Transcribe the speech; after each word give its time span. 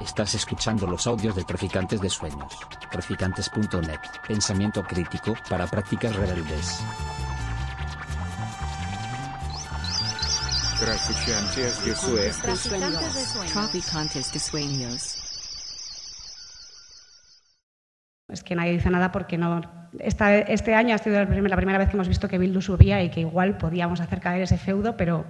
Estás 0.00 0.34
escuchando 0.34 0.86
los 0.86 1.06
audios 1.06 1.36
de 1.36 1.44
Traficantes 1.44 2.00
de 2.00 2.08
Sueños. 2.10 2.52
Traficantes.net. 2.90 4.00
Pensamiento 4.26 4.82
crítico 4.82 5.34
para 5.48 5.66
prácticas 5.66 6.14
rebeldes. 6.16 6.82
Traficantes 10.80 11.84
de 11.84 11.94
Sueños. 11.94 12.38
Traficantes 12.38 13.14
de 13.14 13.20
sueños. 13.24 13.52
Traficantes 13.52 14.32
de 14.32 14.38
sueños. 14.40 15.18
Es 18.28 18.42
que 18.42 18.56
nadie 18.56 18.72
dice 18.72 18.90
nada 18.90 19.12
porque 19.12 19.38
no. 19.38 19.60
Esta- 19.98 20.38
este 20.38 20.74
año 20.74 20.94
ha 20.94 20.98
sido 20.98 21.18
la 21.18 21.26
primera, 21.26 21.48
la 21.50 21.56
primera 21.56 21.78
vez 21.78 21.88
que 21.90 21.96
hemos 21.96 22.08
visto 22.08 22.26
que 22.28 22.38
Bildu 22.38 22.62
subía 22.62 23.02
y 23.02 23.10
que 23.10 23.20
igual 23.20 23.58
podíamos 23.58 24.00
hacer 24.00 24.20
caer 24.20 24.42
ese 24.42 24.56
feudo, 24.58 24.96
pero. 24.96 25.24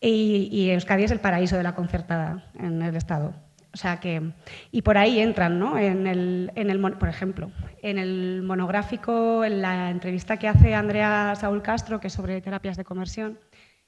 Y, 0.00 0.48
y 0.50 0.70
Euskadi 0.70 1.04
es 1.04 1.10
el 1.10 1.20
paraíso 1.20 1.56
de 1.56 1.62
la 1.64 1.74
concertada 1.74 2.50
en 2.58 2.80
el 2.80 2.96
Estado. 2.96 3.34
O 3.72 3.76
sea 3.76 4.00
que. 4.00 4.32
Y 4.72 4.82
por 4.82 4.98
ahí 4.98 5.20
entran, 5.20 5.58
¿no? 5.58 5.78
En 5.78 6.06
el, 6.06 6.50
en 6.54 6.70
el, 6.70 6.80
por 6.96 7.08
ejemplo, 7.08 7.50
en 7.82 7.98
el 7.98 8.42
monográfico, 8.42 9.44
en 9.44 9.62
la 9.62 9.90
entrevista 9.90 10.36
que 10.36 10.48
hace 10.48 10.74
Andrea 10.74 11.34
Saúl 11.36 11.62
Castro, 11.62 12.00
que 12.00 12.08
es 12.08 12.12
sobre 12.12 12.40
terapias 12.40 12.76
de 12.76 12.84
conversión, 12.84 13.38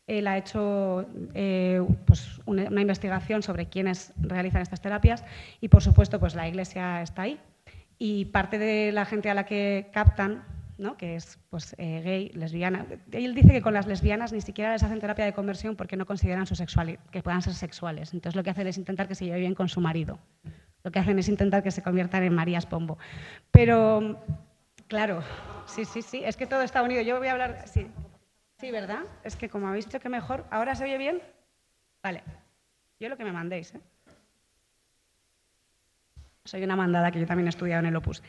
él 0.06 0.26
ha 0.26 0.36
hecho 0.36 1.06
eh, 1.34 1.80
pues, 2.06 2.40
una 2.44 2.80
investigación 2.80 3.42
sobre 3.42 3.66
quiénes 3.66 4.12
realizan 4.20 4.62
estas 4.62 4.80
terapias 4.80 5.24
y, 5.60 5.68
por 5.68 5.82
supuesto, 5.82 6.18
pues 6.18 6.34
la 6.34 6.48
Iglesia 6.48 7.02
está 7.02 7.22
ahí. 7.22 7.38
Y 7.98 8.26
parte 8.26 8.58
de 8.58 8.92
la 8.92 9.04
gente 9.04 9.30
a 9.30 9.34
la 9.34 9.46
que 9.46 9.90
captan, 9.92 10.44
¿no? 10.82 10.96
que 10.96 11.16
es 11.16 11.38
pues, 11.48 11.74
eh, 11.78 12.02
gay, 12.04 12.28
lesbiana, 12.34 12.86
él 13.12 13.34
dice 13.34 13.48
que 13.52 13.62
con 13.62 13.72
las 13.72 13.86
lesbianas 13.86 14.32
ni 14.32 14.40
siquiera 14.40 14.72
les 14.72 14.82
hacen 14.82 15.00
terapia 15.00 15.24
de 15.24 15.32
conversión 15.32 15.76
porque 15.76 15.96
no 15.96 16.04
consideran 16.04 16.46
su 16.46 16.54
sexuali- 16.54 16.98
que 17.10 17.22
puedan 17.22 17.40
ser 17.40 17.54
sexuales. 17.54 18.12
Entonces 18.12 18.36
lo 18.36 18.42
que 18.42 18.50
hacen 18.50 18.66
es 18.66 18.76
intentar 18.76 19.08
que 19.08 19.14
se 19.14 19.24
lleve 19.24 19.40
bien 19.40 19.54
con 19.54 19.68
su 19.68 19.80
marido. 19.80 20.18
Lo 20.82 20.90
que 20.90 20.98
hacen 20.98 21.18
es 21.18 21.28
intentar 21.28 21.62
que 21.62 21.70
se 21.70 21.82
conviertan 21.82 22.24
en 22.24 22.34
Marías 22.34 22.66
Pombo. 22.66 22.98
Pero, 23.52 24.20
claro, 24.88 25.22
sí, 25.66 25.84
sí, 25.84 26.02
sí, 26.02 26.22
es 26.24 26.36
que 26.36 26.46
todo 26.46 26.62
está 26.62 26.82
unido. 26.82 27.00
Yo 27.02 27.18
voy 27.18 27.28
a 27.28 27.32
hablar, 27.32 27.62
sí, 27.66 27.86
sí, 28.58 28.70
¿verdad? 28.72 29.02
Es 29.22 29.36
que 29.36 29.48
como 29.48 29.68
habéis 29.68 29.86
dicho 29.86 30.00
que 30.00 30.08
mejor, 30.08 30.44
¿ahora 30.50 30.74
se 30.74 30.84
oye 30.84 30.98
bien? 30.98 31.22
Vale, 32.02 32.24
yo 32.98 33.08
lo 33.08 33.16
que 33.16 33.24
me 33.24 33.32
mandéis, 33.32 33.74
¿eh? 33.74 33.80
Soy 36.44 36.64
una 36.64 36.74
mandada 36.74 37.12
que 37.12 37.20
yo 37.20 37.26
también 37.26 37.46
he 37.46 37.50
estudiado 37.50 37.80
en 37.80 37.86
el 37.86 37.96
Opus. 37.96 38.22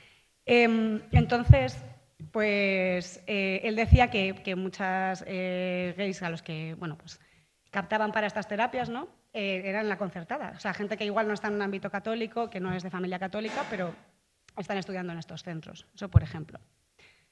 Em, 0.46 1.02
entonces, 1.12 1.84
pues 2.32 3.24
eh, 3.28 3.62
él 3.64 3.76
decía 3.76 4.10
que, 4.10 4.56
muchas 4.56 5.24
eh, 5.28 5.94
gays 5.98 6.22
a 6.24 6.30
los 6.30 6.42
que, 6.42 6.76
bueno, 6.76 6.98
pues 6.98 7.20
captaban 7.72 8.12
para 8.12 8.28
estas 8.28 8.48
terapias, 8.48 8.90
¿no? 8.90 9.08
Eh, 9.34 9.64
eran 9.66 9.90
la 9.90 9.98
concertada. 9.98 10.54
O 10.56 10.60
sea, 10.60 10.74
gente 10.74 10.96
que 10.96 11.06
igual 11.06 11.28
no 11.28 11.34
está 11.34 11.48
en 11.48 11.56
un 11.56 11.62
ámbito 11.64 11.90
católico, 11.90 12.50
que 12.50 12.60
no 12.60 12.74
es 12.74 12.84
de 12.84 12.92
familia 12.92 13.18
católica, 13.18 13.66
pero 13.70 13.96
están 14.58 14.78
estudiando 14.78 15.12
en 15.12 15.20
estos 15.20 15.44
centros. 15.44 15.88
Eso, 15.96 16.10
por 16.10 16.22
ejemplo. 16.22 16.60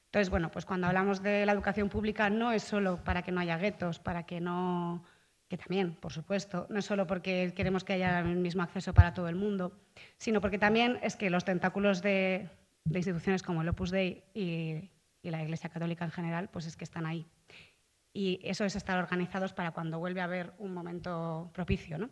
Entonces, 0.06 0.28
bueno, 0.28 0.50
pues 0.50 0.66
cuando 0.66 0.88
hablamos 0.88 1.22
de 1.22 1.46
la 1.46 1.52
educación 1.52 1.88
pública 1.88 2.28
no 2.28 2.52
es 2.52 2.64
solo 2.64 3.02
para 3.04 3.22
que 3.22 3.32
no 3.32 3.40
haya 3.40 3.56
guetos, 3.56 3.98
para 3.98 4.24
que 4.24 4.40
no 4.40 5.04
que 5.48 5.58
también, 5.58 5.94
por 5.96 6.14
supuesto, 6.14 6.66
no 6.70 6.78
es 6.78 6.86
solo 6.86 7.06
porque 7.06 7.52
queremos 7.54 7.84
que 7.84 7.92
haya 7.92 8.20
el 8.20 8.36
mismo 8.36 8.62
acceso 8.62 8.94
para 8.94 9.12
todo 9.12 9.28
el 9.28 9.36
mundo, 9.36 9.78
sino 10.16 10.40
porque 10.40 10.58
también 10.58 10.98
es 11.02 11.14
que 11.14 11.28
los 11.28 11.44
tentáculos 11.44 12.00
de, 12.00 12.48
de 12.84 12.98
instituciones 12.98 13.42
como 13.42 13.62
el 13.62 13.68
Opus 13.68 13.90
Dei 13.90 14.22
y, 14.34 14.90
y 15.22 15.30
la 15.30 15.42
Iglesia 15.42 15.70
Católica 15.70 16.04
en 16.04 16.10
general, 16.10 16.48
pues 16.50 16.66
es 16.66 16.76
que 16.76 16.84
están 16.84 17.06
ahí. 17.06 17.26
Y 18.12 18.40
eso 18.42 18.64
es 18.64 18.76
estar 18.76 18.98
organizados 18.98 19.52
para 19.52 19.70
cuando 19.70 19.98
vuelve 19.98 20.20
a 20.20 20.24
haber 20.24 20.52
un 20.58 20.74
momento 20.74 21.50
propicio. 21.54 21.96
¿no? 21.98 22.10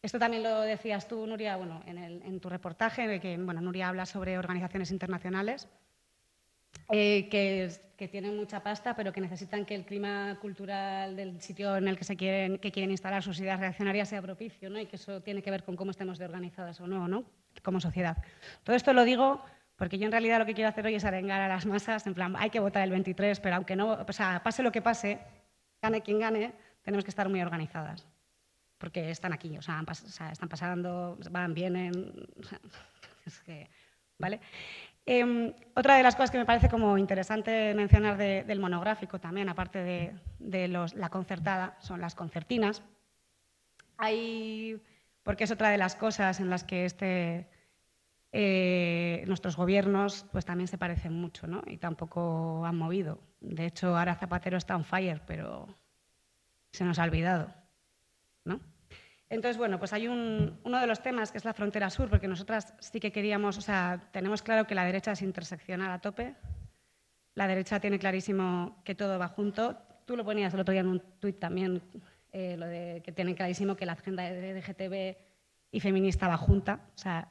Esto 0.00 0.18
también 0.18 0.42
lo 0.42 0.60
decías 0.62 1.08
tú, 1.08 1.26
Nuria, 1.26 1.56
bueno, 1.56 1.82
en, 1.86 1.98
el- 1.98 2.22
en 2.22 2.40
tu 2.40 2.48
reportaje, 2.48 3.06
de 3.06 3.20
que 3.20 3.36
bueno, 3.36 3.60
Nuria 3.60 3.88
habla 3.88 4.06
sobre 4.06 4.38
organizaciones 4.38 4.90
internacionales 4.90 5.68
eh, 6.88 7.28
que, 7.28 7.70
que 7.96 8.06
tienen 8.06 8.36
mucha 8.36 8.62
pasta, 8.62 8.94
pero 8.94 9.12
que 9.12 9.20
necesitan 9.20 9.64
que 9.66 9.74
el 9.74 9.84
clima 9.84 10.38
cultural 10.40 11.16
del 11.16 11.40
sitio 11.40 11.76
en 11.76 11.88
el 11.88 11.98
que 11.98 12.04
se 12.04 12.16
quieren, 12.16 12.58
que 12.58 12.70
quieren 12.70 12.90
instalar 12.92 13.22
sus 13.22 13.40
ideas 13.40 13.58
reaccionarias 13.58 14.08
sea 14.08 14.22
propicio, 14.22 14.70
¿no? 14.70 14.78
Y 14.78 14.86
que 14.86 14.96
eso 14.96 15.20
tiene 15.20 15.42
que 15.42 15.50
ver 15.50 15.64
con 15.64 15.74
cómo 15.74 15.90
estemos 15.90 16.18
de 16.18 16.26
organizadas 16.26 16.80
o 16.80 16.86
no, 16.86 17.08
¿no? 17.08 17.24
Como 17.64 17.80
sociedad. 17.80 18.16
Todo 18.62 18.76
esto 18.76 18.92
lo 18.92 19.04
digo 19.04 19.42
porque 19.76 19.98
yo 19.98 20.06
en 20.06 20.12
realidad 20.12 20.38
lo 20.38 20.46
que 20.46 20.54
quiero 20.54 20.68
hacer 20.70 20.86
hoy 20.86 20.94
es 20.94 21.04
arengar 21.04 21.40
a 21.40 21.48
las 21.48 21.66
masas, 21.66 22.06
en 22.06 22.14
plan, 22.14 22.34
hay 22.38 22.50
que 22.50 22.60
votar 22.60 22.82
el 22.82 22.90
23, 22.90 23.40
pero 23.40 23.56
aunque 23.56 23.76
no, 23.76 23.92
o 23.92 24.12
sea, 24.12 24.42
pase 24.42 24.62
lo 24.62 24.72
que 24.72 24.82
pase, 24.82 25.18
gane 25.82 26.00
quien 26.02 26.18
gane, 26.18 26.52
tenemos 26.82 27.04
que 27.04 27.10
estar 27.10 27.28
muy 27.28 27.40
organizadas. 27.42 28.06
Porque 28.78 29.10
están 29.10 29.32
aquí, 29.32 29.56
o 29.56 29.62
sea, 29.62 29.82
están 30.32 30.48
pasando, 30.48 31.18
van, 31.30 31.54
vienen, 31.54 32.26
es 33.26 33.40
que, 33.40 33.68
¿vale? 34.18 34.40
Em, 35.06 35.52
otra 35.74 35.96
de 35.96 36.02
las 36.02 36.14
cosas 36.16 36.30
que 36.30 36.38
me 36.38 36.44
parece 36.44 36.68
como 36.68 36.98
interesante 36.98 37.72
mencionar 37.74 38.16
de- 38.16 38.44
del 38.44 38.60
monográfico 38.60 39.18
también, 39.20 39.48
aparte 39.48 39.78
de, 39.82 40.14
de 40.38 40.68
los- 40.68 40.94
la 40.94 41.08
concertada, 41.10 41.76
son 41.80 42.00
las 42.00 42.14
concertinas. 42.14 42.82
Hay, 43.98 44.80
porque 45.22 45.44
es 45.44 45.50
otra 45.50 45.70
de 45.70 45.78
las 45.78 45.96
cosas 45.96 46.40
en 46.40 46.50
las 46.50 46.64
que 46.64 46.84
este, 46.84 47.48
eh, 48.38 49.24
nuestros 49.26 49.56
gobiernos 49.56 50.26
pues 50.30 50.44
también 50.44 50.68
se 50.68 50.76
parecen 50.76 51.14
mucho 51.14 51.46
¿no? 51.46 51.62
y 51.66 51.78
tampoco 51.78 52.66
han 52.66 52.76
movido. 52.76 53.18
De 53.40 53.64
hecho, 53.64 53.96
ahora 53.96 54.14
Zapatero 54.14 54.58
está 54.58 54.76
on 54.76 54.84
fire, 54.84 55.22
pero 55.26 55.66
se 56.70 56.84
nos 56.84 56.98
ha 56.98 57.04
olvidado. 57.04 57.50
¿no? 58.44 58.60
Entonces, 59.30 59.56
bueno, 59.56 59.78
pues 59.78 59.94
hay 59.94 60.06
un- 60.06 60.60
uno 60.64 60.78
de 60.78 60.86
los 60.86 61.00
temas 61.02 61.32
que 61.32 61.38
es 61.38 61.46
la 61.46 61.54
frontera 61.54 61.88
sur, 61.88 62.10
porque 62.10 62.28
nosotras 62.28 62.74
sí 62.78 63.00
que 63.00 63.10
queríamos, 63.10 63.56
o 63.56 63.62
sea, 63.62 64.10
tenemos 64.12 64.42
claro 64.42 64.66
que 64.66 64.74
la 64.74 64.84
derecha 64.84 65.12
es 65.12 65.22
interseccional 65.22 65.90
a 65.90 66.00
tope, 66.02 66.34
la 67.34 67.46
derecha 67.46 67.80
tiene 67.80 67.98
clarísimo 67.98 68.82
que 68.84 68.94
todo 68.94 69.18
va 69.18 69.28
junto. 69.28 69.78
Tú 70.04 70.14
lo 70.14 70.26
ponías 70.26 70.52
el 70.52 70.60
otro 70.60 70.72
día 70.72 70.82
en 70.82 70.88
un 70.88 71.00
tuit 71.20 71.38
también, 71.38 71.80
eh, 72.32 72.56
lo 72.58 72.66
de 72.66 73.00
que 73.02 73.12
tienen 73.12 73.34
clarísimo 73.34 73.76
que 73.76 73.86
la 73.86 73.92
agenda 73.92 74.24
de 74.24 74.50
LGTB 74.50 75.16
y 75.70 75.80
feminista 75.80 76.28
va 76.28 76.36
junta, 76.36 76.80
o 76.94 76.98
sea, 76.98 77.28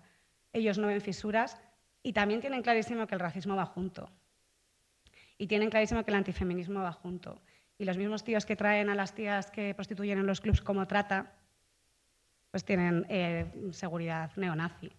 ellos 0.55 0.77
no 0.77 0.87
ven 0.87 1.01
fisuras, 1.01 1.57
y 2.01 2.13
también 2.13 2.41
tienen 2.41 2.61
clarísimo 2.61 3.07
que 3.07 3.15
el 3.15 3.19
racismo 3.19 3.55
va 3.55 3.65
junto, 3.65 4.09
y 5.37 5.47
tienen 5.47 5.69
clarísimo 5.69 6.03
que 6.03 6.11
el 6.11 6.17
antifeminismo 6.17 6.81
va 6.81 6.91
junto. 6.91 7.41
Y 7.77 7.83
los 7.83 7.97
mismos 7.97 8.23
tíos 8.23 8.45
que 8.45 8.55
traen 8.55 8.89
a 8.89 8.95
las 8.95 9.13
tías 9.13 9.51
que 9.51 9.73
prostituyen 9.75 10.19
en 10.19 10.25
los 10.25 10.39
clubs 10.39 10.61
como 10.61 10.87
trata, 10.87 11.33
pues 12.51 12.63
tienen 12.63 13.05
eh, 13.09 13.51
seguridad 13.71 14.31
neonazi. 14.37 14.93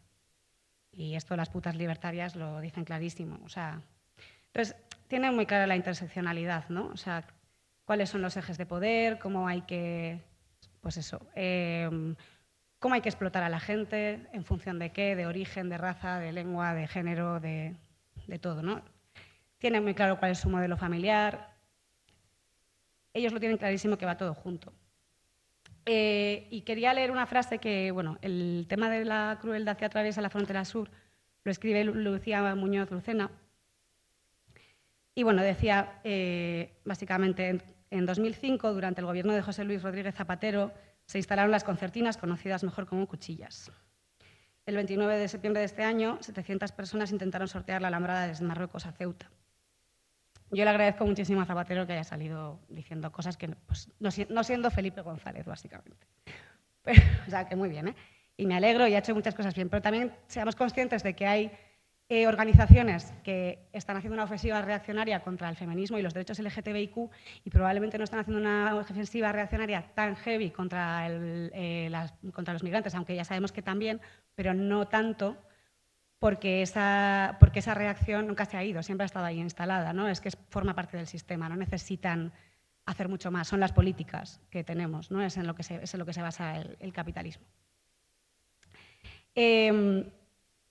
Y 0.93 1.15
esto 1.15 1.37
las 1.37 1.49
putas 1.49 1.75
libertarias 1.75 2.37
lo 2.37 2.61
dicen 2.61 2.84
clarísimo. 2.84 3.39
O 3.45 3.49
sea, 3.49 3.81
entonces, 4.49 4.77
tienen 5.09 5.34
muy 5.34 5.47
clara 5.47 5.66
la 5.66 5.77
interseccionalidad, 5.77 6.69
¿no? 6.69 6.89
O 6.89 6.97
sea, 6.99 7.27
cuáles 7.87 8.11
son 8.11 8.21
los 8.21 8.37
ejes 8.37 8.59
de 8.59 8.66
poder, 8.66 9.19
cómo 9.19 9.49
hay 9.49 9.62
que, 9.62 10.21
pues 10.83 10.99
eso, 10.99 11.27
eh, 11.34 11.89
cómo 12.86 12.94
hay 12.94 13.00
que 13.00 13.08
explotar 13.08 13.42
a 13.42 13.48
la 13.48 13.58
gente, 13.58 14.28
en 14.32 14.44
función 14.44 14.78
de 14.78 14.92
qué, 14.92 15.16
de 15.16 15.26
origen, 15.26 15.69
de 15.69 15.76
raza, 15.76 16.20
de 16.20 16.30
lengua, 16.32 16.72
de 16.72 16.86
género, 16.86 17.41
de, 17.41 17.74
de 18.28 18.38
todo, 18.38 18.62
¿no? 18.62 18.80
Tienen 19.58 19.82
muy 19.82 19.92
claro 19.92 20.20
cuál 20.20 20.30
es 20.30 20.38
su 20.38 20.48
modelo 20.48 20.76
familiar. 20.76 21.52
Ellos 23.12 23.32
lo 23.32 23.41
tienen 23.41 23.58
clarísimo 23.58 23.98
que 23.98 24.06
va 24.06 24.16
todo 24.16 24.34
junto. 24.34 24.72
Eh, 25.84 26.47
y 26.48 26.60
quería 26.60 26.94
leer 26.94 27.10
una 27.10 27.26
frase 27.26 27.58
que, 27.58 27.91
bueno, 27.91 28.19
el 28.22 28.66
tema 28.69 28.88
de 28.88 29.04
la 29.04 29.36
crueldad 29.41 29.76
que 29.76 29.84
atraviesa 29.84 30.20
la 30.22 30.30
frontera 30.30 30.64
sur 30.64 30.88
lo 31.42 31.50
escribe 31.50 31.82
Lu- 31.82 31.94
Lucía 31.97 32.54
Muñoz 32.54 32.88
Lucena. 32.92 33.32
Y 35.12 35.24
bueno, 35.24 35.42
decía 35.42 35.98
eh, 36.04 36.78
básicamente, 36.84 37.48
en, 37.48 37.62
en 37.91 38.06
2005, 38.06 38.72
durante 38.72 39.00
el 39.00 39.08
gobierno 39.08 39.32
de 39.32 39.42
José 39.42 39.64
Luis 39.64 39.82
Rodríguez 39.82 40.14
Zapatero, 40.14 40.72
se 41.06 41.19
instalaron 41.19 41.50
las 41.50 41.65
concertinas, 41.65 42.17
conocidas 42.17 42.65
mejor 42.65 42.87
como 42.87 43.06
cuchillas. 43.06 43.71
El 44.66 44.75
29 44.75 45.16
de 45.16 45.28
septiembre 45.28 45.60
de 45.60 45.66
este 45.66 45.84
año, 45.84 46.19
700 46.21 46.72
personas 46.72 47.13
intentaron 47.13 47.47
sortear 47.47 47.80
la 47.80 47.89
alambrada 47.89 48.27
desde 48.27 48.45
Marruecos 48.45 48.84
a 48.86 48.92
Ceuta. 48.92 49.30
Yo 50.51 50.65
le 50.65 50.71
agradezco 50.71 51.07
muchísimo 51.07 51.41
a 51.41 51.45
Zapatero 51.45 51.86
que 51.86 51.92
haya 51.92 52.04
salido 52.04 52.60
diciendo 52.69 53.10
cosas 53.10 53.36
que, 53.36 53.48
pues, 53.48 53.91
no, 54.01 54.10
no 54.28 54.45
siendo 54.45 54.71
Felipe 54.71 55.01
González, 55.01 55.47
básicamente. 55.47 56.07
O 57.27 57.30
sea, 57.30 57.48
que 57.48 57.57
muy 57.57 57.69
bien, 57.69 57.89
¿eh? 57.89 57.97
Y 58.36 58.47
me 58.47 58.54
alegro 58.54 58.86
y 58.86 58.95
ha 58.95 58.98
hecho 58.98 59.13
muchas 59.13 59.34
cosas 59.34 59.57
bien. 59.57 59.69
Pero 59.69 59.83
también 59.83 60.15
seamos 60.28 60.54
conscientes 60.54 61.03
de 61.03 61.16
que 61.16 61.27
hay 61.27 61.51
eh, 62.08 62.26
organizaciones 62.28 63.12
que 63.24 63.68
están 63.72 63.97
haciendo 63.97 64.14
una 64.14 64.24
ofensiva 64.24 64.62
reaccionaria 64.62 65.20
contra 65.20 65.48
el 65.48 65.56
feminismo 65.56 65.98
y 65.98 66.03
los 66.03 66.14
derechos 66.14 66.38
LGTBIQ 66.38 66.97
y 67.44 67.50
probablemente 67.50 67.98
no 67.98 68.04
están 68.04 68.20
haciendo 68.20 68.41
una 68.41 68.76
ofensiva 68.76 69.32
reaccionaria 69.32 69.82
tan 69.94 70.14
heavy 70.16 70.50
contra, 70.50 71.06
el, 71.06 71.50
eh, 71.53 71.88
las- 71.91 72.14
contra 72.32 72.53
los 72.54 72.62
migrantes, 72.62 72.94
aunque 72.94 73.16
ya 73.16 73.24
sabemos 73.24 73.50
que 73.50 73.62
también, 73.62 74.00
pero 74.36 74.54
no 74.54 74.86
tanto 74.86 75.36
porque 76.18 76.62
esa, 76.62 77.36
reacción 77.74 78.26
nunca 78.26 78.44
se 78.44 78.56
ha 78.56 78.64
ido, 78.64 78.82
siempre 78.82 79.04
ha 79.04 79.06
estado 79.06 79.26
ahí 79.26 79.41
instalada, 79.41 79.92
¿no? 79.92 80.08
Es 80.08 80.20
que 80.20 80.30
forma 80.48 80.74
parte 80.74 80.97
del 80.97 81.06
sistema, 81.06 81.48
no 81.48 81.56
necesitan 81.56 82.32
hacer 82.86 83.08
mucho 83.08 83.30
más, 83.30 83.48
son 83.48 83.60
las 83.60 83.72
políticas 83.72 84.41
que 84.48 84.64
tenemos, 84.64 85.10
¿no? 85.10 85.22
Es 85.22 85.36
en 85.36 85.47
lo 85.47 85.54
que 85.54 85.62
se, 85.64 86.22
basa 86.22 86.56
el, 86.56 86.76
el 86.80 86.92
capitalismo. 86.92 87.44
Em, 89.34 90.04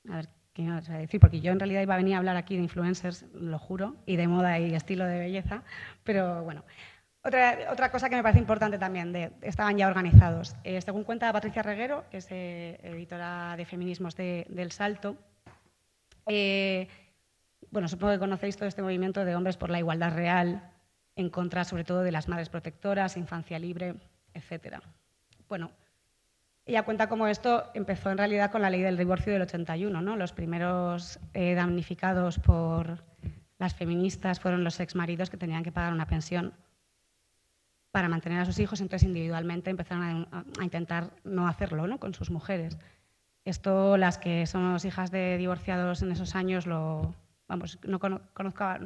a 0.09 0.15
ver, 0.15 0.29
¿qué 0.55 0.63
me 0.63 0.71
vas 0.71 0.89
a 0.89 0.97
decir? 0.97 1.19
Porque 1.19 1.41
yo 1.41 1.51
en 1.51 1.59
realidad 1.59 1.81
iba 1.81 1.93
a 1.93 1.97
venir 1.97 2.15
a 2.15 2.17
hablar 2.17 2.37
aquí 2.37 2.55
de 2.55 2.63
influencers, 2.63 3.25
lo 3.33 3.59
juro, 3.59 3.97
y 4.05 4.15
de 4.15 4.27
moda 4.27 4.57
y 4.57 4.73
estilo 4.73 5.05
de 5.05 5.19
belleza, 5.19 5.61
pero 6.03 6.43
bueno. 6.43 6.63
Otra, 7.21 7.71
otra 7.71 7.91
cosa 7.91 8.07
que 8.07 8.15
me 8.15 8.21
parece 8.21 8.39
importante 8.39 8.77
también, 8.77 9.13
estaban 9.41 9.77
ya 9.77 9.87
organizados. 9.87 10.55
Eh, 10.63 10.79
según 10.79 11.03
cuenta 11.03 11.33
Patricia 11.33 11.63
Reguero, 11.63 12.05
que 12.09 12.17
es 12.17 12.27
eh, 12.29 12.79
editora 12.83 13.55
de 13.57 13.65
feminismos 13.65 14.15
de, 14.15 14.45
del 14.47 14.71
Salto, 14.71 15.17
eh, 16.27 16.87
bueno, 17.71 17.87
supongo 17.87 18.13
que 18.13 18.19
conocéis 18.19 18.55
todo 18.55 18.69
este 18.69 18.83
movimiento 18.83 19.25
de 19.25 19.35
hombres 19.35 19.57
por 19.57 19.71
la 19.71 19.79
igualdad 19.79 20.15
real, 20.15 20.71
en 21.15 21.29
contra 21.29 21.65
sobre 21.65 21.83
todo 21.83 22.03
de 22.03 22.11
las 22.11 22.29
madres 22.29 22.49
protectoras, 22.49 23.17
infancia 23.17 23.59
libre, 23.59 23.95
etc. 24.33 24.77
Bueno, 25.49 25.71
ella 26.65 26.83
cuenta 26.83 27.07
cómo 27.07 27.27
esto 27.27 27.69
empezó 27.73 28.09
en 28.09 28.17
realidad 28.17 28.51
con 28.51 28.61
la 28.61 28.69
ley 28.69 28.81
del 28.81 28.97
divorcio 28.97 29.31
del 29.31 29.43
81. 29.43 30.01
¿no? 30.01 30.15
Los 30.15 30.33
primeros 30.33 31.19
eh, 31.33 31.53
damnificados 31.53 32.39
por 32.39 33.03
las 33.59 33.75
feministas 33.75 34.39
fueron 34.39 34.63
los 34.63 34.79
exmaridos 34.79 35.29
que 35.29 35.37
tenían 35.37 35.63
que 35.63 35.71
pagar 35.71 35.93
una 35.93 36.07
pensión 36.07 36.53
para 37.91 38.09
mantener 38.09 38.39
a 38.41 38.45
sus 38.45 38.59
hijos, 38.59 38.81
entonces 38.81 39.07
individualmente 39.07 39.69
empezaron 39.69 40.27
a, 40.29 40.63
intentar 40.63 41.11
no 41.23 41.47
hacerlo 41.47 41.87
¿no? 41.87 41.97
con 41.97 42.13
sus 42.13 42.29
mujeres. 42.29 42.77
Esto, 43.45 43.95
las 43.95 44.17
que 44.17 44.45
somos 44.47 44.83
hijas 44.83 45.11
de 45.11 45.37
divorciados 45.37 46.01
en 46.01 46.11
esos 46.11 46.35
años, 46.35 46.67
lo, 46.67 47.15
vamos, 47.47 47.79
no 47.85 47.99
conozco 47.99 48.65
a, 48.65 48.79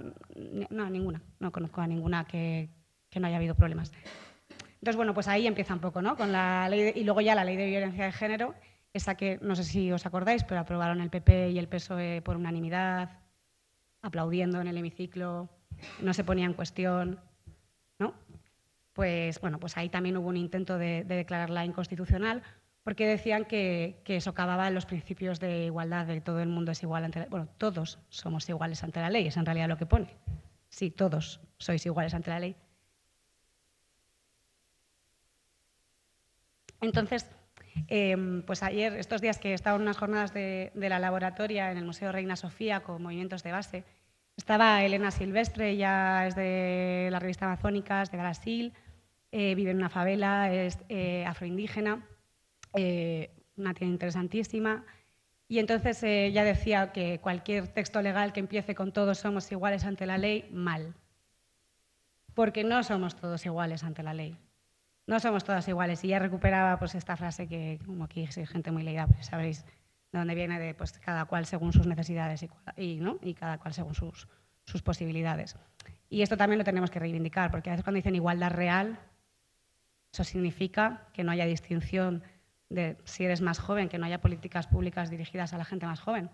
ninguna, 0.69 1.23
no 1.39 1.51
conozco 1.51 1.81
a 1.81 1.87
ninguna 1.87 2.25
que, 2.25 2.69
que, 3.09 3.19
no 3.19 3.25
haya 3.25 3.37
habido 3.37 3.55
problemas. 3.55 3.91
Entonces, 4.81 4.95
bueno, 4.95 5.13
pues 5.13 5.27
ahí 5.27 5.45
empieza 5.45 5.73
un 5.73 5.81
poco, 5.81 6.01
¿no? 6.01 6.15
Con 6.15 6.31
la 6.31 6.69
ley 6.69 6.83
de, 6.83 6.93
y 6.95 7.03
luego 7.03 7.21
ya 7.21 7.35
la 7.35 7.43
ley 7.43 7.57
de 7.57 7.65
violencia 7.65 8.05
de 8.05 8.11
género, 8.13 8.55
esa 8.93 9.15
que 9.15 9.37
no 9.41 9.55
sé 9.55 9.63
si 9.65 9.91
os 9.91 10.05
acordáis, 10.05 10.43
pero 10.43 10.61
aprobaron 10.61 11.01
el 11.01 11.09
PP 11.09 11.51
y 11.51 11.59
el 11.59 11.67
PSOE 11.67 12.21
por 12.21 12.37
unanimidad, 12.37 13.19
aplaudiendo 14.01 14.61
en 14.61 14.67
el 14.67 14.77
hemiciclo, 14.77 15.49
no 16.01 16.13
se 16.13 16.23
ponía 16.23 16.45
en 16.45 16.53
cuestión, 16.53 17.19
¿no? 17.99 18.13
Pues 18.93 19.39
bueno, 19.41 19.59
pues 19.59 19.77
ahí 19.77 19.89
también 19.89 20.15
hubo 20.17 20.29
un 20.29 20.37
intento 20.37 20.77
de, 20.77 21.03
de 21.03 21.15
declararla 21.15 21.65
inconstitucional, 21.65 22.41
porque 22.83 23.05
decían 23.05 23.45
que, 23.45 24.01
que, 24.05 24.21
socavaba 24.21 24.69
los 24.69 24.85
principios 24.85 25.39
de 25.41 25.65
igualdad, 25.65 26.05
de 26.05 26.21
todo 26.21 26.39
el 26.39 26.47
mundo 26.47 26.71
es 26.71 26.81
igual 26.81 27.03
ante 27.03 27.19
la 27.19 27.25
Bueno, 27.25 27.47
todos 27.57 27.99
somos 28.09 28.47
iguales 28.49 28.83
ante 28.83 29.01
la 29.01 29.09
ley, 29.09 29.27
es 29.27 29.37
en 29.37 29.45
realidad 29.45 29.67
lo 29.67 29.77
que 29.77 29.85
pone. 29.85 30.15
Sí, 30.69 30.89
todos 30.89 31.41
sois 31.57 31.85
iguales 31.85 32.13
ante 32.13 32.29
la 32.29 32.39
ley. 32.39 32.55
Entonces, 36.81 37.29
eh, 37.87 38.43
pues 38.45 38.63
ayer, 38.63 38.93
estos 38.93 39.21
días 39.21 39.37
que 39.37 39.53
estaban 39.53 39.81
unas 39.81 39.97
jornadas 39.97 40.33
de, 40.33 40.71
la 40.75 40.99
laboratoria 40.99 41.71
en 41.71 41.77
el 41.77 41.85
Museo 41.85 42.11
Reina 42.11 42.35
Sofía 42.35 42.81
con 42.81 43.01
movimientos 43.01 43.43
de 43.43 43.51
base, 43.51 43.83
estaba 44.37 44.83
Elena 44.83 45.11
Silvestre, 45.11 45.71
ella 45.71 46.25
es 46.25 46.35
de 46.35 47.09
la 47.11 47.19
revista 47.19 47.45
Amazónicas 47.45 48.11
de 48.11 48.17
Brasil, 48.17 48.73
eh, 49.31 49.53
vive 49.53 49.71
en 49.71 49.77
una 49.77 49.89
favela, 49.89 50.51
es 50.51 50.79
eh, 50.89 51.25
afroindígena 51.25 52.07
eh, 52.73 53.31
una 53.57 53.73
tía 53.73 53.87
interesantísima. 53.87 54.85
Y 55.47 55.59
entonces 55.59 56.01
ella 56.03 56.43
decía 56.43 56.91
que 56.91 57.19
cualquier 57.19 57.67
texto 57.67 58.01
legal 58.01 58.33
que 58.33 58.39
empiece 58.39 58.75
con 58.75 58.93
todos 58.93 59.17
somos 59.19 59.51
iguales 59.51 59.83
ante 59.83 60.05
la 60.05 60.17
ley, 60.17 60.47
mal. 60.51 60.95
Porque 62.33 62.63
no 62.63 62.83
somos 62.83 63.15
todos 63.15 63.45
iguales 63.45 63.83
ante 63.83 64.03
la 64.03 64.13
ley. 64.13 64.37
No 65.09 65.19
somos 65.19 65.44
todas 65.44 65.67
iguales. 65.67 66.03
Y 66.03 66.07
ella 66.09 66.19
recuperaba 66.19 66.77
pues, 66.77 66.94
esta 66.94 67.17
frase 67.17 67.47
que, 67.47 67.79
como 67.83 68.03
aquí 68.03 68.27
hay 68.38 68.45
gente 68.45 68.69
muy 68.69 68.83
leída, 68.83 69.07
pues 69.07 69.25
sabréis 69.25 69.65
de 70.11 70.19
dónde 70.19 70.35
viene, 70.35 70.59
de 70.59 70.75
pues, 70.75 71.00
cada 71.00 71.25
cual 71.25 71.47
según 71.47 71.73
sus 71.73 71.88
necesidades 71.88 72.44
y, 72.44 72.50
y, 72.77 73.00
¿no? 73.00 73.17
y 73.23 73.33
cada 73.33 73.57
cual 73.57 73.73
según 73.73 73.95
sus, 73.95 74.27
sus 74.65 74.83
posibilidades. 74.83 75.57
Y 76.11 76.21
esto 76.21 76.38
también 76.38 76.59
lo 76.59 76.63
tenemos 76.63 76.91
que 76.91 77.00
reivindicar, 77.00 77.50
porque 77.50 77.71
a 77.71 77.73
veces 77.73 77.83
cuando 77.83 77.95
dicen 77.95 78.13
igualdad 78.13 78.51
real, 78.51 79.00
eso 80.13 80.23
significa 80.23 81.07
que 81.11 81.23
no 81.23 81.31
haya 81.31 81.45
distinción 81.47 82.21
de 82.69 82.95
si 83.03 83.25
eres 83.25 83.41
más 83.41 83.57
joven, 83.57 83.89
que 83.89 83.97
no 83.97 84.06
haya 84.06 84.21
políticas 84.21 84.67
públicas 84.67 85.09
dirigidas 85.09 85.53
a 85.53 85.57
la 85.57 85.65
gente 85.65 85.88
más 85.88 86.01
joven. 86.01 86.29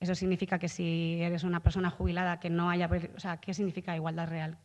Eso 0.00 0.16
significa 0.16 0.58
que 0.58 0.68
si 0.68 1.22
eres 1.22 1.44
una 1.44 1.62
persona 1.62 1.90
jubilada, 1.90 2.40
que 2.40 2.50
no 2.50 2.70
haya... 2.70 2.90
O 3.14 3.20
sea, 3.20 3.36
¿qué 3.36 3.54
significa 3.54 3.94
igualdad 3.94 4.26
real? 4.26 4.58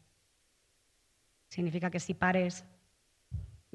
Significa 1.47 1.92
que 1.92 2.00
si 2.00 2.15
pares 2.15 2.65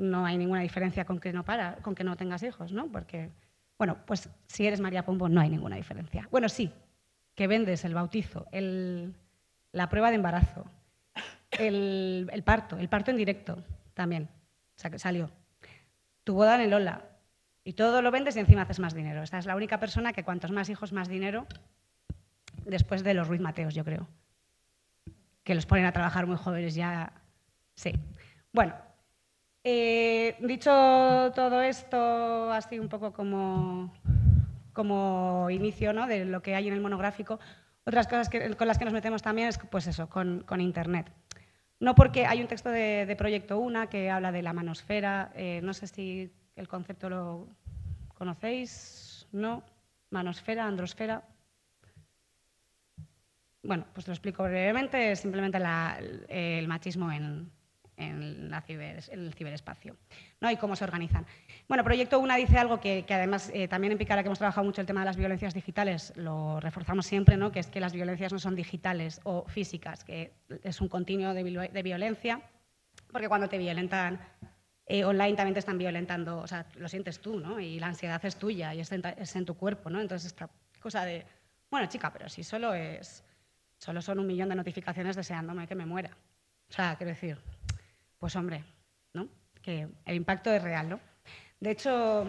no 0.01 0.25
hay 0.25 0.39
ninguna 0.39 0.63
diferencia 0.63 1.05
con 1.05 1.21
que 1.21 1.33
no, 1.33 1.45
para, 1.45 1.77
con 1.77 1.95
que 1.95 2.05
no 2.05 2.17
tengas 2.17 2.43
hijos, 2.43 2.73
¿no? 2.73 2.91
Porque, 2.91 3.31
bueno, 3.79 3.99
pues 4.07 4.29
si 4.47 4.67
eres 4.67 4.81
María 4.81 5.05
Pombo 5.05 5.29
no 5.29 5.41
hay 5.41 5.51
ninguna 5.51 5.77
diferencia. 5.77 6.27
Bueno, 6.31 6.49
sí, 6.49 6.73
que 7.35 7.47
vendes 7.47 7.85
el 7.85 7.95
bautizo, 7.95 8.47
el, 8.51 9.15
la 9.73 9.89
prueba 9.89 10.09
de 10.11 10.17
embarazo, 10.17 10.65
el, 11.53 12.29
el, 12.33 12.43
parto, 12.43 12.79
el 12.79 12.89
parto 12.89 13.11
en 13.11 13.19
directo 13.19 13.63
también, 13.95 14.25
o 14.77 14.81
sea, 14.81 14.91
que 14.91 14.99
salió. 14.99 15.31
Tu 16.25 16.35
boda 16.35 16.55
en 16.55 16.63
el 16.63 16.75
Ola, 16.75 17.05
y 17.63 17.75
todo 17.75 18.01
lo 18.03 18.11
vendes 18.11 18.37
y 18.37 18.41
encima 18.41 18.63
haces 18.63 18.81
más 18.81 18.95
dinero. 18.95 19.23
Esta 19.23 19.39
es 19.39 19.47
la 19.47 19.57
única 19.57 19.79
persona 19.79 20.13
que 20.13 20.25
cuantos 20.25 20.51
más 20.51 20.69
hijos, 20.71 20.93
más 20.93 21.09
dinero, 21.09 21.47
después 22.65 23.05
de 23.05 23.15
los 23.15 23.29
Ruiz 23.29 23.41
Mateos, 23.41 23.75
yo 23.75 23.85
creo. 23.85 24.09
Que 25.45 25.55
los 25.55 25.67
ponen 25.67 25.85
a 25.85 25.93
trabajar 25.93 26.27
muy 26.27 26.37
jóvenes 26.37 26.75
ya. 26.75 27.13
Sí. 27.75 27.93
Bueno, 28.53 28.75
eh, 29.63 30.37
dicho 30.41 30.71
todo 31.35 31.61
esto, 31.63 32.51
así 32.53 32.79
un 32.79 32.89
poco 32.89 33.13
como, 33.13 33.93
como 34.73 35.51
inicio 35.51 35.93
¿no? 35.93 36.07
de 36.07 36.25
lo 36.25 36.43
que 36.43 36.55
hay 36.55 36.69
en 36.69 36.75
el 36.75 36.81
monográfico, 36.81 37.39
otras 37.85 38.07
cosas 38.07 38.31
con 38.57 38.69
las 38.69 38.79
que 38.79 38.85
nos 38.85 38.95
metemos 38.95 39.23
también 39.23 39.49
es 39.49 39.59
pues 39.59 39.87
eso, 39.87 40.09
con, 40.09 40.45
con 40.45 40.61
Internet. 40.61 41.13
No 41.79 41.95
porque 41.95 42.27
hay 42.27 42.41
un 42.43 42.47
texto 42.47 42.71
de, 42.71 43.07
de, 43.07 43.17
Proyecto 43.17 43.59
UNA 43.59 43.89
que 43.89 44.11
habla 44.11 44.33
de 44.33 44.43
la 44.43 44.53
manosfera, 44.53 45.33
eh, 45.35 45.61
no 45.63 45.73
sé 45.73 45.87
si 45.87 46.31
el 46.57 46.69
concepto 46.69 47.09
lo 47.09 47.49
conocéis, 48.15 49.27
¿no? 49.33 49.63
Manosfera, 50.11 50.67
androsfera. 50.67 51.23
Bueno, 53.63 53.87
pues 53.95 54.07
lo 54.07 54.13
explico 54.13 54.43
brevemente, 54.43 55.17
simplemente 55.17 55.59
el 56.29 56.69
machismo 56.69 57.11
en, 57.13 57.51
en, 58.01 58.51
la 58.51 58.61
ciber, 58.63 59.03
en, 59.09 59.27
el 59.27 59.35
ciberespacio 59.35 59.97
¿no? 60.41 60.51
y 60.51 60.57
cómo 60.57 60.77
se 60.77 60.85
organizan. 60.85 61.27
Bueno, 61.69 61.85
Proyecto 61.85 62.19
UNA 62.19 62.37
dice 62.37 62.59
algo 62.59 62.81
que, 62.81 63.05
que 63.07 63.15
además 63.15 63.51
eh, 63.55 63.69
también 63.69 63.93
en 63.93 63.99
Picara, 63.99 64.23
que 64.23 64.29
hemos 64.29 64.39
trabajado 64.39 64.65
mucho 64.65 64.81
el 64.81 64.87
tema 64.87 65.01
de 65.01 65.07
las 65.07 65.17
violencias 65.17 65.55
digitales, 65.55 66.13
lo 66.17 66.61
reforzamos 66.61 67.07
siempre, 67.07 67.37
¿no? 67.37 67.53
que 67.53 67.61
es 67.61 67.69
que 67.69 67.81
las 67.81 67.93
violencias 67.93 68.33
no 68.33 68.39
son 68.39 68.55
digitales 68.55 69.21
o 69.25 69.45
físicas, 69.47 70.05
que 70.05 70.33
es 70.63 70.81
un 70.81 70.89
continuo 70.89 71.35
de, 71.35 71.71
de 71.73 71.83
violencia, 71.83 72.43
porque 73.13 73.29
cuando 73.29 73.49
te 73.49 73.59
violentan 73.59 74.21
eh, 74.93 75.05
online 75.05 75.37
también 75.37 75.55
te 75.55 75.61
están 75.61 75.79
violentando, 75.79 76.39
o 76.39 76.49
sea, 76.49 76.67
lo 76.75 76.89
sientes 76.89 77.21
tú, 77.21 77.39
¿no? 77.39 77.61
Y 77.61 77.79
la 77.79 77.87
ansiedad 77.87 78.21
es 78.25 78.35
tuya 78.35 78.75
y 78.75 78.81
es 78.81 78.91
en, 78.91 79.07
es 79.19 79.37
en 79.37 79.45
tu 79.45 79.55
cuerpo, 79.55 79.89
¿no? 79.89 80.01
Entonces, 80.01 80.27
esta 80.27 80.51
cosa 80.81 81.05
de, 81.05 81.25
bueno, 81.71 81.87
chica, 81.87 82.13
pero 82.13 82.29
si 82.29 82.43
solo 82.43 82.75
es, 82.75 83.23
solo 83.79 84.03
son 84.03 84.19
un 84.19 84.27
millón 84.27 84.49
de 84.49 84.57
notificaciones 84.57 85.15
deseándome 85.15 85.69
que 85.69 85.77
me 85.77 85.87
muera. 85.87 86.17
O 86.69 86.73
sea, 86.73 86.97
quiero 86.97 87.11
decir, 87.11 87.39
pues 88.21 88.37
hombre, 88.37 88.63
¿no? 89.15 89.29
Que 89.63 89.89
el 90.05 90.15
impacto 90.15 90.53
es 90.53 90.63
real, 90.63 90.89
¿no? 90.91 91.01
De 91.59 91.71
hecho, 91.71 92.27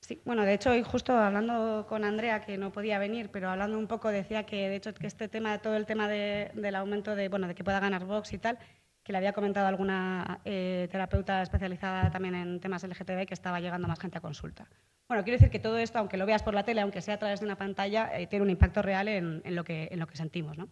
sí, 0.00 0.20
bueno, 0.24 0.44
de 0.44 0.54
hecho, 0.54 0.70
hoy 0.70 0.82
justo 0.82 1.16
hablando 1.16 1.86
con 1.88 2.02
Andrea, 2.02 2.40
que 2.40 2.58
no 2.58 2.72
podía 2.72 2.98
venir, 2.98 3.30
pero 3.30 3.50
hablando 3.50 3.78
un 3.78 3.86
poco, 3.86 4.08
decía 4.08 4.44
que, 4.44 4.68
de 4.68 4.76
hecho, 4.76 4.94
que 4.94 5.06
este 5.06 5.28
tema, 5.28 5.58
todo 5.58 5.76
el 5.76 5.86
tema 5.86 6.08
de, 6.08 6.50
del 6.54 6.74
aumento 6.74 7.14
de, 7.14 7.28
bueno, 7.28 7.46
de 7.46 7.54
que 7.54 7.62
pueda 7.62 7.78
ganar 7.78 8.06
Vox 8.06 8.32
y 8.32 8.38
tal, 8.38 8.58
que 9.02 9.12
le 9.12 9.18
había 9.18 9.32
comentado 9.32 9.66
alguna 9.66 10.40
eh, 10.44 10.88
terapeuta 10.90 11.42
especializada 11.42 12.10
también 12.10 12.34
en 12.34 12.60
temas 12.60 12.84
LGTB 12.84 13.26
que 13.26 13.34
estaba 13.34 13.60
llegando 13.60 13.86
más 13.86 14.00
gente 14.00 14.18
a 14.18 14.22
consulta. 14.22 14.68
Bueno, 15.08 15.24
quiero 15.24 15.36
decir 15.36 15.50
que 15.50 15.58
todo 15.58 15.76
esto, 15.76 15.98
aunque 15.98 16.16
lo 16.16 16.24
veas 16.24 16.42
por 16.42 16.54
la 16.54 16.64
tele, 16.64 16.80
aunque 16.80 17.02
sea 17.02 17.14
a 17.14 17.18
través 17.18 17.40
de 17.40 17.46
una 17.46 17.56
pantalla, 17.56 18.18
eh, 18.18 18.26
tiene 18.28 18.44
un 18.44 18.50
impacto 18.50 18.80
real 18.80 19.08
en, 19.08 19.42
lo, 19.44 19.64
que, 19.64 19.88
en 19.90 19.98
lo 19.98 20.06
que 20.06 20.16
sentimos. 20.16 20.56
¿no? 20.56 20.68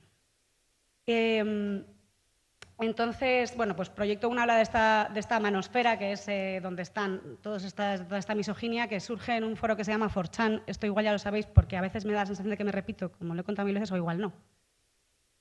Eh, 1.06 1.84
entonces, 2.80 3.56
bueno, 3.56 3.76
pues 3.76 3.90
Proyecto 3.90 4.28
1 4.28 4.40
habla 4.40 4.56
de 4.56 4.62
esta, 4.62 5.10
de 5.12 5.20
esta 5.20 5.38
manosfera, 5.40 5.98
que 5.98 6.12
es 6.12 6.26
eh, 6.28 6.60
donde 6.62 6.82
están 6.82 7.38
todos 7.42 7.64
estas, 7.64 8.04
toda 8.06 8.18
esta 8.18 8.34
misoginia, 8.34 8.88
que 8.88 9.00
surge 9.00 9.36
en 9.36 9.44
un 9.44 9.56
foro 9.56 9.76
que 9.76 9.84
se 9.84 9.90
llama 9.90 10.08
Forchan. 10.08 10.62
Esto 10.66 10.86
igual 10.86 11.04
ya 11.04 11.12
lo 11.12 11.18
sabéis, 11.18 11.46
porque 11.46 11.76
a 11.76 11.80
veces 11.80 12.04
me 12.04 12.12
da 12.12 12.20
la 12.20 12.26
sensación 12.26 12.50
de 12.50 12.56
que 12.56 12.64
me 12.64 12.72
repito, 12.72 13.12
como 13.12 13.34
lo 13.34 13.42
he 13.42 13.44
contado 13.44 13.66
mil 13.66 13.74
veces, 13.74 13.92
o 13.92 13.96
igual 13.96 14.18
no. 14.18 14.32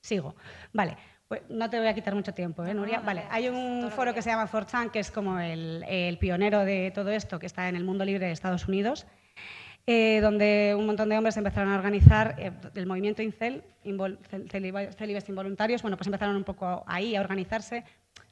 Sigo. 0.02 0.36
Vale. 0.74 0.98
Pues 1.30 1.44
no 1.48 1.70
te 1.70 1.78
voy 1.78 1.88
a 1.88 1.94
quitar 1.94 2.16
mucho 2.16 2.34
tiempo, 2.34 2.66
¿eh, 2.66 2.74
Nuria? 2.74 2.98
No, 2.98 3.06
vale, 3.06 3.24
hay 3.30 3.50
un 3.50 3.92
foro 3.92 4.16
que 4.16 4.22
se 4.24 4.32
llama 4.32 4.48
Forchan, 4.48 4.90
que 4.90 4.98
es 4.98 5.12
como 5.12 5.40
el, 5.40 5.86
el, 5.88 6.18
pionero 6.18 6.66
de 6.66 6.90
todo 6.90 7.12
esto, 7.12 7.38
que 7.38 7.46
está 7.46 7.70
en 7.70 7.76
el 7.76 7.84
mundo 7.84 8.04
libre 8.04 8.26
de 8.26 8.32
Estados 8.32 8.68
Unidos, 8.68 9.06
eh, 9.88 10.20
donde 10.22 10.76
un 10.78 10.86
montón 10.86 11.10
de 11.10 11.18
hombres 11.18 11.36
empezaron 11.38 11.72
a 11.72 11.76
organizar 11.78 12.36
eh, 12.38 12.52
el 12.76 12.86
movimiento 12.86 13.22
Incel, 13.22 13.64
celibes 14.98 15.30
involuntarios, 15.30 15.82
bueno, 15.82 15.98
pues 15.98 16.08
empezaron 16.08 16.36
un 16.36 16.44
poco 16.44 16.84
ahí 16.88 17.16
a 17.16 17.22
organizarse. 17.22 17.84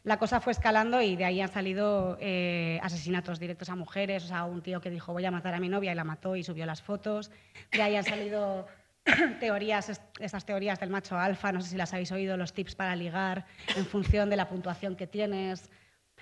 la 0.03 0.17
cosa 0.17 0.39
fue 0.39 0.51
escalando 0.53 1.01
y 1.01 1.15
de 1.15 1.25
ahí 1.25 1.41
han 1.41 1.51
salido 1.51 2.17
eh, 2.21 2.79
asesinatos 2.81 3.39
directos 3.39 3.69
a 3.69 3.75
mujeres, 3.75 4.23
o 4.23 4.27
sea, 4.27 4.45
un 4.45 4.61
tío 4.61 4.79
que 4.81 4.89
dijo 4.89 5.13
voy 5.13 5.25
a 5.25 5.31
matar 5.31 5.53
a 5.53 5.59
mi 5.59 5.67
novia 5.69 5.91
y 5.91 5.95
la 5.95 6.03
mató 6.03 6.35
y 6.35 6.43
subió 6.43 6.65
las 6.65 6.81
fotos. 6.81 7.31
De 7.71 7.81
ahí 7.81 7.95
han 7.95 8.03
salido 8.05 8.67
teorías, 9.39 9.89
est- 9.89 10.01
estas 10.19 10.45
teorías 10.45 10.79
del 10.79 10.89
macho 10.89 11.17
alfa, 11.17 11.51
no 11.51 11.61
sé 11.61 11.69
si 11.71 11.77
las 11.77 11.93
habéis 11.93 12.11
oído, 12.11 12.37
los 12.37 12.53
tips 12.53 12.75
para 12.75 12.95
ligar 12.95 13.45
en 13.75 13.85
función 13.85 14.29
de 14.29 14.35
la 14.37 14.47
puntuación 14.47 14.95
que 14.95 15.07
tienes, 15.07 15.69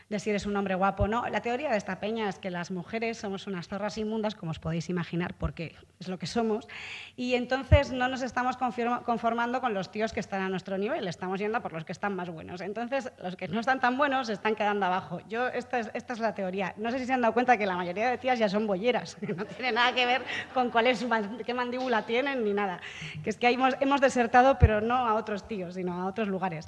de 0.09 0.19
si 0.19 0.29
eres 0.29 0.45
un 0.45 0.55
hombre 0.55 0.75
guapo 0.75 1.03
o 1.03 1.07
no. 1.07 1.27
La 1.29 1.41
teoría 1.41 1.71
de 1.71 1.77
esta 1.77 1.99
peña 1.99 2.29
es 2.29 2.37
que 2.37 2.51
las 2.51 2.71
mujeres 2.71 3.17
somos 3.17 3.47
unas 3.47 3.67
zorras 3.67 3.97
inmundas, 3.97 4.35
como 4.35 4.51
os 4.51 4.59
podéis 4.59 4.89
imaginar, 4.89 5.33
porque 5.37 5.75
es 5.99 6.07
lo 6.07 6.19
que 6.19 6.27
somos, 6.27 6.67
y 7.15 7.33
entonces 7.33 7.91
no 7.91 8.07
nos 8.07 8.21
estamos 8.21 8.57
conformando 8.57 9.61
con 9.61 9.73
los 9.73 9.91
tíos 9.91 10.13
que 10.13 10.19
están 10.19 10.41
a 10.41 10.49
nuestro 10.49 10.77
nivel, 10.77 11.07
estamos 11.07 11.39
yendo 11.39 11.61
por 11.61 11.73
los 11.73 11.85
que 11.85 11.91
están 11.91 12.15
más 12.15 12.29
buenos. 12.29 12.61
Entonces, 12.61 13.11
los 13.21 13.35
que 13.35 13.47
no 13.47 13.59
están 13.59 13.79
tan 13.79 13.97
buenos 13.97 14.29
están 14.29 14.55
quedando 14.55 14.85
abajo. 14.85 15.19
Yo, 15.27 15.47
esta 15.47 15.79
es, 15.79 15.89
esta 15.93 16.13
es 16.13 16.19
la 16.19 16.35
teoría. 16.35 16.73
No 16.77 16.91
sé 16.91 16.99
si 16.99 17.05
se 17.05 17.13
han 17.13 17.21
dado 17.21 17.33
cuenta 17.33 17.57
que 17.57 17.65
la 17.65 17.75
mayoría 17.75 18.09
de 18.09 18.17
tías 18.17 18.37
ya 18.37 18.49
son 18.49 18.67
bolleras, 18.67 19.15
que 19.19 19.33
no 19.33 19.45
tiene 19.45 19.71
nada 19.71 19.93
que 19.93 20.05
ver 20.05 20.21
con 20.53 20.69
cuál 20.69 20.87
es 20.87 20.99
su 20.99 21.09
qué 21.45 21.53
mandíbula 21.53 22.03
tienen 22.03 22.43
ni 22.43 22.53
nada. 22.53 22.79
Que 23.23 23.29
es 23.29 23.37
que 23.37 23.49
hemos, 23.49 23.75
hemos 23.79 24.01
desertado, 24.01 24.59
pero 24.59 24.81
no 24.81 24.95
a 24.95 25.15
otros 25.15 25.47
tíos, 25.47 25.75
sino 25.75 25.93
a 25.93 26.05
otros 26.05 26.27
lugares. 26.27 26.67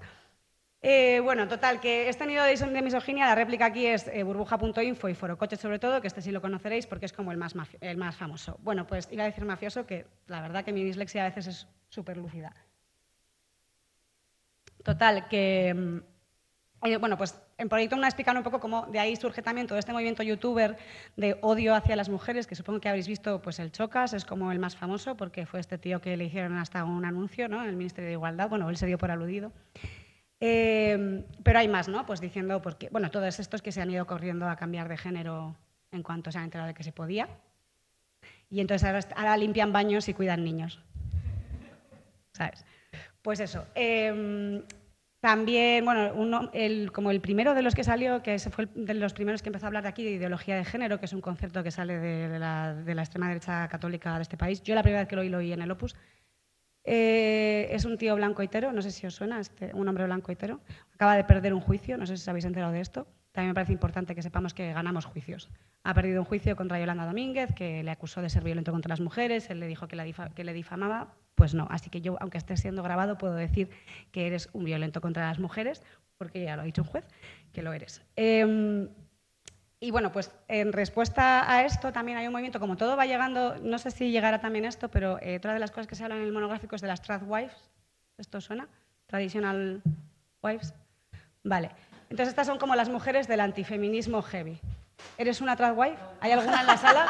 Eh, 0.82 1.20
bueno, 1.22 1.48
total, 1.48 1.80
que 1.80 2.08
este 2.08 2.28
nido 2.28 2.44
de, 2.44 2.82
misoginia, 2.82 3.26
la 3.26 3.36
réplica 3.36 3.66
aquí 3.66 3.88
es 3.88 4.08
eh, 4.08 4.24
burbuja.info 4.24 5.10
y 5.10 5.16
Forocoche 5.16 5.56
sobre 5.56 5.80
todo, 5.80 6.02
que 6.02 6.08
este 6.08 6.22
sí 6.22 6.32
lo 6.32 6.42
conoceréis 6.42 6.86
porque 6.86 7.08
es 7.08 7.14
como 7.14 7.32
el 7.32 7.38
más, 7.38 7.56
el 7.82 8.14
famoso. 8.14 8.60
Bueno, 8.62 8.86
pues 8.86 9.10
iba 9.12 9.24
a 9.24 9.26
decir 9.26 9.44
mafioso, 9.44 9.88
que 9.88 10.06
la 10.28 10.42
verdad 10.42 10.64
que 10.64 10.74
mi 10.74 10.84
dislexia 10.84 11.24
a 11.24 11.30
veces 11.30 11.48
es 11.48 11.68
súper 11.90 12.18
lúcida. 12.18 12.54
Total, 14.84 15.28
que... 15.28 15.74
mm, 15.74 15.98
eh, 16.84 16.98
bueno, 16.98 17.18
pues 17.18 17.42
en 17.58 17.70
Proyecto 17.70 17.96
Una 17.96 18.08
explican 18.08 18.38
un 18.38 18.44
poco 18.44 18.60
cómo 18.60 18.86
de 18.86 19.00
ahí 19.00 19.16
surge 19.16 19.42
también 19.42 19.66
todo 19.66 19.80
este 19.80 19.92
movimiento 19.92 20.22
youtuber 20.22 20.78
de 21.16 21.38
odio 21.42 21.74
hacia 21.74 21.96
las 21.96 22.08
mujeres, 22.08 22.46
que 22.46 22.56
supongo 22.56 22.80
que 22.80 22.88
habréis 22.88 23.08
visto, 23.08 23.42
pues 23.42 23.58
el 23.60 23.72
Chocas 23.72 24.14
es 24.14 24.26
como 24.26 24.52
el 24.52 24.60
más 24.60 24.76
famoso, 24.76 25.18
porque 25.18 25.48
fue 25.48 25.60
este 25.60 25.80
tío 25.80 26.00
que 26.02 26.16
le 26.16 26.26
hicieron 26.26 26.56
hasta 26.58 26.84
un 26.84 27.04
anuncio 27.04 27.50
¿no? 27.50 27.64
en 27.64 27.70
el 27.70 27.76
Ministerio 27.76 28.08
de 28.10 28.14
Igualdad, 28.14 28.48
bueno, 28.48 28.70
él 28.70 28.78
se 28.78 28.86
dio 28.86 29.00
por 29.00 29.10
aludido. 29.10 29.52
Eh, 30.40 31.24
pero 31.44 31.60
hay 31.60 31.68
más, 31.68 31.88
¿no? 31.88 32.06
Pues 32.06 32.22
diciendo, 32.22 32.62
porque, 32.62 32.90
bueno, 32.90 33.10
todos 33.12 33.40
estos 33.40 33.62
que 33.62 33.72
se 33.72 33.82
han 33.82 33.90
ido 33.92 34.06
corriendo 34.06 34.48
a 34.48 34.56
cambiar 34.56 34.88
de 34.88 34.98
género 34.98 35.56
en 35.92 36.04
cuanto 36.04 36.32
se 36.32 36.38
han 36.38 36.46
enterado 36.46 36.68
de 36.68 36.74
que 36.74 36.84
se 36.84 36.92
podía. 36.92 37.28
Y 38.50 38.62
entonces 38.62 38.88
ahora, 38.88 39.00
ahora 39.16 39.38
limpian 39.38 39.74
baños 39.74 40.08
y 40.10 40.14
cuidan 40.14 40.44
niños. 40.44 40.80
¿Sabes? 42.34 42.64
Pues 43.22 43.40
eso. 43.40 43.66
eh, 43.76 44.64
también, 45.20 45.84
bueno, 45.84 46.14
uno- 46.14 46.52
el- 46.54 46.92
como 46.92 47.10
el 47.10 47.20
primero 47.20 47.56
de 47.56 47.64
los 47.64 47.74
que 47.74 47.84
salió, 47.84 48.22
que 48.22 48.36
ese 48.36 48.52
fue 48.52 48.68
el 48.76 48.86
de 48.86 48.94
los 48.94 49.14
primeros 49.14 49.42
que 49.42 49.50
empezó 49.50 49.66
a 49.66 49.68
hablar 49.68 49.82
de 49.84 49.90
aquí 49.90 50.04
de 50.04 50.12
ideología 50.12 50.56
de 50.56 50.64
género, 50.64 51.00
que 51.00 51.06
es 51.08 51.14
un 51.14 51.22
concepto 51.22 51.64
que 51.64 51.72
sale 51.72 51.98
de, 51.98 52.30
de 52.30 52.40
la, 52.40 52.76
de 52.76 52.94
la 52.96 53.02
extrema 53.02 53.28
derecha 53.28 53.68
católica 53.68 54.16
de 54.16 54.22
este 54.22 54.38
país. 54.38 54.62
Yo 54.62 54.76
la 54.76 54.84
primera 54.84 55.02
vez 55.02 55.10
que 55.10 55.16
lo 55.16 55.24
oí, 55.24 55.30
lo 55.30 55.40
oí 55.40 55.52
en 55.52 55.62
el 55.64 55.72
Opus. 55.72 55.96
Eh, 56.90 57.68
es 57.72 57.84
un 57.84 57.98
tío 57.98 58.16
blanco 58.16 58.42
hetero, 58.42 58.72
no 58.72 58.82
sé 58.82 58.92
si 58.92 59.06
os 59.06 59.14
suena, 59.14 59.42
este, 59.42 59.72
un 59.74 59.90
hombre 59.90 60.06
blanco 60.06 60.32
hetero. 60.32 60.62
Acaba 60.94 61.18
de 61.18 61.26
perder 61.26 61.54
un 61.54 61.60
juicio, 61.60 61.98
no 61.98 62.06
sé 62.06 62.16
si 62.16 62.24
os 62.24 62.28
habéis 62.30 62.46
enterado 62.46 62.72
de 62.72 62.80
esto. 62.80 63.08
También 63.34 63.50
me 63.50 63.56
parece 63.56 63.74
importante 63.74 64.16
que 64.16 64.22
sepamos 64.22 64.54
que 64.54 64.72
ganamos 64.72 65.04
juicios. 65.04 65.50
Ha 65.84 65.94
perdido 65.94 66.22
un 66.22 66.26
juicio 66.26 66.56
contra 66.56 66.80
Yolanda 66.80 67.06
Domínguez, 67.06 67.54
que 67.54 67.84
le 67.84 67.92
acusó 67.92 68.22
de 68.22 68.30
ser 68.30 68.42
violento 68.44 68.72
contra 68.72 68.90
las 68.90 69.02
mujeres, 69.02 69.50
él 69.50 69.60
le 69.60 69.68
dijo 69.68 69.90
que, 69.90 69.98
le 69.98 70.54
difamaba. 70.54 71.14
Pues 71.36 71.54
no, 71.54 71.68
así 71.70 71.90
que 71.90 72.00
yo, 72.00 72.16
aunque 72.22 72.38
esté 72.38 72.56
siendo 72.56 72.82
grabado, 72.84 73.18
puedo 73.18 73.36
decir 73.36 73.70
que 74.12 74.26
eres 74.26 74.50
un 74.54 74.64
violento 74.64 75.02
contra 75.02 75.28
las 75.28 75.40
mujeres, 75.40 75.84
porque 76.18 76.46
ya 76.46 76.56
lo 76.56 76.62
ha 76.62 76.66
dicho 76.66 76.84
un 76.84 76.88
juez, 76.88 77.06
que 77.52 77.62
lo 77.62 77.74
eres. 77.74 78.02
Em, 78.16 78.88
y 79.80 79.92
bueno, 79.92 80.12
pues 80.12 80.32
en 80.48 80.74
respuesta 80.74 81.52
a 81.52 81.64
esto 81.64 81.92
también 81.92 82.18
hay 82.18 82.26
un 82.26 82.34
movimiento, 82.34 82.60
como 82.60 82.78
todo 82.78 82.98
va 82.98 83.06
llegando, 83.06 83.58
no 83.62 83.78
sé 83.78 83.92
si 83.92 84.12
llegará 84.12 84.40
también 84.40 84.66
esto, 84.66 84.90
pero 84.90 85.20
eh, 85.22 85.38
otra 85.38 85.54
de 85.54 85.60
las 85.60 85.70
cosas 85.70 85.86
que 85.86 85.96
se 85.96 86.04
habla 86.04 86.16
en 86.16 86.24
el 86.24 86.32
monográfico 86.32 86.76
es 86.76 86.82
de 86.82 86.88
las 86.88 87.02
wives. 87.22 87.54
¿Esto 88.18 88.42
suena? 88.42 88.68
Traditional 89.06 89.84
wives. 90.42 90.74
Vale. 91.44 91.70
Entonces 92.10 92.30
estas 92.30 92.48
son 92.48 92.58
como 92.58 92.76
las 92.76 92.90
mujeres 92.90 93.28
del 93.28 93.40
antifeminismo 93.40 94.24
heavy. 94.24 94.60
¿Eres 95.18 95.42
una 95.42 95.54
wife? 95.54 95.98
¿Hay 96.22 96.32
alguna 96.32 96.62
en 96.62 96.68
la 96.68 96.78
sala? 96.78 97.06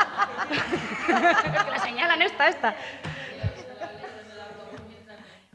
que 1.05 1.13
la 1.71 1.79
señalan 1.79 2.21
esta, 2.21 2.47
esta. 2.50 2.75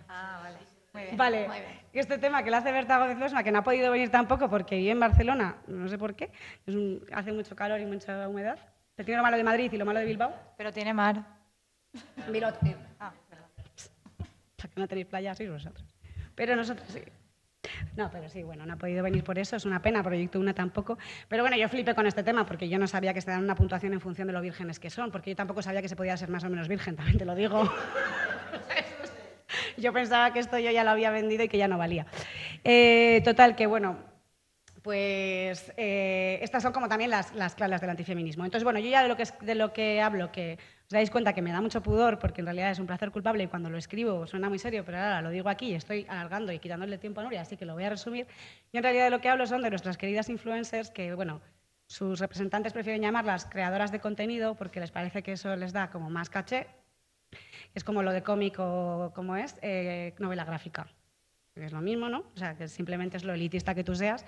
Ah, 0.08 0.40
vale. 0.42 0.58
Muy 0.94 1.02
bien. 1.02 1.16
Vale, 1.16 1.48
Muy 1.48 1.60
bien. 1.60 1.81
Y 1.92 1.98
este 1.98 2.18
tema 2.18 2.42
que 2.42 2.50
le 2.50 2.56
hace 2.56 2.72
Berta 2.72 2.98
Gómez 2.98 3.18
Losma, 3.18 3.42
que 3.42 3.52
no 3.52 3.58
ha 3.58 3.62
podido 3.62 3.90
venir 3.90 4.10
tampoco 4.10 4.48
porque 4.48 4.76
vive 4.76 4.90
en 4.90 5.00
Barcelona, 5.00 5.56
no 5.66 5.88
sé 5.88 5.98
por 5.98 6.14
qué, 6.14 6.30
es 6.66 6.74
un- 6.74 7.04
hace 7.12 7.32
mucho 7.32 7.54
calor 7.54 7.80
y 7.80 7.86
mucha 7.86 8.28
humedad. 8.28 8.58
Te 8.94 9.04
tiene 9.04 9.18
lo 9.18 9.22
malo 9.22 9.36
de 9.36 9.44
Madrid 9.44 9.72
y 9.72 9.76
lo 9.76 9.84
malo 9.86 9.98
de 10.00 10.04
Bilbao. 10.06 10.34
Pero 10.56 10.72
tiene 10.72 10.92
mar. 10.94 11.22
Bilbao, 12.30 12.52
Ah, 13.00 13.12
perdón. 13.28 13.46
que 14.56 14.80
no 14.80 14.88
tenéis 14.88 15.06
playa, 15.06 15.34
sois 15.34 15.50
vosotros. 15.50 15.86
Pero 16.34 16.56
nosotros 16.56 16.86
sí. 16.88 17.00
No, 17.96 18.10
pero 18.10 18.28
sí, 18.28 18.42
bueno, 18.42 18.64
no 18.66 18.72
ha 18.72 18.76
podido 18.76 19.02
venir 19.04 19.22
por 19.22 19.38
eso, 19.38 19.54
es 19.56 19.64
una 19.66 19.80
pena, 19.82 20.02
Proyecto 20.02 20.40
Una 20.40 20.52
tampoco. 20.54 20.98
Pero 21.28 21.42
bueno, 21.42 21.56
yo 21.56 21.68
flipé 21.68 21.94
con 21.94 22.06
este 22.06 22.22
tema 22.22 22.44
porque 22.46 22.68
yo 22.68 22.78
no 22.78 22.86
sabía 22.86 23.12
que 23.14 23.20
se 23.20 23.30
dan 23.30 23.44
una 23.44 23.54
puntuación 23.54 23.92
en 23.92 24.00
función 24.00 24.26
de 24.26 24.32
lo 24.32 24.40
vírgenes 24.40 24.78
que 24.80 24.90
son, 24.90 25.10
porque 25.10 25.30
yo 25.30 25.36
tampoco 25.36 25.62
sabía 25.62 25.80
que 25.82 25.88
se 25.88 25.96
podía 25.96 26.16
ser 26.16 26.28
más 26.30 26.42
o 26.44 26.48
menos 26.50 26.68
virgen, 26.68 26.96
también 26.96 27.18
te 27.18 27.24
lo 27.24 27.34
digo. 27.34 27.70
yo 29.76 29.92
pensaba 29.92 30.32
que 30.32 30.38
esto 30.38 30.58
yo 30.58 30.70
ya 30.70 30.84
lo 30.84 30.90
había 30.90 31.10
vendido 31.10 31.44
y 31.44 31.48
que 31.48 31.58
ya 31.58 31.68
no 31.68 31.78
valía. 31.78 32.06
Eh, 32.64 33.20
total, 33.24 33.56
que 33.56 33.66
bueno, 33.66 33.98
pues 34.82 35.72
eh, 35.76 36.40
estas 36.42 36.62
son 36.62 36.72
como 36.72 36.88
también 36.88 37.10
las, 37.10 37.32
las 37.34 37.56
del 37.56 37.90
antifeminismo. 37.90 38.44
Entonces, 38.44 38.64
bueno, 38.64 38.80
yo 38.80 38.90
ya 38.90 39.02
de 39.02 39.08
lo, 39.08 39.16
que, 39.16 39.24
de 39.40 39.54
lo 39.54 39.72
que 39.72 40.00
hablo, 40.00 40.32
que 40.32 40.58
os 40.84 40.90
dais 40.90 41.10
cuenta 41.10 41.32
que 41.32 41.40
me 41.40 41.52
da 41.52 41.60
mucho 41.60 41.82
pudor, 41.82 42.18
porque 42.18 42.40
en 42.40 42.46
realidad 42.46 42.70
es 42.72 42.80
un 42.80 42.86
placer 42.86 43.12
culpable 43.12 43.44
y 43.44 43.46
cuando 43.46 43.70
lo 43.70 43.78
escribo 43.78 44.26
suena 44.26 44.48
muy 44.48 44.58
serio, 44.58 44.84
pero 44.84 44.98
ahora 44.98 45.22
lo 45.22 45.30
digo 45.30 45.48
aquí 45.48 45.66
y 45.66 45.74
estoy 45.74 46.04
alargando 46.08 46.52
y 46.52 46.58
quitándole 46.58 46.98
tiempo 46.98 47.20
a 47.20 47.24
Nuria, 47.24 47.42
así 47.42 47.56
que 47.56 47.64
lo 47.64 47.74
voy 47.74 47.84
a 47.84 47.90
resumir. 47.90 48.26
Yo 48.72 48.78
en 48.78 48.82
realidad 48.82 49.04
de 49.04 49.10
lo 49.10 49.20
que 49.20 49.28
hablo 49.28 49.46
son 49.46 49.62
de 49.62 49.70
nuestras 49.70 49.96
queridas 49.96 50.28
influencers 50.28 50.90
que, 50.90 51.14
bueno, 51.14 51.40
sus 51.86 52.18
representantes 52.18 52.72
prefieren 52.72 53.02
llamarlas 53.02 53.46
creadoras 53.46 53.92
de 53.92 54.00
contenido 54.00 54.56
porque 54.56 54.80
les 54.80 54.90
parece 54.90 55.22
que 55.22 55.32
eso 55.32 55.54
les 55.56 55.72
da 55.72 55.90
como 55.90 56.10
más 56.10 56.28
caché. 56.28 56.66
Es 57.74 57.84
como 57.84 58.02
lo 58.02 58.12
de 58.12 58.22
cómic 58.22 58.56
o 58.58 59.12
como 59.14 59.36
es, 59.36 59.56
eh, 59.62 60.14
novela 60.18 60.44
gráfica. 60.44 60.88
Es 61.54 61.72
lo 61.72 61.80
mismo, 61.80 62.08
¿no? 62.08 62.24
O 62.34 62.38
sea, 62.38 62.56
que 62.56 62.68
simplemente 62.68 63.16
es 63.16 63.24
lo 63.24 63.34
elitista 63.34 63.74
que 63.74 63.84
tú 63.84 63.94
seas, 63.94 64.24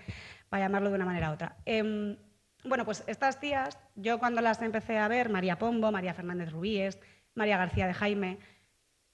para 0.48 0.64
llamarlo 0.64 0.90
de 0.90 0.96
una 0.96 1.06
manera 1.06 1.30
u 1.30 1.34
otra. 1.34 1.56
Em, 1.64 2.16
bueno, 2.64 2.84
pues 2.84 3.04
estas 3.06 3.40
tías, 3.40 3.78
yo 3.94 4.18
cuando 4.18 4.40
las 4.40 4.60
empecé 4.60 4.98
a 4.98 5.08
ver, 5.08 5.30
María 5.30 5.58
Pombo, 5.58 5.90
María 5.90 6.14
Fernández 6.14 6.50
Rubíes, 6.50 6.98
María 7.34 7.56
García 7.56 7.86
de 7.86 7.94
Jaime, 7.94 8.38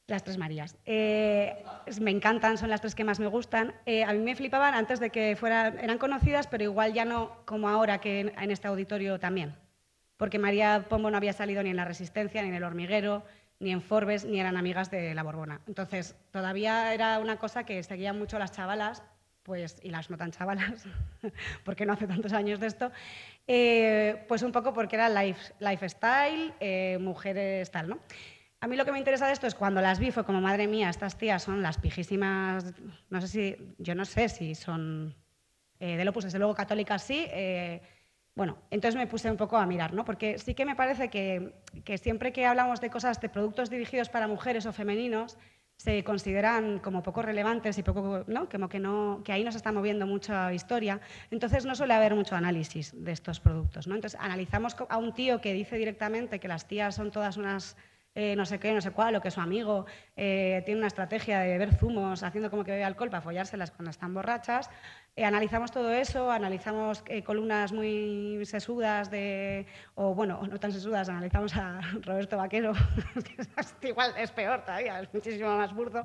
las 0.07 0.25
tres 0.25 0.39
Marías. 0.39 0.77
Eh, 0.85 1.65
me 2.01 2.11
encantan, 2.11 2.59
son 2.59 2.69
las 2.69 2.81
tres 2.81 2.95
que 2.95 3.05
más 3.05 3.21
me 3.21 3.29
gustan. 3.29 3.75
Eh, 3.87 4.03
a 4.05 4.13
mí 4.13 4.19
me 4.19 4.35
flipaban 4.35 4.75
antes 4.75 4.99
de 4.99 5.11
que 5.11 5.37
fueran, 5.37 5.79
eran 5.79 5.99
conocidas, 5.99 6.49
pero 6.49 6.65
igual 6.65 6.93
ya 6.93 7.05
no 7.05 7.45
como 7.45 7.69
ahora 7.69 8.01
que 8.01 8.21
en 8.21 8.51
este 8.51 8.67
auditorio 8.69 9.21
también. 9.21 9.55
Porque 10.17 10.39
María 10.39 10.87
Pombo 10.89 11.11
no 11.11 11.17
había 11.17 11.33
salido 11.33 11.63
ni 11.63 11.71
en 11.71 11.77
La 11.77 11.85
Resistencia, 11.85 12.43
ni 12.43 12.49
en 12.49 12.55
El 12.55 12.65
Hormiguero, 12.65 13.25
ni 13.61 13.73
en 13.73 13.83
Forbes, 13.83 14.25
ni 14.25 14.41
eran 14.41 14.57
amigas 14.57 14.91
de 14.91 15.15
La 15.15 15.23
Borbona. 15.23 15.61
Entonces, 15.69 16.17
todavía 16.33 16.93
era 16.95 17.19
una 17.19 17.37
cosa 17.37 17.65
que 17.65 17.83
seguían 17.83 18.19
mucho 18.19 18.39
las 18.39 18.53
chavalas, 18.53 19.03
pues, 19.43 19.77
y 19.83 19.91
las 19.91 20.11
no 20.11 20.17
tan 20.17 20.33
chavalas, 20.33 20.87
porque 21.65 21.85
no 21.87 21.93
hace 21.93 22.07
tantos 22.07 22.33
años 22.33 22.59
de 22.59 22.67
esto, 22.67 22.91
eh, 23.47 24.25
pues 24.29 24.43
un 24.43 24.51
poco 24.51 24.73
porque 24.73 24.97
era 24.97 25.09
life, 25.09 25.53
lifestyle, 25.61 26.55
eh, 26.59 26.99
mujeres 27.01 27.71
tal, 27.71 27.91
¿no? 27.91 27.99
A 28.63 28.67
mí 28.67 28.77
lo 28.77 28.85
que 28.85 28.93
me 28.93 28.99
interesa 28.99 29.27
de 29.27 29.33
esto 29.33 29.47
es 29.47 29.55
cuando 29.55 29.81
las 29.81 29.99
vi 29.99 30.11
fue 30.11 30.25
como, 30.25 30.41
madre 30.41 30.67
mía, 30.67 30.91
estas 30.91 31.17
tías 31.17 31.43
son 31.43 31.63
las 31.63 31.79
pijísimas, 31.79 32.65
no 33.09 33.21
sé 33.21 33.29
si, 33.29 33.57
yo 33.79 33.95
no 33.95 34.05
sé 34.05 34.29
si 34.29 34.55
son 34.55 35.15
eh, 35.79 35.97
del 35.97 36.09
Opus, 36.09 36.25
desde 36.25 36.39
luego 36.39 36.55
católicas 36.55 37.03
sí. 37.03 37.27
Bueno, 38.35 38.59
entonces 38.71 38.99
me 38.99 39.07
puse 39.07 39.31
un 39.31 39.37
poco 39.37 39.57
a 39.57 39.67
mirar, 39.67 39.93
¿no? 39.93 40.05
Porque 40.05 40.39
sí 40.39 40.55
que 40.55 40.65
me 40.65 40.77
parece 40.77 41.09
que, 41.09 41.53
siempre 41.99 42.33
que 42.33 42.47
hablamos 42.47 42.81
de 42.81 42.91
cosas, 42.91 43.21
de 43.21 43.29
productos 43.29 43.71
dirigidos 43.71 44.09
para 44.09 44.29
mujeres 44.29 44.67
o 44.67 44.73
femeninos, 44.73 45.37
se 45.77 46.05
consideran 46.05 46.79
como 46.79 47.03
poco 47.03 47.23
relevantes 47.23 47.79
y 47.79 47.83
poco, 47.83 48.25
¿no? 48.27 48.49
Como 48.49 48.69
que, 48.69 48.79
no, 48.79 49.23
que 49.25 49.33
ahí 49.33 49.45
no 49.45 49.51
se 49.51 49.57
está 49.57 49.73
moviendo 49.73 50.07
mucha 50.07 50.53
historia. 50.53 51.01
Entonces 51.31 51.65
no 51.65 51.75
suele 51.75 51.95
haber 51.95 52.15
mucho 52.15 52.37
análisis 52.37 52.93
de 52.95 53.13
estos 53.13 53.41
productos, 53.41 53.87
¿no? 53.87 53.95
Entonces 53.95 54.21
analizamos 54.21 54.77
a 54.89 54.99
un 54.99 55.15
tío 55.15 55.41
que 55.41 55.55
dice 55.55 55.77
directamente 55.77 56.39
que 56.39 56.49
las 56.49 56.69
tías 56.69 56.95
son 56.95 57.11
todas 57.11 57.39
unas 57.39 57.77
eh, 58.15 58.35
no 58.35 58.45
sé 58.45 58.59
qué, 58.59 58.73
no 58.73 58.81
sé 58.81 58.91
cuál, 58.91 59.15
o 59.15 59.21
que 59.21 59.31
su 59.31 59.41
amigo 59.41 59.87
eh, 60.17 60.63
tiene 60.65 60.81
una 60.81 60.89
estrategia 60.89 61.41
de 61.41 61.49
beber 61.49 61.75
zumos 61.77 62.23
haciendo 62.25 62.51
como 62.51 62.65
que 62.65 62.73
bebe 62.73 62.85
alcohol 62.85 63.09
para 63.09 63.21
follárselas 63.21 63.71
cuando 63.71 63.91
están 63.91 64.13
borrachas. 64.15 64.69
Eh, 65.15 65.25
analizamos 65.25 65.71
todo 65.71 65.93
eso, 65.93 66.31
analizamos 66.31 67.05
columnas 67.25 67.73
muy 67.73 68.45
sesudas 68.45 69.11
de, 69.11 69.67
o 69.95 70.15
bueno, 70.15 70.41
no 70.45 70.59
tan 70.59 70.73
sesudas, 70.73 71.09
analizamos 71.09 71.55
a 71.57 71.81
Roberto 72.03 72.37
Vaquero, 72.37 72.73
que 73.81 73.89
igual 73.89 74.13
es 74.19 74.33
peor 74.33 74.65
todavía, 74.65 75.01
es 75.01 75.15
muchísimo 75.15 75.57
más 75.57 75.73
burdo, 75.73 76.05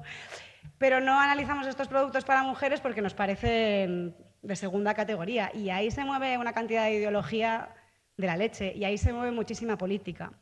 pero 0.78 1.00
no 1.02 1.20
analizamos 1.20 1.66
estos 1.66 1.88
productos 1.88 2.24
para 2.24 2.44
mujeres 2.44 2.82
porque 2.82 3.02
nos 3.02 3.16
parecen 3.16 4.16
de 4.44 4.56
segunda 4.56 4.94
categoría. 4.94 5.52
Y 5.54 5.72
ahí 5.72 5.90
se 5.90 6.06
mueve 6.06 6.38
una 6.38 6.54
cantidad 6.54 6.84
de 6.86 6.94
ideología 6.94 7.70
de 8.18 8.28
la 8.28 8.38
leche 8.38 8.74
y 8.76 8.86
ahí 8.86 8.98
se 8.98 9.12
mueve 9.12 9.32
muchísima 9.32 9.78
política. 9.78 10.34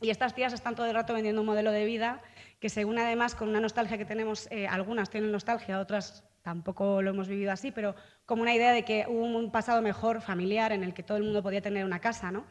Y 0.00 0.10
estas 0.10 0.34
tías 0.34 0.52
están 0.52 0.74
todo 0.74 0.86
el 0.86 0.94
rato 0.94 1.14
vendiendo 1.14 1.40
un 1.40 1.46
modelo 1.46 1.72
de 1.72 1.84
vida 1.84 2.22
que 2.60 2.68
se 2.68 2.84
une 2.84 3.00
además 3.00 3.34
con 3.34 3.48
una 3.48 3.60
nostalgia 3.60 3.98
que 3.98 4.04
tenemos, 4.04 4.48
eh, 4.50 4.66
algunas 4.66 5.10
tienen 5.10 5.32
nostalgia, 5.32 5.80
otras 5.80 6.24
tampoco 6.42 7.02
lo 7.02 7.10
hemos 7.10 7.28
vivido 7.28 7.52
así, 7.52 7.70
pero 7.70 7.94
como 8.26 8.42
una 8.42 8.54
idea 8.54 8.72
de 8.72 8.84
que 8.84 9.06
hubo 9.08 9.24
un 9.24 9.50
pasado 9.52 9.82
mejor 9.82 10.20
familiar 10.20 10.72
en 10.72 10.82
el 10.82 10.94
que 10.94 11.02
todo 11.02 11.18
el 11.18 11.24
mundo 11.24 11.42
podía 11.42 11.60
tener 11.60 11.84
una 11.84 12.00
casa, 12.00 12.32
¿no? 12.32 12.46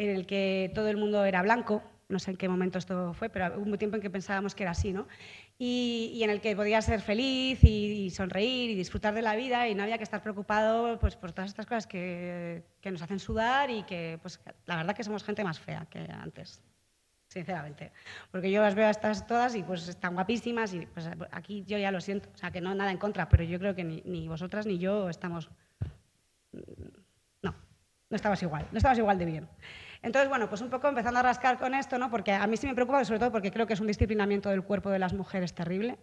en 0.00 0.16
el 0.16 0.26
que 0.26 0.72
todo 0.74 0.88
el 0.88 0.96
mundo 0.96 1.24
era 1.26 1.42
blanco, 1.42 1.82
no 2.08 2.18
sé 2.18 2.30
en 2.30 2.38
qué 2.38 2.48
momento 2.48 2.78
esto 2.78 3.12
fue, 3.12 3.28
pero 3.28 3.58
hubo 3.58 3.70
un 3.70 3.76
tiempo 3.76 3.96
en 3.96 4.02
que 4.02 4.08
pensábamos 4.08 4.54
que 4.54 4.62
era 4.62 4.72
así, 4.72 4.94
¿no? 4.94 5.06
Y, 5.58 6.20
en 6.24 6.30
el 6.30 6.40
que 6.40 6.56
podía 6.56 6.80
ser 6.80 7.02
feliz 7.02 7.62
y, 7.62 8.08
sonreír 8.08 8.70
y 8.70 8.74
disfrutar 8.74 9.12
de 9.12 9.20
la 9.20 9.36
vida 9.36 9.68
y 9.68 9.74
no 9.74 9.82
había 9.82 9.98
que 9.98 10.04
estar 10.04 10.22
preocupado 10.22 10.98
pues, 10.98 11.16
por 11.16 11.32
todas 11.32 11.50
estas 11.50 11.66
cosas 11.66 11.86
que, 11.86 12.64
que, 12.80 12.90
nos 12.90 13.02
hacen 13.02 13.18
sudar 13.18 13.70
y 13.70 13.82
que, 13.82 14.18
pues, 14.22 14.40
la 14.64 14.76
verdad 14.76 14.96
que 14.96 15.04
somos 15.04 15.22
gente 15.22 15.44
más 15.44 15.60
fea 15.60 15.86
que 15.90 15.98
antes, 16.10 16.62
sinceramente. 17.30 17.92
Porque 18.30 18.50
yo 18.50 18.60
las 18.60 18.74
veo 18.74 18.86
a 18.86 18.90
estas 18.90 19.26
todas 19.26 19.54
y 19.54 19.62
pues 19.62 19.88
están 19.88 20.14
guapísimas 20.14 20.74
y 20.74 20.86
pues 20.86 21.08
aquí 21.30 21.64
yo 21.64 21.78
ya 21.78 21.92
lo 21.92 22.00
siento, 22.00 22.28
o 22.34 22.36
sea, 22.36 22.50
que 22.50 22.60
no 22.60 22.74
nada 22.74 22.90
en 22.90 22.98
contra, 22.98 23.28
pero 23.28 23.44
yo 23.44 23.58
creo 23.58 23.74
que 23.74 23.84
ni, 23.84 24.02
ni 24.04 24.28
vosotras 24.28 24.66
ni 24.66 24.78
yo 24.78 25.08
estamos... 25.08 25.48
No, 27.42 27.54
no 28.10 28.16
estamos 28.16 28.42
igual, 28.42 28.66
no 28.72 28.78
estamos 28.78 28.98
igual 28.98 29.16
de 29.16 29.24
bien. 29.24 29.48
Entonces, 30.02 30.28
bueno, 30.28 30.48
pues 30.48 30.60
un 30.60 30.70
poco 30.70 30.88
empezando 30.88 31.20
a 31.20 31.22
rascar 31.22 31.58
con 31.58 31.74
esto, 31.74 31.98
¿no? 31.98 32.10
porque 32.10 32.32
a 32.32 32.46
mí 32.46 32.56
sí 32.56 32.66
me 32.66 32.74
preocupa, 32.74 33.04
sobre 33.04 33.20
todo 33.20 33.30
porque 33.30 33.52
creo 33.52 33.66
que 33.66 33.74
es 33.74 33.80
un 33.80 33.86
disciplinamiento 33.86 34.48
del 34.48 34.64
cuerpo 34.64 34.90
de 34.90 34.98
las 34.98 35.12
mujeres 35.14 35.54
terrible, 35.54 35.98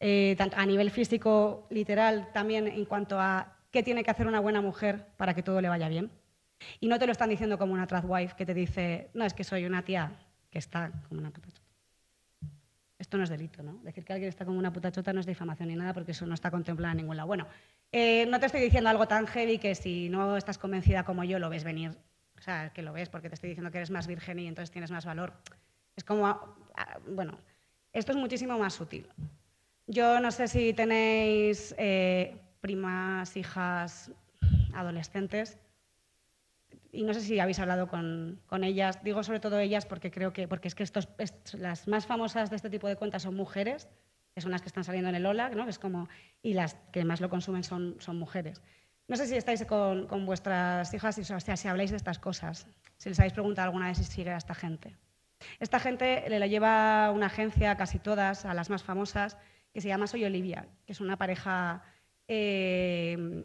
eh, 0.00 0.36
a 0.38 0.64
nivel 0.64 0.90
físico, 0.90 1.66
literal, 1.68 2.32
también 2.32 2.68
en 2.68 2.84
cuanto 2.86 3.20
a 3.20 3.56
qué 3.70 3.82
tiene 3.82 4.02
que 4.02 4.10
hacer 4.10 4.26
una 4.26 4.40
buena 4.40 4.62
mujer 4.62 5.08
para 5.18 5.34
que 5.34 5.42
todo 5.42 5.60
le 5.60 5.68
vaya 5.68 5.88
bien. 5.88 6.10
Y 6.80 6.88
no 6.88 6.98
te 6.98 7.06
lo 7.06 7.12
están 7.12 7.28
diciendo 7.28 7.58
como 7.58 7.74
una 7.74 7.86
wife 8.04 8.34
que 8.36 8.46
te 8.46 8.54
dice, 8.54 9.10
no, 9.12 9.24
es 9.24 9.34
que 9.34 9.44
soy 9.44 9.66
una 9.66 9.84
tía 9.84 10.12
que 10.50 10.58
está 10.58 10.90
como 11.08 11.20
una 11.20 11.30
puta 11.30 11.48
chota. 11.50 11.68
Esto 12.98 13.16
no 13.16 13.24
es 13.24 13.30
delito, 13.30 13.62
¿no? 13.62 13.78
Decir 13.84 14.04
que 14.04 14.12
alguien 14.12 14.28
está 14.28 14.44
como 14.44 14.58
una 14.58 14.72
puta 14.72 14.90
chota 14.90 15.12
no 15.12 15.20
es 15.20 15.26
difamación 15.26 15.68
ni 15.68 15.76
nada 15.76 15.94
porque 15.94 16.12
eso 16.12 16.26
no 16.26 16.34
está 16.34 16.50
contemplado 16.50 16.92
en 16.92 16.98
ningún 16.98 17.16
lado. 17.16 17.28
Bueno, 17.28 17.46
eh, 17.92 18.26
no 18.26 18.40
te 18.40 18.46
estoy 18.46 18.60
diciendo 18.60 18.90
algo 18.90 19.06
tan 19.06 19.26
heavy 19.26 19.58
que 19.58 19.74
si 19.74 20.08
no 20.08 20.36
estás 20.36 20.58
convencida 20.58 21.04
como 21.04 21.22
yo 21.24 21.38
lo 21.38 21.48
ves 21.48 21.64
venir 21.64 21.96
o 22.38 22.42
sea, 22.42 22.70
que 22.72 22.82
lo 22.82 22.92
ves 22.92 23.08
porque 23.08 23.28
te 23.28 23.34
estoy 23.34 23.50
diciendo 23.50 23.70
que 23.70 23.78
eres 23.78 23.90
más 23.90 24.06
virgen 24.06 24.38
y 24.38 24.46
entonces 24.46 24.70
tienes 24.70 24.90
más 24.90 25.04
valor. 25.04 25.32
Es 25.96 26.04
como, 26.04 26.26
ah, 26.26 26.98
bueno, 27.08 27.38
esto 27.92 28.12
es 28.12 28.18
muchísimo 28.18 28.58
más 28.58 28.74
sutil. 28.74 29.08
Yo 29.86 30.20
no 30.20 30.30
sé 30.30 30.46
si 30.46 30.72
tenéis 30.72 31.74
eh, 31.78 32.36
primas, 32.60 33.36
hijas, 33.36 34.12
adolescentes, 34.72 35.58
y 36.90 37.02
no 37.02 37.14
sé 37.14 37.20
si 37.20 37.38
habéis 37.38 37.58
hablado 37.58 37.88
con, 37.88 38.40
con, 38.46 38.64
ellas. 38.64 39.02
Digo 39.02 39.22
sobre 39.22 39.40
todo 39.40 39.58
ellas 39.58 39.86
porque 39.86 40.10
creo 40.10 40.32
que, 40.32 40.48
porque 40.48 40.68
es 40.68 40.74
que 40.74 40.82
estos, 40.82 41.08
las 41.54 41.86
más 41.88 42.06
famosas 42.06 42.50
de 42.50 42.56
este 42.56 42.70
tipo 42.70 42.88
de 42.88 42.96
cuentas 42.96 43.22
son 43.22 43.34
mujeres, 43.34 43.88
que 44.34 44.40
son 44.40 44.50
las 44.50 44.62
que 44.62 44.68
están 44.68 44.84
saliendo 44.84 45.08
en 45.08 45.16
el 45.16 45.26
OLA, 45.26 45.50
¿no? 45.50 45.68
es 45.68 45.78
como, 45.78 46.08
y 46.42 46.54
las 46.54 46.74
que 46.92 47.04
más 47.04 47.20
lo 47.20 47.28
consumen 47.28 47.64
son, 47.64 47.96
son 47.98 48.18
mujeres. 48.18 48.62
No 49.08 49.16
sé 49.16 49.26
si 49.26 49.36
estáis 49.36 49.64
con, 49.64 50.06
vuestras 50.26 50.92
hijas 50.92 51.18
y 51.18 51.32
o 51.32 51.40
sea, 51.40 51.56
si 51.56 51.68
habláis 51.68 51.90
de 51.90 51.96
estas 51.96 52.18
cosas, 52.18 52.66
si 52.98 53.08
les 53.08 53.18
habéis 53.18 53.32
preguntado 53.32 53.66
alguna 53.66 53.88
vez 53.88 53.98
si 53.98 54.04
sigue 54.04 54.30
a 54.30 54.36
esta 54.36 54.54
gente. 54.54 54.96
Esta 55.60 55.80
gente 55.80 56.24
le 56.28 56.38
la 56.38 56.46
lleva 56.46 57.10
una 57.10 57.26
agencia, 57.26 57.76
casi 57.76 57.98
todas, 57.98 58.44
a 58.44 58.54
las 58.54 58.70
más 58.70 58.82
famosas, 58.82 59.38
que 59.72 59.80
se 59.80 59.88
llama 59.88 60.06
Soy 60.06 60.24
Olivia, 60.24 60.68
que 60.84 60.92
es 60.92 61.00
una 61.00 61.16
pareja 61.16 61.82
eh, 62.28 63.44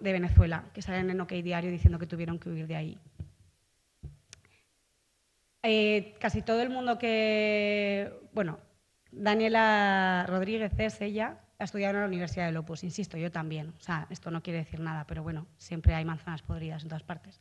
de 0.00 0.12
Venezuela, 0.12 0.64
que 0.74 0.82
salen 0.82 1.10
en 1.10 1.20
OK 1.20 1.32
Diario 1.32 1.70
diciendo 1.70 1.98
que 1.98 2.06
tuvieron 2.06 2.38
que 2.38 2.50
huir 2.50 2.66
de 2.66 2.76
ahí. 2.76 2.98
Eh, 5.62 6.14
casi 6.20 6.42
todo 6.42 6.60
el 6.60 6.68
mundo 6.68 6.98
que, 6.98 8.12
bueno, 8.32 8.58
Daniela 9.10 10.26
Rodríguez 10.28 10.72
es 10.78 11.00
ella, 11.00 11.40
ha 11.58 11.64
estudiado 11.64 11.94
en 11.94 12.00
la 12.00 12.06
Universidad 12.06 12.50
de 12.50 12.58
Opus, 12.58 12.84
insisto, 12.84 13.16
yo 13.16 13.30
también. 13.30 13.72
O 13.78 13.80
sea, 13.80 14.06
esto 14.10 14.30
no 14.30 14.42
quiere 14.42 14.58
decir 14.58 14.80
nada, 14.80 15.06
pero 15.06 15.22
bueno, 15.22 15.46
siempre 15.56 15.94
hay 15.94 16.04
manzanas 16.04 16.42
podridas 16.42 16.82
en 16.82 16.88
todas 16.88 17.04
partes. 17.04 17.40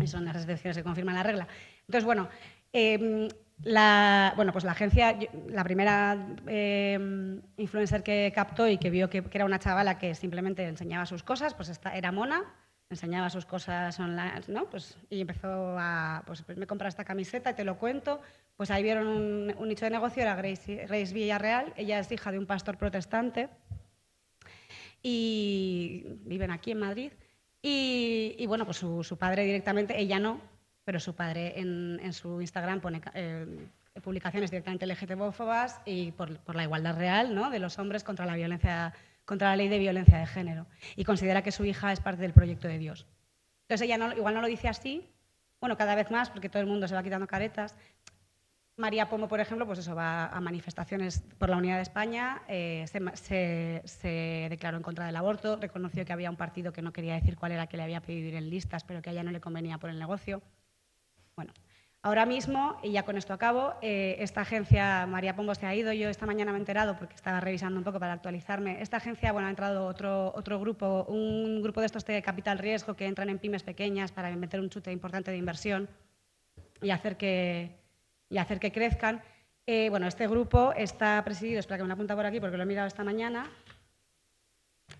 Y 0.00 0.06
son 0.06 0.24
las 0.24 0.36
excepciones 0.36 0.76
que 0.76 0.82
confirman 0.82 1.14
la 1.14 1.22
regla. 1.22 1.46
Entonces, 1.82 2.04
bueno, 2.04 2.28
em, 2.72 3.28
la, 3.62 4.32
bueno, 4.36 4.52
pues 4.52 4.64
la 4.64 4.72
agencia, 4.72 5.18
la 5.48 5.64
primera 5.64 6.16
em, 6.46 7.42
influencer 7.56 8.02
que 8.02 8.32
captó 8.34 8.66
y 8.66 8.78
que 8.78 8.90
vio 8.90 9.10
que, 9.10 9.22
era 9.32 9.44
una 9.44 9.58
chavala 9.58 9.98
que 9.98 10.14
simplemente 10.14 10.64
enseñaba 10.66 11.06
sus 11.06 11.22
cosas, 11.22 11.54
pues 11.54 11.68
esta, 11.68 11.94
era 11.96 12.10
mona, 12.10 12.42
enseñaba 12.88 13.30
sus 13.30 13.46
cosas 13.46 13.98
online, 14.00 14.42
¿no? 14.48 14.68
Pues, 14.68 14.96
y 15.10 15.20
empezó 15.20 15.76
a, 15.78 16.22
pues, 16.26 16.42
pues 16.42 16.58
me 16.58 16.66
compra 16.66 16.88
esta 16.88 17.04
camiseta 17.04 17.50
y 17.50 17.54
te 17.54 17.64
lo 17.64 17.78
cuento. 17.78 18.20
Pues 18.56 18.70
ahí 18.70 18.82
vieron 18.82 19.06
un, 19.06 19.68
nicho 19.68 19.86
de 19.86 19.90
negocio, 19.90 20.22
era 20.22 20.34
Grace, 20.34 21.14
Villarreal, 21.14 21.72
ella 21.76 21.98
es 21.98 22.12
hija 22.12 22.30
de 22.30 22.38
un 22.38 22.46
pastor 22.46 22.76
protestante 22.76 23.48
y 25.02 26.04
viven 26.24 26.50
aquí 26.50 26.72
en 26.72 26.78
Madrid. 26.78 27.12
Y, 27.62 28.44
bueno, 28.46 28.64
pues 28.64 28.78
su, 28.78 29.16
padre 29.18 29.44
directamente, 29.44 29.98
ella 29.98 30.18
no, 30.18 30.40
pero 30.84 31.00
su 31.00 31.14
padre 31.14 31.58
en, 31.58 32.12
su 32.12 32.40
Instagram 32.40 32.80
pone 32.80 33.00
eh, 33.14 33.68
publicaciones 34.02 34.50
directamente 34.50 34.86
LGTB-fobas 34.86 35.80
y 35.84 36.12
por, 36.12 36.38
por, 36.38 36.56
la 36.56 36.64
igualdad 36.64 36.96
real 36.96 37.34
¿no? 37.34 37.50
de 37.50 37.58
los 37.58 37.78
hombres 37.78 38.04
contra 38.04 38.26
la 38.26 38.34
violencia 38.34 38.94
contra 39.24 39.50
la 39.50 39.56
ley 39.56 39.68
de 39.68 39.78
violencia 39.78 40.18
de 40.18 40.26
género 40.26 40.66
y 40.96 41.04
considera 41.04 41.42
que 41.42 41.52
su 41.52 41.64
hija 41.64 41.92
es 41.92 42.00
parte 42.00 42.22
del 42.22 42.32
proyecto 42.32 42.66
de 42.66 42.78
Dios. 42.78 43.06
Entonces 43.62 43.86
ella 43.86 44.12
igual 44.16 44.34
no 44.34 44.40
lo 44.40 44.48
dice 44.48 44.66
así, 44.66 45.08
bueno, 45.60 45.76
cada 45.76 45.94
vez 45.94 46.10
más, 46.10 46.30
porque 46.30 46.48
todo 46.48 46.62
el 46.62 46.68
mundo 46.68 46.88
se 46.88 46.94
va 46.94 47.02
quitando 47.02 47.26
caretas. 47.26 47.76
María 48.76 49.08
Pomo, 49.10 49.28
por 49.28 49.40
ejemplo, 49.40 49.66
pues 49.66 49.78
eso, 49.78 49.94
va 49.94 50.26
a 50.26 50.40
manifestaciones 50.40 51.22
por 51.38 51.50
la 51.50 51.58
unidad 51.58 51.76
de 51.76 51.82
España, 51.82 52.42
eh, 52.48 52.86
se, 52.86 53.82
se, 53.84 54.46
declaró 54.48 54.78
en 54.78 54.82
contra 54.82 55.04
del 55.04 55.14
aborto, 55.16 55.56
reconoció 55.56 56.04
que 56.06 56.12
había 56.14 56.30
un 56.30 56.36
partido 56.36 56.72
que 56.72 56.80
no 56.80 56.92
quería 56.92 57.14
decir 57.14 57.36
cuál 57.36 57.52
era 57.52 57.66
que 57.66 57.76
le 57.76 57.82
había 57.82 58.00
pedido 58.00 58.28
ir 58.28 58.34
en 58.36 58.48
listas, 58.48 58.82
pero 58.84 59.02
que 59.02 59.10
a 59.10 59.12
ella 59.12 59.22
no 59.22 59.32
le 59.32 59.40
convenía 59.40 59.76
por 59.76 59.90
el 59.90 59.98
negocio. 59.98 60.42
Bueno, 61.40 61.54
Ahora 62.02 62.26
mismo, 62.26 62.78
y 62.82 62.92
ya 62.92 63.04
con 63.04 63.16
esto 63.16 63.32
acabo, 63.32 63.74
eh, 63.80 64.16
esta 64.20 64.42
agencia, 64.42 65.06
María 65.06 65.36
Pombo 65.36 65.54
se 65.54 65.64
ha 65.64 65.74
ido, 65.74 65.90
yo 65.92 66.10
esta 66.10 66.26
mañana 66.26 66.52
me 66.52 66.58
he 66.58 66.60
enterado 66.60 66.96
porque 66.98 67.14
estaba 67.14 67.40
revisando 67.40 67.78
un 67.78 67.84
poco 67.84 67.98
para 67.98 68.14
actualizarme. 68.14 68.80
Esta 68.82 68.98
agencia, 68.98 69.32
bueno, 69.32 69.48
ha 69.48 69.50
entrado 69.50 69.86
otro, 69.86 70.32
otro 70.34 70.58
grupo, 70.60 71.04
un 71.08 71.62
grupo 71.62 71.80
de 71.80 71.86
estos 71.86 72.04
de 72.04 72.20
capital 72.20 72.58
riesgo 72.58 72.94
que 72.94 73.06
entran 73.06 73.30
en 73.30 73.38
pymes 73.38 73.62
pequeñas 73.62 74.12
para 74.12 74.34
meter 74.36 74.60
un 74.60 74.68
chute 74.68 74.92
importante 74.92 75.30
de 75.30 75.38
inversión 75.38 75.88
y 76.82 76.90
hacer 76.90 77.16
que, 77.16 77.76
y 78.28 78.36
hacer 78.36 78.60
que 78.60 78.70
crezcan. 78.70 79.22
Eh, 79.66 79.88
bueno, 79.88 80.06
este 80.06 80.26
grupo 80.28 80.72
está 80.74 81.22
presidido, 81.24 81.60
espera 81.60 81.78
que 81.78 81.84
me 81.84 81.88
lo 81.88 81.94
apunta 81.94 82.16
por 82.16 82.26
aquí 82.26 82.38
porque 82.40 82.58
lo 82.58 82.62
he 82.64 82.66
mirado 82.66 82.86
esta 82.86 83.04
mañana, 83.04 83.50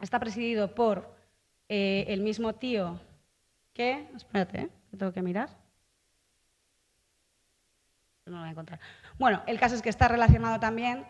está 0.01 0.19
presidido 0.19 0.75
por 0.75 1.15
eh, 1.69 2.05
el 2.09 2.21
mismo 2.21 2.55
tío 2.55 2.99
que, 3.73 4.07
espérate, 4.15 4.69
tengo 4.99 5.13
que 5.13 5.23
mirar 5.23 5.60
no 8.31 8.39
lo 8.39 8.43
voy 8.43 8.49
a 8.49 8.53
encontrar. 8.53 8.81
Bueno, 9.19 9.43
el 9.47 9.59
caso 9.59 9.75
es 9.75 9.83
que 9.83 9.89
está 9.89 10.09
relacionado 10.09 10.61
también, 10.61 11.05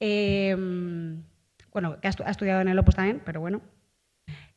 em, 0.00 1.22
bueno, 1.72 2.00
que 2.00 2.08
ha, 2.08 2.30
estudiado 2.30 2.60
en 2.60 2.68
el 2.68 2.78
Opus 2.78 2.96
también, 2.96 3.22
pero 3.24 3.40
bueno. 3.40 3.60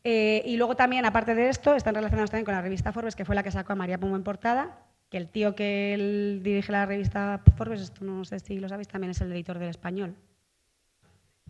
Eh, 0.03 0.41
y 0.45 0.57
luego 0.57 0.75
también, 0.75 1.05
aparte 1.05 1.35
de 1.35 1.49
esto, 1.49 1.75
están 1.75 1.95
relacionados 1.95 2.29
también 2.31 2.45
con 2.45 2.53
la 2.53 2.61
revista 2.61 2.91
Forbes, 2.91 3.15
que 3.15 3.25
fue 3.25 3.35
la 3.35 3.43
que 3.43 3.51
sacó 3.51 3.73
a 3.73 3.75
María 3.75 3.99
Pomo 3.99 4.15
en 4.15 4.23
portada, 4.23 4.77
que 5.09 5.17
el 5.17 5.27
tío 5.27 5.55
que 5.55 6.39
dirige 6.41 6.71
la 6.71 6.85
revista 6.85 7.41
Forbes, 7.57 7.81
esto 7.81 8.05
no 8.05 8.23
sé 8.25 8.39
si 8.39 8.59
lo 8.59 8.69
sabéis, 8.69 8.87
también 8.87 9.11
es 9.11 9.21
el 9.21 9.31
editor 9.31 9.59
del 9.59 9.69
español. 9.69 10.15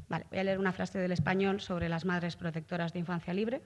Vale, 0.08 0.26
voy 0.32 0.40
a 0.40 0.44
leer 0.44 0.60
una 0.60 0.74
frase 0.74 0.98
del 0.98 1.12
español 1.12 1.62
sobre 1.62 1.88
las 1.88 2.04
madres 2.04 2.36
protectoras 2.36 2.94
de 2.94 3.00
infancia 3.00 3.34
libre. 3.34 3.62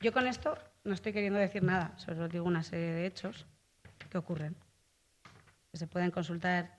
Yo 0.00 0.12
con 0.12 0.26
esto 0.26 0.58
no 0.84 0.94
estoy 0.94 1.12
queriendo 1.12 1.38
decir 1.38 1.62
nada, 1.62 1.92
solo 1.96 2.28
digo 2.28 2.44
una 2.44 2.62
serie 2.62 2.92
de 2.92 3.06
hechos 3.06 3.46
que 4.10 4.18
ocurren, 4.18 4.56
que 5.70 5.76
se 5.76 5.86
pueden 5.86 6.10
consultar 6.10 6.78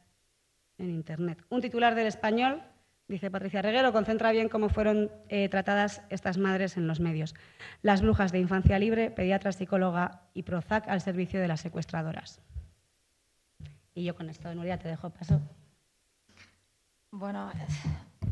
en 0.78 0.90
Internet. 0.90 1.44
Un 1.50 1.62
titular 1.62 1.96
del 1.96 2.08
español, 2.08 2.62
dice 3.08 3.32
Patricia 3.32 3.62
Reguero, 3.62 3.94
concentra 3.94 4.32
bien 4.32 4.50
cómo 4.50 4.70
fueron 4.70 5.12
eh, 5.30 5.50
tratadas 5.50 6.02
estas 6.10 6.38
madres 6.38 6.78
en 6.78 6.88
los 6.88 7.00
medios. 7.00 7.36
Las 7.82 8.02
brujas 8.02 8.32
de 8.32 8.40
infancia 8.40 8.78
libre, 8.80 9.12
pediatra, 9.12 9.52
psicóloga 9.52 10.22
y 10.34 10.44
Prozac 10.44 10.88
al 10.88 11.02
servicio 11.02 11.40
de 11.40 11.48
las 11.48 11.62
secuestradoras. 11.62 12.42
Y 13.96 14.04
yo 14.04 14.16
con 14.16 14.30
esto, 14.30 14.54
Nuria, 14.54 14.80
te 14.80 14.88
dejo 14.88 15.10
paso. 15.12 15.40
Bueno, 17.12 17.52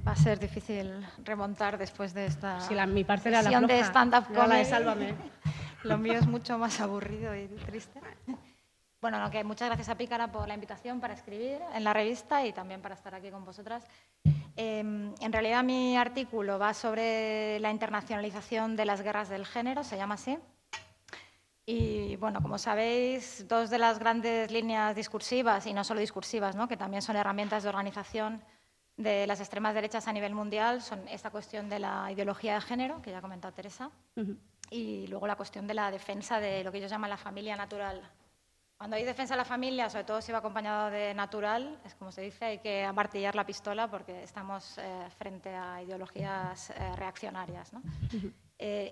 Va 0.06 0.14
a 0.14 0.16
ser 0.16 0.40
difícil 0.40 1.06
remontar 1.24 1.78
después 1.78 2.14
de 2.14 2.26
esta 2.26 2.60
sí, 2.62 2.74
la, 2.74 2.88
mi 2.88 3.04
parte 3.04 3.30
era 3.30 3.42
la 3.44 3.62
de 3.62 3.80
stand-up 3.82 4.34
comedy. 4.34 4.66
Sálvame. 4.66 5.14
Lo 5.84 5.98
mío 5.98 6.14
es 6.14 6.28
mucho 6.28 6.58
más 6.58 6.80
aburrido 6.80 7.36
y 7.36 7.48
triste. 7.66 8.00
Bueno, 9.00 9.20
no, 9.20 9.32
que 9.32 9.44
muchas 9.44 9.68
gracias 9.68 9.90
a 9.90 9.96
Pícara 9.96 10.32
por 10.32 10.48
la 10.48 10.54
invitación 10.54 11.00
para 11.00 11.16
escribir 11.16 11.60
en 11.74 11.84
la 11.84 11.92
revista 11.92 12.46
y 12.46 12.54
también 12.54 12.82
para 12.82 12.94
estar 12.94 13.16
aquí 13.16 13.32
con 13.32 13.44
vosotras. 13.44 13.84
Em, 14.56 15.14
en 15.20 15.34
realidad 15.34 15.64
mi 15.64 15.98
artículo 15.98 16.60
va 16.60 16.74
sobre 16.76 17.60
la 17.60 17.72
internacionalización 17.72 18.76
de 18.76 18.86
las 18.86 19.02
guerras 19.02 19.30
del 19.30 19.46
género, 19.46 19.84
se 19.84 19.98
llama 19.98 20.16
así. 20.16 20.38
Y 21.66 22.16
bueno, 22.18 22.42
como 22.42 22.58
sabéis, 22.58 23.48
dos 23.48 23.70
de 23.70 23.80
las 23.80 23.98
grandes 23.98 24.52
líneas 24.52 24.96
discursivas, 24.96 25.66
y 25.66 25.74
no 25.74 25.84
solo 25.84 26.00
discursivas, 26.00 26.56
¿no? 26.56 26.68
que 26.68 26.78
también 26.78 27.02
son 27.02 27.16
herramientas 27.16 27.64
de 27.64 27.70
organización 27.70 28.44
de 29.02 29.28
las 29.28 29.40
extremas 29.40 29.74
derechas 29.74 30.08
a 30.08 30.14
nivel 30.14 30.34
mundial, 30.34 30.82
son 30.82 31.08
esta 31.08 31.30
cuestión 31.30 31.70
de 31.70 31.80
la 31.80 32.12
ideología 32.12 32.56
de 32.56 32.62
género, 32.62 33.02
que 33.02 33.12
ya 33.12 33.20
ha 33.20 33.22
comentado 33.22 33.54
Teresa, 33.54 33.92
y 34.70 35.08
luego 35.08 35.28
la 35.28 35.36
cuestión 35.36 35.68
de 35.68 35.74
la 35.74 35.92
defensa 35.92 36.40
de 36.40 36.64
lo 36.64 36.72
que 36.72 36.78
ellos 36.78 36.92
llaman 36.92 37.10
la 37.10 37.18
familia 37.18 37.56
natural, 37.56 38.02
cuando 38.82 38.96
hay 38.96 39.04
defensa 39.04 39.36
de 39.36 39.38
la 39.38 39.46
familia, 39.46 39.92
sobre 39.92 40.06
todo 40.06 40.24
si 40.24 40.32
va 40.32 40.40
acompañado 40.40 40.90
de 40.90 41.14
natural, 41.14 41.80
es 41.86 41.94
como 41.94 42.12
se 42.12 42.22
dice, 42.22 42.46
hay 42.46 42.58
que 42.58 42.84
amartillar 42.84 43.36
la 43.36 43.46
pistola 43.46 43.88
porque 43.88 44.24
estamos 44.24 44.76
eh, 44.80 45.08
frente 45.20 45.54
a 45.54 45.84
ideologías 45.84 46.72
eh, 46.72 46.96
reaccionarias. 46.96 47.72
Eh, 48.58 48.92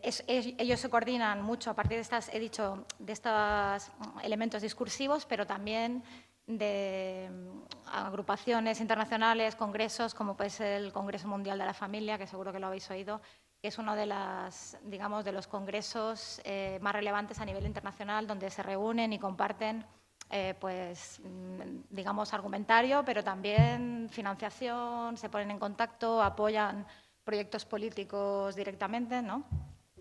ellos 0.59 0.79
se 0.79 0.89
coordinan 0.91 1.41
mucho 1.41 1.71
a 1.71 1.73
partir 1.73 1.95
de 1.97 2.01
estas, 2.01 2.31
he 2.31 2.39
dicho, 2.39 2.85
de 2.99 3.13
estos 3.13 3.89
elementos 4.21 4.61
discursivos, 4.61 5.25
pero 5.25 5.47
también 5.47 6.03
de 6.49 7.29
mm, 7.31 7.87
agrupaciones 7.93 8.81
internacionales, 8.81 9.55
congresos, 9.55 10.15
como 10.15 10.35
puede 10.35 10.49
ser 10.49 10.81
el 10.81 10.91
Congreso 10.91 11.27
Mundial 11.27 11.59
de 11.59 11.65
la 11.65 11.73
Familia, 11.73 12.17
que 12.17 12.25
seguro 12.25 12.51
que 12.51 12.59
lo 12.59 12.67
habéis 12.67 12.89
oído, 12.89 13.21
que 13.61 13.67
es 13.67 13.77
uno 13.77 13.95
de, 13.95 14.07
las, 14.07 14.77
digamos, 14.83 15.23
de 15.23 15.31
los 15.31 15.47
congresos 15.47 16.41
eh, 16.43 16.79
más 16.81 16.93
relevantes 16.93 17.39
a 17.39 17.45
nivel 17.45 17.65
internacional, 17.67 18.25
donde 18.25 18.49
se 18.49 18.63
reúnen 18.63 19.13
y 19.13 19.19
comparten 19.19 19.85
eh, 20.31 20.55
pues, 20.59 21.21
mm, 21.23 21.81
digamos, 21.91 22.33
argumentario, 22.33 23.05
pero 23.05 23.23
también 23.23 24.07
financiación, 24.09 25.17
se 25.17 25.29
ponen 25.29 25.51
en 25.51 25.59
contacto, 25.59 26.21
apoyan 26.21 26.85
proyectos 27.23 27.63
políticos 27.63 28.55
directamente. 28.55 29.21
¿no? 29.21 29.43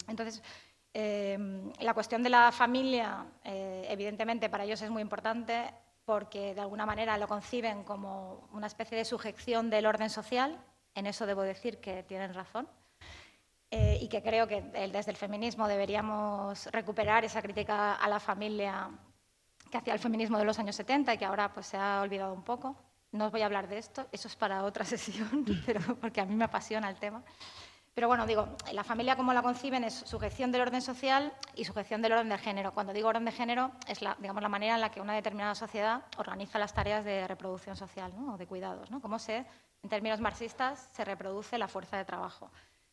Entonces, 0.07 0.43
em, 0.95 1.71
la 1.81 1.93
cuestión 1.93 2.23
de 2.23 2.31
la 2.31 2.53
familia, 2.53 3.27
eh, 3.45 3.87
evidentemente, 3.91 4.49
para 4.49 4.65
ellos 4.65 4.81
es 4.81 4.91
muy 4.91 5.03
importante 5.03 5.75
porque 6.09 6.55
de 6.55 6.63
alguna 6.63 6.87
manera 6.87 7.19
lo 7.19 7.29
conciben 7.29 7.85
como 7.85 8.49
una 8.55 8.67
especie 8.67 8.97
de 8.97 9.05
sujeción 9.05 9.69
del 9.69 9.85
orden 9.85 10.09
social. 10.09 10.59
En 10.95 11.05
eso 11.05 11.27
debo 11.27 11.43
decir 11.43 11.83
que 11.83 12.03
tienen 12.03 12.33
razón. 12.33 12.67
Eh, 13.71 13.99
y 14.01 14.09
que 14.09 14.23
creo 14.23 14.49
que 14.49 14.63
desde 14.63 15.11
el 15.11 15.19
feminismo 15.19 15.69
deberíamos 15.69 16.65
recuperar 16.73 17.27
esa 17.27 17.43
crítica 17.43 17.97
a 17.97 18.09
la 18.09 18.21
familia 18.21 18.89
que 19.71 19.77
hacía 19.77 19.93
el 19.93 19.99
feminismo 19.99 20.39
de 20.39 20.47
los 20.47 20.59
años 20.59 20.77
70 20.77 21.13
y 21.13 21.19
que 21.19 21.27
ahora 21.27 21.53
pues, 21.53 21.67
se 21.67 21.77
ha 21.77 22.01
olvidado 22.01 22.33
un 22.33 22.43
poco. 22.43 22.75
No 23.13 23.27
os 23.27 23.31
voy 23.31 23.43
a 23.43 23.45
hablar 23.45 23.69
de 23.69 23.77
esto, 23.77 24.07
eso 24.11 24.29
es 24.29 24.37
para 24.37 24.65
otra 24.65 24.85
sesión, 24.87 25.45
pero 25.67 25.95
porque 26.01 26.23
a 26.23 26.25
mí 26.25 26.35
me 26.35 26.45
apasiona 26.45 26.89
el 26.89 26.97
tema. 26.97 27.23
Pero 27.95 28.07
bueno, 28.09 28.27
digo, 28.27 28.49
la 28.73 28.85
familia 28.85 29.17
como 29.17 29.33
la 29.33 29.43
conciben 29.43 29.85
es 29.85 29.95
sujeción 29.95 30.53
del 30.53 30.63
orden 30.63 30.83
social 30.83 31.33
y 31.55 31.65
sujeción 31.65 32.01
del 32.01 32.13
orden 32.13 32.29
de 32.29 32.39
género. 32.39 32.73
Cuando 32.73 32.93
digo 32.93 33.09
orden 33.09 33.25
de 33.25 33.33
género 33.33 33.73
es 33.87 34.03
la, 34.03 34.17
digamos, 34.21 34.43
la 34.43 34.49
manera 34.49 34.75
en 34.77 34.81
la 34.81 34.91
que 34.91 35.01
una 35.01 35.15
determinada 35.15 35.55
sociedad 35.55 36.03
organiza 36.17 36.59
las 36.59 36.75
tareas 36.75 37.05
de 37.05 37.27
reproducción 37.27 37.77
social 37.77 38.13
¿no? 38.17 38.35
o 38.35 38.37
de 38.39 38.47
cuidados. 38.47 38.91
¿no? 38.91 39.01
Cómo 39.01 39.19
se, 39.19 39.45
en 39.83 39.91
términos 39.91 40.21
marxistas, 40.21 40.89
se 40.93 41.05
reproduce 41.05 41.59
la 41.59 41.67
fuerza 41.67 41.97
de 41.97 42.05
trabajo. 42.05 42.51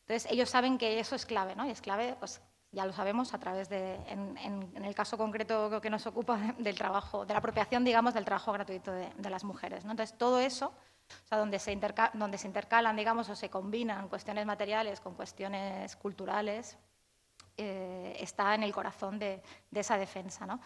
Entonces, 0.08 0.31
ellos 0.31 0.49
saben 0.49 0.77
que 0.77 0.99
eso 0.99 1.15
es 1.15 1.25
clave, 1.25 1.55
¿no? 1.55 1.65
Y 1.65 1.71
es 1.71 1.81
clave, 1.81 2.15
pues 2.19 2.39
ya 2.71 2.86
lo 2.86 2.93
sabemos, 2.93 3.34
a 3.34 3.39
través 3.39 3.69
de, 3.69 3.95
en, 4.08 4.84
el 4.84 4.93
caso 4.93 5.17
concreto 5.17 5.81
que 5.81 5.89
nos 5.89 6.05
ocupa 6.05 6.38
del 6.60 6.77
trabajo, 6.77 7.25
de 7.25 7.34
la 7.34 7.39
apropiación, 7.39 7.84
digamos, 7.84 8.13
del 8.13 8.25
trabajo 8.25 8.51
gratuito 8.51 8.91
de, 8.91 9.29
las 9.29 9.43
mujeres. 9.43 9.84
¿no? 9.86 9.91
Entonces, 9.91 10.15
todo 10.17 10.39
eso, 10.39 10.73
o 11.10 11.28
sea, 11.28 11.38
donde 11.38 11.60
se, 11.60 11.80
donde 12.13 12.38
se 12.38 12.48
intercalan, 12.48 12.96
digamos, 12.96 13.30
o 13.30 13.36
se 13.36 13.50
combinan 13.50 14.10
cuestiones 14.10 14.46
materiales 14.46 15.00
con 15.00 15.13
cuestiones 15.15 15.96
culturales, 15.96 16.78
eh, 17.58 18.18
está 18.20 18.56
en 18.56 18.63
el 18.63 18.74
corazón 18.74 19.20
de, 19.20 19.41
de 19.72 19.80
esa 19.80 19.98
defensa. 19.98 20.46
¿no? 20.46 20.60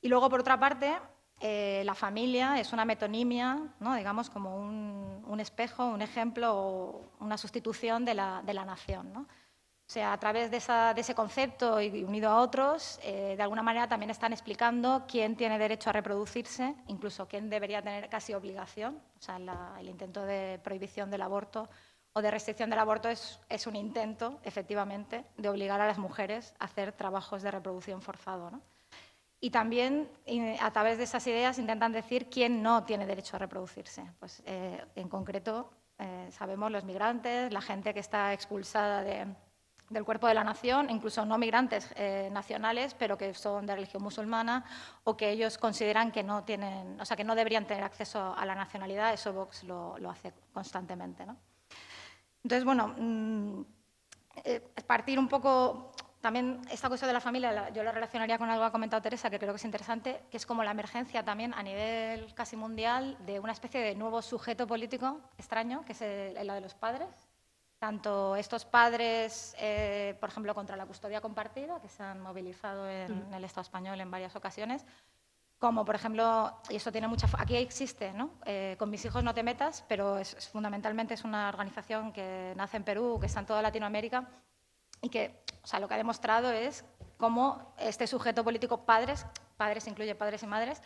Y 0.00 0.08
luego, 0.08 0.28
por 0.28 0.40
otra 0.40 0.58
parte, 0.58 0.96
eh, 1.40 1.82
la 1.84 1.94
familia 1.94 2.58
es 2.58 2.72
una 2.72 2.84
metonimia, 2.84 3.60
¿no? 3.80 3.94
digamos, 3.94 4.30
como 4.30 4.56
un, 4.56 5.40
espejo, 5.40 5.84
un 5.86 6.00
ejemplo 6.00 6.56
o 6.56 7.10
una 7.20 7.36
sustitución 7.36 8.04
de 8.04 8.14
la, 8.14 8.42
de 8.44 8.54
la 8.54 8.64
nación. 8.64 9.12
¿no? 9.12 9.26
O 9.88 9.88
sea, 9.88 10.12
a 10.12 10.18
través 10.18 10.50
de, 10.50 10.56
ese 10.56 11.14
concepto 11.14 11.80
y 11.80 12.02
unido 12.02 12.28
a 12.28 12.40
otros, 12.40 12.98
eh, 13.04 13.34
de 13.36 13.42
alguna 13.42 13.62
manera 13.62 13.86
también 13.86 14.10
están 14.10 14.32
explicando 14.32 15.04
quién 15.06 15.36
tiene 15.36 15.60
derecho 15.60 15.90
a 15.90 15.92
reproducirse, 15.92 16.74
incluso 16.88 17.28
quién 17.28 17.48
debería 17.48 17.80
tener 17.80 18.08
casi 18.08 18.34
obligación. 18.34 19.00
O 19.16 19.22
sea, 19.22 19.38
el 19.78 19.88
intento 19.88 20.24
de 20.26 20.60
prohibición 20.64 21.08
del 21.08 21.22
aborto 21.22 21.68
o 22.14 22.20
de 22.20 22.32
restricción 22.32 22.68
del 22.68 22.80
aborto 22.80 23.08
es, 23.08 23.38
es, 23.48 23.68
un 23.68 23.76
intento, 23.76 24.40
efectivamente, 24.42 25.24
de 25.36 25.48
obligar 25.48 25.80
a 25.80 25.86
las 25.86 25.98
mujeres 25.98 26.52
a 26.58 26.64
hacer 26.64 26.90
trabajos 26.90 27.42
de 27.42 27.52
reproducción 27.52 28.02
forzado. 28.02 28.50
¿no? 28.50 28.62
Y 29.38 29.50
también, 29.50 30.08
a 30.60 30.70
través 30.72 30.98
de 30.98 31.04
esas 31.04 31.24
ideas, 31.28 31.58
intentan 31.58 31.92
decir 31.92 32.28
quién 32.28 32.60
no 32.60 32.82
tiene 32.82 33.06
derecho 33.06 33.36
a 33.36 33.38
reproducirse. 33.38 34.04
Pues, 34.18 34.42
eh, 34.46 34.84
en 34.96 35.08
concreto, 35.08 35.70
eh, 35.98 36.28
sabemos 36.32 36.72
los 36.72 36.84
migrantes, 36.84 37.52
la 37.52 37.60
gente 37.60 37.94
que 37.94 38.00
está 38.00 38.32
expulsada 38.32 39.04
del 39.88 40.04
cuerpo 40.04 40.26
de 40.26 40.34
la 40.34 40.44
nación, 40.44 40.90
incluso 40.90 41.24
no 41.24 41.38
migrantes 41.38 41.90
eh, 41.96 42.28
nacionales, 42.32 42.94
pero 42.94 43.16
que 43.16 43.32
son 43.34 43.66
de 43.66 43.74
religión 43.74 44.02
musulmana 44.02 44.64
o 45.04 45.16
que 45.16 45.30
ellos 45.30 45.58
consideran 45.58 46.10
que 46.10 46.22
no 46.22 46.44
tienen, 46.44 47.00
o 47.00 47.04
sea, 47.04 47.16
que 47.16 47.24
no 47.24 47.34
deberían 47.34 47.66
tener 47.66 47.84
acceso 47.84 48.34
a 48.36 48.44
la 48.44 48.54
nacionalidad. 48.54 49.12
Eso 49.12 49.32
Vox 49.32 49.64
lo, 49.64 49.96
hace 50.10 50.32
constantemente. 50.52 51.24
¿no? 51.24 51.36
Entonces, 52.42 52.64
bueno, 52.64 52.94
mm, 52.96 53.62
partir 54.86 55.18
un 55.18 55.28
poco 55.28 55.92
también 56.20 56.60
esta 56.70 56.88
cuestión 56.88 57.08
de 57.08 57.12
la 57.12 57.20
familia 57.20 57.68
yo 57.70 57.84
la 57.84 57.92
relacionaría 57.92 58.36
con 58.36 58.50
algo 58.50 58.62
que 58.62 58.66
ha 58.66 58.72
comentado 58.72 59.00
Teresa, 59.00 59.30
que 59.30 59.38
creo 59.38 59.52
que 59.52 59.58
es 59.58 59.64
interesante, 59.64 60.24
que 60.30 60.36
es 60.36 60.46
como 60.46 60.64
la 60.64 60.72
emergencia 60.72 61.24
también 61.24 61.54
a 61.54 61.62
nivel 61.62 62.34
casi 62.34 62.56
mundial 62.56 63.16
de 63.24 63.38
una 63.38 63.52
especie 63.52 63.80
de 63.80 63.94
nuevo 63.94 64.20
sujeto 64.22 64.66
político 64.66 65.20
extraño, 65.38 65.84
que 65.84 65.92
es 65.92 66.00
la 66.44 66.54
de 66.54 66.60
los 66.60 66.74
padres. 66.74 67.25
Tanto 67.78 68.36
estos 68.36 68.64
padres, 68.64 69.54
eh, 69.58 70.16
por 70.18 70.30
ejemplo, 70.30 70.54
contra 70.54 70.76
la 70.76 70.86
custodia 70.86 71.20
compartida, 71.20 71.80
que 71.80 71.88
se 71.88 72.02
han 72.02 72.20
movilizado 72.20 72.88
en, 72.88 73.28
mm. 73.28 73.34
el 73.34 73.44
Estado 73.44 73.62
español 73.62 74.00
en 74.00 74.10
varias 74.10 74.34
ocasiones, 74.34 74.84
como 75.58 75.84
por 75.84 75.94
ejemplo, 75.94 76.54
y 76.68 76.76
esto 76.76 76.92
tiene 76.92 77.08
mucha... 77.08 77.28
Aquí 77.38 77.56
existe, 77.56 78.12
¿no? 78.12 78.30
Eh, 78.44 78.76
con 78.78 78.90
mis 78.90 79.04
hijos 79.04 79.24
no 79.24 79.34
te 79.34 79.42
metas, 79.42 79.84
pero 79.88 80.18
es, 80.18 80.48
fundamentalmente 80.48 81.14
es 81.14 81.24
una 81.24 81.48
organización 81.48 82.12
que 82.12 82.52
nace 82.56 82.76
en 82.76 82.84
Perú, 82.84 83.18
que 83.20 83.26
está 83.26 83.40
en 83.40 83.46
toda 83.46 83.62
Latinoamérica 83.62 84.28
y 85.00 85.08
que 85.08 85.42
o 85.66 85.68
sea, 85.68 85.80
lo 85.80 85.88
que 85.88 85.94
ha 85.94 85.96
demostrado 85.96 86.52
es 86.52 86.84
cómo 87.16 87.74
este 87.76 88.06
sujeto 88.06 88.44
político, 88.44 88.86
padres, 88.86 89.26
padres 89.56 89.88
incluye 89.88 90.14
padres 90.14 90.44
y 90.44 90.46
madres, 90.46 90.80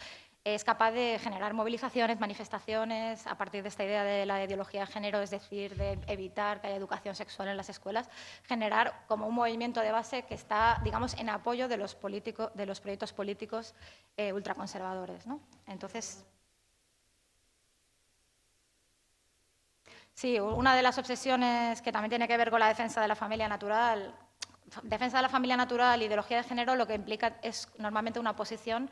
es 0.45 0.65
capaz 0.65 0.93
de 0.93 1.19
generar 1.19 1.53
movilizaciones, 1.53 2.19
manifestaciones 2.19 3.27
a 3.27 3.37
partir 3.37 3.63
de 3.63 3.69
esta 3.69 3.85
idea 3.85 4.05
de 4.05 4.25
la 4.25 4.43
ideología 4.43 4.81
de 4.81 4.87
género, 4.87 5.21
es 5.21 5.31
decir, 5.31 5.77
de 5.77 5.99
evitar 6.07 6.61
que 6.61 6.69
haya 6.69 6.77
educación 6.77 7.15
sexual 7.15 7.49
en 7.49 7.57
las 7.59 7.69
escuelas, 7.69 8.09
generar 8.45 9.05
como 9.07 9.27
un 9.27 9.35
movimiento 9.35 9.81
de 9.81 9.93
base 9.93 10.23
que 10.23 10.35
está, 10.35 10.81
digamos, 10.83 11.15
en 11.19 11.29
apoyo 11.29 11.69
de 11.69 11.77
los, 11.77 11.97
de 12.55 12.67
los 12.67 12.81
proyectos 12.81 13.13
políticos 13.13 13.75
eh, 14.17 14.33
ultraconservadores. 14.33 15.27
¿no? 15.27 15.41
Entonces, 15.67 16.25
sí, 20.15 20.41
una 20.41 20.75
de 20.75 20.83
las 20.83 20.97
obsesiones 20.97 21.83
que 21.83 21.93
también 21.93 22.11
tiene 22.11 22.29
que 22.29 22.39
ver 22.39 22.51
con 22.51 22.61
la 22.61 22.69
defensa 22.69 23.03
de 23.03 23.09
la 23.09 23.17
familia 23.17 23.47
natural 23.47 24.15
defensa 24.85 25.17
de 25.19 25.23
la 25.23 25.29
familia 25.29 25.57
natural, 25.57 26.01
ideología 26.01 26.37
de 26.37 26.45
género, 26.45 26.77
lo 26.77 26.87
que 26.87 26.95
implica 26.95 27.39
es 27.43 27.69
normalmente 27.79 28.21
una 28.21 28.31
oposición 28.31 28.89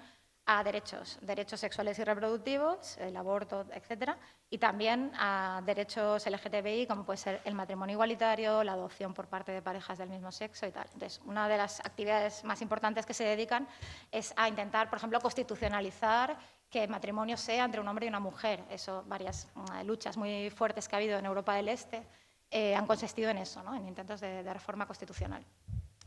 a 0.51 0.65
derechos, 0.65 1.19
derechos 1.21 1.61
sexuales 1.61 1.99
y 1.99 2.05
reproductivos, 2.05 2.97
el 2.97 3.15
aborto, 3.19 3.67
etcétera, 3.71 4.17
y 4.49 4.57
también 4.57 5.13
a 5.15 5.61
derechos 5.67 6.27
LGTBI, 6.27 6.87
como 6.87 7.05
puede 7.05 7.19
ser 7.19 7.43
el 7.45 7.55
matrimonio 7.55 7.93
igualitario, 7.93 8.65
la 8.65 8.73
adopción 8.73 9.13
por 9.13 9.27
parte 9.27 9.53
de 9.53 9.61
parejas 9.61 9.99
del 9.99 10.09
mismo 10.09 10.33
sexo 10.33 10.67
y 10.67 10.71
tal. 10.71 10.87
Entonces, 10.95 11.21
una 11.27 11.51
de 11.51 11.59
las 11.59 11.81
actividades 11.81 12.45
más 12.45 12.63
importantes 12.63 13.05
que 13.05 13.13
se 13.13 13.25
dedican 13.25 13.69
es 14.11 14.33
a 14.37 14.49
intentar, 14.49 14.89
por 14.89 14.97
ejemplo, 14.97 15.21
constitucionalizar 15.21 16.39
que 16.71 16.85
el 16.85 16.89
matrimonio 16.89 17.37
sea 17.37 17.67
entre 17.67 17.83
un 17.83 17.89
hombre 17.89 18.07
y 18.07 18.09
una 18.09 18.21
mujer. 18.21 18.65
Eso, 18.71 19.05
varias 19.07 19.49
mm, 19.55 19.85
luchas 19.85 20.17
muy 20.17 20.49
fuertes 20.49 20.89
que 20.89 20.97
ha 20.97 20.99
habido 20.99 21.19
en 21.19 21.27
Europa 21.27 21.55
del 21.57 21.69
Este 21.69 22.07
eh, 22.51 22.75
han 22.75 22.87
consistido 22.87 23.29
en 23.29 23.37
eso, 23.37 23.63
¿no? 23.63 23.75
en 23.75 23.87
intentos 23.87 24.19
de 24.23 24.51
reforma 24.51 24.87
constitucional. 24.87 25.45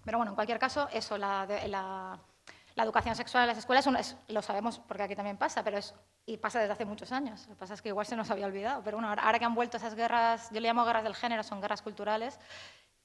Pero 0.04 0.18
bueno, 0.18 0.32
en 0.32 0.36
cualquier 0.36 0.60
caso, 0.60 0.88
eso, 0.92 1.18
la, 1.18 1.48
la, 1.68 2.20
educación 2.84 3.16
sexual 3.16 3.44
en 3.44 3.48
las 3.50 3.58
escuelas, 3.58 4.16
lo 4.28 4.42
sabemos 4.42 4.80
porque 4.80 5.04
aquí 5.04 5.16
también 5.16 5.38
pasa, 5.38 5.64
pero 5.64 5.78
es, 5.78 5.94
y 6.26 6.38
pasa 6.38 6.60
desde 6.60 6.74
hace 6.74 6.86
muchos 6.86 7.12
años. 7.12 7.48
Lo 7.48 7.56
que 7.56 7.60
pasa 7.60 7.74
es 7.74 7.82
que 7.82 7.90
igual 7.90 8.06
se 8.06 8.16
nos 8.16 8.30
había 8.32 8.46
olvidado. 8.46 8.82
Pero 8.84 8.98
bueno, 8.98 9.10
ahora, 9.10 9.40
que 9.40 9.46
han 9.46 9.56
vuelto 9.56 9.78
esas 9.78 9.96
guerras, 9.96 10.50
yo 10.52 10.60
le 10.60 10.68
llamo 10.68 10.86
guerras 10.86 11.04
del 11.04 11.16
género, 11.16 11.44
son 11.44 11.62
guerras 11.62 11.82
culturales, 11.82 12.40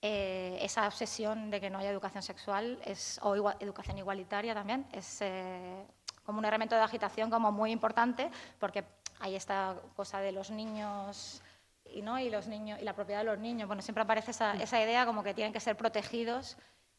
eh, 0.02 0.58
esa 0.60 0.86
obsesión 0.86 1.50
de 1.50 1.60
que 1.60 1.70
no 1.70 1.78
haya 1.78 1.90
educación 1.90 2.22
sexual 2.22 2.78
es, 2.84 3.18
o 3.22 3.34
educación 3.60 3.98
igualitaria 3.98 4.54
también 4.54 4.86
es, 4.92 5.20
eh, 5.22 5.86
como 6.24 6.38
un 6.38 6.44
elemento 6.44 6.74
de 6.74 6.82
agitación 6.82 7.30
como 7.30 7.52
muy 7.52 7.70
importante, 7.70 8.30
porque 8.58 8.84
hay 9.20 9.34
esta 9.36 9.76
cosa 9.94 10.20
de 10.20 10.32
los 10.32 10.50
niños 10.50 11.40
y, 11.84 12.02
¿no? 12.02 12.18
y, 12.18 12.28
los 12.28 12.46
niños, 12.46 12.80
y 12.80 12.84
la 12.84 12.94
propiedad 12.94 13.20
de 13.20 13.26
los 13.26 13.38
niños. 13.38 13.66
Bueno, 13.66 13.80
siempre 13.80 14.02
aparece 14.02 14.32
esa, 14.32 14.54
esa 14.54 14.82
idea 14.82 15.06
como 15.06 15.22
que 15.22 15.32
tienen 15.34 15.52
que 15.52 15.60
ser 15.60 15.76
protegidos 15.76 16.56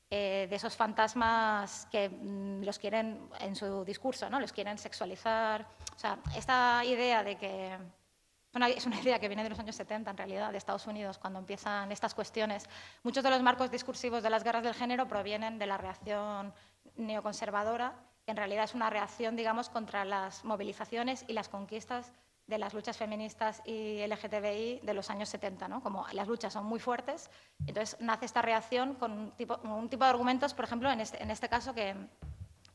eh, 0.09 0.47
de 0.49 0.55
esos 0.55 0.75
fantasmas 0.75 1.87
que 1.91 2.09
mm, 2.09 2.63
los 2.63 2.79
quieren, 2.79 3.29
en 3.39 3.55
su 3.55 3.83
discurso, 3.83 4.29
¿no? 4.29 4.39
los 4.39 4.53
quieren 4.53 4.77
sexualizar. 4.77 5.67
O 5.95 5.99
sea, 5.99 6.19
esta 6.35 6.83
idea 6.85 7.23
de 7.23 7.35
que 7.37 7.77
es 8.65 8.85
una 8.85 8.99
idea 8.99 9.19
que 9.19 9.27
viene 9.27 9.43
de 9.43 9.49
los 9.49 9.59
años 9.59 9.75
70, 9.75 10.09
en 10.09 10.17
realidad, 10.17 10.51
de 10.51 10.57
Estados 10.57 10.87
Unidos, 10.87 11.17
cuando 11.17 11.39
empiezan 11.39 11.91
estas 11.91 12.15
cuestiones. 12.15 12.67
Muchos 13.03 13.23
de 13.23 13.29
los 13.29 13.41
marcos 13.43 13.69
discursivos 13.69 14.23
de 14.23 14.29
las 14.29 14.43
guerras 14.43 14.63
del 14.63 14.73
género 14.73 15.07
provienen 15.07 15.59
de 15.59 15.67
la 15.67 15.77
reacción 15.77 16.53
neoconservadora, 16.95 17.93
que 18.25 18.31
en 18.31 18.37
realidad 18.37 18.63
es 18.63 18.73
una 18.73 18.89
reacción, 18.89 19.35
digamos, 19.35 19.69
contra 19.69 20.05
las 20.05 20.43
movilizaciones 20.43 21.25
y 21.27 21.33
las 21.33 21.49
conquistas 21.49 22.13
de 22.47 22.57
las 22.57 22.73
luchas 22.73 22.97
feministas 22.97 23.61
y 23.65 24.05
LGTBI 24.07 24.79
de 24.81 24.93
los 24.93 25.09
años 25.09 25.29
70. 25.29 25.67
¿no? 25.67 25.83
Como 25.83 26.07
las 26.13 26.27
luchas 26.27 26.53
son 26.53 26.65
muy 26.65 26.79
fuertes, 26.79 27.29
entonces 27.65 27.99
nace 27.99 28.25
esta 28.25 28.41
reacción 28.41 28.95
con 28.95 29.11
un 29.11 29.31
tipo, 29.31 29.59
un 29.63 29.89
tipo 29.89 30.03
de 30.05 30.09
argumentos, 30.09 30.53
por 30.53 30.65
ejemplo, 30.65 30.89
en 30.89 31.01
este, 31.01 31.21
en 31.21 31.29
este 31.29 31.49
caso, 31.49 31.73
que 31.73 31.95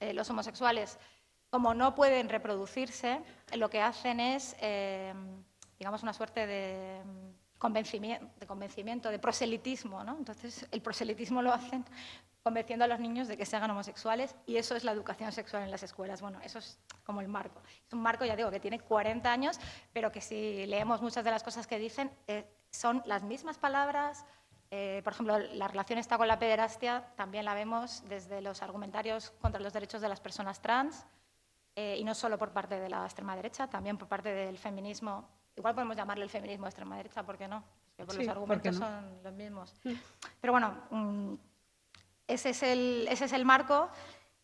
eh, 0.01 0.13
los 0.13 0.29
homosexuales, 0.31 0.99
como 1.51 1.75
no 1.75 1.95
pueden 1.95 2.29
reproducirse, 2.29 3.23
lo 3.57 3.69
que 3.69 3.81
hacen 3.81 4.21
es... 4.21 4.55
Eh, 4.61 5.13
digamos, 5.83 6.05
una 6.05 6.13
suerte 6.13 6.47
de 6.47 7.01
convencimiento, 7.59 8.25
de, 8.39 8.47
convencimiento, 8.47 9.11
de 9.11 9.19
proselitismo. 9.19 10.05
¿no? 10.05 10.17
Entonces, 10.17 10.65
el 10.71 10.81
proselitismo 10.81 11.43
lo 11.43 11.53
hacen 11.53 11.85
convenciendo 12.43 12.85
a 12.85 12.89
los 12.89 13.01
niños 13.01 13.29
de 13.29 13.37
que 13.37 13.47
se 13.47 13.57
hagan 13.57 13.71
homosexuales 13.71 14.35
y 14.47 14.57
eso 14.57 14.75
es 14.75 14.85
la 14.85 14.93
educación 14.93 15.31
sexual 15.33 15.63
en 15.63 15.71
las 15.71 15.83
escuelas. 15.83 16.21
Bueno, 16.21 16.41
eso 16.43 16.59
es 16.59 16.79
como 17.05 17.21
el 17.21 17.29
marco. 17.29 17.63
Es 17.87 17.93
un 17.93 18.03
marco, 18.03 18.25
ya 18.25 18.37
digo, 18.37 18.51
que 18.51 18.61
tiene 18.61 18.81
40 18.81 19.31
años, 19.31 19.61
pero 19.93 20.11
que 20.11 20.21
si 20.21 20.67
leemos 20.67 21.03
muchas 21.03 21.25
de 21.25 21.31
las 21.31 21.43
cosas 21.43 21.67
que 21.67 21.79
dicen, 21.79 22.11
eh, 22.27 22.45
son 22.71 23.03
las 23.07 23.23
mismas 23.23 23.59
palabras. 23.59 24.25
Eh, 24.71 25.03
por 25.05 25.13
ejemplo, 25.13 25.39
la 25.39 25.69
relación 25.69 25.99
está 25.99 26.19
con 26.19 26.27
la 26.27 26.39
pederastia, 26.39 27.13
también 27.17 27.45
la 27.45 27.55
vemos 27.55 28.03
desde 28.09 28.41
los 28.41 28.63
argumentarios 28.63 29.31
contra 29.41 29.61
los 29.61 29.73
derechos 29.73 30.01
de 30.01 30.09
las 30.09 30.21
personas 30.21 30.61
trans, 30.61 31.07
eh, 31.77 31.97
y 31.99 32.05
no 32.05 32.15
solo 32.15 32.39
por 32.39 32.53
parte 32.53 32.79
de 32.79 32.89
la 32.89 33.05
extrema 33.05 33.37
derecha, 33.37 33.69
también 33.69 33.99
por 33.99 34.09
parte 34.09 34.31
del 34.31 34.59
feminismo 34.59 35.29
Igual 35.57 35.75
podemos 35.75 35.97
llamarle 35.97 36.25
el 36.25 36.31
feminismo 36.31 36.65
de 36.65 36.71
extrema 36.71 36.97
derecha, 36.97 37.23
¿por 37.23 37.37
qué 37.37 37.47
no? 37.47 37.63
Porque 37.97 38.15
los 38.15 38.29
argumentos 38.29 38.77
son 38.77 39.23
los 39.23 39.35
mismos. 39.35 39.75
Mm. 39.85 39.93
Pero 40.41 40.53
bueno, 40.53 40.75
mm, 40.91 41.35
ese 42.33 42.51
es 42.51 43.33
el, 43.33 43.45
marco. 43.45 43.89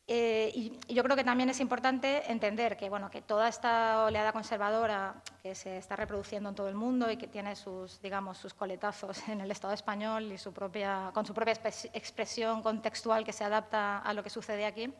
Eh, 0.07 0.51
y, 0.55 0.95
yo 0.95 1.03
creo 1.03 1.17
que 1.17 1.25
también 1.25 1.51
es 1.51 1.61
importante 1.61 2.31
entender 2.31 2.77
que, 2.77 2.89
bueno, 2.89 3.11
que 3.11 3.23
toda 3.23 3.49
esta 3.49 4.05
oleada 4.05 4.33
conservadora 4.33 5.23
que 5.43 5.55
se 5.55 5.77
está 5.79 5.97
reproduciendo 5.97 6.49
en 6.49 6.55
todo 6.55 6.69
el 6.69 6.75
mundo 6.75 7.11
y 7.11 7.17
que 7.17 7.27
tiene 7.27 7.57
sus, 7.57 8.01
digamos, 8.01 8.39
sus 8.39 8.55
coletazos 8.55 9.29
en 9.29 9.41
el 9.41 9.51
Estado 9.51 9.75
español 9.75 10.33
y 10.33 10.39
su 10.39 10.53
propia, 10.53 11.11
con 11.15 11.27
su 11.27 11.35
propia 11.35 11.55
expresión 11.93 12.63
contextual 12.63 13.25
que 13.25 13.33
se 13.33 13.45
adapta 13.45 13.99
a 13.99 14.13
lo 14.15 14.23
que 14.23 14.31
sucede 14.31 14.67
aquí, 14.67 14.93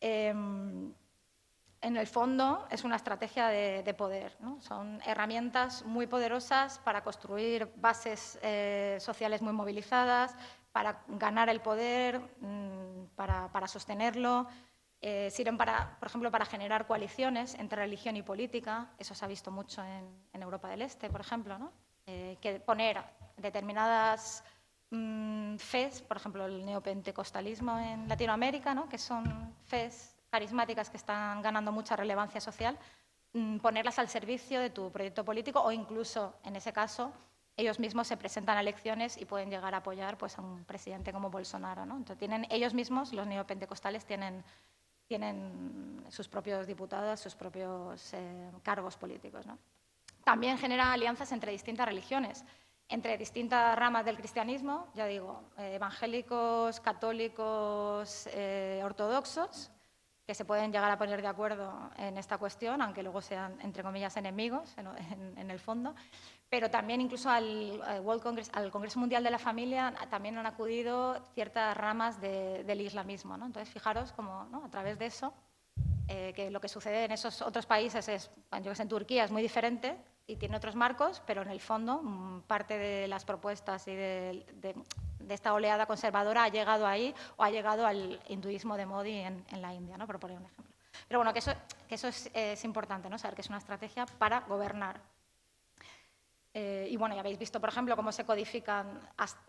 eh, 0.00 0.34
en 1.80 1.96
el 1.96 2.06
fondo 2.08 2.66
es 2.70 2.82
una 2.82 2.96
estrategia 2.96 3.48
de, 3.48 3.94
poder. 3.94 4.36
Son 4.60 5.00
herramientas 5.06 5.84
muy 5.84 6.06
poderosas 6.06 6.80
para 6.80 7.02
construir 7.02 7.70
bases 7.76 8.38
eh, 8.42 8.98
sociales 9.00 9.42
muy 9.42 9.52
movilizadas, 9.52 10.34
para 10.78 11.02
ganar 11.08 11.48
el 11.48 11.60
poder, 11.60 12.20
mm, 12.40 13.16
para, 13.16 13.66
sostenerlo. 13.66 14.46
Eh, 15.00 15.28
sirven, 15.28 15.58
para, 15.58 15.96
por 15.98 16.06
ejemplo, 16.06 16.30
para 16.30 16.44
generar 16.44 16.86
coaliciones 16.86 17.56
entre 17.56 17.82
religión 17.82 18.14
y 18.16 18.22
política. 18.22 18.88
Eso 18.96 19.12
se 19.12 19.24
ha 19.24 19.28
visto 19.28 19.50
mucho 19.50 19.82
en, 19.82 20.40
Europa 20.40 20.68
del 20.68 20.82
Este, 20.82 21.10
por 21.10 21.20
ejemplo. 21.20 21.58
¿no? 21.58 21.72
Eh, 22.06 22.38
que 22.40 22.60
poner 22.60 23.02
determinadas 23.36 24.44
mm, 24.90 25.56
fes, 25.56 26.00
por 26.00 26.16
ejemplo, 26.16 26.46
el 26.46 26.64
neopentecostalismo 26.64 27.76
en 27.76 28.08
Latinoamérica, 28.08 28.72
¿no? 28.72 28.88
que 28.88 28.98
son 28.98 29.56
fes 29.64 30.14
carismáticas 30.30 30.90
que 30.90 30.96
están 30.96 31.42
ganando 31.42 31.72
mucha 31.72 31.96
relevancia 31.96 32.40
social, 32.40 32.78
mm, 33.32 33.58
ponerlas 33.58 33.98
al 33.98 34.08
servicio 34.08 34.60
de 34.60 34.70
tu 34.70 34.92
proyecto 34.92 35.24
político 35.24 35.60
o 35.60 35.72
incluso, 35.72 36.36
en 36.44 36.54
ese 36.54 36.72
caso, 36.72 37.12
ellos 37.58 37.80
mismos 37.80 38.06
se 38.06 38.16
presentan 38.16 38.56
a 38.56 38.60
elecciones 38.60 39.18
y 39.18 39.24
pueden 39.24 39.50
llegar 39.50 39.74
a 39.74 39.78
apoyar 39.78 40.16
pues, 40.16 40.38
a 40.38 40.42
un 40.42 40.64
presidente 40.64 41.12
como 41.12 41.28
Bolsonaro. 41.28 41.84
¿no? 41.84 41.96
Entonces, 41.96 42.16
tienen, 42.16 42.46
ellos 42.50 42.72
mismos, 42.72 43.12
los 43.12 43.26
neopentecostales, 43.26 44.06
tienen, 44.06 44.44
tienen 45.08 46.04
sus 46.08 46.28
propios 46.28 46.68
diputados, 46.68 47.18
sus 47.18 47.34
propios 47.34 48.14
eh, 48.14 48.50
cargos 48.62 48.96
políticos. 48.96 49.44
¿no? 49.44 49.58
También 50.22 50.56
genera 50.56 50.92
alianzas 50.92 51.32
entre 51.32 51.50
distintas 51.50 51.86
religiones, 51.86 52.44
entre 52.88 53.18
distintas 53.18 53.76
ramas 53.76 54.04
del 54.04 54.16
cristianismo, 54.16 54.86
ya 54.94 55.06
digo, 55.06 55.42
evangélicos, 55.58 56.78
católicos, 56.78 58.28
eh, 58.32 58.80
ortodoxos, 58.84 59.72
que 60.28 60.34
se 60.34 60.44
pueden 60.44 60.70
llegar 60.70 60.90
a 60.90 60.98
poner 60.98 61.22
de 61.22 61.26
acuerdo 61.26 61.90
en 61.96 62.18
esta 62.18 62.36
cuestión, 62.36 62.82
aunque 62.82 63.02
luego 63.02 63.22
sean, 63.22 63.58
entre 63.62 63.82
comillas, 63.82 64.14
enemigos 64.18 64.76
en, 64.76 65.50
el 65.50 65.58
fondo. 65.58 65.94
Pero 66.50 66.68
también 66.68 67.00
incluso 67.00 67.30
al, 67.30 67.80
World 68.02 68.22
Congress, 68.22 68.50
al 68.52 68.70
Congreso 68.70 69.00
Mundial 69.00 69.24
de 69.24 69.30
la 69.30 69.38
Familia 69.38 69.94
también 70.10 70.36
han 70.36 70.44
acudido 70.44 71.16
ciertas 71.32 71.74
ramas 71.74 72.20
del 72.20 72.78
islamismo. 72.78 73.38
¿no? 73.38 73.46
Entonces, 73.46 73.72
fijaros 73.72 74.12
cómo 74.12 74.46
a 74.62 74.68
través 74.70 74.98
de 74.98 75.06
eso, 75.06 75.32
eh, 76.08 76.34
que 76.36 76.50
lo 76.50 76.60
que 76.60 76.68
sucede 76.68 77.06
en 77.06 77.12
esos 77.12 77.40
otros 77.40 77.64
países 77.64 78.06
es, 78.10 78.30
yo 78.52 78.70
que 78.70 78.74
sé, 78.74 78.82
en 78.82 78.88
Turquía 78.90 79.24
es 79.24 79.30
muy 79.30 79.40
diferente 79.40 79.96
y 80.26 80.36
tiene 80.36 80.58
otros 80.58 80.74
marcos, 80.74 81.22
pero 81.24 81.40
en 81.40 81.48
el 81.48 81.60
fondo 81.62 82.02
mm, 82.02 82.42
parte 82.42 82.76
de 82.76 83.08
las 83.08 83.24
propuestas 83.24 83.88
y 83.88 83.94
de, 83.94 84.46
de 84.56 84.74
esta 85.28 85.52
oleada 85.52 85.86
conservadora 85.86 86.44
ha 86.44 86.48
llegado 86.48 86.86
ahí 86.86 87.14
o 87.36 87.44
ha 87.44 87.50
llegado 87.50 87.86
al 87.86 88.20
hinduismo 88.28 88.76
de 88.76 88.86
Modi 88.86 89.18
en, 89.18 89.44
la 89.52 89.74
India, 89.74 89.96
¿no? 89.96 90.06
por 90.06 90.18
poner 90.18 90.38
un 90.38 90.46
ejemplo. 90.46 90.74
Pero 91.06 91.18
bueno, 91.18 91.32
que 91.32 91.38
eso, 91.38 91.52
que 91.88 91.94
eso 91.94 92.08
es, 92.08 92.64
importante, 92.64 93.08
¿no? 93.08 93.18
saber 93.18 93.34
que 93.34 93.42
es 93.42 93.48
una 93.48 93.58
estrategia 93.58 94.06
para 94.06 94.40
gobernar. 94.40 95.00
Eh, 96.54 96.88
y 96.90 96.96
bueno, 96.96 97.14
ya 97.14 97.20
habéis 97.20 97.38
visto, 97.38 97.60
por 97.60 97.68
ejemplo, 97.68 97.94
cómo 97.94 98.10
se 98.10 98.24
codifican, 98.24 99.00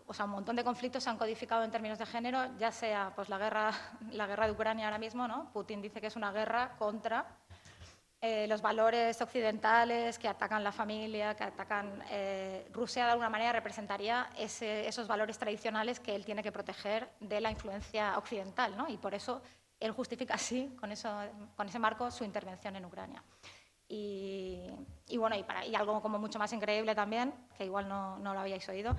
o 0.06 0.14
sea, 0.14 0.26
un 0.26 0.32
montón 0.32 0.54
de 0.54 0.62
conflictos 0.62 1.02
se 1.02 1.10
han 1.10 1.18
codificado 1.18 1.64
en 1.64 1.70
términos 1.70 1.98
de 1.98 2.06
género, 2.06 2.56
ya 2.58 2.70
sea 2.70 3.12
pues, 3.16 3.28
la, 3.28 3.38
guerra, 3.38 3.72
la 4.12 4.26
guerra 4.26 4.46
de 4.46 4.52
Ucrania 4.52 4.86
ahora 4.86 4.98
mismo, 4.98 5.26
¿no? 5.26 5.50
Putin 5.52 5.82
dice 5.82 6.00
que 6.00 6.06
es 6.06 6.16
una 6.16 6.30
guerra 6.30 6.76
contra 6.78 7.26
eh, 8.22 8.46
los 8.48 8.60
valores 8.60 9.18
occidentales 9.22 10.18
que 10.18 10.28
atacan 10.28 10.62
la 10.62 10.72
familia, 10.72 11.34
que 11.34 11.44
atacan 11.44 12.04
eh, 12.10 12.68
Rusia 12.70 13.06
de 13.06 13.12
alguna 13.12 13.30
manera 13.30 13.52
representaría 13.52 14.28
esos 14.36 15.08
valores 15.08 15.38
tradicionales 15.38 16.00
que 16.00 16.14
él 16.14 16.26
tiene 16.26 16.42
que 16.42 16.52
proteger 16.52 17.08
de 17.20 17.40
la 17.40 17.50
influencia 17.50 18.18
occidental, 18.18 18.76
¿no? 18.76 18.88
Y 18.90 18.98
por 18.98 19.14
eso 19.14 19.40
él 19.78 19.92
justifica 19.92 20.34
así, 20.34 20.76
con, 20.78 20.92
eso, 20.92 21.10
con 21.56 21.66
ese 21.68 21.78
marco, 21.78 22.10
su 22.10 22.24
intervención 22.24 22.76
en 22.76 22.84
Ucrania. 22.84 23.24
Y, 23.88 24.70
bueno, 25.16 25.34
y, 25.34 25.42
para, 25.42 25.64
y, 25.64 25.74
algo 25.74 26.02
como 26.02 26.18
mucho 26.18 26.38
más 26.38 26.52
increíble 26.52 26.94
también, 26.94 27.32
que 27.56 27.64
igual 27.64 27.88
no, 27.88 28.18
no 28.18 28.34
lo 28.34 28.40
habíais 28.40 28.68
oído, 28.68 28.94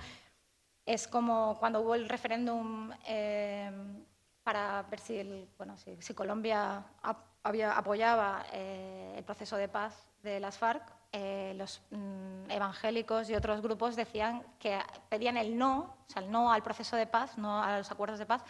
es 0.84 1.08
como 1.08 1.58
cuando 1.60 1.82
hubo 1.82 1.94
el 1.94 2.10
referéndum 2.10 2.92
eh, 3.06 3.72
para 4.42 4.82
ver 4.82 5.00
si, 5.00 5.48
bueno, 5.58 5.78
si, 5.78 6.02
si 6.02 6.16
Colombia 6.16 6.84
apoyaba 7.44 8.46
eh, 8.54 9.14
el 9.18 9.24
proceso 9.24 9.58
de 9.58 9.68
paz 9.68 10.08
de 10.24 10.40
las 10.40 10.58
FARC, 10.58 10.84
eh, 11.12 11.54
los 11.58 11.82
mm, 11.90 12.50
evangélicos 12.50 13.30
y 13.30 13.36
otros 13.36 13.62
grupos 13.62 13.96
decían 13.96 14.44
que 14.60 14.80
pedían 15.10 15.36
el 15.36 15.58
no, 15.58 15.98
o 16.08 16.12
sea, 16.12 16.22
el 16.22 16.32
no 16.32 16.52
al 16.52 16.64
proceso 16.64 16.96
de 16.96 17.08
paz, 17.08 17.38
no 17.38 17.62
a 17.62 17.80
los 17.80 17.92
acuerdos 17.92 18.20
de 18.20 18.26
paz, 18.26 18.44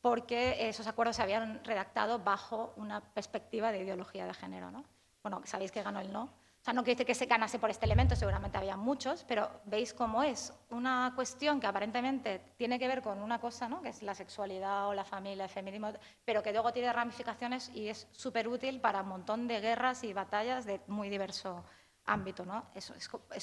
porque 0.00 0.68
esos 0.68 0.86
acuerdos 0.86 1.16
se 1.16 1.22
habían 1.22 1.64
redactado 1.64 2.18
bajo 2.18 2.72
una 2.76 3.00
perspectiva 3.00 3.72
de 3.72 3.80
ideología 3.80 4.26
de 4.26 4.34
género. 4.34 4.70
¿no? 4.70 4.84
Bueno, 5.22 5.40
sabéis 5.44 5.72
que 5.72 5.82
ganó 5.82 6.00
el 6.00 6.12
no. 6.12 6.28
O 6.64 6.66
sea, 6.66 6.72
no 6.72 6.82
quiere 6.82 6.94
decir 6.94 7.06
que 7.06 7.14
se 7.14 7.26
ganase 7.26 7.58
por 7.58 7.68
este 7.68 7.84
elemento, 7.84 8.16
seguramente 8.16 8.56
había 8.56 8.74
muchos, 8.74 9.22
pero 9.24 9.50
veis 9.66 9.92
cómo 9.92 10.22
es 10.22 10.50
una 10.70 11.12
cuestión 11.14 11.60
que 11.60 11.66
aparentemente 11.66 12.54
tiene 12.56 12.78
que 12.78 12.88
ver 12.88 13.02
con 13.02 13.18
una 13.18 13.38
cosa, 13.38 13.68
¿no? 13.68 13.82
que 13.82 13.90
es 13.90 14.02
la 14.02 14.14
sexualidad 14.14 14.88
o 14.88 14.94
la 14.94 15.04
familia, 15.04 15.44
el 15.44 15.50
feminismo, 15.50 15.92
pero 16.24 16.42
que 16.42 16.52
luego 16.52 16.72
tiene 16.72 16.90
ramificaciones 16.90 17.70
y 17.74 17.88
es 17.88 18.08
súper 18.12 18.48
útil 18.48 18.80
para 18.80 19.02
un 19.02 19.08
montón 19.08 19.46
de 19.46 19.60
guerras 19.60 20.04
y 20.04 20.14
batallas 20.14 20.64
de 20.64 20.80
muy 20.86 21.10
diverso 21.10 21.62
ámbito. 22.06 22.46
¿no? 22.46 22.64
Eso 22.74 22.94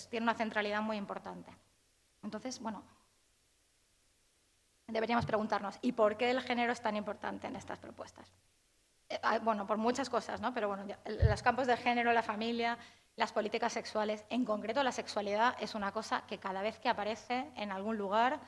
tiene 0.09 0.23
una 0.23 0.33
centralidad 0.33 0.81
muy 0.81 0.97
importante. 0.97 1.55
Entonces, 2.23 2.59
bueno, 2.59 2.81
deberíamos 4.87 5.27
preguntarnos, 5.27 5.77
¿y 5.83 5.91
por 5.91 6.17
qué 6.17 6.31
el 6.31 6.41
género 6.41 6.73
es 6.73 6.81
tan 6.81 6.95
importante 6.95 7.45
en 7.45 7.55
estas 7.55 7.77
propuestas? 7.77 8.33
Eh, 9.09 9.19
ah, 9.21 9.37
bueno, 9.37 9.67
por 9.67 9.77
muchas 9.77 10.09
cosas, 10.09 10.41
¿no? 10.41 10.55
pero 10.55 10.69
bueno, 10.69 10.85
los 11.05 11.43
campos 11.43 11.67
del 11.67 11.77
género, 11.77 12.13
la 12.13 12.23
familia, 12.23 12.79
las 13.15 13.31
políticas 13.33 13.73
sexuales, 13.73 14.23
en 14.29 14.45
concreto 14.45 14.83
la 14.83 14.91
sexualidad, 14.91 15.55
es 15.59 15.75
una 15.75 15.91
cosa 15.91 16.23
que 16.27 16.37
cada 16.37 16.61
vez 16.61 16.79
que 16.79 16.89
aparece 16.89 17.49
en 17.55 17.71
algún 17.71 17.97
lugar 17.97 18.39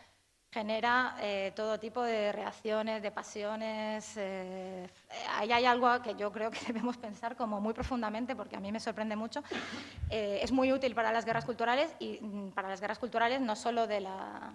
genera 0.54 1.15
eh, 1.19 1.52
todo 1.56 1.80
tipo 1.80 2.04
de 2.04 2.32
reacciones, 2.32 3.02
de 3.02 3.12
pasiones. 3.12 4.13
Eh, 4.17 4.88
ahí 5.32 5.52
hay 5.52 5.65
algo 5.65 5.89
que 6.04 6.13
yo 6.15 6.32
creo 6.32 6.52
que 6.52 6.60
debemos 6.67 6.97
pensar 6.97 7.36
como 7.36 7.60
muy 7.60 7.73
profundamente, 7.73 8.36
porque 8.36 8.56
a 8.56 8.60
mí 8.60 8.71
me 8.71 8.80
sorprende 8.80 9.15
mucho. 9.15 9.43
Eh, 10.10 10.39
es 10.43 10.52
muy 10.52 10.71
útil 10.71 10.93
para 10.93 11.12
las 11.12 11.26
guerras 11.26 11.45
culturales 11.45 11.93
y 11.99 12.19
mm, 12.21 12.52
para 12.52 12.69
las 12.69 12.80
guerras 12.80 12.99
culturales 12.99 13.41
no 13.41 13.56
solo 13.56 13.88
de, 13.88 14.02
la, 14.02 14.54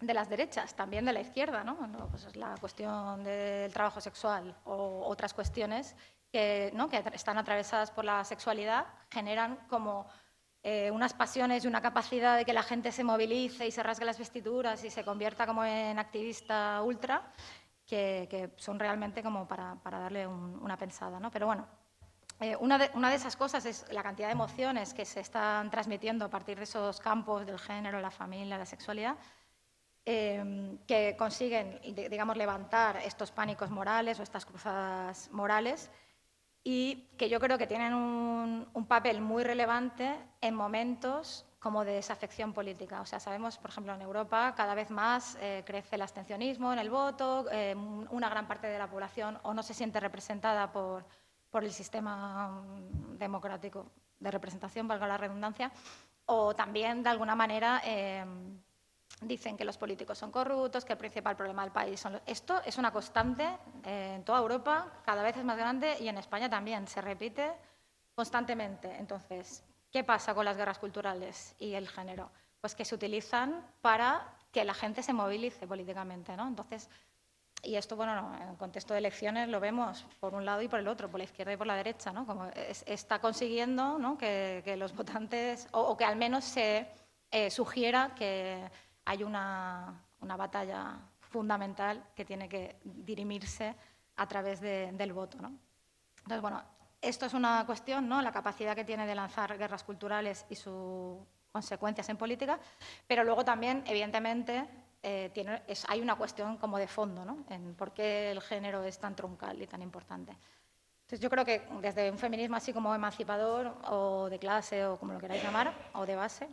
de 0.00 0.14
las 0.14 0.28
derechas, 0.28 0.74
también 0.74 1.06
de 1.06 1.14
la 1.14 1.20
izquierda, 1.22 1.64
¿no? 1.64 1.78
Pues 2.10 2.24
es 2.24 2.36
la 2.36 2.54
cuestión 2.60 3.24
del 3.24 3.72
trabajo 3.72 4.02
sexual 4.02 4.54
o 4.64 5.04
otras 5.06 5.32
cuestiones 5.32 5.96
que, 6.34 6.72
¿no? 6.74 6.88
que 6.88 7.00
están 7.12 7.38
atravesadas 7.38 7.92
por 7.92 8.04
la 8.04 8.24
sexualidad 8.24 8.86
generan 9.08 9.56
como 9.68 10.08
eh, 10.64 10.90
unas 10.90 11.14
pasiones 11.14 11.64
y 11.64 11.68
una 11.68 11.80
capacidad 11.80 12.36
de 12.36 12.44
que 12.44 12.52
la 12.52 12.64
gente 12.64 12.90
se 12.90 13.04
movilice 13.04 13.68
y 13.68 13.70
se 13.70 13.84
rasgue 13.84 14.04
las 14.04 14.18
vestiduras 14.18 14.82
y 14.82 14.90
se 14.90 15.04
convierta 15.04 15.46
como 15.46 15.64
en 15.64 15.96
activista 15.96 16.82
ultra, 16.82 17.22
que, 17.86 18.50
son 18.56 18.80
realmente 18.80 19.22
como 19.22 19.46
para, 19.46 19.78
darle 19.84 20.26
una 20.26 20.76
pensada. 20.76 21.20
¿no? 21.20 21.30
Pero 21.30 21.46
bueno, 21.46 21.68
eh, 22.40 22.56
una, 22.56 22.78
de, 22.78 22.90
una, 22.94 23.10
de, 23.10 23.14
esas 23.14 23.36
cosas 23.36 23.64
es 23.64 23.86
la 23.92 24.02
cantidad 24.02 24.26
de 24.26 24.32
emociones 24.32 24.92
que 24.92 25.04
se 25.04 25.20
están 25.20 25.70
transmitiendo 25.70 26.24
a 26.24 26.30
partir 26.30 26.58
de 26.58 26.64
esos 26.64 26.98
campos 26.98 27.46
del 27.46 27.60
género, 27.60 28.00
la 28.00 28.10
familia, 28.10 28.58
la 28.58 28.66
sexualidad, 28.66 29.16
eh, 30.04 30.78
que 30.84 31.14
consiguen, 31.16 31.80
digamos, 31.94 32.36
levantar 32.36 32.96
estos 32.96 33.30
pánicos 33.30 33.70
morales 33.70 34.18
o 34.18 34.24
estas 34.24 34.44
cruzadas 34.44 35.30
morales 35.30 35.92
y 36.64 37.06
que 37.18 37.28
yo 37.28 37.38
creo 37.38 37.58
que 37.58 37.66
tienen 37.66 37.92
un, 37.92 38.86
papel 38.88 39.20
muy 39.20 39.44
relevante 39.44 40.16
en 40.40 40.54
momentos 40.54 41.44
como 41.58 41.84
de 41.84 41.92
desafección 41.92 42.52
política. 42.52 43.00
O 43.00 43.06
sea, 43.06 43.20
sabemos, 43.20 43.58
por 43.58 43.70
ejemplo, 43.70 43.94
en 43.94 44.02
Europa 44.02 44.54
cada 44.56 44.74
vez 44.74 44.90
más 44.90 45.36
eh, 45.40 45.62
crece 45.66 45.96
el 45.96 46.02
abstencionismo 46.02 46.72
en 46.72 46.78
el 46.78 46.90
voto, 46.90 47.46
eh, 47.50 47.74
una 47.74 48.28
gran 48.28 48.46
parte 48.46 48.66
de 48.66 48.78
la 48.78 48.88
población 48.88 49.38
o 49.42 49.54
no 49.54 49.62
se 49.62 49.74
siente 49.74 50.00
representada 50.00 50.72
por, 50.72 51.06
por 51.50 51.64
el 51.64 51.72
sistema 51.72 52.48
mm, 52.48 53.18
democrático 53.18 53.90
de 54.18 54.30
representación, 54.30 54.88
valga 54.88 55.06
la 55.06 55.18
redundancia, 55.18 55.70
o 56.26 56.54
también, 56.54 57.02
de 57.02 57.10
alguna 57.10 57.34
manera, 57.34 57.82
eh, 57.84 58.24
dicen 59.20 59.56
que 59.56 59.64
los 59.64 59.78
políticos 59.78 60.18
son 60.18 60.30
corruptos, 60.30 60.84
que 60.84 60.92
el 60.92 60.98
principal 60.98 61.36
problema 61.36 61.62
del 61.62 61.72
país 61.72 62.00
son... 62.00 62.20
Esto 62.26 62.60
es 62.64 62.78
una 62.78 62.92
constante 62.92 63.48
eh, 63.84 64.14
en 64.16 64.24
toda 64.24 64.38
Europa, 64.38 65.00
cada 65.04 65.22
vez 65.22 65.36
es 65.36 65.44
más 65.44 65.56
grande 65.56 65.96
y 66.00 66.08
en 66.08 66.18
España 66.18 66.48
también 66.50 66.86
se 66.86 67.00
repite 67.00 67.52
constantemente. 68.14 68.94
Entonces, 68.98 69.64
¿qué 69.90 70.04
pasa 70.04 70.34
con 70.34 70.44
las 70.44 70.56
guerras 70.56 70.78
culturales 70.78 71.54
y 71.58 71.74
el 71.74 71.88
género? 71.88 72.30
Pues 72.60 72.74
que 72.74 72.84
se 72.84 72.94
utilizan 72.94 73.64
para 73.80 74.36
que 74.52 74.64
la 74.64 74.74
gente 74.74 75.02
se 75.02 75.12
movilice 75.12 75.66
políticamente, 75.66 76.36
¿no? 76.36 76.46
Entonces, 76.46 76.88
y 77.64 77.76
esto, 77.76 77.96
bueno, 77.96 78.36
en 78.40 78.48
el 78.50 78.56
contexto 78.56 78.92
de 78.92 78.98
elecciones 78.98 79.48
lo 79.48 79.58
vemos 79.58 80.04
por 80.20 80.34
un 80.34 80.44
lado 80.44 80.62
y 80.62 80.68
por 80.68 80.78
el 80.78 80.88
otro, 80.88 81.10
por 81.10 81.18
la 81.18 81.24
izquierda 81.24 81.52
y 81.52 81.56
por 81.56 81.66
la 81.66 81.76
derecha, 81.76 82.12
¿no? 82.12 82.26
Como 82.26 82.46
está 82.54 83.20
consiguiendo 83.20 83.98
¿no? 83.98 84.18
que, 84.18 84.74
los 84.78 84.94
votantes, 84.94 85.66
o, 85.72 85.96
que 85.96 86.04
al 86.04 86.16
menos 86.16 86.44
se 86.44 86.86
eh, 87.30 87.50
sugiera 87.50 88.14
que 88.14 88.70
hay 89.04 89.22
una, 89.22 90.00
batalla 90.20 90.98
fundamental 91.20 92.02
que 92.14 92.24
tiene 92.24 92.48
que 92.48 92.76
dirimirse 92.82 93.74
a 94.16 94.26
través 94.26 94.60
del 94.60 95.12
voto. 95.12 95.38
¿no? 95.40 95.52
Entonces, 96.18 96.40
bueno, 96.40 96.62
esto 97.00 97.26
es 97.26 97.34
una 97.34 97.64
cuestión, 97.66 98.08
¿no? 98.08 98.22
la 98.22 98.32
capacidad 98.32 98.74
que 98.74 98.84
tiene 98.84 99.06
de 99.06 99.14
lanzar 99.14 99.58
guerras 99.58 99.84
culturales 99.84 100.46
y 100.48 100.54
sus 100.54 101.18
consecuencias 101.52 102.08
en 102.08 102.16
política, 102.16 102.58
pero 103.06 103.22
luego 103.22 103.44
también, 103.44 103.84
evidentemente, 103.86 104.66
eh, 105.02 105.30
tiene, 105.34 105.62
hay 105.88 106.00
una 106.00 106.14
cuestión 106.16 106.56
como 106.56 106.78
de 106.78 106.88
fondo, 106.88 107.24
¿no? 107.24 107.44
en 107.50 107.74
por 107.74 107.92
qué 107.92 108.30
el 108.30 108.40
género 108.40 108.82
es 108.84 108.98
tan 108.98 109.14
troncal 109.14 109.60
y 109.60 109.66
tan 109.66 109.82
importante. 109.82 110.32
Entonces, 111.02 111.20
yo 111.20 111.28
creo 111.28 111.44
que 111.44 111.68
desde 111.82 112.10
un 112.10 112.16
feminismo 112.16 112.56
así 112.56 112.72
como 112.72 112.94
emancipador 112.94 113.76
o 113.90 114.30
de 114.30 114.38
clase 114.38 114.86
o 114.86 114.98
como 114.98 115.12
lo 115.12 115.20
queráis 115.20 115.42
llamar, 115.42 115.74
o 115.92 116.06
de 116.06 116.16
base, 116.16 116.48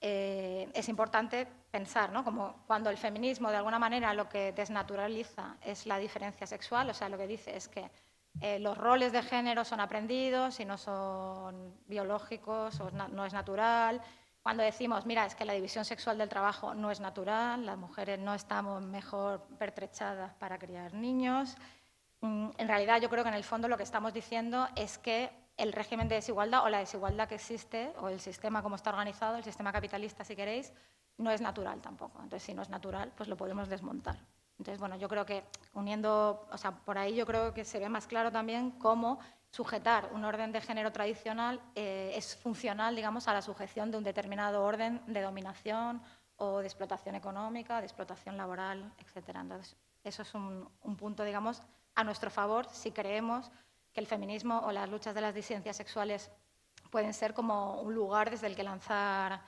eh, 0.00 0.70
es 0.72 0.88
importante 0.88 1.48
pensar, 1.70 2.10
¿no? 2.12 2.24
Como 2.24 2.64
cuando 2.66 2.90
el 2.90 2.96
feminismo 2.96 3.50
de 3.50 3.56
alguna 3.56 3.78
manera 3.78 4.12
lo 4.14 4.28
que 4.28 4.52
desnaturaliza 4.52 5.56
es 5.62 5.86
la 5.86 5.98
diferencia 5.98 6.46
sexual, 6.46 6.90
o 6.90 6.94
sea, 6.94 7.08
lo 7.08 7.18
que 7.18 7.26
dice 7.26 7.56
es 7.56 7.68
que 7.68 7.90
eh, 8.40 8.58
los 8.58 8.76
roles 8.78 9.12
de 9.12 9.22
género 9.22 9.64
son 9.64 9.80
aprendidos 9.80 10.60
y 10.60 10.64
no 10.64 10.78
son 10.78 11.74
biológicos 11.86 12.80
o 12.80 12.90
no 12.90 13.24
es 13.26 13.32
natural. 13.32 14.00
Cuando 14.42 14.62
decimos, 14.62 15.04
mira, 15.04 15.26
es 15.26 15.34
que 15.34 15.44
la 15.44 15.52
división 15.52 15.84
sexual 15.84 16.16
del 16.16 16.28
trabajo 16.28 16.74
no 16.74 16.90
es 16.90 17.00
natural, 17.00 17.66
las 17.66 17.76
mujeres 17.76 18.18
no 18.18 18.34
estamos 18.34 18.82
mejor 18.82 19.42
pertrechadas 19.58 20.32
para 20.34 20.58
criar 20.58 20.94
niños. 20.94 21.56
Mm, 22.22 22.50
en 22.56 22.68
realidad 22.68 23.00
yo 23.00 23.10
creo 23.10 23.22
que 23.22 23.28
en 23.28 23.36
el 23.36 23.44
fondo 23.44 23.68
lo 23.68 23.76
que 23.76 23.82
estamos 23.82 24.14
diciendo 24.14 24.68
es 24.76 24.96
que 24.98 25.30
el 25.60 25.72
régimen 25.72 26.08
de 26.08 26.16
desigualdad 26.16 26.64
o 26.64 26.68
la 26.68 26.78
desigualdad 26.78 27.28
que 27.28 27.34
existe, 27.34 27.92
o 28.00 28.08
el 28.08 28.18
sistema 28.18 28.62
como 28.62 28.76
está 28.76 28.90
organizado, 28.90 29.36
el 29.36 29.44
sistema 29.44 29.72
capitalista, 29.72 30.24
si 30.24 30.34
queréis, 30.34 30.72
no 31.18 31.30
es 31.30 31.40
natural 31.40 31.80
tampoco. 31.80 32.18
Entonces, 32.22 32.42
si 32.42 32.54
no 32.54 32.62
es 32.62 32.70
natural, 32.70 33.12
pues 33.14 33.28
lo 33.28 33.36
podemos 33.36 33.68
desmontar. 33.68 34.18
Entonces, 34.58 34.78
bueno, 34.78 34.96
yo 34.96 35.08
creo 35.08 35.24
que 35.24 35.44
uniendo, 35.74 36.46
o 36.50 36.58
sea, 36.58 36.72
por 36.72 36.98
ahí 36.98 37.14
yo 37.14 37.26
creo 37.26 37.54
que 37.54 37.64
se 37.64 37.78
ve 37.78 37.88
más 37.88 38.06
claro 38.06 38.30
también 38.32 38.72
cómo 38.72 39.18
sujetar 39.50 40.10
un 40.12 40.24
orden 40.24 40.52
de 40.52 40.60
género 40.60 40.92
tradicional 40.92 41.60
eh, 41.74 42.12
es 42.14 42.36
funcional, 42.36 42.94
digamos, 42.94 43.28
a 43.28 43.32
la 43.32 43.42
sujeción 43.42 43.90
de 43.90 43.98
un 43.98 44.04
determinado 44.04 44.62
orden 44.62 45.02
de 45.06 45.20
dominación 45.22 46.02
o 46.36 46.58
de 46.58 46.66
explotación 46.66 47.14
económica, 47.14 47.80
de 47.80 47.86
explotación 47.86 48.36
laboral, 48.36 48.92
etcétera. 48.98 49.40
Entonces, 49.40 49.76
eso 50.04 50.22
es 50.22 50.34
un, 50.34 50.68
un 50.82 50.96
punto, 50.96 51.24
digamos, 51.24 51.62
a 51.94 52.04
nuestro 52.04 52.30
favor 52.30 52.66
si 52.70 52.92
creemos 52.92 53.50
el 54.00 54.06
feminismo 54.06 54.60
o 54.64 54.72
las 54.72 54.88
luchas 54.88 55.14
de 55.14 55.20
las 55.20 55.34
disidencias 55.34 55.76
sexuales 55.76 56.30
pueden 56.90 57.14
ser 57.14 57.32
como 57.34 57.80
un 57.80 57.94
lugar 57.94 58.30
desde 58.30 58.48
el 58.48 58.56
que 58.56 58.64
lanzar 58.64 59.40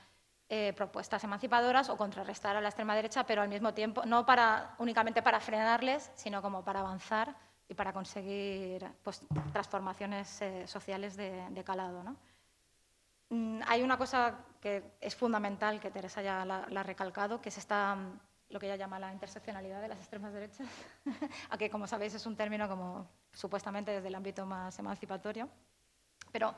eh, 0.48 0.72
propuestas 0.74 1.24
emancipadoras 1.24 1.88
o 1.88 1.96
contrarrestar 1.96 2.56
a 2.56 2.60
la 2.60 2.68
extrema 2.68 2.94
derecha, 2.94 3.24
pero 3.24 3.42
al 3.42 3.48
mismo 3.48 3.72
tiempo 3.72 4.04
no 4.04 4.24
para, 4.26 4.74
únicamente 4.78 5.22
para 5.22 5.40
frenarles, 5.40 6.10
sino 6.14 6.42
como 6.42 6.62
para 6.62 6.80
avanzar 6.80 7.34
y 7.68 7.74
para 7.74 7.92
conseguir 7.92 8.86
pues, 9.02 9.22
transformaciones 9.52 10.42
eh, 10.42 10.66
sociales 10.66 11.16
de, 11.16 11.64
calado. 11.64 12.04
Mm, 13.30 13.60
hay 13.66 13.82
una 13.82 13.96
cosa 13.96 14.44
que 14.60 14.92
es 15.00 15.16
fundamental, 15.16 15.80
que 15.80 15.90
Teresa 15.90 16.20
ya 16.20 16.44
la, 16.44 16.64
ha 16.64 16.82
recalcado, 16.82 17.40
que 17.40 17.48
es 17.48 17.56
esta 17.56 17.96
lo 18.52 18.60
que 18.60 18.66
ella 18.66 18.76
llama 18.76 18.98
la 18.98 19.12
interseccionalidad 19.12 19.80
de 19.80 19.88
las 19.88 19.98
extremas 19.98 20.32
derechas, 20.32 20.68
aunque 21.50 21.70
como 21.70 21.86
sabéis 21.86 22.14
es 22.14 22.26
un 22.26 22.36
término 22.36 22.68
como 22.68 23.08
supuestamente 23.32 23.90
desde 23.90 24.08
el 24.08 24.14
ámbito 24.14 24.46
más 24.46 24.78
emancipatorio, 24.78 25.48
pero 26.30 26.54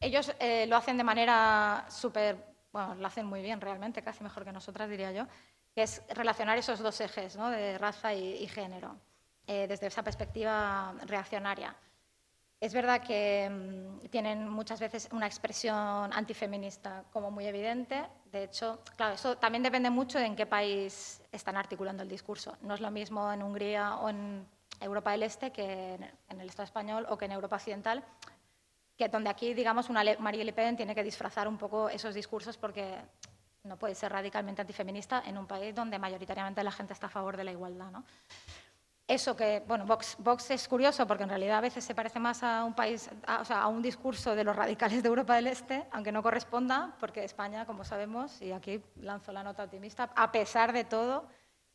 ellos 0.00 0.32
eh, 0.38 0.66
lo 0.66 0.76
hacen 0.76 0.96
de 0.96 1.04
manera 1.04 1.86
súper, 1.88 2.36
bueno, 2.72 2.94
lo 2.94 3.06
hacen 3.06 3.26
muy 3.26 3.42
bien 3.42 3.60
realmente, 3.60 4.02
casi 4.02 4.22
mejor 4.22 4.44
que 4.44 4.52
nosotras 4.52 4.88
diría 4.88 5.12
yo, 5.12 5.26
que 5.74 5.82
es 5.82 6.02
relacionar 6.08 6.56
esos 6.56 6.78
dos 6.78 7.00
ejes 7.00 7.36
¿no? 7.36 7.50
de 7.50 7.78
raza 7.78 8.14
y, 8.14 8.46
género 8.46 8.96
eh, 9.46 9.66
desde 9.66 9.88
esa 9.88 10.02
perspectiva 10.02 10.94
reaccionaria. 11.06 11.76
Es 12.64 12.72
verdad 12.72 13.02
que 13.02 13.50
mm, 13.50 14.08
tienen 14.08 14.48
muchas 14.48 14.80
veces 14.80 15.10
una 15.12 15.26
expresión 15.26 16.10
antifeminista 16.14 17.04
como 17.12 17.30
muy 17.30 17.44
evidente. 17.44 18.06
De 18.32 18.44
hecho, 18.44 18.80
claro, 18.96 19.16
eso 19.16 19.36
también 19.36 19.62
depende 19.62 19.90
mucho 19.90 20.18
de 20.18 20.24
en 20.24 20.34
qué 20.34 20.46
país 20.46 21.22
están 21.30 21.58
articulando 21.58 22.02
el 22.02 22.08
discurso. 22.08 22.56
No 22.62 22.72
es 22.72 22.80
lo 22.80 22.90
mismo 22.90 23.30
en 23.30 23.42
Hungría 23.42 23.96
o 23.96 24.08
en 24.08 24.46
Europa 24.80 25.10
del 25.10 25.24
Este 25.24 25.52
que 25.52 25.98
en 26.30 26.40
el 26.40 26.48
Estado 26.48 26.64
español 26.64 27.04
o 27.10 27.18
que 27.18 27.26
en 27.26 27.32
Europa 27.32 27.56
Occidental, 27.56 28.02
que 28.96 29.10
donde 29.10 29.28
aquí, 29.28 29.52
digamos, 29.52 29.90
una 29.90 30.02
María 30.18 30.42
Le 30.42 30.54
Pen 30.54 30.74
tiene 30.74 30.94
que 30.94 31.04
disfrazar 31.04 31.46
un 31.46 31.58
poco 31.58 31.90
esos 31.90 32.14
discursos 32.14 32.56
porque 32.56 32.96
no 33.64 33.76
puede 33.76 33.94
ser 33.94 34.10
radicalmente 34.10 34.62
antifeminista 34.62 35.22
en 35.26 35.36
un 35.36 35.46
país 35.46 35.74
donde 35.74 35.98
mayoritariamente 35.98 36.64
la 36.64 36.72
gente 36.72 36.94
está 36.94 37.08
a 37.08 37.10
favor 37.10 37.36
de 37.36 37.44
la 37.44 37.52
igualdad. 37.52 37.90
¿no? 37.90 38.04
Eso 39.06 39.36
que, 39.36 39.62
bueno, 39.66 39.84
Vox, 39.86 40.50
es 40.50 40.66
curioso 40.66 41.06
porque 41.06 41.24
en 41.24 41.28
realidad 41.28 41.58
a 41.58 41.60
veces 41.60 41.84
se 41.84 41.94
parece 41.94 42.18
más 42.18 42.42
a 42.42 42.64
un 42.64 42.74
país, 42.74 43.10
a 43.26 43.68
un 43.68 43.82
discurso 43.82 44.34
de 44.34 44.44
los 44.44 44.56
radicales 44.56 45.02
de 45.02 45.08
Europa 45.08 45.34
del 45.36 45.46
Este, 45.46 45.86
aunque 45.92 46.10
no 46.10 46.22
corresponda, 46.22 46.96
porque 46.98 47.22
España, 47.22 47.66
como 47.66 47.84
sabemos, 47.84 48.40
y 48.40 48.52
aquí 48.52 48.82
lanzo 48.96 49.32
la 49.32 49.42
nota 49.42 49.64
optimista, 49.64 50.10
a 50.16 50.32
pesar 50.32 50.72
de 50.72 50.84
todo, 50.84 51.28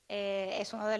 eh, 0.08 0.58
es, 0.60 0.74
uno 0.74 0.88
de, 0.88 0.96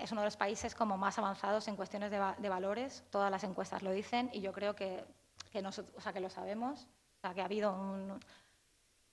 es, 0.00 0.12
uno 0.12 0.20
de, 0.20 0.26
los 0.28 0.36
países 0.36 0.76
como 0.76 0.96
más 0.96 1.18
avanzados 1.18 1.66
en 1.66 1.74
cuestiones 1.74 2.12
de, 2.12 2.48
valores. 2.48 3.02
Todas 3.10 3.28
las 3.28 3.42
encuestas 3.42 3.82
lo 3.82 3.90
dicen 3.90 4.30
y 4.32 4.40
yo 4.40 4.52
creo 4.52 4.76
que, 4.76 5.04
que, 5.50 5.60
nosotros, 5.60 5.92
o 5.98 6.00
sea, 6.00 6.12
que 6.12 6.20
lo 6.20 6.30
sabemos, 6.30 6.84
o 6.84 7.20
sea, 7.20 7.34
que 7.34 7.40
ha 7.40 7.46
habido 7.46 7.74
un, 7.74 8.20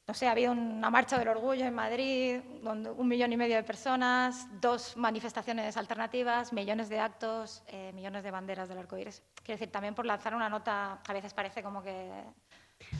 no 0.08 0.14
sé, 0.14 0.28
había 0.28 0.52
una 0.52 0.90
marcha 0.90 1.18
del 1.18 1.28
orgullo 1.30 1.66
en 1.66 1.74
Madrid, 1.74 2.40
donde 2.64 2.90
un 2.90 3.08
millón 3.08 3.32
y 3.32 3.38
medio 3.38 3.56
de 3.56 3.64
personas, 3.64 4.48
dos 4.60 4.98
manifestaciones 4.98 5.78
alternativas, 5.78 6.52
millones 6.52 6.90
de 6.90 7.00
actos, 7.00 7.64
eh, 7.68 7.92
millones 7.94 8.24
de 8.24 8.32
banderas 8.32 8.68
del 8.68 8.80
arco 8.80 8.98
iris. 8.98 9.22
Quiero 9.44 9.58
decir, 9.60 9.72
también 9.72 9.96
por 9.96 10.06
lanzar 10.06 10.36
una 10.36 10.50
nota, 10.50 11.00
a 11.08 11.14
veces 11.14 11.34
parece 11.34 11.64
como 11.64 11.82
que. 11.82 12.24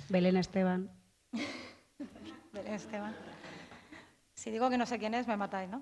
Belén 0.10 0.38
Esteban. 0.38 0.90
Belén 2.54 2.74
Esteban. 2.76 3.16
Si 4.34 4.50
digo 4.52 4.70
que 4.70 4.78
no 4.78 4.86
sé 4.86 4.98
quién 4.98 5.14
es, 5.14 5.28
me 5.28 5.38
matáis, 5.38 5.70
¿no? 5.70 5.82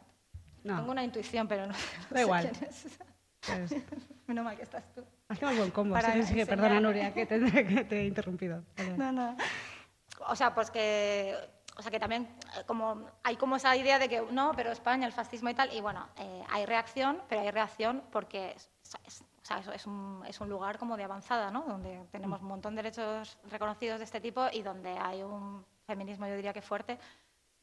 No, 0.63 0.77
Tengo 0.77 0.91
una 0.91 1.03
intuición, 1.03 1.47
pero 1.47 1.67
no, 1.67 1.73
no 2.09 2.09
Da 2.09 2.15
sé 2.15 2.21
igual. 2.21 2.49
quién 2.49 2.69
es. 2.69 2.99
pues, 3.45 3.75
Menos 4.27 4.45
mal 4.45 4.55
que 4.57 4.63
estás 4.63 4.83
tú. 4.93 5.03
hacemos 5.27 5.57
buen 5.57 5.71
combo. 5.71 5.93
Para 5.95 6.21
Sí, 6.23 6.45
perdona, 6.45 6.79
Nuria, 6.79 7.13
que 7.13 7.25
te, 7.25 7.39
que 7.67 7.83
te 7.85 8.01
he 8.01 8.05
interrumpido. 8.05 8.63
Perdón. 8.75 8.97
No, 8.97 9.11
no. 9.11 9.37
O 10.29 10.35
sea, 10.35 10.53
pues 10.53 10.69
que, 10.71 11.35
o 11.77 11.81
sea, 11.81 11.91
que 11.91 11.99
también 11.99 12.23
eh, 12.57 12.63
como, 12.65 13.05
hay 13.23 13.35
como 13.37 13.55
esa 13.55 13.75
idea 13.75 13.99
de 13.99 14.07
que 14.09 14.21
no, 14.31 14.51
pero 14.55 14.71
España, 14.71 15.05
el 15.07 15.13
fascismo 15.13 15.49
y 15.49 15.53
tal, 15.53 15.73
y 15.73 15.81
bueno, 15.81 16.07
eh, 16.17 16.43
hay 16.49 16.65
reacción, 16.65 17.21
pero 17.27 17.41
hay 17.41 17.51
reacción 17.51 18.03
porque 18.11 18.51
es, 18.51 18.69
es- 19.05 19.21
o 19.21 19.45
sea, 19.49 19.73
es, 19.73 19.87
un, 19.87 20.23
es 20.27 20.39
un 20.41 20.49
lugar 20.49 20.77
como 20.77 20.95
de 20.95 21.03
avanzada, 21.05 21.49
¿no? 21.49 21.63
Donde 21.67 22.05
tenemos 22.11 22.39
un 22.41 22.47
montón 22.49 22.75
de 22.75 22.83
derechos 22.83 23.37
reconocidos 23.49 23.97
de 23.97 24.05
este 24.05 24.21
tipo 24.21 24.45
y 24.53 24.61
donde 24.61 24.91
hay 24.99 25.23
un 25.23 25.65
feminismo, 25.87 26.27
yo 26.27 26.35
diría 26.35 26.53
que 26.53 26.61
fuerte, 26.61 26.99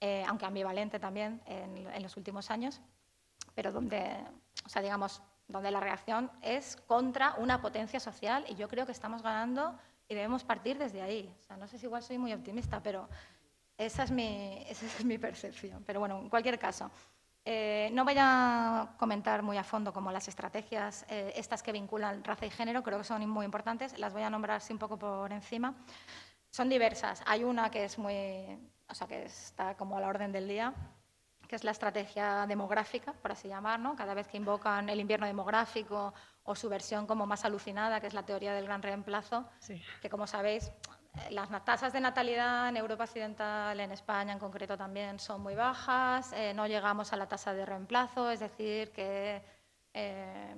eh, 0.01 0.25
aunque 0.27 0.47
ambivalente 0.47 0.99
también 0.99 1.41
en, 1.47 1.77
en 1.77 2.03
los 2.03 2.17
últimos 2.17 2.51
años, 2.51 2.81
pero 3.55 3.71
donde, 3.71 4.17
o 4.64 4.69
sea, 4.69 4.83
digamos, 4.83 5.23
donde 5.47 5.71
la 5.71 5.79
reacción 5.79 6.29
es 6.43 6.77
contra 6.89 7.35
una 7.39 7.61
potencia 7.62 8.01
social 8.01 8.45
y 8.49 8.57
yo 8.57 8.67
creo 8.69 8.85
que 8.85 8.93
estamos 8.93 9.23
ganando 9.23 9.79
y 10.09 10.15
debemos 10.15 10.45
partir 10.45 10.79
desde 10.79 11.03
ahí. 11.03 11.33
O 11.41 11.43
sea, 11.43 11.57
no 11.57 11.67
sé 11.67 11.79
si 11.79 11.87
igual 11.87 12.03
soy 12.03 12.19
muy 12.19 12.33
optimista, 12.33 12.83
pero 12.83 13.09
esa 13.77 14.05
es 14.05 14.11
mi, 14.11 14.65
esa 14.69 14.87
es 14.87 15.05
mi 15.05 15.19
percepción. 15.19 15.83
Pero 15.85 16.01
bueno, 16.01 16.19
en 16.19 16.29
cualquier 16.29 16.59
caso, 16.59 16.91
eh, 17.45 17.91
no 17.93 18.05
voy 18.05 18.17
a 18.19 18.95
comentar 18.99 19.43
muy 19.43 19.57
a 19.57 19.65
fondo 19.65 19.93
como 19.93 20.11
las 20.11 20.27
estrategias, 20.29 21.07
eh, 21.09 21.33
estas 21.37 21.63
que 21.63 21.73
vinculan 21.73 22.25
raza 22.25 22.47
y 22.47 22.51
género, 22.51 22.83
creo 22.83 22.99
que 22.99 23.05
son 23.05 23.29
muy 23.29 23.45
importantes, 23.45 23.97
las 23.99 24.13
voy 24.13 24.23
a 24.23 24.31
nombrar 24.31 24.61
un 24.69 24.79
poco 24.79 24.99
por 24.99 25.33
encima. 25.33 25.75
Son 26.51 26.69
diversas. 26.69 27.23
Hay 27.27 27.45
una 27.45 27.71
que 27.71 27.85
es 27.85 27.99
muy, 27.99 28.59
o 28.89 28.95
sea, 28.95 29.07
que 29.07 29.25
está 29.25 29.77
como 29.77 29.97
a 29.97 30.01
la 30.01 30.09
orden 30.09 30.33
del 30.33 30.49
día, 30.49 30.75
que 31.47 31.55
es 31.55 31.65
la 31.65 31.71
estrategia 31.71 32.47
demográfica, 32.47 33.13
por 33.13 33.33
así 33.33 33.47
llamar, 33.47 33.79
¿no? 33.79 33.95
Cada 33.95 34.15
vez 34.15 34.27
que 34.27 34.37
invocan 34.37 34.89
el 34.89 34.99
invierno 34.99 35.27
demográfico 35.27 36.15
o 36.47 36.55
su 36.55 36.68
versión 36.68 37.07
como 37.07 37.26
más 37.26 37.44
alucinada, 37.44 38.01
que 38.01 38.07
es 38.07 38.14
la 38.14 38.24
teoría 38.24 38.55
del 38.55 38.64
gran 38.66 38.82
reemplazo, 38.82 39.47
Sí. 39.59 39.82
que 40.01 40.09
como 40.09 40.26
sabéis, 40.26 40.70
las 41.30 41.49
tasas 41.64 41.92
de 41.92 42.01
natalidad 42.01 42.68
en 42.68 42.76
Europa 42.76 43.05
Occidental, 43.05 43.78
en 43.80 43.90
España 43.92 44.32
en 44.32 44.38
concreto 44.38 44.76
también, 44.76 45.18
son 45.18 45.40
muy 45.42 45.55
bajas, 45.55 46.32
eh, 46.34 46.53
no 46.55 46.66
llegamos 46.66 47.12
a 47.12 47.16
la 47.16 47.26
tasa 47.26 47.53
de 47.55 47.64
reemplazo, 47.66 48.30
es 48.30 48.40
decir, 48.40 48.92
que 48.92 49.42
eh, 49.94 50.55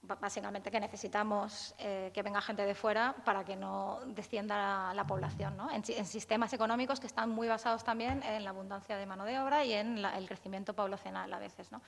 básicamente 0.00 0.70
que 0.70 0.80
necesitamos 0.80 1.74
eh, 1.78 2.10
que 2.14 2.22
venga 2.22 2.40
gente 2.40 2.64
de 2.64 2.74
fuera 2.74 3.14
para 3.24 3.44
que 3.44 3.56
no 3.56 4.00
descienda 4.06 4.56
la, 4.56 4.94
la 4.94 5.06
población, 5.06 5.56
¿no? 5.56 5.70
en, 5.70 5.82
en 5.86 6.06
sistemas 6.06 6.52
económicos 6.54 6.98
que 7.00 7.06
están 7.06 7.28
muy 7.28 7.46
basados 7.48 7.84
también 7.84 8.22
en 8.22 8.44
la 8.44 8.50
abundancia 8.50 8.96
de 8.96 9.04
mano 9.04 9.24
de 9.26 9.38
obra 9.38 9.64
y 9.64 9.74
en 9.74 10.00
la- 10.00 10.16
el 10.16 10.26
crecimiento 10.26 10.72
poblacional 10.74 11.30
a 11.34 11.38
veces. 11.38 11.70
¿no? 11.70 11.82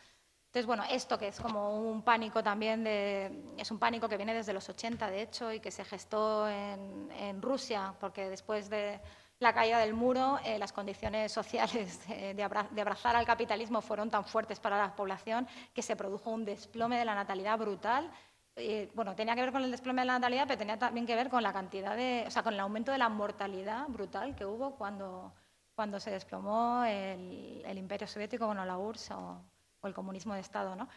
Entonces, 0.50 0.66
bueno, 0.66 0.82
esto 0.90 1.16
que 1.16 1.28
es 1.28 1.40
como 1.40 1.78
un 1.78 2.02
pánico 2.02 2.42
también, 2.42 2.82
de, 2.82 3.52
es 3.56 3.70
un 3.70 3.78
pánico 3.78 4.08
que 4.08 4.16
viene 4.16 4.34
desde 4.34 4.52
los 4.52 4.68
80, 4.68 5.08
de 5.08 5.22
hecho, 5.22 5.52
y 5.52 5.60
que 5.60 5.70
se 5.70 5.84
gestó 5.84 6.48
en, 6.48 7.08
en 7.12 7.40
Rusia, 7.40 7.94
porque 8.00 8.28
después 8.28 8.68
de 8.68 9.00
la 9.38 9.54
caída 9.54 9.78
del 9.78 9.94
muro, 9.94 10.40
eh, 10.44 10.58
las 10.58 10.72
condiciones 10.72 11.30
sociales 11.40 12.00
de, 12.08 12.42
abra- 12.42 12.66
de 12.68 12.80
abrazar 12.80 13.14
al 13.14 13.24
capitalismo 13.26 13.80
fueron 13.80 14.10
tan 14.10 14.24
fuertes 14.24 14.58
para 14.58 14.76
la 14.76 14.96
población 14.96 15.46
que 15.72 15.82
se 15.82 15.94
produjo 15.94 16.30
un 16.30 16.44
desplome 16.44 16.98
de 16.98 17.04
la 17.04 17.14
natalidad 17.14 17.56
brutal. 17.56 18.10
Eh, 18.56 18.90
bueno, 18.94 19.14
tenía 19.14 19.36
que 19.36 19.42
ver 19.42 19.52
con 19.52 19.62
el 19.62 19.70
desplome 19.70 20.02
de 20.02 20.06
la 20.06 20.14
natalidad, 20.14 20.46
pero 20.48 20.58
tenía 20.58 20.78
también 20.78 21.06
que 21.06 21.14
ver 21.14 21.30
con 21.30 21.44
la 21.44 21.52
cantidad 21.52 21.96
de, 21.96 22.24
o 22.26 22.30
sea, 22.30 22.42
con 22.42 22.54
el 22.54 22.60
aumento 22.60 22.90
de 22.90 22.98
la 22.98 23.08
mortalidad 23.08 23.86
brutal 23.88 24.34
que 24.34 24.44
hubo 24.44 24.74
cuando, 24.74 25.32
cuando 25.76 26.00
se 26.00 26.10
desplomó 26.10 26.84
el, 26.84 27.62
el 27.64 27.78
Imperio 27.78 28.08
Soviético, 28.08 28.46
bueno, 28.46 28.64
la 28.64 28.76
URSS 28.78 29.14
o, 29.14 29.44
o 29.80 29.86
el 29.86 29.94
comunismo 29.94 30.34
de 30.34 30.40
Estado, 30.40 30.76
¿no? 30.76 30.88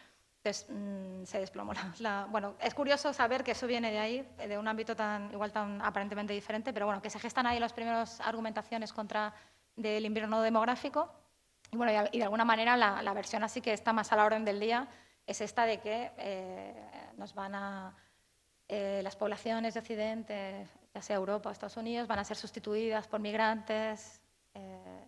Entonces, 0.42 0.66
mm, 0.68 1.24
se 1.24 1.40
desplomó 1.40 1.72
la, 2.00 2.26
Bueno, 2.30 2.54
es 2.60 2.74
curioso 2.74 3.12
saber 3.14 3.42
que 3.42 3.52
eso 3.52 3.66
viene 3.66 3.90
de 3.90 3.98
ahí, 3.98 4.28
de 4.36 4.58
un 4.58 4.68
ámbito 4.68 4.94
tan, 4.94 5.32
igual 5.32 5.52
tan 5.52 5.80
aparentemente 5.80 6.34
diferente, 6.34 6.72
pero 6.72 6.84
bueno, 6.84 7.00
que 7.00 7.08
se 7.08 7.18
gestan 7.18 7.46
ahí 7.46 7.58
las 7.58 7.72
primeras 7.72 8.20
argumentaciones 8.20 8.92
contra 8.92 9.32
del 9.74 10.04
invierno 10.04 10.42
demográfico. 10.42 11.10
Y 11.72 11.76
bueno, 11.76 12.08
y, 12.12 12.18
de 12.18 12.24
alguna 12.24 12.44
manera 12.44 12.76
la, 12.76 13.02
la 13.02 13.14
versión 13.14 13.42
así 13.42 13.60
que 13.62 13.72
está 13.72 13.92
más 13.94 14.12
a 14.12 14.16
la 14.16 14.26
orden 14.26 14.44
del 14.44 14.60
día 14.60 14.86
es 15.26 15.40
esta 15.40 15.64
de 15.64 15.80
que 15.80 16.12
eh, 16.18 16.74
nos 17.16 17.34
van 17.34 17.54
a... 17.54 17.96
eh, 18.68 19.00
las 19.02 19.16
poblaciones 19.16 19.74
de 19.74 19.80
Occidente, 19.80 20.68
ya 20.94 21.02
sea 21.02 21.16
Europa 21.16 21.48
o 21.48 21.52
Estados 21.52 21.76
Unidos, 21.78 22.06
van 22.06 22.18
a 22.18 22.24
ser 22.24 22.36
sustituidas 22.36 23.08
por 23.08 23.20
migrantes, 23.20 24.20
eh, 24.52 25.06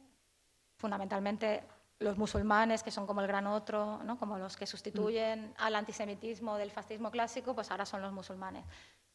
fundamentalmente 0.76 1.62
los 1.98 2.18
musulmanes, 2.18 2.82
que 2.82 2.90
son 2.90 3.06
como 3.06 3.20
el 3.22 3.26
gran 3.26 3.46
otro, 3.46 4.02
¿no? 4.04 4.18
como 4.18 4.36
los 4.38 4.56
que 4.56 4.66
sustituyen 4.66 5.54
al 5.58 5.74
antisemitismo 5.74 6.56
del 6.56 6.70
fascismo 6.70 7.10
clásico, 7.10 7.54
pues 7.54 7.70
ahora 7.70 7.86
son 7.86 8.02
los 8.02 8.12
musulmanes. 8.12 8.64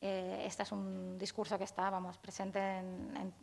Eh, 0.01 0.43
este 0.47 0.63
es 0.63 0.71
un 0.71 1.17
discurso 1.19 1.57
que 1.59 1.63
está, 1.65 1.89
vamos, 1.91 2.17
presente 2.17 2.59
en- 2.59 3.15
en- 3.17 3.33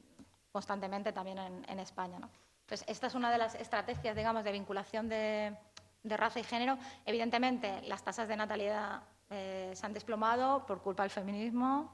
constantemente 0.50 1.12
también 1.12 1.38
en, 1.38 1.64
en 1.68 1.78
España. 1.78 2.18
¿no? 2.18 2.28
Entonces, 2.62 2.84
esta 2.88 3.06
es 3.06 3.14
una 3.14 3.30
de 3.30 3.38
las 3.38 3.54
estrategias, 3.54 4.16
digamos, 4.16 4.42
de 4.42 4.50
vinculación 4.50 5.08
de, 5.08 5.56
de 6.02 6.16
raza 6.16 6.40
y 6.40 6.42
género. 6.44 6.76
Evidentemente, 7.06 7.80
las 7.82 8.02
tasas 8.02 8.26
de 8.26 8.36
natalidad 8.36 9.02
eh, 9.30 9.70
se 9.74 9.86
han 9.86 9.92
desplomado 9.92 10.66
por 10.66 10.82
culpa 10.82 11.04
del 11.04 11.10
feminismo 11.10 11.92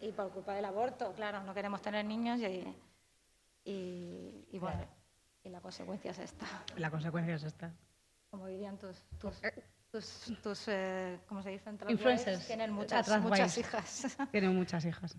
y 0.00 0.12
por 0.12 0.30
culpa 0.30 0.54
del 0.54 0.64
aborto. 0.64 1.12
Claro, 1.12 1.42
no 1.42 1.52
queremos 1.52 1.82
tener 1.82 2.04
niños 2.06 2.38
y, 2.40 2.74
y, 3.64 4.46
y 4.50 4.58
bueno, 4.58 4.84
y 5.46 5.48
la 5.48 5.60
consecuencia 5.60 6.10
es 6.10 6.18
esta. 6.18 6.46
La 6.76 6.90
consecuencia 6.90 7.34
es 7.36 7.44
esta. 7.44 7.72
Como 8.30 8.46
dirían 8.46 8.76
tus, 8.76 8.96
tus, 9.18 9.40
tus, 9.90 10.32
tus, 10.42 10.68
eh, 10.68 11.20
¿cómo 11.28 11.42
se 11.42 11.50
dicen? 11.50 11.78
Influencers. 11.88 12.46
Tienen 12.46 12.72
muchas, 12.72 13.06
Trans 13.06 13.22
muchas 13.22 13.54
boys. 13.54 13.58
hijas. 13.58 14.18
Tiene 14.32 14.48
muchas 14.48 14.84
hijas. 14.84 15.16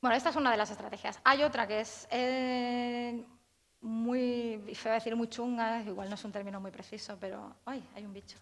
Bueno, 0.00 0.16
esta 0.16 0.30
es 0.30 0.36
una 0.36 0.50
de 0.50 0.56
las 0.56 0.70
estrategias. 0.70 1.20
Hay 1.24 1.42
otra 1.42 1.66
que 1.66 1.80
es 1.80 2.08
eh, 2.10 3.24
muy, 3.80 4.62
se 4.74 4.88
va 4.88 4.94
a 4.94 4.98
decir 4.98 5.14
muy 5.14 5.28
chunga, 5.28 5.82
igual 5.82 6.08
no 6.08 6.14
es 6.14 6.24
un 6.24 6.32
término 6.32 6.60
muy 6.60 6.70
preciso, 6.70 7.18
pero, 7.20 7.56
ay, 7.66 7.86
hay 7.94 8.06
un 8.06 8.12
bicho. 8.12 8.38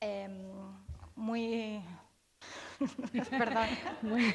Em, 0.00 0.50
muy, 1.14 1.82
perdón, 3.30 3.66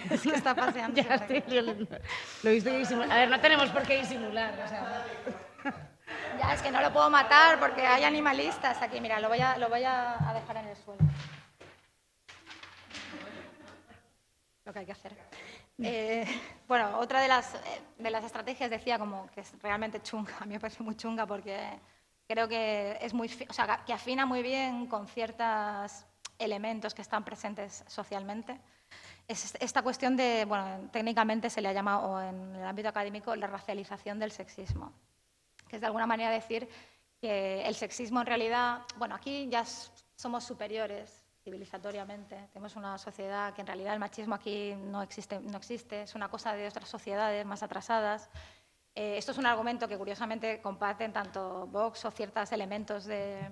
es 0.10 0.22
que 0.22 0.30
está 0.30 0.56
paseando. 0.56 1.02
Ya 1.02 1.16
estoy, 1.16 1.44
yo 1.48 1.62
lo, 1.62 1.74
lo 1.74 2.50
he 2.50 2.54
visto 2.54 2.70
disimular. 2.72 3.12
A 3.12 3.16
ver, 3.16 3.30
no 3.30 3.40
tenemos 3.40 3.70
por 3.70 3.84
qué 3.84 3.98
disimular. 4.00 4.54
o 4.64 4.68
sea, 4.68 5.06
Ya, 6.40 6.54
es 6.54 6.62
que 6.62 6.72
no 6.72 6.82
lo 6.82 6.92
puedo 6.92 7.10
matar 7.10 7.60
porque 7.60 7.86
hay 7.86 8.04
animalistas 8.04 8.82
aquí. 8.82 9.00
Mira, 9.00 9.20
lo 9.20 9.30
voy 9.30 9.40
a, 9.40 9.58
lo 9.58 9.70
voy 9.70 9.84
a, 9.84 10.30
a 10.30 10.34
dejar 10.34 10.58
en 10.58 10.68
el 10.68 10.78
suelo. 10.78 11.02
Lo 14.66 14.74
que 14.74 14.80
hay 14.80 14.86
que 14.86 14.92
hacer. 14.92 15.16
Eh, 15.84 16.26
bueno, 16.68 17.00
otra 17.00 17.22
de 17.22 17.28
las, 17.28 17.56
eh, 17.56 17.82
de 17.98 18.12
las 18.12 18.24
estrategias 18.24 18.70
decía 18.70 19.00
como 19.00 19.28
que 19.32 19.42
es 19.42 19.52
realmente 19.62 20.02
chunga, 20.02 20.34
a 20.40 20.46
mí 20.46 20.54
me 20.54 20.60
parece 20.60 20.84
muy 20.84 20.96
chunga 20.96 21.26
porque 21.26 21.58
creo 22.28 22.48
que 22.48 22.98
es 23.02 23.14
muy, 23.14 23.28
o 23.50 23.54
sea, 23.54 23.84
que 23.86 23.94
afina 23.94 24.26
muy 24.26 24.44
bien 24.44 24.86
con 24.86 25.08
ciertos 25.08 26.06
elementos 26.42 26.94
que 26.94 27.02
están 27.02 27.24
presentes 27.24 27.84
socialmente. 27.88 28.60
Es 29.28 29.56
esta 29.60 29.82
cuestión 29.82 30.18
de, 30.18 30.46
bueno, 30.46 30.90
técnicamente 30.92 31.50
se 31.50 31.62
le 31.62 31.70
ha 31.70 31.74
llamado, 31.74 32.12
o 32.12 32.22
en 32.22 32.56
el 32.56 32.66
ámbito 32.66 32.90
académico, 32.90 33.36
la 33.36 33.48
racialización 33.48 34.20
del 34.20 34.32
sexismo 34.32 34.92
que 35.72 35.78
es 35.78 35.82
de 35.82 35.88
alguna 35.88 36.06
manera 36.06 36.30
decir 36.30 36.68
que 37.22 37.62
el 37.66 37.76
sexismo 37.76 38.20
en 38.20 38.28
realidad, 38.28 38.82
bueno, 38.98 39.16
aquí 39.16 39.48
ya 39.50 39.64
somos 40.18 40.44
superiores 40.44 41.24
civilizatoriamente, 41.46 42.50
tenemos 42.52 42.76
una 42.76 42.98
sociedad 42.98 43.54
que 43.54 43.62
en 43.62 43.68
realidad 43.68 43.94
el 43.94 44.00
machismo 44.00 44.36
aquí 44.36 44.76
no 44.76 45.02
existe, 45.02 45.40
no 45.40 45.58
existe 45.58 46.02
es 46.02 46.14
una 46.14 46.28
cosa 46.28 46.54
de 46.54 46.68
otras 46.68 46.90
sociedades 46.90 47.46
más 47.46 47.64
atrasadas. 47.64 48.30
Eh, 48.94 49.18
esto 49.18 49.32
es 49.32 49.38
un 49.38 49.46
argumento 49.46 49.88
que 49.88 49.98
curiosamente 49.98 50.62
comparten 50.62 51.14
tanto 51.14 51.68
Vox 51.68 52.04
o 52.04 52.12
ciertos 52.12 52.52
elementos 52.52 53.06
de, 53.06 53.50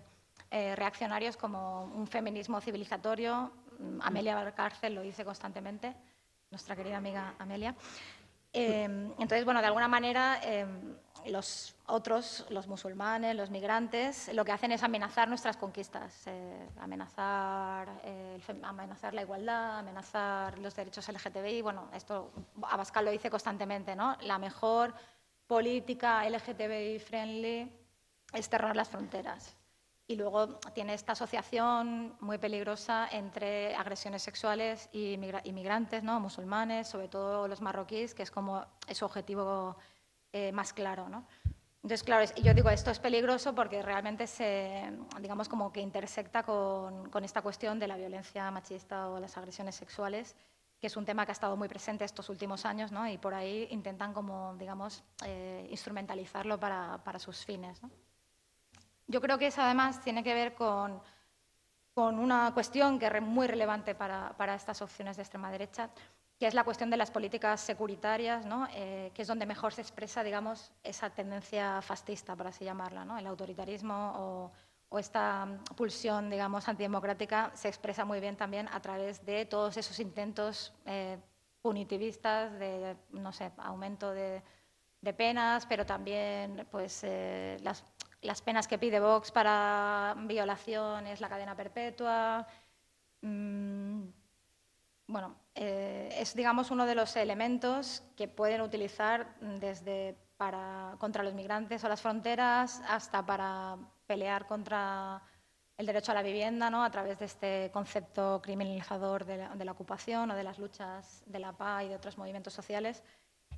eh, 0.51 0.75
reaccionarios 0.75 1.37
como 1.37 1.83
un 1.83 2.07
feminismo 2.07 2.61
civilizatorio. 2.61 3.51
Mm, 3.79 4.01
Amelia 4.01 4.35
Valcárcel 4.35 4.95
lo 4.95 5.01
dice 5.01 5.23
constantemente, 5.23 5.95
nuestra 6.51 6.75
querida 6.75 6.97
amiga 6.97 7.35
Amelia. 7.39 7.75
Eh, 8.51 8.83
entonces, 8.83 9.45
bueno, 9.45 9.61
de 9.61 9.67
alguna 9.67 9.87
manera 9.87 10.39
eh, 10.43 10.65
los 11.27 11.75
otros, 11.87 12.45
los 12.49 12.67
musulmanes, 12.67 13.35
los 13.35 13.49
migrantes, 13.49 14.33
lo 14.33 14.45
que 14.45 14.51
hacen 14.51 14.71
es 14.71 14.83
amenazar 14.83 15.27
nuestras 15.27 15.57
conquistas, 15.57 16.23
eh, 16.27 16.69
amenazar, 16.79 17.89
eh, 18.03 18.39
amenazar 18.63 19.13
la 19.13 19.21
igualdad, 19.21 19.79
amenazar 19.79 20.57
los 20.59 20.75
derechos 20.75 21.07
LGTBI. 21.09 21.61
Bueno, 21.61 21.89
esto 21.93 22.31
Abascal 22.63 23.05
lo 23.05 23.11
dice 23.11 23.29
constantemente, 23.29 23.95
¿no? 23.95 24.17
La 24.21 24.37
mejor 24.37 24.93
política 25.47 26.27
LGTBI 26.29 26.99
friendly 26.99 27.71
es 28.33 28.49
cerrar 28.49 28.75
las 28.75 28.89
fronteras. 28.89 29.55
Y 30.09 30.15
luego 30.15 30.55
tiene 30.73 30.95
esta 30.95 31.11
asociación 31.11 32.15
muy 32.19 32.39
peligrosa 32.39 33.07
entre 33.11 33.75
agresiones 33.75 34.23
sexuales 34.23 34.89
y 34.91 35.17
migra- 35.17 35.41
inmigrantes, 35.43 36.03
¿no? 36.03 36.19
musulmanes, 36.19 36.87
sobre 36.87 37.07
todo 37.09 37.47
los 37.47 37.61
marroquíes, 37.61 38.15
que 38.15 38.23
es 38.23 38.31
como 38.31 38.65
su 38.91 39.05
objetivo 39.05 39.77
eh, 40.33 40.51
más 40.51 40.73
claro. 40.73 41.09
¿no? 41.09 41.27
Entonces, 41.83 42.01
claro, 42.01 42.25
yo 42.41 42.55
digo, 42.55 42.71
esto 42.71 42.89
es 42.89 42.97
peligroso 42.97 43.53
porque 43.53 43.83
realmente 43.83 44.25
se, 44.25 44.91
digamos, 45.21 45.47
como 45.47 45.71
que 45.71 45.79
intersecta 45.79 46.41
con, 46.41 47.11
con 47.11 47.23
esta 47.23 47.43
cuestión 47.43 47.77
de 47.77 47.87
la 47.87 47.95
violencia 47.95 48.49
machista 48.49 49.09
o 49.09 49.19
las 49.19 49.37
agresiones 49.37 49.75
sexuales, 49.75 50.35
que 50.79 50.87
es 50.87 50.97
un 50.97 51.05
tema 51.05 51.23
que 51.27 51.33
ha 51.33 51.33
estado 51.33 51.55
muy 51.55 51.67
presente 51.67 52.03
estos 52.03 52.29
últimos 52.29 52.65
años, 52.65 52.91
¿no? 52.91 53.07
Y 53.07 53.19
por 53.19 53.35
ahí 53.35 53.67
intentan 53.69 54.11
como, 54.13 54.55
digamos, 54.55 55.03
eh, 55.23 55.67
instrumentalizarlo 55.69 56.59
para, 56.59 56.97
para 57.03 57.19
sus 57.19 57.45
fines, 57.45 57.83
¿no? 57.83 57.91
Yo 59.09 59.21
creo 59.21 59.39
que 59.39 59.47
eso 59.47 59.63
además 59.63 60.01
tiene 60.03 60.23
que 60.23 60.35
ver 60.35 60.53
con, 60.53 61.01
con 61.95 62.19
una 62.19 62.53
cuestión 62.53 62.99
que 62.99 63.07
es 63.07 63.21
muy 63.23 63.47
relevante 63.47 63.95
para, 63.95 64.37
para 64.37 64.53
estas 64.53 64.83
opciones 64.83 65.17
de 65.17 65.23
extrema 65.23 65.51
derecha, 65.51 65.89
que 66.37 66.45
es 66.45 66.53
la 66.53 66.63
cuestión 66.63 66.91
de 66.91 66.97
las 66.97 67.09
políticas 67.09 67.59
securitarias, 67.59 68.45
¿no? 68.45 68.67
Eh, 68.71 69.09
que 69.15 69.23
es 69.23 69.27
donde 69.27 69.47
mejor 69.47 69.73
se 69.73 69.81
expresa, 69.81 70.23
digamos, 70.23 70.71
esa 70.83 71.09
tendencia 71.09 71.81
fascista, 71.81 72.35
por 72.35 72.45
así 72.45 72.63
llamarla, 72.63 73.03
¿no? 73.03 73.17
el 73.17 73.25
autoritarismo 73.25 74.13
o, 74.15 74.51
o 74.89 74.99
esta 74.99 75.43
mm, 75.43 75.63
pulsión, 75.75 76.29
digamos, 76.29 76.67
antidemocrática 76.67 77.51
se 77.55 77.67
expresa 77.67 78.05
muy 78.05 78.19
bien 78.19 78.35
también 78.35 78.69
a 78.71 78.79
través 78.79 79.25
de 79.25 79.47
todos 79.47 79.75
esos 79.75 79.99
intentos 79.99 80.71
eh, 80.85 81.17
punitivistas 81.63 82.53
de, 82.59 82.95
no 83.09 83.31
sé, 83.33 83.51
aumento 83.57 84.11
de, 84.11 84.43
de 85.01 85.13
penas, 85.13 85.65
pero 85.65 85.83
también 85.83 86.67
pues, 86.69 87.03
eh, 87.03 87.57
las, 87.63 87.83
las 88.21 88.41
penas 88.41 88.67
que 88.67 88.77
pide 88.77 88.99
Vox 88.99 89.31
para 89.31 90.15
violación 90.25 91.07
es 91.07 91.21
la 91.21 91.29
cadena 91.29 91.55
perpetua. 91.55 92.47
Mm, 93.21 94.03
bueno, 95.07 95.35
eh, 95.55 96.09
es 96.17 96.35
digamos 96.35 96.71
uno 96.71 96.85
de 96.85 96.95
los 96.95 97.15
elementos 97.15 98.03
que 98.15 98.27
pueden 98.27 98.61
utilizar 98.61 99.35
desde 99.39 100.17
para 100.37 100.95
contra 100.99 101.23
los 101.23 101.33
migrantes 101.33 101.83
o 101.83 101.89
las 101.89 102.01
fronteras 102.01 102.81
hasta 102.87 103.25
para 103.25 103.77
pelear 104.05 104.47
contra 104.47 105.21
el 105.77 105.85
derecho 105.85 106.11
a 106.11 106.15
la 106.15 106.21
vivienda, 106.21 106.69
¿no? 106.69 106.83
A 106.83 106.91
través 106.91 107.19
de 107.19 107.25
este 107.25 107.71
concepto 107.71 108.41
criminalizador 108.41 109.25
de 109.25 109.37
la, 109.37 109.55
de 109.55 109.65
la 109.65 109.71
ocupación 109.71 110.29
o 110.31 110.35
de 110.35 110.43
las 110.43 110.59
luchas 110.59 111.23
de 111.25 111.39
la 111.39 111.53
paz 111.53 111.83
y 111.85 111.89
de 111.89 111.95
otros 111.95 112.17
movimientos 112.17 112.53
sociales. 112.53 113.03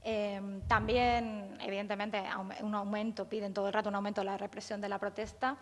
Eh, 0.04 0.62
también, 0.68 1.58
evidentemente, 1.62 2.24
un 2.62 2.76
aumento, 2.76 3.30
piden 3.30 3.54
todo 3.54 3.68
el 3.68 3.74
rato 3.74 3.90
un 3.90 3.96
aumento 3.96 4.22
de 4.22 4.26
la 4.26 4.38
represión 4.38 4.82
de 4.82 4.90
la 4.90 4.98
protesta 5.00 5.58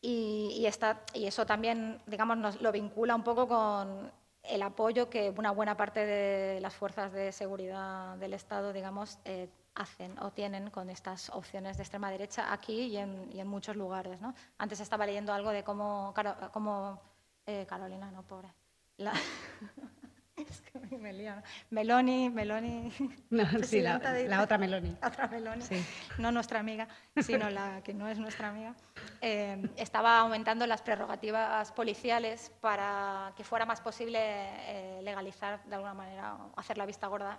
y, 0.00 0.54
y 0.58 0.66
esta- 0.66 1.02
y 1.14 1.26
eso 1.26 1.46
también, 1.46 2.00
digamos, 2.06 2.36
nos 2.38 2.60
lo 2.62 2.72
vincula 2.72 3.14
un 3.14 3.22
poco 3.24 3.46
con 3.48 4.10
el 4.42 4.62
apoyo 4.62 5.10
que 5.10 5.30
una 5.36 5.50
buena 5.52 5.76
parte 5.76 6.04
de 6.06 6.60
las 6.60 6.74
fuerzas 6.74 7.12
de 7.12 7.32
seguridad 7.32 8.16
del 8.18 8.34
Estado, 8.34 8.72
digamos, 8.72 9.18
eh, 9.24 9.48
hacen 9.74 10.18
o 10.18 10.30
tienen 10.32 10.70
con 10.70 10.90
estas 10.90 11.30
opciones 11.30 11.76
de 11.76 11.82
extrema 11.84 12.10
derecha 12.10 12.52
aquí 12.52 12.82
y 12.86 12.96
en, 12.96 13.30
y 13.32 13.40
en 13.40 13.46
muchos 13.48 13.76
lugares. 13.76 14.20
¿no? 14.20 14.34
Antes 14.58 14.80
estaba 14.80 15.06
leyendo 15.06 15.32
algo 15.32 15.50
de 15.50 15.62
cómo, 15.64 16.14
cómo, 16.52 17.00
eh, 17.46 17.66
Carolina, 17.68 18.10
no, 18.10 18.22
pobre. 18.26 18.52
La- 18.98 19.12
es 20.48 20.60
que 20.62 20.78
me 20.98 21.12
lío, 21.12 21.34
¿no? 21.36 21.42
Meloni, 21.70 22.30
Meloni, 22.30 22.92
No, 23.30 23.44
sí, 23.62 23.80
la, 23.80 23.98
de 23.98 24.38
otra 24.38 24.58
Meloni. 24.58 24.96
otra 25.04 25.26
Meloni, 25.28 25.62
Sí. 25.62 25.84
no 26.18 26.30
nuestra 26.32 26.60
amiga, 26.60 26.88
sino 27.20 27.50
la 27.50 27.82
que 27.82 27.94
no 27.94 28.08
es 28.08 28.18
nuestra 28.18 28.48
amiga, 28.48 28.74
eh, 29.20 29.70
estaba 29.76 30.18
aumentando 30.20 30.66
las 30.66 30.82
prerrogativas 30.82 31.72
policiales 31.72 32.52
para 32.60 33.32
que 33.36 33.44
fuera 33.44 33.64
más 33.66 33.80
posible 33.80 34.18
eh, 34.20 35.00
legalizar 35.02 35.62
de 35.64 35.74
alguna 35.74 35.94
manera 35.94 36.34
o 36.36 36.58
hacer 36.58 36.78
la 36.78 36.86
vista 36.86 37.06
gorda 37.06 37.38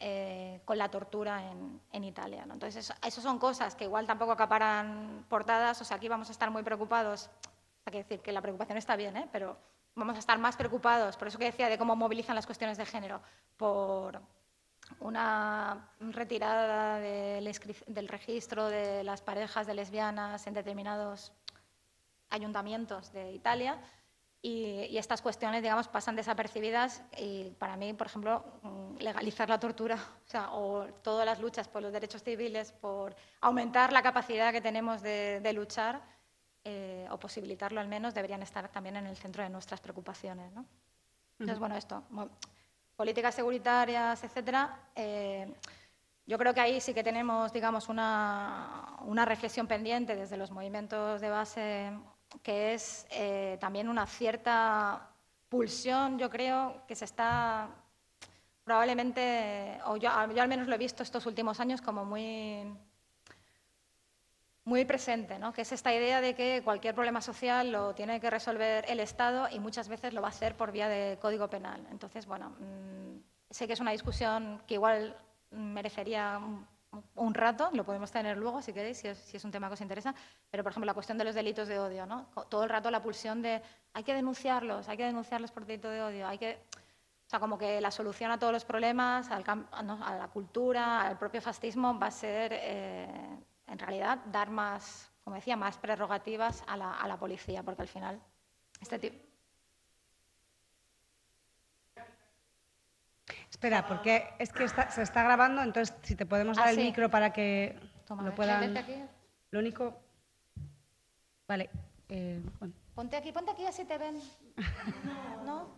eh, 0.00 0.60
con 0.64 0.78
la 0.78 0.88
tortura 0.90 1.48
en, 1.50 1.80
en 1.92 2.04
Italia. 2.04 2.44
¿no? 2.44 2.54
Entonces, 2.54 2.84
eso, 2.84 2.94
eso 3.06 3.20
son 3.20 3.38
cosas 3.38 3.76
que 3.76 3.84
igual 3.84 4.06
tampoco 4.06 4.32
acaparan 4.32 5.24
portadas, 5.28 5.80
o 5.80 5.84
sea, 5.84 5.96
aquí 5.96 6.08
vamos 6.08 6.28
a 6.28 6.32
estar 6.32 6.50
muy 6.50 6.62
preocupados. 6.64 7.30
Hay 7.84 7.92
que 7.92 7.98
decir 7.98 8.20
que 8.20 8.32
la 8.32 8.40
preocupación 8.42 8.78
está 8.78 8.96
bien, 8.96 9.16
¿eh? 9.16 9.28
pero 9.32 9.56
vamos 9.94 10.16
a 10.16 10.18
estar 10.18 10.38
más 10.38 10.56
preocupados, 10.56 11.16
por 11.16 11.28
eso 11.28 11.38
que 11.38 11.46
decía 11.46 11.68
de 11.68 11.78
cómo 11.78 11.96
movilizan 11.96 12.36
las 12.36 12.46
cuestiones 12.46 12.78
de 12.78 12.86
género, 12.86 13.20
por 13.56 14.20
una 15.00 15.90
retirada 16.00 16.98
del, 16.98 17.50
del 17.86 18.08
registro 18.08 18.66
de 18.68 19.04
las 19.04 19.22
parejas 19.22 19.66
de 19.66 19.74
lesbianas 19.74 20.46
en 20.46 20.54
determinados 20.54 21.32
ayuntamientos 22.30 23.12
de 23.12 23.32
Italia 23.32 23.78
y, 24.40 24.86
y 24.90 24.98
estas 24.98 25.22
cuestiones, 25.22 25.62
digamos, 25.62 25.86
pasan 25.86 26.16
desapercibidas 26.16 27.02
y 27.16 27.50
para 27.58 27.76
mí, 27.76 27.92
por 27.92 28.08
ejemplo, 28.08 28.44
mm, 28.62 28.96
legalizar 28.98 29.48
la 29.48 29.60
tortura, 29.60 29.94
o 29.94 30.28
sea, 30.28 30.52
o 30.52 30.86
todas 31.02 31.24
las 31.24 31.38
luchas 31.38 31.68
por 31.68 31.82
los 31.82 31.92
derechos 31.92 32.24
civiles, 32.24 32.72
por 32.72 33.14
aumentar 33.40 33.92
la 33.92 34.02
capacidad 34.02 34.52
que 34.52 34.60
tenemos 34.60 35.00
de, 35.00 35.40
de 35.40 35.52
luchar 35.52 36.02
eh, 36.64 37.06
o 37.10 37.18
posibilitarlo 37.18 37.80
al 37.80 37.88
menos, 37.88 38.14
deberían 38.14 38.42
estar 38.42 38.68
también 38.68 38.96
en 38.96 39.06
el 39.06 39.16
centro 39.16 39.42
de 39.42 39.50
nuestras 39.50 39.80
preocupaciones, 39.80 40.52
¿no? 40.52 40.64
Entonces, 41.38 41.58
bueno, 41.58 41.76
esto, 41.76 42.04
políticas 42.96 43.34
seguritarias, 43.34 44.22
etcétera. 44.22 44.78
eh, 44.94 45.52
yo 46.26 46.38
creo 46.38 46.54
que 46.54 46.60
ahí 46.60 46.80
sí 46.80 46.94
que 46.94 47.02
tenemos, 47.02 47.52
digamos, 47.52 47.88
una, 47.88 48.96
una 49.06 49.24
reflexión 49.24 49.66
pendiente 49.66 50.14
desde 50.14 50.36
los 50.36 50.50
movimientos 50.52 51.20
de 51.20 51.28
base, 51.28 51.92
que 52.42 52.74
es 52.74 53.06
eh, 53.10 53.58
también 53.60 53.88
una 53.88 54.06
cierta 54.06 55.10
pulsión, 55.48 56.18
yo 56.18 56.30
creo, 56.30 56.86
que 56.86 56.94
se 56.94 57.04
está 57.04 57.68
probablemente, 58.64 59.80
o 59.86 59.96
yo, 59.96 60.10
yo 60.32 60.42
al 60.42 60.48
menos 60.48 60.68
lo 60.68 60.74
he 60.76 60.78
visto 60.78 61.02
estos 61.02 61.26
últimos 61.26 61.58
años 61.58 61.82
como 61.82 62.04
muy, 62.04 62.72
muy 64.64 64.84
presente, 64.84 65.38
¿no? 65.38 65.52
que 65.52 65.62
es 65.62 65.72
esta 65.72 65.92
idea 65.92 66.20
de 66.20 66.34
que 66.34 66.62
cualquier 66.62 66.94
problema 66.94 67.20
social 67.20 67.72
lo 67.72 67.94
tiene 67.94 68.20
que 68.20 68.30
resolver 68.30 68.84
el 68.88 69.00
Estado 69.00 69.48
y 69.50 69.58
muchas 69.58 69.88
veces 69.88 70.14
lo 70.14 70.22
va 70.22 70.28
a 70.28 70.30
hacer 70.30 70.56
por 70.56 70.70
vía 70.70 70.88
de 70.88 71.18
código 71.20 71.48
penal. 71.48 71.84
Entonces, 71.90 72.26
bueno, 72.26 72.50
mm, 72.50 73.18
sé 73.50 73.66
que 73.66 73.72
es 73.72 73.80
una 73.80 73.90
discusión 73.90 74.62
que 74.66 74.74
igual 74.74 75.16
merecería 75.50 76.40
un, 77.14 77.34
rato, 77.34 77.70
lo 77.72 77.84
podemos 77.84 78.10
tener 78.12 78.36
luego 78.36 78.62
si 78.62 78.72
queréis, 78.72 78.98
si 78.98 79.08
es, 79.08 79.18
si 79.18 79.36
es 79.36 79.44
un 79.44 79.50
tema 79.50 79.68
que 79.68 79.74
os 79.74 79.80
interesa, 79.80 80.14
pero 80.50 80.62
por 80.62 80.72
ejemplo 80.72 80.86
la 80.86 80.94
cuestión 80.94 81.18
de 81.18 81.24
los 81.24 81.34
delitos 81.34 81.66
de 81.66 81.78
odio, 81.78 82.06
¿no? 82.06 82.26
Todo 82.48 82.64
el 82.64 82.70
rato 82.70 82.90
la 82.90 83.02
pulsión 83.02 83.42
de 83.42 83.62
hay 83.94 84.04
que 84.04 84.14
denunciarlos, 84.14 84.88
hay 84.88 84.96
que 84.96 85.04
denunciarlos 85.04 85.50
por 85.50 85.64
delito 85.64 85.88
de 85.88 86.02
odio, 86.02 86.28
hay 86.28 86.38
que... 86.38 86.62
O 87.26 87.30
sea, 87.32 87.40
como 87.40 87.56
que 87.56 87.80
la 87.80 87.90
solución 87.90 88.30
a 88.30 88.38
todos 88.38 88.52
los 88.52 88.66
problemas, 88.66 89.30
a 89.30 89.40
la 89.40 90.28
cultura, 90.28 91.00
al 91.00 91.16
propio 91.16 91.40
fascismo, 91.40 91.98
va 91.98 92.08
a 92.08 92.10
ser, 92.10 92.52
eh, 92.52 93.08
en 93.66 93.78
realidad, 93.78 94.18
dar 94.26 94.50
más, 94.50 95.10
como 95.24 95.36
decía, 95.36 95.56
más 95.56 95.78
prerrogativas 95.78 96.62
a 96.66 96.76
la, 96.76 96.92
a 96.94 97.06
la 97.08 97.16
policía, 97.18 97.62
porque 97.62 97.82
al 97.82 97.88
final 97.88 98.20
este 98.80 98.98
tipo... 98.98 99.16
Espera, 103.50 103.86
porque 103.86 104.28
es 104.38 104.52
que 104.52 104.64
está- 104.64 104.90
se 104.90 105.02
está 105.02 105.22
grabando, 105.22 105.62
entonces 105.62 105.94
si 106.02 106.16
te 106.16 106.26
podemos 106.26 106.56
dar 106.56 106.66
Ah, 106.66 106.70
el 106.70 106.76
sí. 106.76 106.82
micro 106.82 107.08
para 107.10 107.32
que 107.32 107.78
Toma, 108.06 108.22
lo 108.22 108.28
ven, 108.28 108.36
puedan... 108.36 108.76
aquí. 108.76 108.94
Lo 109.50 109.60
único... 109.60 110.00
Vale, 111.46 111.70
eh, 112.08 112.42
bueno. 112.58 112.74
Ponte 112.94 113.16
aquí, 113.16 113.30
ponte 113.32 113.50
aquí 113.52 113.64
así 113.66 113.84
te 113.84 113.98
ven. 113.98 114.20
¿No? 115.46 115.68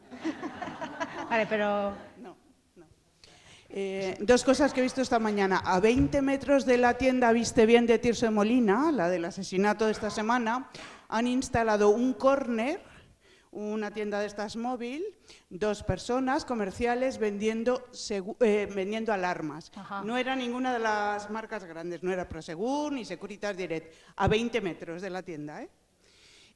Vale, 1.29 1.47
pero... 1.47 1.91
No, 2.19 2.31
no. 2.31 2.37
Eh, 3.77 4.17
dos 4.21 4.45
cosas 4.45 4.73
que 4.73 4.79
he 4.79 4.85
visto 4.85 5.03
esta 5.03 5.19
mañana. 5.19 5.59
A 5.59 5.81
20 5.81 6.23
metros 6.23 6.65
de 6.65 6.79
la 6.79 6.95
tienda 6.95 7.33
Viste 7.33 7.67
Bien 7.67 7.87
de 7.87 7.99
Tirso 7.99 8.25
de 8.25 8.31
Molina, 8.31 8.93
la 8.93 9.09
del 9.09 9.25
asesinato 9.25 9.87
de 9.87 9.91
esta 9.91 10.11
semana, 10.11 10.71
han 11.09 11.27
instalado 11.27 11.89
un 11.89 12.13
córner, 12.13 12.81
una 13.51 13.91
tienda 13.91 14.21
de 14.21 14.27
estas 14.27 14.55
móvil, 14.55 15.03
dos 15.51 15.83
personas 15.83 16.45
comerciales 16.45 17.19
vendiendo, 17.19 17.89
eh, 18.39 18.69
vendiendo 18.73 19.13
alarmas. 19.13 19.73
Ajá. 19.75 20.05
No 20.05 20.17
era 20.19 20.37
ninguna 20.37 20.73
de 20.73 20.79
las 20.79 21.29
marcas 21.29 21.65
grandes, 21.65 22.05
no 22.05 22.13
era 22.13 22.29
Prosegur 22.29 22.93
ni 22.93 23.05
Securitas 23.05 23.57
Direct, 23.57 23.93
a 24.15 24.29
20 24.29 24.61
metros 24.61 25.03
de 25.03 25.11
la 25.11 25.25
tienda. 25.25 25.65
¿eh? 25.65 25.69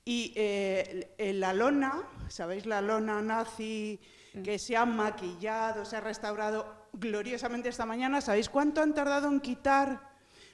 Y 0.04 0.32
eh, 0.36 1.10
la 1.34 1.52
lona, 1.52 2.00
¿sabéis 2.28 2.64
la 2.64 2.80
lona 2.80 3.20
nazi 3.20 3.98
que 4.44 4.56
se 4.60 4.76
ha 4.76 4.86
maquillado, 4.86 5.84
se 5.84 5.96
ha 5.96 6.00
restaurado 6.00 6.77
gloriosamente 6.99 7.68
esta 7.68 7.86
mañana? 7.86 8.20
¿Sabéis 8.20 8.49
cuánto 8.49 8.80
han 8.82 8.94
tardado 8.94 9.28
en 9.28 9.40
quitar 9.40 10.01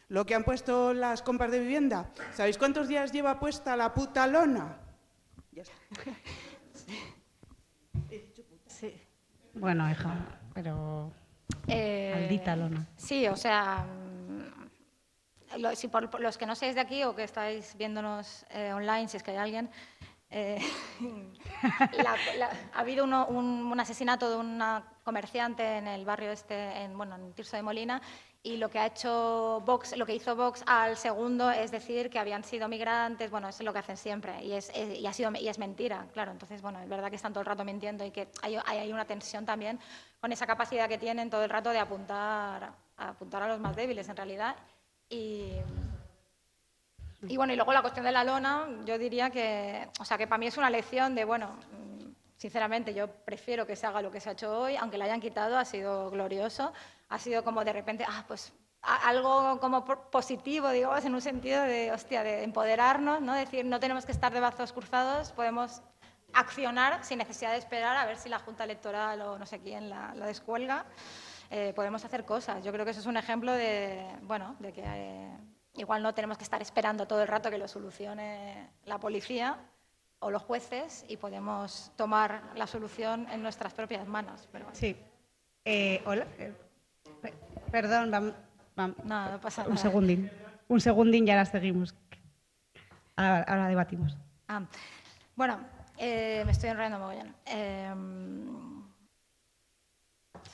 lo 0.08 0.26
que 0.26 0.34
han 0.34 0.44
puesto 0.44 0.92
las 0.94 1.22
compras 1.22 1.50
de 1.50 1.60
vivienda? 1.60 2.10
¿Sabéis 2.34 2.58
cuántos 2.58 2.88
días 2.88 3.12
lleva 3.12 3.38
puesta 3.40 3.76
la 3.76 3.94
puta 3.94 4.26
lona? 4.26 4.78
Ya 5.52 5.62
está. 5.62 5.74
Sí. 8.66 9.00
Bueno, 9.54 9.88
hija, 9.90 10.14
pero... 10.52 11.12
Maldita 11.66 12.56
lona. 12.56 12.86
Sí, 12.96 13.26
o 13.28 13.36
sea, 13.36 13.86
mm, 13.86 15.58
lo- 15.60 15.74
si 15.76 15.88
por, 15.88 16.10
por 16.10 16.20
los 16.20 16.36
que 16.36 16.44
no 16.46 16.54
seáis 16.54 16.74
de 16.74 16.80
aquí 16.80 17.04
o 17.04 17.14
que 17.14 17.24
estáis 17.24 17.76
viéndonos 17.76 18.44
eh, 18.50 18.72
online, 18.72 19.08
si 19.08 19.16
es 19.16 19.22
que 19.22 19.30
hay 19.30 19.36
alguien, 19.38 19.70
eh, 20.30 20.58
la- 22.02 22.16
la- 22.38 22.50
ha 22.74 22.80
habido 22.80 23.04
uno- 23.04 23.26
un, 23.28 23.44
un 23.72 23.80
asesinato 23.80 24.28
de 24.30 24.36
una 24.36 24.84
comerciante 25.04 25.76
en 25.76 25.86
el 25.86 26.04
barrio 26.04 26.32
este, 26.32 26.82
en, 26.82 26.96
bueno, 26.96 27.14
en 27.14 27.32
Tirso 27.34 27.56
de 27.56 27.62
Molina, 27.62 28.00
y 28.42 28.56
lo 28.58 28.68
que 28.68 28.78
ha 28.78 28.86
hecho 28.86 29.62
Vox, 29.64 29.96
lo 29.96 30.04
que 30.04 30.14
hizo 30.14 30.36
Vox 30.36 30.62
al 30.66 30.96
segundo 30.96 31.50
es 31.50 31.70
decir 31.70 32.10
que 32.10 32.18
habían 32.18 32.44
sido 32.44 32.68
migrantes, 32.68 33.30
bueno, 33.30 33.48
eso 33.48 33.62
es 33.62 33.64
lo 33.64 33.72
que 33.72 33.78
hacen 33.78 33.96
siempre, 33.96 34.42
y 34.44 34.52
es, 34.52 34.70
es- 34.74 34.98
y 34.98 35.06
ha 35.06 35.12
sido, 35.12 35.30
y 35.38 35.48
es 35.48 35.58
mentira, 35.58 36.06
claro. 36.12 36.32
Entonces, 36.32 36.60
bueno, 36.60 36.80
es 36.80 36.88
verdad 36.88 37.08
que 37.08 37.16
están 37.16 37.32
todo 37.32 37.40
el 37.40 37.46
rato 37.46 37.64
mintiendo 37.64 38.04
y 38.04 38.10
que 38.10 38.28
hay, 38.42 38.58
hay, 38.66 38.92
una 38.92 39.04
tensión 39.06 39.46
también 39.46 39.78
con 40.20 40.32
esa 40.32 40.46
capacidad 40.46 40.88
que 40.88 40.98
tienen 40.98 41.30
todo 41.30 41.44
el 41.44 41.50
rato 41.50 41.70
de 41.70 41.78
apuntar, 41.78 42.72
a 42.96 43.08
apuntar 43.08 43.42
a 43.42 43.48
los 43.48 43.60
más 43.60 43.76
débiles, 43.76 44.08
en 44.08 44.16
realidad. 44.16 44.56
Y, 45.08 45.52
y 47.26 47.36
bueno, 47.38 47.52
y 47.54 47.56
luego 47.56 47.72
la 47.72 47.80
cuestión 47.80 48.04
de 48.04 48.12
la 48.12 48.24
lona, 48.24 48.66
yo 48.84 48.98
diría 48.98 49.30
que, 49.30 49.88
o 50.00 50.04
sea, 50.04 50.18
que 50.18 50.26
para 50.26 50.38
mí 50.38 50.46
es 50.48 50.58
una 50.58 50.68
lección 50.68 51.14
de, 51.14 51.24
bueno, 51.24 51.56
sinceramente 52.36 52.94
yo 52.94 53.08
prefiero 53.08 53.66
que 53.66 53.76
se 53.76 53.86
haga 53.86 54.02
lo 54.02 54.10
que 54.10 54.20
se 54.20 54.28
ha 54.28 54.32
hecho 54.32 54.58
hoy, 54.58 54.76
aunque 54.76 54.98
la 54.98 55.06
hayan 55.06 55.20
quitado, 55.20 55.58
ha 55.58 55.64
sido 55.64 56.10
glorioso, 56.10 56.72
ha 57.08 57.18
sido 57.18 57.44
como 57.44 57.64
de 57.64 57.72
repente, 57.72 58.04
ah, 58.08 58.24
pues 58.26 58.52
algo 58.82 59.58
como 59.60 59.84
positivo, 59.84 60.68
digamos, 60.70 61.04
en 61.04 61.14
un 61.14 61.22
sentido 61.22 61.62
de, 61.62 61.90
hostia, 61.90 62.22
de 62.22 62.42
empoderarnos, 62.42 63.22
¿no? 63.22 63.32
Decir, 63.34 63.64
no 63.64 63.80
tenemos 63.80 64.04
que 64.04 64.12
estar 64.12 64.32
de 64.32 64.40
brazos 64.40 64.72
cruzados, 64.72 65.32
podemos 65.32 65.82
accionar 66.34 67.02
sin 67.04 67.18
necesidad 67.18 67.52
de 67.52 67.58
esperar 67.58 67.96
a 67.96 68.04
ver 68.04 68.18
si 68.18 68.28
la 68.28 68.38
Junta 68.38 68.64
Electoral 68.64 69.22
o 69.22 69.38
no 69.38 69.46
sé 69.46 69.60
quién 69.60 69.88
la, 69.88 70.14
la 70.14 70.26
descuelga. 70.26 70.84
Eh, 71.50 71.72
podemos 71.74 72.04
hacer 72.04 72.24
cosas. 72.24 72.64
Yo 72.64 72.72
creo 72.72 72.84
que 72.84 72.90
eso 72.90 73.00
es 73.00 73.06
un 73.06 73.16
ejemplo 73.16 73.52
de, 73.52 74.04
bueno, 74.22 74.56
de 74.58 74.72
que 74.72 74.82
eh, 74.84 75.30
igual 75.74 76.02
no 76.02 76.12
tenemos 76.14 76.36
que 76.36 76.44
estar 76.44 76.60
esperando 76.60 77.06
todo 77.06 77.22
el 77.22 77.28
rato 77.28 77.50
que 77.50 77.58
lo 77.58 77.68
solucione 77.68 78.70
la 78.84 78.98
policía 78.98 79.58
o 80.24 80.30
los 80.30 80.42
jueces 80.42 81.04
y 81.06 81.18
podemos 81.18 81.92
tomar 81.96 82.42
la 82.56 82.66
solución 82.66 83.28
en 83.30 83.42
nuestras 83.42 83.74
propias 83.74 84.06
manos. 84.08 84.48
Pero 84.50 84.64
bueno, 84.64 84.78
Sí. 84.78 84.96
Eh, 85.66 86.02
hola. 86.06 86.26
eh, 86.38 86.52
pe- 87.20 87.34
perdón, 87.70 88.10
vam- 88.10 88.34
vam- 88.74 88.94
no, 89.04 89.32
no 89.32 89.40
pasa 89.40 89.62
un 89.64 89.70
nada. 89.74 89.82
segundín. 89.82 90.30
Un 90.68 90.80
segundín 90.80 91.28
y 91.28 91.30
ahora 91.30 91.44
seguimos. 91.44 91.94
Ahora, 93.16 93.42
ahora 93.42 93.68
debatimos. 93.68 94.16
Ah, 94.48 94.62
bueno, 95.36 95.60
eh, 95.98 96.42
me 96.46 96.52
estoy 96.52 96.70
enrollando 96.70 96.98
mogollón. 96.98 97.34
Em, 97.44 98.82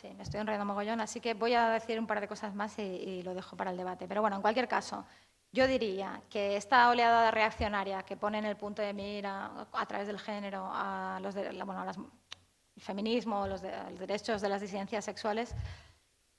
sí, 0.01 0.09
me 0.17 0.23
estoy 0.25 0.41
enrollando 0.41 0.65
mogollón, 0.67 1.01
así 1.01 1.21
que 1.21 1.35
voy 1.35 1.55
a 1.55 1.71
decir 1.71 1.99
un 1.99 2.07
par 2.09 2.21
de 2.21 2.27
cosas 2.29 2.55
más 2.57 2.77
y, 2.79 2.83
y 2.83 3.23
lo 3.23 3.35
dejo 3.35 3.57
para 3.57 3.71
el 3.71 3.77
debate. 3.77 4.09
Pero 4.09 4.21
bueno, 4.21 4.35
en 4.37 4.43
cualquier 4.43 4.67
caso, 4.67 5.05
yo 5.53 5.67
diría 5.67 6.23
que 6.31 6.57
esta 6.57 6.89
oleada 6.91 7.31
reaccionaria 7.31 8.03
que 8.05 8.17
pone 8.17 8.39
en 8.39 8.45
el 8.45 8.57
punto 8.57 8.83
de 8.83 8.93
mira 8.93 9.67
a 9.73 9.87
través 9.87 10.07
del 10.07 10.19
género 10.19 10.69
a 10.73 11.19
los 11.23 11.35
de- 11.35 11.49
el 11.49 12.83
feminismo, 12.83 13.47
los, 13.47 13.61
de- 13.61 13.91
los 13.91 13.99
derechos 13.99 14.41
de 14.41 14.49
las 14.49 14.61
disidencias 14.61 15.05
sexuales, 15.05 15.55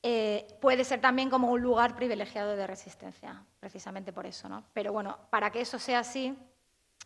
eh, 0.04 0.48
puede 0.62 0.84
ser 0.84 1.00
también 1.02 1.30
como 1.30 1.52
un 1.52 1.62
lugar 1.62 1.96
privilegiado 1.96 2.56
de 2.56 2.66
resistencia, 2.66 3.44
precisamente 3.60 4.12
por 4.12 4.26
eso. 4.26 4.50
¿no? 4.50 4.64
Pero 4.74 4.92
bueno, 4.94 5.18
para 5.30 5.52
que 5.52 5.62
eso 5.62 5.78
sea 5.78 6.00
así, 6.00 6.36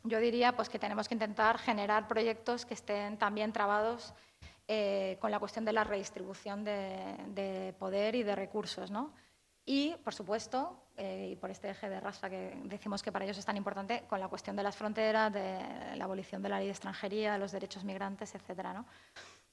yo 0.03 0.19
diría 0.19 0.55
pues, 0.55 0.69
que 0.69 0.79
tenemos 0.79 1.07
que 1.09 1.15
intentar 1.15 1.57
generar 1.57 2.07
proyectos 2.07 2.65
que 2.65 2.75
estén 2.75 3.17
también 3.17 3.51
trabados 3.51 4.13
eh, 4.67 5.17
con 5.19 5.31
la 5.31 5.39
cuestión 5.39 5.65
de 5.65 5.73
la 5.73 5.83
redistribución 5.83 6.63
de, 6.63 7.15
de 7.29 7.73
poder 7.77 8.15
y 8.15 8.23
de 8.23 8.35
recursos. 8.35 8.89
¿no? 8.91 9.11
Y, 9.65 9.95
por 10.03 10.13
supuesto, 10.13 10.77
eh, 10.95 11.29
y 11.31 11.35
por 11.35 11.49
este 11.49 11.69
eje 11.71 11.89
de 11.89 11.99
raza 11.99 12.29
que 12.29 12.55
decimos 12.65 13.01
que 13.01 13.11
para 13.11 13.25
ellos 13.25 13.37
es 13.37 13.45
tan 13.45 13.57
importante, 13.57 14.03
con 14.07 14.19
la 14.19 14.27
cuestión 14.27 14.55
de 14.55 14.61
las 14.63 14.75
fronteras, 14.75 15.33
de 15.33 15.95
la 15.95 16.03
abolición 16.03 16.43
de 16.43 16.49
la 16.49 16.57
ley 16.59 16.67
de 16.67 16.71
extranjería, 16.71 17.37
los 17.39 17.51
derechos 17.51 17.83
migrantes, 17.83 18.35
etcétera, 18.35 18.73
¿no? 18.73 18.85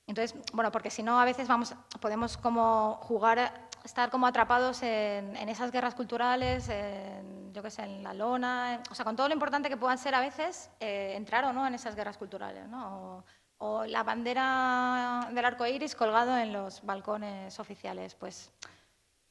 Entonces, 0.06 0.36
bueno, 0.52 0.70
porque 0.70 0.90
si 0.90 1.02
no, 1.02 1.18
a 1.18 1.24
veces 1.24 1.48
vamos, 1.48 1.74
podemos 2.00 2.36
como 2.36 2.96
jugar, 3.02 3.68
estar 3.84 4.10
como 4.10 4.26
atrapados 4.26 4.82
en, 4.82 5.34
en 5.36 5.48
esas 5.48 5.70
guerras 5.70 5.94
culturales, 5.94 6.68
en, 6.68 7.54
yo 7.54 7.62
qué 7.62 7.70
sé, 7.70 7.82
en 7.84 8.02
la 8.02 8.12
lona, 8.12 8.74
en- 8.74 8.82
o 8.90 8.94
sea, 8.94 9.04
con 9.04 9.16
todo 9.16 9.28
lo 9.28 9.34
importante 9.34 9.68
que 9.70 9.76
puedan 9.78 9.96
ser 9.98 10.14
a 10.14 10.20
veces, 10.20 10.70
eh, 10.80 11.14
entrar 11.16 11.44
o 11.46 11.52
no 11.52 11.66
en 11.66 11.74
esas 11.74 11.94
guerras 11.94 12.18
culturales, 12.18 12.68
¿no? 12.68 13.22
O, 13.58 13.68
o 13.80 13.84
la 13.86 14.02
bandera 14.02 15.28
del 15.32 15.44
arco 15.44 15.64
iris 15.66 15.94
colgado 15.94 16.36
en 16.36 16.52
los 16.52 16.82
balcones 16.84 17.58
oficiales, 17.60 18.14
pues 18.16 18.50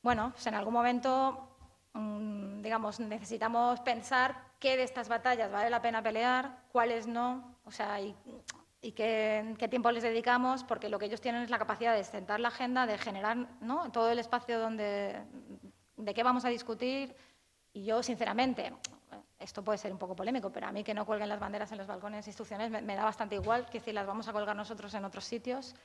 bueno, 0.01 0.31
pues 0.31 0.47
en 0.47 0.55
algún 0.55 0.73
momento, 0.73 1.47
mm, 1.93 2.61
digamos, 2.61 2.99
necesitamos 2.99 3.79
pensar 3.81 4.35
qué 4.59 4.77
de 4.77 4.83
estas 4.83 5.09
batallas 5.09 5.51
vale 5.51 5.69
la 5.69 5.81
pena 5.81 6.01
pelear, 6.01 6.63
cuáles 6.71 7.07
no, 7.07 7.57
o 7.65 7.71
sea, 7.71 8.01
y, 8.01 8.15
y 8.81 8.93
qué, 8.93 9.55
qué 9.59 9.67
tiempo 9.67 9.91
les 9.91 10.03
dedicamos, 10.03 10.63
porque 10.63 10.89
lo 10.89 10.97
que 10.97 11.05
ellos 11.05 11.21
tienen 11.21 11.43
es 11.43 11.49
la 11.49 11.59
capacidad 11.59 11.95
de 11.95 12.03
sentar 12.03 12.39
la 12.39 12.47
agenda, 12.47 12.87
de 12.87 12.97
generar 12.97 13.37
¿no? 13.61 13.91
todo 13.91 14.09
el 14.09 14.19
espacio 14.19 14.59
donde, 14.59 15.21
de 15.97 16.13
qué 16.13 16.23
vamos 16.23 16.45
a 16.45 16.49
discutir. 16.49 17.15
Y 17.73 17.85
yo, 17.85 18.01
sinceramente, 18.01 18.73
esto 19.39 19.63
puede 19.63 19.77
ser 19.77 19.91
un 19.91 19.99
poco 19.99 20.15
polémico, 20.15 20.51
pero 20.51 20.67
a 20.67 20.71
mí 20.71 20.83
que 20.83 20.93
no 20.93 21.05
cuelguen 21.05 21.29
las 21.29 21.39
banderas 21.39 21.71
en 21.71 21.77
los 21.77 21.87
balcones 21.87 22.25
institucionales 22.25 22.71
me, 22.71 22.81
me 22.81 22.95
da 22.95 23.03
bastante 23.03 23.35
igual, 23.35 23.67
que 23.69 23.79
si 23.79 23.91
las 23.91 24.07
vamos 24.07 24.27
a 24.27 24.33
colgar 24.33 24.55
nosotros 24.55 24.93
en 24.95 25.05
otros 25.05 25.25
sitios. 25.25 25.75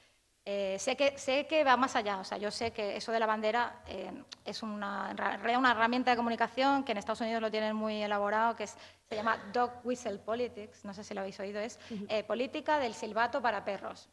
Eh, 0.48 0.76
sé, 0.78 0.96
que, 0.96 1.18
sé 1.18 1.44
que 1.48 1.64
va 1.64 1.76
más 1.76 1.96
allá, 1.96 2.18
o 2.20 2.24
sea, 2.24 2.38
yo 2.38 2.52
sé 2.52 2.70
que 2.72 2.96
eso 2.96 3.10
de 3.10 3.18
la 3.18 3.26
bandera 3.26 3.82
eh, 3.88 4.12
es 4.44 4.62
una, 4.62 5.12
una 5.58 5.70
herramienta 5.72 6.12
de 6.12 6.16
comunicación 6.16 6.84
que 6.84 6.92
en 6.92 6.98
Estados 6.98 7.20
Unidos 7.20 7.42
lo 7.42 7.50
tienen 7.50 7.74
muy 7.74 8.00
elaborado, 8.00 8.54
que 8.54 8.62
es, 8.62 8.76
se 9.08 9.16
llama 9.16 9.38
dog 9.52 9.72
whistle 9.82 10.18
politics, 10.18 10.84
no 10.84 10.94
sé 10.94 11.02
si 11.02 11.14
lo 11.14 11.20
habéis 11.22 11.40
oído, 11.40 11.58
es 11.58 11.80
eh, 12.08 12.22
política 12.22 12.78
del 12.78 12.94
silbato 12.94 13.42
para 13.42 13.64
perros. 13.64 14.08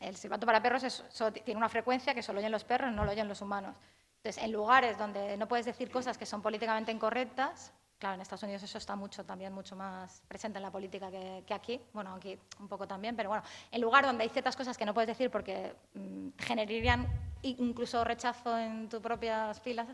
El 0.00 0.16
silbato 0.16 0.44
para 0.44 0.60
perros 0.60 0.82
es- 0.82 1.04
so- 1.08 1.32
tiene 1.32 1.56
una 1.58 1.68
frecuencia 1.68 2.14
que 2.14 2.22
solo 2.24 2.40
oyen 2.40 2.50
los 2.50 2.64
perros, 2.64 2.90
no 2.92 3.04
lo 3.04 3.12
oyen 3.12 3.28
los 3.28 3.40
humanos. 3.40 3.76
Entonces, 4.16 4.42
en 4.42 4.50
lugares 4.50 4.98
donde 4.98 5.36
no 5.36 5.46
puedes 5.46 5.66
decir 5.66 5.88
cosas 5.88 6.18
que 6.18 6.26
son 6.26 6.42
políticamente 6.42 6.90
incorrectas, 6.90 7.72
claro, 8.00 8.14
en 8.14 8.22
Estados 8.22 8.42
Unidos 8.42 8.62
eso 8.62 8.78
está 8.78 8.96
mucho 8.96 9.24
también 9.24 9.52
mucho 9.52 9.76
más 9.76 10.22
presente 10.26 10.58
en 10.58 10.62
la 10.62 10.72
política 10.72 11.10
que, 11.10 11.44
que 11.46 11.54
aquí, 11.54 11.80
bueno, 11.92 12.14
aquí 12.14 12.36
un 12.58 12.66
poco 12.66 12.88
también, 12.88 13.14
pero 13.14 13.28
bueno, 13.28 13.44
en 13.70 13.80
lugar 13.80 14.04
donde 14.06 14.24
hay 14.24 14.30
ciertas 14.30 14.56
cosas 14.56 14.76
que 14.76 14.86
no 14.86 14.94
puedes 14.94 15.08
decir 15.08 15.30
porque 15.30 15.76
mm, 15.94 16.30
generarían 16.38 17.06
incluso 17.42 18.02
rechazo 18.02 18.58
en 18.58 18.88
tus 18.88 19.00
propias 19.00 19.60
filas, 19.60 19.86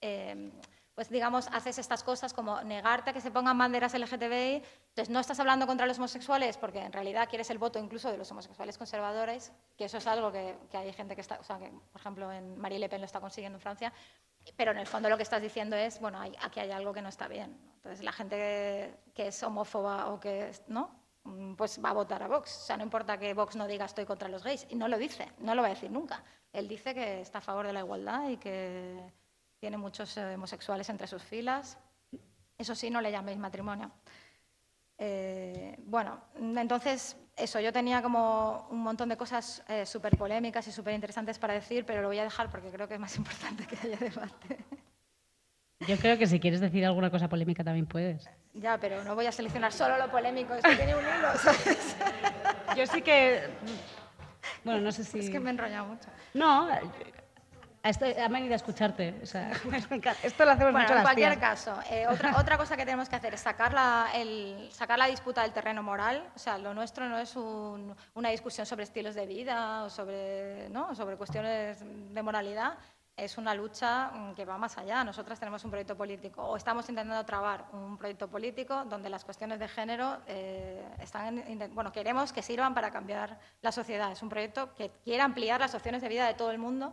eh, 0.00 0.50
pues 0.94 1.08
digamos, 1.08 1.48
haces 1.52 1.78
estas 1.78 2.04
cosas 2.04 2.32
como 2.32 2.60
negarte 2.62 3.10
a 3.10 3.12
que 3.12 3.20
se 3.20 3.30
pongan 3.30 3.56
banderas 3.56 3.94
LGTBI, 3.94 4.62
entonces 4.88 5.10
no 5.10 5.20
estás 5.20 5.38
hablando 5.40 5.66
contra 5.66 5.86
los 5.86 5.98
homosexuales 5.98 6.56
porque 6.56 6.80
en 6.80 6.92
realidad 6.92 7.28
quieres 7.28 7.50
el 7.50 7.58
voto 7.58 7.78
incluso 7.78 8.10
de 8.10 8.18
los 8.18 8.30
homosexuales 8.30 8.78
conservadores, 8.78 9.52
que 9.76 9.84
eso 9.86 9.98
es 9.98 10.06
algo 10.06 10.30
que, 10.30 10.56
que 10.70 10.76
hay 10.76 10.92
gente 10.92 11.14
que 11.14 11.20
está, 11.20 11.38
o 11.40 11.44
sea, 11.44 11.58
que 11.58 11.70
por 11.70 12.00
ejemplo 12.00 12.30
en 12.32 12.58
Marie 12.58 12.78
Le 12.78 12.88
Pen 12.88 13.00
lo 13.00 13.06
está 13.06 13.20
consiguiendo 13.20 13.56
en 13.58 13.62
Francia, 13.62 13.92
pero 14.56 14.72
en 14.72 14.78
el 14.78 14.86
fondo 14.86 15.08
lo 15.08 15.16
que 15.16 15.22
estás 15.22 15.40
diciendo 15.42 15.76
es, 15.76 16.00
bueno, 16.00 16.20
hay- 16.20 16.36
aquí 16.40 16.60
hay 16.60 16.70
algo 16.70 16.92
que 16.92 17.02
no 17.02 17.08
está 17.08 17.28
bien. 17.28 17.56
Entonces 17.76 18.04
la 18.04 18.12
gente 18.12 18.36
que, 19.14 19.26
es 19.28 19.42
homófoba 19.42 20.08
o 20.10 20.20
que 20.20 20.50
¿no? 20.68 20.90
Pues 21.56 21.80
va 21.82 21.90
a 21.90 21.92
votar 21.94 22.22
a 22.22 22.28
Vox. 22.28 22.56
O 22.62 22.66
sea, 22.66 22.76
no 22.76 22.82
importa 22.82 23.18
que 23.18 23.32
Vox 23.34 23.56
no 23.56 23.66
diga 23.66 23.86
estoy 23.86 24.04
contra 24.04 24.28
los 24.28 24.42
gays, 24.44 24.66
y 24.68 24.74
no 24.76 24.88
lo 24.88 24.98
dice, 24.98 25.30
no 25.38 25.54
lo 25.54 25.62
va 25.62 25.68
a 25.68 25.70
decir 25.70 25.90
nunca. 25.90 26.22
Él 26.52 26.68
dice 26.68 26.94
que 26.94 27.20
está 27.20 27.38
a 27.38 27.40
favor 27.40 27.66
de 27.66 27.72
la 27.72 27.80
igualdad 27.80 28.28
y 28.28 28.36
que 28.36 29.12
tiene 29.58 29.76
muchos 29.78 30.16
eh, 30.18 30.34
homosexuales 30.34 30.88
entre 30.90 31.06
sus 31.06 31.22
filas. 31.22 31.78
Eso 32.58 32.74
sí, 32.74 32.90
no 32.90 33.00
le 33.00 33.10
llaméis 33.10 33.38
matrimonio. 33.38 33.90
Eh, 34.98 35.76
bueno, 35.86 36.20
entonces, 36.36 37.16
eso, 37.36 37.60
yo 37.60 37.72
tenía 37.72 38.00
como 38.02 38.66
un 38.70 38.82
montón 38.82 39.08
de 39.08 39.16
cosas 39.16 39.62
súper 39.84 40.16
polémicas 40.16 40.66
y 40.68 40.72
súper 40.72 40.94
interesantes 40.94 41.38
para 41.38 41.54
decir, 41.54 41.84
pero 41.84 42.02
lo 42.02 42.08
voy 42.08 42.18
a 42.18 42.24
dejar 42.24 42.48
porque 42.50 42.70
creo 42.70 42.86
que 42.88 42.94
es 42.94 43.00
más 43.00 43.16
importante 43.18 43.66
que 43.66 43.76
haya 43.76 43.96
debate. 43.96 44.58
Yo 45.86 45.96
creo 45.98 46.16
que 46.16 46.26
si 46.26 46.40
quieres 46.40 46.60
decir 46.60 46.86
alguna 46.86 47.10
cosa 47.10 47.28
polémica 47.28 47.62
también 47.64 47.86
puedes. 47.86 48.28
ya, 48.54 48.78
pero 48.78 49.04
no 49.04 49.14
voy 49.14 49.26
a 49.26 49.32
seleccionar 49.32 49.72
solo 49.72 49.98
lo 49.98 50.10
polémico, 50.10 50.54
esto 50.54 50.70
tiene 50.76 50.94
un 50.94 51.02
hilo, 51.02 51.34
¿sabes? 51.38 51.96
Yo 52.76 52.86
sí 52.86 53.02
que. 53.02 53.42
Bueno, 54.62 54.80
no 54.80 54.92
sé 54.92 55.04
si. 55.04 55.18
Es 55.18 55.30
que 55.30 55.40
me 55.40 55.50
he 55.50 55.52
enrollado 55.52 55.86
mucho. 55.86 56.08
No, 56.32 56.68
han 57.84 58.32
venido 58.32 58.54
a 58.54 58.56
escucharte. 58.56 59.20
O 59.22 59.26
sea, 59.26 59.50
esto 60.22 60.44
lo 60.44 60.50
hacemos 60.52 60.72
Bueno, 60.72 60.78
mucho 60.80 60.92
en 60.92 60.94
las 60.96 61.02
cualquier 61.04 61.28
tías. 61.38 61.40
caso, 61.40 61.78
eh, 61.90 62.06
otra, 62.08 62.36
otra 62.38 62.56
cosa 62.56 62.76
que 62.76 62.84
tenemos 62.84 63.08
que 63.08 63.16
hacer 63.16 63.34
es 63.34 63.40
sacar 63.40 63.74
la, 63.74 64.08
el- 64.14 64.68
sacar 64.72 64.98
la 64.98 65.06
disputa 65.06 65.42
del 65.42 65.52
terreno 65.52 65.82
moral. 65.82 66.26
O 66.34 66.38
sea, 66.38 66.56
lo 66.58 66.72
nuestro 66.72 67.08
no 67.08 67.18
es 67.18 67.36
un- 67.36 67.94
una 68.14 68.30
discusión 68.30 68.66
sobre 68.66 68.84
estilos 68.84 69.14
de 69.14 69.26
vida 69.26 69.84
o 69.84 69.90
sobre, 69.90 70.68
¿no? 70.70 70.94
sobre 70.94 71.16
cuestiones 71.16 71.78
de 71.82 72.22
moralidad. 72.22 72.78
Es 73.16 73.38
una 73.38 73.54
lucha 73.54 74.08
mm, 74.12 74.34
que 74.34 74.44
va 74.44 74.58
más 74.58 74.76
allá. 74.76 75.04
Nosotras 75.04 75.38
tenemos 75.38 75.62
un 75.64 75.70
proyecto 75.70 75.94
político 75.96 76.42
o 76.42 76.56
estamos 76.56 76.88
intentando 76.88 77.24
trabar 77.24 77.66
un 77.72 77.96
proyecto 77.96 78.26
político 78.26 78.84
donde 78.86 79.08
las 79.08 79.24
cuestiones 79.24 79.60
de 79.60 79.68
género 79.68 80.18
eh, 80.26 80.84
están, 81.00 81.38
en- 81.38 81.72
bueno, 81.76 81.92
queremos 81.92 82.32
que 82.32 82.42
sirvan 82.42 82.74
para 82.74 82.90
cambiar 82.90 83.38
la 83.62 83.70
sociedad. 83.70 84.10
Es 84.10 84.20
un 84.22 84.30
proyecto 84.30 84.74
que 84.74 84.90
quiere 85.04 85.22
ampliar 85.22 85.60
las 85.60 85.74
opciones 85.76 86.02
de 86.02 86.08
vida 86.08 86.26
de 86.26 86.34
todo 86.34 86.50
el 86.50 86.58
mundo 86.58 86.92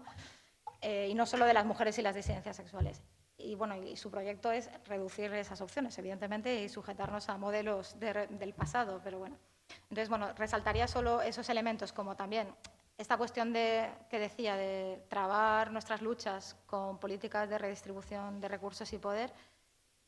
eh, 0.82 1.07
y 1.09 1.13
no 1.13 1.25
solo 1.25 1.45
de 1.45 1.53
las 1.53 1.65
mujeres 1.65 1.97
y 1.99 2.01
las 2.01 2.15
disidencias 2.15 2.55
sexuales. 2.55 3.01
Y 3.38 3.55
bueno, 3.55 3.75
y 3.75 3.95
su 3.97 4.11
proyecto 4.11 4.51
es 4.51 4.69
reducir 4.86 5.34
esas 5.34 5.61
opciones, 5.61 5.97
evidentemente, 5.97 6.63
y 6.63 6.69
sujetarnos 6.69 7.29
a 7.29 7.38
modelos 7.38 7.99
del 7.99 8.53
pasado, 8.53 9.01
pero 9.03 9.19
bueno. 9.19 9.38
Entonces, 9.84 10.09
bueno, 10.09 10.34
resaltaría 10.34 10.88
solo 10.88 11.21
esos 11.21 11.49
elementos 11.49 11.93
como 11.93 12.15
también 12.15 12.53
esta 12.97 13.17
cuestión 13.17 13.51
de, 13.51 13.89
que 14.09 14.19
decía 14.19 14.55
de 14.55 15.03
trabar 15.09 15.71
nuestras 15.71 16.01
luchas 16.01 16.55
con 16.67 16.99
políticas 16.99 17.49
de 17.49 17.57
redistribución 17.57 18.39
de 18.39 18.47
recursos 18.47 18.93
y 18.93 18.99
poder, 18.99 19.34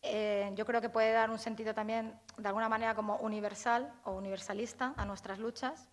eh, 0.04 0.52
yo 0.56 0.66
creo 0.66 0.82
que 0.82 0.90
puede 0.90 1.12
dar 1.12 1.32
un 1.32 1.40
sentido 1.40 1.74
también, 1.74 2.20
de 2.38 2.48
alguna 2.48 2.70
manera, 2.70 2.94
como 2.94 3.16
universal 3.18 3.92
o 4.04 4.12
universalista 4.12 4.94
a 4.96 5.06
nuestras 5.06 5.40
luchas, 5.40 5.90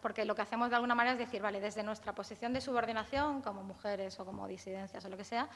porque 0.00 0.24
lo 0.24 0.34
que 0.34 0.42
hacemos 0.42 0.70
de 0.70 0.76
alguna 0.76 0.94
manera 0.94 1.14
es 1.14 1.18
decir, 1.18 1.42
vale, 1.42 1.60
desde 1.60 1.82
nuestra 1.82 2.14
posición 2.14 2.52
de 2.52 2.60
subordinación, 2.60 3.42
como 3.42 3.62
mujeres 3.62 4.18
o 4.20 4.24
como 4.24 4.46
disidencias 4.46 5.04
o 5.04 5.08
lo 5.08 5.16
que 5.16 5.24
sea, 5.24 5.48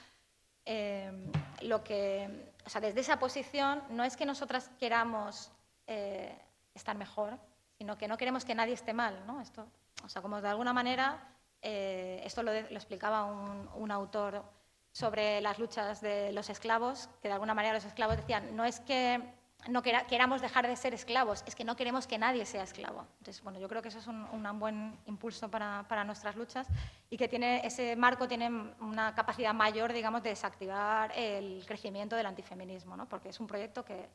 eh, 0.64 1.30
lo 1.62 1.82
que, 1.82 2.53
o 2.64 2.70
sea, 2.70 2.80
desde 2.80 3.01
esa 3.01 3.18
posición 3.18 3.82
no 3.90 4.05
es 4.05 4.16
que 4.16 4.26
nosotras 4.26 4.70
queramos 4.78 5.51
eh, 5.86 6.38
estar 6.74 6.96
mejor, 6.96 7.38
sino 7.78 7.96
que 7.96 8.09
no 8.09 8.16
queremos 8.16 8.44
que 8.44 8.55
nadie 8.55 8.74
esté 8.74 8.92
mal, 8.92 9.26
¿no? 9.26 9.40
Esto, 9.40 9.66
o 10.05 10.09
sea, 10.09 10.22
como 10.22 10.40
de 10.40 10.48
alguna 10.48 10.72
manera, 10.72 11.36
eh, 11.62 12.20
esto 12.24 12.42
lo, 12.42 12.53
explicaba 12.53 13.24
un, 13.24 13.90
autor 13.90 14.44
sobre 14.92 15.40
las 15.40 15.59
luchas 15.59 16.01
de 16.01 16.32
los 16.32 16.51
esclavos, 16.51 17.09
que 17.22 17.28
de 17.28 17.34
alguna 17.34 17.55
manera 17.55 17.74
los 17.74 17.84
esclavos 17.84 18.16
decían, 18.16 18.55
no 18.57 18.64
es 18.64 18.80
que 18.80 19.22
no 19.68 19.82
queramos 19.82 20.40
dejar 20.40 20.66
de 20.66 20.76
ser 20.76 20.94
esclavos, 20.94 21.42
es 21.46 21.54
que 21.54 21.64
no 21.64 21.76
queremos 21.76 22.06
que 22.06 22.18
nadie 22.18 22.46
sea 22.46 22.62
esclavo. 22.62 23.06
Entonces, 23.18 23.42
bueno, 23.42 23.58
yo 23.58 23.68
creo 23.68 23.82
que 23.82 23.88
eso 23.88 23.98
es 23.98 24.06
un, 24.06 24.26
buen 24.58 24.98
impulso 25.06 25.50
para, 25.50 26.04
nuestras 26.04 26.36
luchas 26.36 26.66
y 27.08 27.16
que 27.16 27.28
tiene, 27.28 27.64
ese 27.66 27.96
marco 27.96 28.26
tiene 28.26 28.48
una 28.80 29.14
capacidad 29.14 29.54
mayor, 29.54 29.92
digamos, 29.92 30.22
de 30.22 30.30
desactivar 30.30 31.12
el 31.16 31.64
crecimiento 31.66 32.16
del 32.16 32.26
antifeminismo, 32.26 32.96
¿no? 32.96 33.08
porque 33.08 33.28
es 33.28 33.40
un 33.40 33.46
proyecto 33.46 33.84
que 33.84 34.08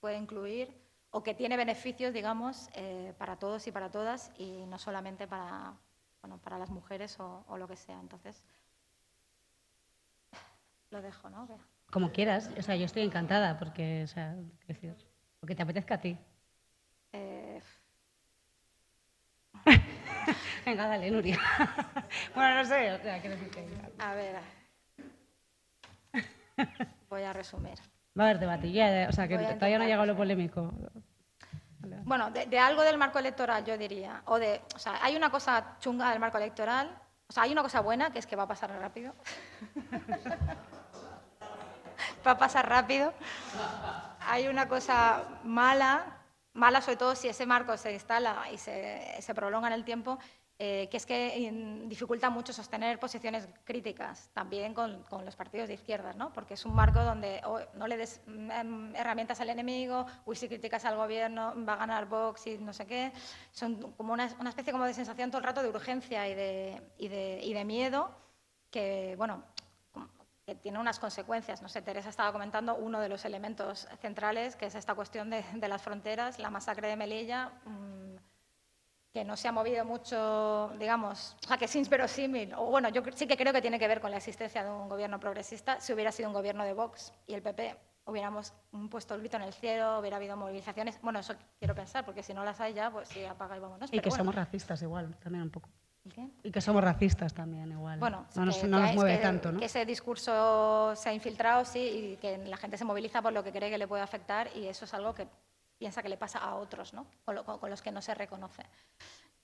puede 0.00 0.16
incluir 0.16 0.74
o 1.10 1.22
que 1.22 1.34
tiene 1.34 1.56
beneficios, 1.56 2.12
digamos, 2.14 2.68
eh, 2.74 3.14
para 3.18 3.36
todos 3.36 3.66
y 3.66 3.72
para 3.72 3.90
todas 3.90 4.32
y 4.38 4.64
no 4.66 4.78
solamente 4.78 5.26
para, 5.26 5.74
bueno, 6.22 6.38
para 6.38 6.58
las 6.58 6.70
mujeres 6.70 7.18
o, 7.20 7.56
lo 7.56 7.68
que 7.68 7.76
sea. 7.76 8.00
Entonces, 8.00 8.42
lo 10.90 11.02
dejo, 11.02 11.28
¿no? 11.28 11.46
Como 11.92 12.10
quieras. 12.10 12.50
O 12.58 12.62
sea, 12.62 12.74
yo 12.74 12.86
estoy 12.86 13.02
encantada 13.02 13.58
porque, 13.58 14.04
o 14.04 14.06
sea, 14.06 14.34
decir, 14.66 14.96
te 15.46 15.62
apetezca 15.62 15.96
a 15.96 16.00
ti. 16.00 16.18
Eh... 17.12 17.60
Venga, 20.64 20.86
dale, 20.88 21.10
Nuria. 21.10 21.38
bueno, 22.34 22.54
no 22.56 22.64
sé, 22.64 22.92
o 22.92 22.98
sea, 23.02 23.20
quiero 23.20 23.36
decir 23.36 23.50
que... 23.50 23.68
A 23.98 24.14
ver, 24.14 24.36
voy 27.10 27.22
a 27.24 27.34
resumir. 27.34 27.78
Va 28.18 28.24
a 28.24 28.28
haber 28.28 28.38
debate, 28.38 29.08
o 29.08 29.12
sea, 29.12 29.28
que 29.28 29.36
todavía 29.36 29.76
no 29.76 29.84
ha 29.84 29.86
llegado 29.86 30.06
lo 30.06 30.16
polémico. 30.16 30.72
Bueno, 32.04 32.30
de, 32.30 32.58
algo 32.58 32.82
del 32.82 32.96
marco 32.96 33.18
electoral, 33.18 33.66
yo 33.66 33.76
diría. 33.76 34.22
O 34.26 34.38
de, 34.38 34.62
o 34.74 34.78
sea, 34.78 34.98
hay 35.02 35.14
una 35.14 35.30
cosa 35.30 35.76
chunga 35.78 36.10
del 36.10 36.20
marco 36.20 36.38
electoral, 36.38 36.98
o 37.26 37.32
sea, 37.32 37.42
hay 37.42 37.52
una 37.52 37.62
cosa 37.62 37.80
buena, 37.80 38.10
que 38.10 38.18
es 38.18 38.26
que 38.26 38.36
va 38.36 38.44
a 38.44 38.48
pasar 38.48 38.70
rápido. 38.70 39.14
va 42.26 42.32
a 42.32 42.38
pasar 42.38 42.68
rápido. 42.68 43.12
Hay 44.20 44.48
una 44.48 44.68
cosa 44.68 45.24
mala, 45.44 46.18
mala 46.52 46.80
sobre 46.80 46.96
todo 46.96 47.14
si 47.14 47.28
ese 47.28 47.46
marco 47.46 47.76
se 47.76 47.92
instala 47.92 48.44
y 48.52 48.58
se, 48.58 49.20
se 49.20 49.34
prolonga 49.34 49.68
en 49.68 49.74
el 49.74 49.84
tiempo, 49.84 50.18
eh, 50.64 50.86
que 50.88 50.96
es 50.96 51.06
que 51.06 51.50
dificulta 51.86 52.30
mucho 52.30 52.52
sostener 52.52 53.00
posiciones 53.00 53.48
críticas 53.64 54.30
también 54.32 54.74
con, 54.74 55.04
los 55.24 55.34
partidos 55.34 55.66
de 55.66 55.74
izquierdas, 55.74 56.14
¿no? 56.14 56.32
porque 56.32 56.54
es 56.54 56.64
un 56.64 56.72
marco 56.72 57.02
donde 57.02 57.40
oh, 57.44 57.58
no 57.74 57.88
le 57.88 57.96
des 57.96 58.20
mm, 58.26 58.94
herramientas 58.94 59.40
al 59.40 59.50
enemigo, 59.50 60.06
uy, 60.24 60.36
si 60.36 60.46
criticas 60.46 60.84
al 60.84 60.94
gobierno 60.94 61.52
va 61.66 61.72
a 61.72 61.76
ganar 61.78 62.06
Vox 62.06 62.46
y 62.46 62.58
no 62.58 62.72
sé 62.72 62.86
qué. 62.86 63.12
Son 63.50 63.92
como 63.94 64.12
una, 64.12 64.26
especie 64.26 64.72
como 64.72 64.84
de 64.84 64.94
sensación 64.94 65.32
todo 65.32 65.38
el 65.38 65.46
rato 65.46 65.64
de 65.64 65.68
urgencia 65.68 66.28
y 66.28 66.34
de, 66.36 66.80
y 66.96 67.08
de, 67.08 67.40
y 67.42 67.54
de 67.54 67.64
miedo 67.64 68.14
que, 68.70 69.14
bueno, 69.18 69.42
que 70.54 70.60
tiene 70.60 70.78
unas 70.78 70.98
consecuencias. 70.98 71.62
No 71.62 71.68
sé, 71.68 71.82
Teresa 71.82 72.10
estaba 72.10 72.32
comentando 72.32 72.74
uno 72.74 73.00
de 73.00 73.08
los 73.08 73.24
elementos 73.24 73.88
centrales, 74.00 74.56
que 74.56 74.66
es 74.66 74.74
esta 74.74 74.94
cuestión 74.94 75.30
de, 75.30 75.44
de 75.54 75.68
las 75.68 75.82
fronteras, 75.82 76.38
la 76.38 76.50
masacre 76.50 76.88
de 76.88 76.96
Melilla. 76.96 77.52
Mm, 77.64 78.16
que 79.12 79.24
no 79.24 79.36
se 79.36 79.46
ha 79.46 79.52
movido 79.52 79.84
mucho, 79.84 80.72
digamos, 80.78 81.36
o 81.44 81.46
sea, 81.46 81.58
que 81.58 81.66
es 81.66 81.76
inverosímil, 81.76 82.54
o 82.54 82.64
bueno, 82.70 82.88
yo 82.88 83.02
sí 83.14 83.26
que 83.26 83.36
creo 83.36 83.52
que 83.52 83.60
tiene 83.60 83.78
que 83.78 83.86
ver 83.86 84.00
con 84.00 84.10
la 84.10 84.16
existencia 84.16 84.64
de 84.64 84.70
un 84.70 84.88
gobierno 84.88 85.20
progresista, 85.20 85.78
si 85.80 85.92
hubiera 85.92 86.10
sido 86.10 86.30
un 86.30 86.34
gobierno 86.34 86.64
de 86.64 86.72
Vox 86.72 87.12
y 87.26 87.34
el 87.34 87.42
PP 87.42 87.76
hubiéramos 88.06 88.54
puesto 88.90 89.14
el 89.14 89.20
grito 89.20 89.36
en 89.36 89.42
el 89.42 89.52
cielo, 89.52 89.98
hubiera 89.98 90.16
habido 90.16 90.34
movilizaciones, 90.38 90.98
bueno, 91.02 91.18
eso 91.18 91.34
quiero 91.58 91.74
pensar, 91.74 92.06
porque 92.06 92.22
si 92.22 92.32
no 92.32 92.42
las 92.42 92.58
hay 92.62 92.72
ya, 92.72 92.90
pues 92.90 93.06
sí, 93.10 93.22
apaga 93.22 93.54
y 93.58 93.60
vámonos. 93.60 93.92
Y 93.92 94.00
que 94.00 94.10
somos 94.10 94.34
racistas 94.34 94.80
igual, 94.80 95.14
también 95.18 95.42
un 95.42 95.50
poco. 95.50 95.68
¿Y, 96.04 96.10
qué? 96.10 96.28
y 96.42 96.50
que 96.50 96.60
somos 96.60 96.82
racistas 96.82 97.32
también 97.32 97.70
igual. 97.70 97.98
Bueno, 97.98 98.26
no 98.34 98.44
nos, 98.44 98.62
no 98.64 98.80
nos 98.80 98.94
mueve 98.94 99.16
que, 99.16 99.22
tanto, 99.22 99.52
¿no? 99.52 99.58
Que 99.60 99.66
ese 99.66 99.86
discurso 99.86 100.94
se 100.96 101.08
ha 101.08 101.14
infiltrado, 101.14 101.64
sí, 101.64 101.78
y 101.78 102.16
que 102.16 102.38
la 102.38 102.56
gente 102.56 102.76
se 102.76 102.84
moviliza 102.84 103.22
por 103.22 103.32
lo 103.32 103.44
que 103.44 103.52
cree 103.52 103.70
que 103.70 103.78
le 103.78 103.86
puede 103.86 104.02
afectar, 104.02 104.48
y 104.56 104.66
eso 104.66 104.84
es 104.84 104.94
algo 104.94 105.14
que 105.14 105.28
piensa 105.78 106.02
que 106.02 106.08
le 106.08 106.16
pasa 106.16 106.38
a 106.38 106.56
otros, 106.56 106.92
¿no? 106.94 107.06
con 107.24 107.70
los 107.70 107.82
que 107.82 107.90
no 107.90 108.02
se 108.02 108.14
reconoce. 108.14 108.62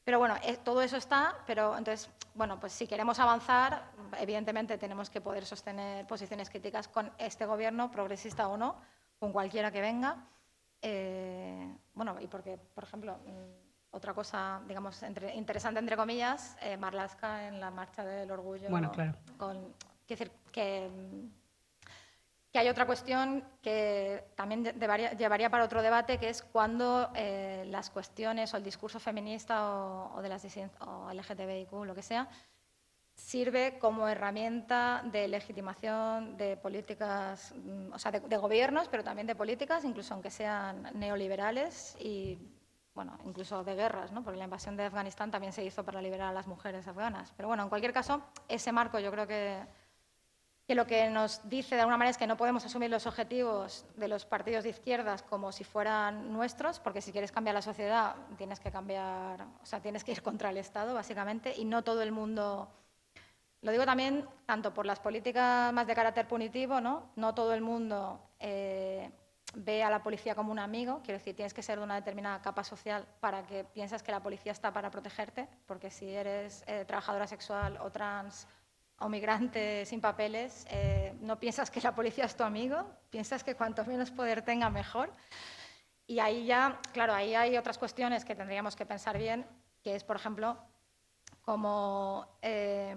Pero 0.08 0.18
bueno, 0.18 0.36
eh, 0.42 0.56
todo 0.64 0.80
eso 0.80 0.96
está, 0.96 1.36
pero 1.46 1.76
entonces, 1.76 2.08
bueno, 2.34 2.58
pues 2.58 2.72
si 2.72 2.86
queremos 2.86 3.18
avanzar, 3.18 3.90
evidentemente 4.18 4.78
tenemos 4.78 5.10
que 5.10 5.20
poder 5.20 5.44
sostener 5.44 6.06
posiciones 6.06 6.48
críticas 6.48 6.88
con 6.88 7.12
este 7.18 7.44
gobierno, 7.44 7.90
progresista 7.90 8.48
o 8.48 8.56
no, 8.56 8.76
con 9.18 9.32
cualquiera 9.32 9.70
que 9.70 9.82
venga. 9.82 10.16
Eh, 10.80 11.76
bueno, 11.92 12.16
y 12.22 12.26
porque, 12.26 12.56
por 12.74 12.84
ejemplo, 12.84 13.18
mm, 13.18 13.67
otra 13.98 14.14
cosa, 14.14 14.60
digamos, 14.66 15.02
interesante 15.34 15.78
entre 15.78 15.96
comillas, 15.96 16.56
eh, 16.62 16.76
Marlaska 16.76 17.46
en 17.46 17.60
la 17.60 17.70
marcha 17.70 18.04
del 18.04 18.30
orgullo. 18.30 18.68
Bueno, 18.70 18.90
claro. 18.90 19.14
Con, 19.36 19.74
decir, 20.08 20.30
que 20.50 20.90
que 22.52 22.58
hay 22.58 22.68
otra 22.68 22.86
cuestión 22.86 23.44
que 23.62 24.24
también 24.34 24.64
llevaría 24.64 25.50
para 25.50 25.64
otro 25.64 25.82
debate, 25.82 26.18
que 26.18 26.30
es 26.30 26.42
cuando 26.42 27.10
eh, 27.14 27.64
las 27.68 27.90
cuestiones 27.90 28.54
o 28.54 28.56
el 28.56 28.64
discurso 28.64 28.98
feminista 28.98 29.70
o, 30.14 30.22
de 30.22 30.28
las 30.28 30.46
o 30.80 31.12
LGTBIQ, 31.12 31.72
lo 31.84 31.94
que 31.94 32.02
sea, 32.02 32.28
sirve 33.14 33.78
como 33.78 34.08
herramienta 34.08 35.02
de 35.04 35.28
legitimación 35.28 36.38
de 36.38 36.56
políticas, 36.56 37.52
mm, 37.54 37.92
o 37.92 37.98
sea, 37.98 38.12
de, 38.12 38.36
gobiernos, 38.38 38.88
pero 38.88 39.04
también 39.04 39.26
de 39.26 39.34
políticas, 39.34 39.84
incluso 39.84 40.14
aunque 40.14 40.30
sean 40.30 40.88
neoliberales 40.94 41.96
y, 42.00 42.38
bueno, 42.98 43.16
incluso 43.24 43.62
de 43.62 43.76
guerras, 43.76 44.10
¿no? 44.10 44.24
porque 44.24 44.38
la 44.38 44.44
invasión 44.46 44.76
de 44.76 44.82
Afganistán 44.82 45.30
también 45.30 45.52
se 45.52 45.62
hizo 45.62 45.84
para 45.84 46.02
liberar 46.02 46.30
a 46.30 46.32
las 46.32 46.48
mujeres 46.48 46.88
afganas. 46.88 47.32
Pero 47.36 47.46
bueno, 47.46 47.62
en 47.62 47.68
cualquier 47.68 47.92
caso, 47.92 48.22
ese 48.48 48.72
marco 48.72 48.98
yo 48.98 49.12
creo 49.12 49.24
que 49.24 49.62
que 50.66 50.74
lo 50.74 50.84
que 50.84 51.08
nos 51.08 51.48
dice 51.48 51.76
de 51.76 51.82
alguna 51.82 51.96
manera 51.96 52.10
es 52.10 52.18
que 52.18 52.26
no 52.26 52.36
podemos 52.36 52.64
asumir 52.64 52.90
los 52.90 53.06
objetivos 53.06 53.86
de 53.94 54.08
los 54.08 54.26
partidos 54.26 54.64
de 54.64 54.70
izquierdas 54.70 55.22
como 55.22 55.52
si 55.52 55.62
fueran 55.62 56.32
nuestros, 56.32 56.80
porque 56.80 57.00
si 57.00 57.12
quieres 57.12 57.30
cambiar 57.30 57.54
la 57.54 57.62
sociedad 57.62 58.16
tienes 58.36 58.58
que 58.58 58.72
cambiar, 58.72 59.46
o 59.62 59.64
sea, 59.64 59.80
tienes 59.80 60.02
que 60.02 60.10
ir 60.10 60.22
contra 60.28 60.50
el 60.50 60.56
Estado, 60.56 60.92
básicamente, 60.92 61.54
y 61.56 61.64
no 61.64 61.84
todo 61.84 62.02
el 62.02 62.10
mundo. 62.10 62.68
Lo 63.62 63.70
digo 63.70 63.84
también 63.84 64.28
tanto 64.44 64.74
por 64.74 64.86
las 64.86 64.98
políticas 64.98 65.72
más 65.72 65.86
de 65.86 65.94
carácter 65.94 66.26
punitivo, 66.26 66.80
¿no? 66.80 67.10
No 67.14 67.32
todo 67.32 67.54
el 67.54 67.60
mundo 67.60 68.20
eh, 68.40 69.08
ve 69.54 69.82
a 69.82 69.90
la 69.90 70.02
policía 70.02 70.34
como 70.34 70.52
un 70.52 70.58
amigo, 70.58 71.00
quiero 71.02 71.18
decir, 71.18 71.34
tienes 71.34 71.54
que 71.54 71.62
ser 71.62 71.78
de 71.78 71.84
una 71.84 71.94
determinada 71.94 72.40
capa 72.42 72.64
social 72.64 73.06
para 73.20 73.42
que 73.44 73.64
pienses 73.64 74.02
que 74.02 74.12
la 74.12 74.22
policía 74.22 74.52
está 74.52 74.72
para 74.72 74.90
protegerte, 74.90 75.48
porque 75.66 75.90
si 75.90 76.08
eres 76.10 76.64
eh, 76.66 76.84
trabajadora 76.86 77.26
sexual 77.26 77.78
o 77.80 77.90
trans 77.90 78.46
o 79.00 79.08
migrante 79.08 79.86
sin 79.86 80.00
papeles, 80.00 80.66
eh, 80.70 81.14
no 81.20 81.38
piensas 81.38 81.70
que 81.70 81.80
la 81.80 81.94
policía 81.94 82.24
es 82.24 82.36
tu 82.36 82.42
amigo, 82.42 82.84
piensas 83.10 83.44
que 83.44 83.54
cuanto 83.54 83.84
menos 83.84 84.10
poder 84.10 84.42
tenga, 84.42 84.70
mejor. 84.70 85.12
Y 86.06 86.18
ahí 86.18 86.46
ya, 86.46 86.80
claro, 86.92 87.14
ahí 87.14 87.34
hay 87.34 87.56
otras 87.56 87.78
cuestiones 87.78 88.24
que 88.24 88.34
tendríamos 88.34 88.74
que 88.74 88.86
pensar 88.86 89.16
bien, 89.16 89.46
que 89.82 89.94
es, 89.94 90.04
por 90.04 90.16
ejemplo, 90.16 90.58
como 91.42 92.26
eh, 92.42 92.96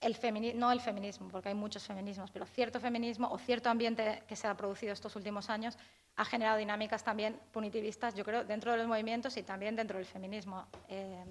el 0.00 0.16
no 0.58 0.72
el 0.72 0.80
feminismo, 0.80 1.28
porque 1.28 1.50
hay 1.50 1.54
muchos 1.54 1.86
feminismos, 1.86 2.30
pero 2.30 2.46
cierto 2.46 2.80
feminismo 2.80 3.30
o 3.30 3.38
cierto 3.38 3.68
ambiente 3.68 4.22
que 4.26 4.36
se 4.36 4.46
ha 4.46 4.56
producido 4.56 4.92
estos 4.92 5.14
últimos 5.16 5.50
años 5.50 5.76
ha 6.16 6.24
generado 6.24 6.58
dinámicas 6.58 7.04
también 7.04 7.38
punitivistas, 7.52 8.14
yo 8.14 8.24
creo, 8.24 8.44
dentro 8.44 8.72
de 8.72 8.78
los 8.78 8.86
movimientos 8.86 9.36
y 9.36 9.42
también 9.42 9.76
dentro 9.76 9.98
del 9.98 10.06
feminismo. 10.06 10.66
Eh, 10.88 11.24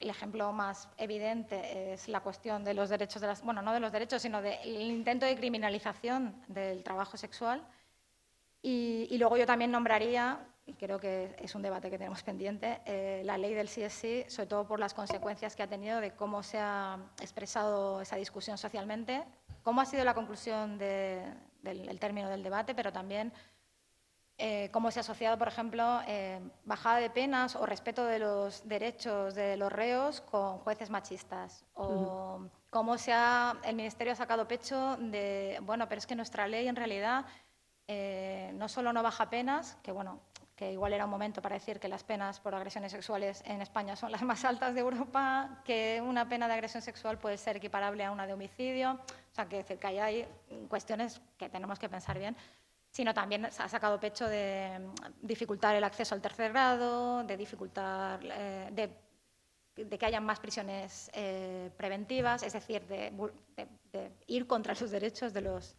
el 0.00 0.10
ejemplo 0.10 0.52
más 0.52 0.88
evidente 0.96 1.92
es 1.92 2.08
la 2.08 2.20
cuestión 2.20 2.64
de 2.64 2.74
los 2.74 2.88
derechos 2.88 3.20
de 3.20 3.28
las, 3.28 3.42
bueno, 3.42 3.62
no 3.62 3.72
de 3.72 3.80
los 3.80 3.92
derechos, 3.92 4.22
sino 4.22 4.42
del 4.42 4.80
intento 4.80 5.26
de 5.26 5.36
criminalización 5.36 6.34
del 6.48 6.82
trabajo 6.82 7.16
sexual. 7.16 7.64
Y, 8.60 9.16
luego 9.18 9.36
yo 9.36 9.46
también 9.46 9.70
nombraría, 9.70 10.38
y 10.66 10.74
creo 10.74 10.98
que 10.98 11.34
es 11.38 11.54
un 11.54 11.62
debate 11.62 11.90
que 11.90 11.98
tenemos 11.98 12.22
pendiente, 12.24 12.80
eh, 12.84 13.22
la 13.24 13.38
ley 13.38 13.54
del 13.54 13.68
CSI, 13.68 14.24
sobre 14.28 14.46
todo 14.46 14.66
por 14.66 14.78
las 14.78 14.94
consecuencias 14.94 15.56
que 15.56 15.62
ha 15.62 15.68
tenido 15.68 16.00
de 16.00 16.12
cómo 16.12 16.42
se 16.42 16.58
ha 16.58 16.98
expresado 17.20 18.00
esa 18.00 18.16
discusión 18.16 18.58
socialmente, 18.58 19.24
cómo 19.62 19.80
ha 19.80 19.86
sido 19.86 20.04
la 20.04 20.14
conclusión 20.14 20.78
del 20.78 21.98
término 22.00 22.28
del 22.28 22.42
debate, 22.42 22.74
pero 22.74 22.92
también 22.92 23.32
eh, 24.38 24.70
cómo 24.72 24.90
se 24.90 24.98
ha 24.98 25.02
asociado, 25.02 25.38
por 25.38 25.46
ejemplo, 25.46 26.00
eh, 26.06 26.40
bajada 26.64 26.96
de 26.98 27.10
penas 27.10 27.54
o 27.54 27.64
respeto 27.66 28.04
de 28.06 28.18
los 28.18 28.66
derechos 28.66 29.34
de 29.34 29.56
los 29.56 29.70
reos 29.70 30.20
con 30.20 30.58
jueces 30.58 30.90
machistas. 30.90 31.64
O 31.74 32.48
cómo 32.70 32.98
se 32.98 33.12
ha, 33.12 33.56
el 33.62 33.76
Ministerio 33.76 34.14
ha 34.14 34.16
sacado 34.16 34.48
pecho 34.48 34.96
de, 34.96 35.60
bueno, 35.62 35.88
pero 35.88 35.98
es 36.00 36.06
que 36.06 36.16
nuestra 36.16 36.48
ley 36.48 36.66
en 36.66 36.74
realidad 36.74 37.26
eh, 37.86 38.50
no 38.54 38.68
solo 38.68 38.92
no 38.92 39.02
baja 39.02 39.30
penas, 39.30 39.76
que 39.82 39.92
bueno, 39.92 40.18
que 40.62 40.70
igual 40.70 40.92
era 40.92 41.06
un 41.06 41.10
momento 41.10 41.42
para 41.42 41.56
decir 41.56 41.80
que 41.80 41.88
las 41.88 42.04
penas 42.04 42.38
por 42.38 42.54
agresiones 42.54 42.92
sexuales 42.92 43.42
en 43.46 43.60
España 43.60 43.96
son 43.96 44.12
las 44.12 44.22
más 44.22 44.44
altas 44.44 44.74
de 44.74 44.80
Europa, 44.80 45.60
que 45.64 46.00
una 46.00 46.28
pena 46.28 46.46
de 46.46 46.54
agresión 46.54 46.80
sexual 46.80 47.18
puede 47.18 47.36
ser 47.36 47.56
equiparable 47.56 48.04
a 48.04 48.12
una 48.12 48.28
de 48.28 48.32
homicidio, 48.32 48.92
o 48.92 49.34
sea, 49.34 49.48
que, 49.48 49.64
que 49.64 50.00
hay 50.00 50.24
cuestiones 50.68 51.20
que 51.36 51.48
tenemos 51.48 51.80
que 51.80 51.88
pensar 51.88 52.16
bien, 52.16 52.36
sino 52.92 53.12
también 53.12 53.46
ha 53.46 53.68
sacado 53.68 53.98
pecho 53.98 54.28
de 54.28 54.78
mm, 54.78 55.26
dificultar 55.26 55.74
el 55.74 55.82
acceso 55.82 56.14
al 56.14 56.22
tercer 56.22 56.52
grado, 56.52 57.24
de 57.24 57.36
dificultar, 57.36 58.20
eh, 58.22 58.68
de, 58.70 59.98
que 59.98 60.06
haya 60.06 60.20
más 60.20 60.38
prisiones 60.38 61.10
eh, 61.12 61.70
preventivas, 61.76 62.44
es 62.44 62.52
decir, 62.52 62.86
de, 62.86 63.10
ir 64.28 64.46
contra 64.46 64.74
los 64.78 64.92
derechos 64.92 65.32
de 65.32 65.40
los, 65.40 65.74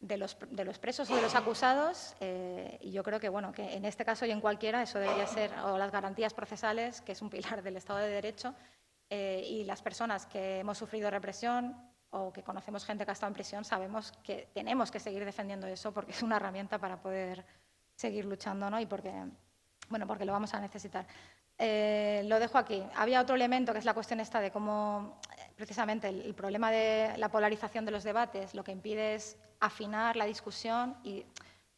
de 0.00 0.16
los, 0.16 0.36
de 0.50 0.64
los 0.64 0.78
presos 0.78 1.08
o 1.10 1.16
de 1.16 1.22
los 1.22 1.34
acusados. 1.34 2.16
Eh, 2.20 2.78
y 2.80 2.90
yo 2.90 3.02
creo 3.02 3.20
que, 3.20 3.28
bueno, 3.28 3.52
que 3.52 3.74
en 3.74 3.84
este 3.84 4.04
caso 4.04 4.26
y 4.26 4.30
en 4.30 4.40
cualquiera 4.40 4.82
eso 4.82 4.98
debería 4.98 5.26
ser, 5.26 5.52
o 5.64 5.78
las 5.78 5.92
garantías 5.92 6.34
procesales, 6.34 7.00
que 7.00 7.12
es 7.12 7.22
un 7.22 7.30
pilar 7.30 7.62
del 7.62 7.76
Estado 7.76 8.00
de 8.00 8.08
Derecho, 8.08 8.54
y 9.12 9.64
las 9.64 9.82
personas 9.82 10.24
que 10.26 10.60
hemos 10.60 10.78
sufrido 10.78 11.10
represión, 11.10 11.74
o 12.10 12.32
que 12.32 12.42
conocemos 12.42 12.84
gente 12.84 13.04
que 13.04 13.10
ha 13.10 13.12
estado 13.12 13.30
en 13.30 13.34
prisión, 13.34 13.64
sabemos 13.64 14.12
que 14.22 14.48
tenemos 14.52 14.90
que 14.90 14.98
seguir 14.98 15.24
defendiendo 15.24 15.66
eso 15.66 15.92
porque 15.92 16.12
es 16.12 16.22
una 16.22 16.36
herramienta 16.36 16.78
para 16.78 17.00
poder 17.00 17.44
seguir 17.94 18.24
luchando 18.24 18.68
¿no? 18.68 18.80
y 18.80 18.86
porque, 18.86 19.12
bueno, 19.88 20.06
porque 20.06 20.24
lo 20.24 20.32
vamos 20.32 20.52
a 20.54 20.60
necesitar. 20.60 21.06
Eh, 21.56 22.22
lo 22.24 22.40
dejo 22.40 22.58
aquí. 22.58 22.82
Había 22.96 23.20
otro 23.20 23.36
elemento 23.36 23.72
que 23.72 23.78
es 23.78 23.84
la 23.84 23.94
cuestión 23.94 24.18
esta 24.20 24.40
de 24.40 24.50
cómo 24.50 25.20
precisamente 25.60 26.08
el, 26.08 26.34
problema 26.34 26.70
de 26.70 27.14
la 27.18 27.28
polarización 27.28 27.84
de 27.84 27.90
los 27.90 28.02
debates 28.02 28.54
lo 28.54 28.64
que 28.64 28.72
impide 28.72 29.14
es 29.14 29.36
afinar 29.60 30.16
la 30.16 30.24
discusión 30.24 30.96
y, 31.04 31.24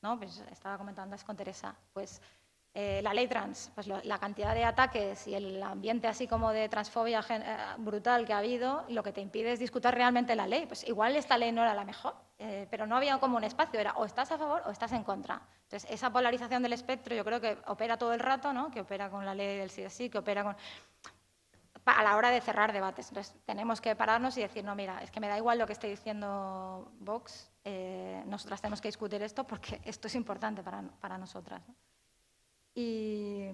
¿no? 0.00 0.16
Pues 0.18 0.42
estaba 0.52 0.78
comentando 0.78 1.16
es 1.16 1.24
con 1.24 1.36
Teresa, 1.36 1.74
pues 1.92 2.22
eh, 2.74 3.00
la 3.02 3.12
ley 3.12 3.26
trans, 3.26 3.72
pues 3.74 3.86
la 3.86 4.18
cantidad 4.18 4.54
de 4.54 4.64
ataques 4.64 5.26
y 5.26 5.34
el 5.34 5.62
ambiente 5.62 6.06
así 6.06 6.26
como 6.26 6.52
de 6.52 6.68
transfobia 6.68 7.22
eh, 7.28 7.56
brutal 7.78 8.24
que 8.24 8.32
ha 8.32 8.38
habido, 8.38 8.84
lo 8.88 9.02
que 9.02 9.12
te 9.12 9.20
impide 9.20 9.52
es 9.52 9.58
discutir 9.58 9.90
realmente 9.90 10.36
la 10.36 10.46
ley. 10.46 10.64
Pues 10.66 10.86
igual 10.88 11.16
esta 11.16 11.36
ley 11.36 11.50
no 11.52 11.62
era 11.62 11.74
la 11.74 11.84
mejor, 11.84 12.14
eh, 12.38 12.66
pero 12.70 12.86
no 12.86 12.96
había 12.96 13.18
como 13.18 13.36
un 13.36 13.44
espacio, 13.44 13.78
era 13.78 13.92
o 13.94 14.06
estás 14.06 14.30
a 14.32 14.38
favor 14.38 14.62
o 14.64 14.70
estás 14.70 14.92
en 14.92 15.02
contra. 15.02 15.42
Entonces, 15.64 15.90
esa 15.90 16.10
polarización 16.10 16.62
del 16.62 16.72
espectro 16.72 17.14
yo 17.14 17.24
creo 17.24 17.40
que 17.40 17.58
opera 17.66 17.98
todo 17.98 18.14
el 18.14 18.20
rato, 18.20 18.52
¿no? 18.52 18.70
que 18.70 18.80
opera 18.80 19.10
con 19.10 19.26
la 19.26 19.34
ley 19.34 19.58
del 19.58 19.70
sí 19.70 19.84
sí, 19.90 20.08
que 20.08 20.18
opera 20.18 20.42
con 20.44 20.56
a 21.84 22.02
la 22.02 22.16
hora 22.16 22.30
de 22.30 22.40
cerrar 22.40 22.72
debates. 22.72 23.10
Tenemos 23.44 23.80
que 23.80 23.96
pararnos 23.96 24.36
y 24.38 24.42
decir, 24.42 24.64
no, 24.64 24.74
mira, 24.74 25.02
es 25.02 25.10
que 25.10 25.20
me 25.20 25.28
da 25.28 25.36
igual 25.36 25.58
lo 25.58 25.66
que 25.66 25.72
esté 25.72 25.88
diciendo 25.88 26.92
Vox, 27.00 27.50
nosotras 28.26 28.60
tenemos 28.60 28.80
que 28.80 28.88
discutir 28.88 29.22
esto 29.22 29.44
porque 29.44 29.80
esto 29.84 30.06
es 30.06 30.14
importante 30.14 30.62
para, 30.62 30.82
para 31.00 31.18
nosotras. 31.18 31.62
Y, 32.74 33.48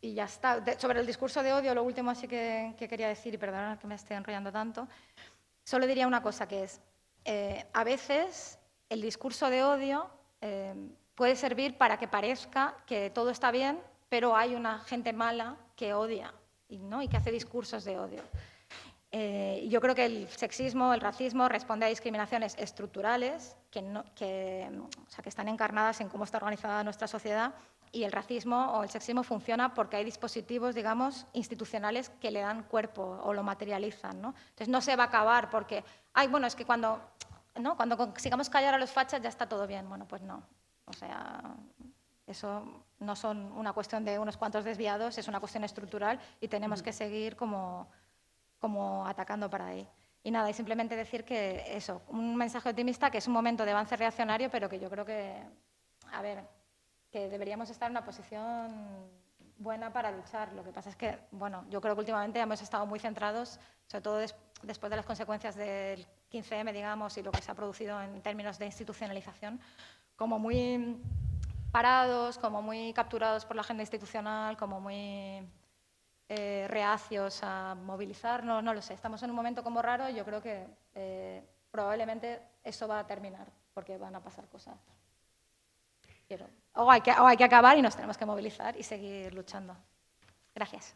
y 0.00 0.14
ya 0.14 0.24
está. 0.24 0.62
sobre 0.78 1.00
el 1.00 1.06
discurso 1.06 1.42
de 1.42 1.52
odio, 1.52 1.74
lo 1.74 1.82
último 1.82 2.10
así 2.10 2.26
que, 2.26 2.74
quería 2.78 3.08
decir, 3.08 3.34
y 3.34 3.38
perdonad 3.38 3.78
que 3.78 3.86
me 3.86 3.94
esté 3.94 4.14
enrollando 4.14 4.50
tanto, 4.50 4.88
solo 5.64 5.86
diría 5.86 6.06
una 6.06 6.22
cosa 6.22 6.48
que 6.48 6.64
es, 6.64 6.80
eh, 7.24 7.66
a 7.72 7.84
veces 7.84 8.58
el 8.88 9.02
discurso 9.02 9.50
de 9.50 9.62
odio 9.62 10.10
eh, 10.40 10.74
puede 11.14 11.36
servir 11.36 11.76
para 11.76 11.98
que 11.98 12.08
parezca 12.08 12.76
que 12.86 13.10
todo 13.10 13.30
está 13.30 13.50
bien, 13.50 13.80
pero 14.08 14.34
hay 14.34 14.54
una 14.54 14.80
gente 14.80 15.12
mala 15.12 15.56
que 15.76 15.92
odia 15.92 16.32
y, 16.70 16.78
¿no? 16.78 17.02
y 17.02 17.08
que 17.08 17.16
hace 17.16 17.30
discursos 17.30 17.84
de 17.84 17.98
odio. 17.98 18.22
Eh, 19.12 19.66
yo 19.68 19.80
creo 19.80 19.94
que 19.94 20.06
el 20.06 20.28
sexismo, 20.28 20.94
el 20.94 21.00
racismo 21.00 21.48
responde 21.48 21.84
a 21.84 21.88
discriminaciones 21.88 22.56
estructurales 22.56 23.56
que, 23.70 23.82
que, 24.14 24.70
o 24.80 25.10
sea, 25.10 25.22
que 25.22 25.28
están 25.28 25.48
encarnadas 25.48 26.00
en 26.00 26.08
cómo 26.08 26.24
está 26.24 26.38
organizada 26.38 26.84
nuestra 26.84 27.08
sociedad 27.08 27.52
y 27.92 28.04
el 28.04 28.12
racismo 28.12 28.72
o 28.72 28.84
el 28.84 28.88
sexismo 28.88 29.24
funciona 29.24 29.74
porque 29.74 29.96
hay 29.96 30.04
dispositivos, 30.04 30.76
digamos, 30.76 31.26
institucionales 31.32 32.10
que 32.20 32.30
le 32.30 32.40
dan 32.40 32.62
cuerpo 32.62 33.20
o 33.24 33.34
lo 33.34 33.42
materializan, 33.42 34.20
¿no? 34.20 34.28
Entonces 34.50 34.68
no 34.68 34.80
se 34.80 34.94
va 34.94 35.04
a 35.04 35.06
acabar 35.06 35.50
porque, 35.50 35.84
ay, 36.14 36.28
bueno, 36.28 36.46
es 36.46 36.54
que 36.54 36.64
cuando, 36.64 37.00
¿no? 37.56 37.76
cuando 37.76 37.96
consigamos 37.96 38.48
callar 38.48 38.74
a 38.74 38.78
los 38.78 38.92
fachas 38.92 39.20
ya 39.20 39.28
está 39.28 39.48
todo 39.48 39.66
bien. 39.66 39.88
Bueno, 39.88 40.06
pues 40.06 40.22
no. 40.22 40.42
O 40.86 40.92
sea, 40.92 41.42
eso 42.28 42.62
no 43.00 43.16
son 43.16 43.50
una 43.52 43.72
cuestión 43.72 44.04
de 44.04 44.18
unos 44.18 44.36
cuantos 44.36 44.64
desviados, 44.64 45.18
es 45.18 45.26
una 45.26 45.40
cuestión 45.40 45.64
estructural 45.64 46.20
y 46.40 46.48
tenemos 46.48 46.82
que 46.82 46.92
seguir 46.92 47.34
como, 47.34 47.88
como 48.58 49.06
atacando 49.06 49.50
para 49.50 49.66
ahí. 49.66 49.88
Y 50.22 50.30
nada, 50.30 50.50
y 50.50 50.52
simplemente 50.52 50.94
decir 50.94 51.24
que 51.24 51.64
eso, 51.74 52.02
un 52.08 52.36
mensaje 52.36 52.68
optimista, 52.68 53.10
que 53.10 53.18
es 53.18 53.26
un 53.26 53.32
momento 53.32 53.64
de 53.64 53.72
avance 53.72 53.96
reaccionario, 53.96 54.50
pero 54.50 54.68
que 54.68 54.78
yo 54.78 54.90
creo 54.90 55.04
que, 55.04 55.42
a 56.12 56.20
ver, 56.20 56.44
que 57.10 57.28
deberíamos 57.30 57.70
estar 57.70 57.86
en 57.86 57.92
una 57.92 58.04
posición 58.04 59.08
buena 59.56 59.90
para 59.90 60.10
luchar. 60.10 60.52
Lo 60.52 60.62
que 60.62 60.72
pasa 60.72 60.90
es 60.90 60.96
que, 60.96 61.18
bueno, 61.30 61.64
yo 61.70 61.80
creo 61.80 61.94
que 61.94 62.00
últimamente 62.00 62.38
hemos 62.38 62.60
estado 62.60 62.84
muy 62.84 62.98
centrados, 62.98 63.58
sobre 63.86 64.02
todo 64.02 64.18
después 64.62 64.90
de 64.90 64.96
las 64.96 65.06
consecuencias 65.06 65.56
del 65.56 66.06
15M, 66.30 66.72
digamos, 66.72 67.16
y 67.16 67.22
lo 67.22 67.32
que 67.32 67.40
se 67.40 67.50
ha 67.50 67.54
producido 67.54 68.00
en 68.02 68.20
términos 68.20 68.58
de 68.58 68.66
institucionalización, 68.66 69.58
como 70.16 70.38
muy 70.38 71.00
parados, 71.70 72.38
como 72.38 72.62
muy 72.62 72.92
capturados 72.92 73.44
por 73.44 73.56
la 73.56 73.62
agenda 73.62 73.82
institucional, 73.82 74.56
como 74.56 74.80
muy 74.80 75.48
eh, 76.28 76.66
reacios 76.68 77.40
a 77.42 77.74
movilizarnos, 77.74 78.62
no 78.62 78.74
lo 78.74 78.82
sé. 78.82 78.94
Estamos 78.94 79.22
en 79.22 79.30
un 79.30 79.36
momento 79.36 79.62
como 79.62 79.82
raro 79.82 80.08
y 80.08 80.14
yo 80.14 80.24
creo 80.24 80.42
que 80.42 80.66
eh, 80.94 81.44
probablemente 81.70 82.40
eso 82.62 82.86
va 82.86 83.00
a 83.00 83.06
terminar, 83.06 83.46
porque 83.74 83.98
van 83.98 84.14
a 84.14 84.22
pasar 84.22 84.46
cosas. 84.48 84.78
O 86.74 86.88
hay, 86.88 87.00
que, 87.00 87.10
hay 87.10 87.36
que 87.36 87.44
acabar 87.44 87.76
y 87.76 87.82
nos 87.82 87.96
tenemos 87.96 88.16
que 88.16 88.24
movilizar 88.24 88.76
y 88.76 88.84
seguir 88.84 89.34
luchando. 89.34 89.76
Gracias. 90.54 90.94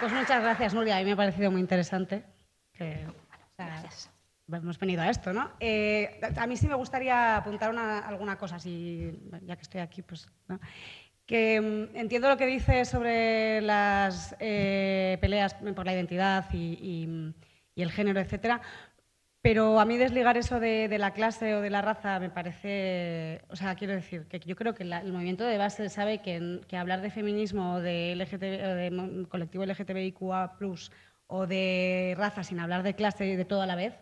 Pues 0.00 0.12
muchas 0.12 0.42
gracias, 0.42 0.74
Nuria. 0.74 0.96
A 0.96 0.98
mí 0.98 1.04
me 1.04 1.12
ha 1.12 1.16
parecido 1.16 1.50
muy 1.50 1.60
interesante. 1.60 2.35
Gracias. 3.56 4.10
Hemos 4.52 4.78
venido 4.78 5.02
a 5.02 5.10
esto, 5.10 5.32
¿no? 5.32 5.50
Eh, 5.58 6.20
a 6.36 6.46
mí 6.46 6.56
sí 6.56 6.68
me 6.68 6.76
gustaría 6.76 7.36
apuntar 7.36 7.76
alguna 7.76 8.38
cosa, 8.38 8.60
si, 8.60 9.12
ya 9.42 9.56
que 9.56 9.62
estoy 9.62 9.80
aquí, 9.80 10.02
pues. 10.02 10.28
Que 11.26 11.60
mm, 11.60 11.96
entiendo 11.96 12.28
lo 12.28 12.36
que 12.36 12.46
dice 12.46 12.84
sobre 12.84 13.60
las 13.60 14.36
eh, 14.38 15.18
peleas 15.20 15.54
por 15.54 15.84
la 15.84 15.94
identidad 15.94 16.46
y, 16.52 17.32
el 17.74 17.90
género, 17.90 18.20
etcétera, 18.20 18.62
pero 19.42 19.80
a 19.80 19.84
mí 19.84 19.96
desligar 19.96 20.36
eso 20.36 20.60
de, 20.60 20.96
la 20.98 21.12
clase 21.12 21.54
o 21.54 21.60
de 21.60 21.70
la 21.70 21.82
raza 21.82 22.18
me 22.20 22.30
parece, 22.30 23.42
o 23.48 23.56
sea, 23.56 23.74
quiero 23.74 23.94
decir 23.94 24.26
que 24.28 24.38
yo 24.40 24.56
creo 24.56 24.74
que 24.74 24.84
el 24.84 25.12
movimiento 25.12 25.44
de 25.44 25.58
base 25.58 25.88
sabe 25.88 26.22
que, 26.22 26.76
hablar 26.76 27.00
de 27.00 27.10
feminismo 27.10 27.74
o 27.74 27.80
de, 27.80 28.14
de 28.16 29.26
colectivo 29.28 29.64
LGTBIQA+, 29.64 30.56
o 31.26 31.46
de 31.46 32.14
raza 32.16 32.44
sin 32.44 32.60
hablar 32.60 32.82
de 32.82 32.94
clase 32.94 33.36
de 33.36 33.44
todo 33.44 33.62
a 33.62 33.66
la 33.66 33.76
vez, 33.76 33.94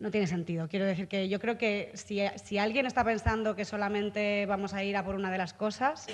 no 0.00 0.10
tiene 0.10 0.26
sentido. 0.26 0.66
Quiero 0.68 0.86
decir 0.86 1.06
que 1.06 1.28
yo 1.28 1.38
creo 1.38 1.58
que 1.58 1.92
si, 1.94 2.58
alguien 2.58 2.86
está 2.86 3.04
pensando 3.04 3.54
que 3.54 3.64
solamente 3.64 4.46
vamos 4.46 4.74
a 4.74 4.82
ir 4.82 4.96
a 4.96 5.04
por 5.04 5.14
una 5.14 5.30
de 5.30 5.38
las 5.38 5.52
cosas, 5.52 6.06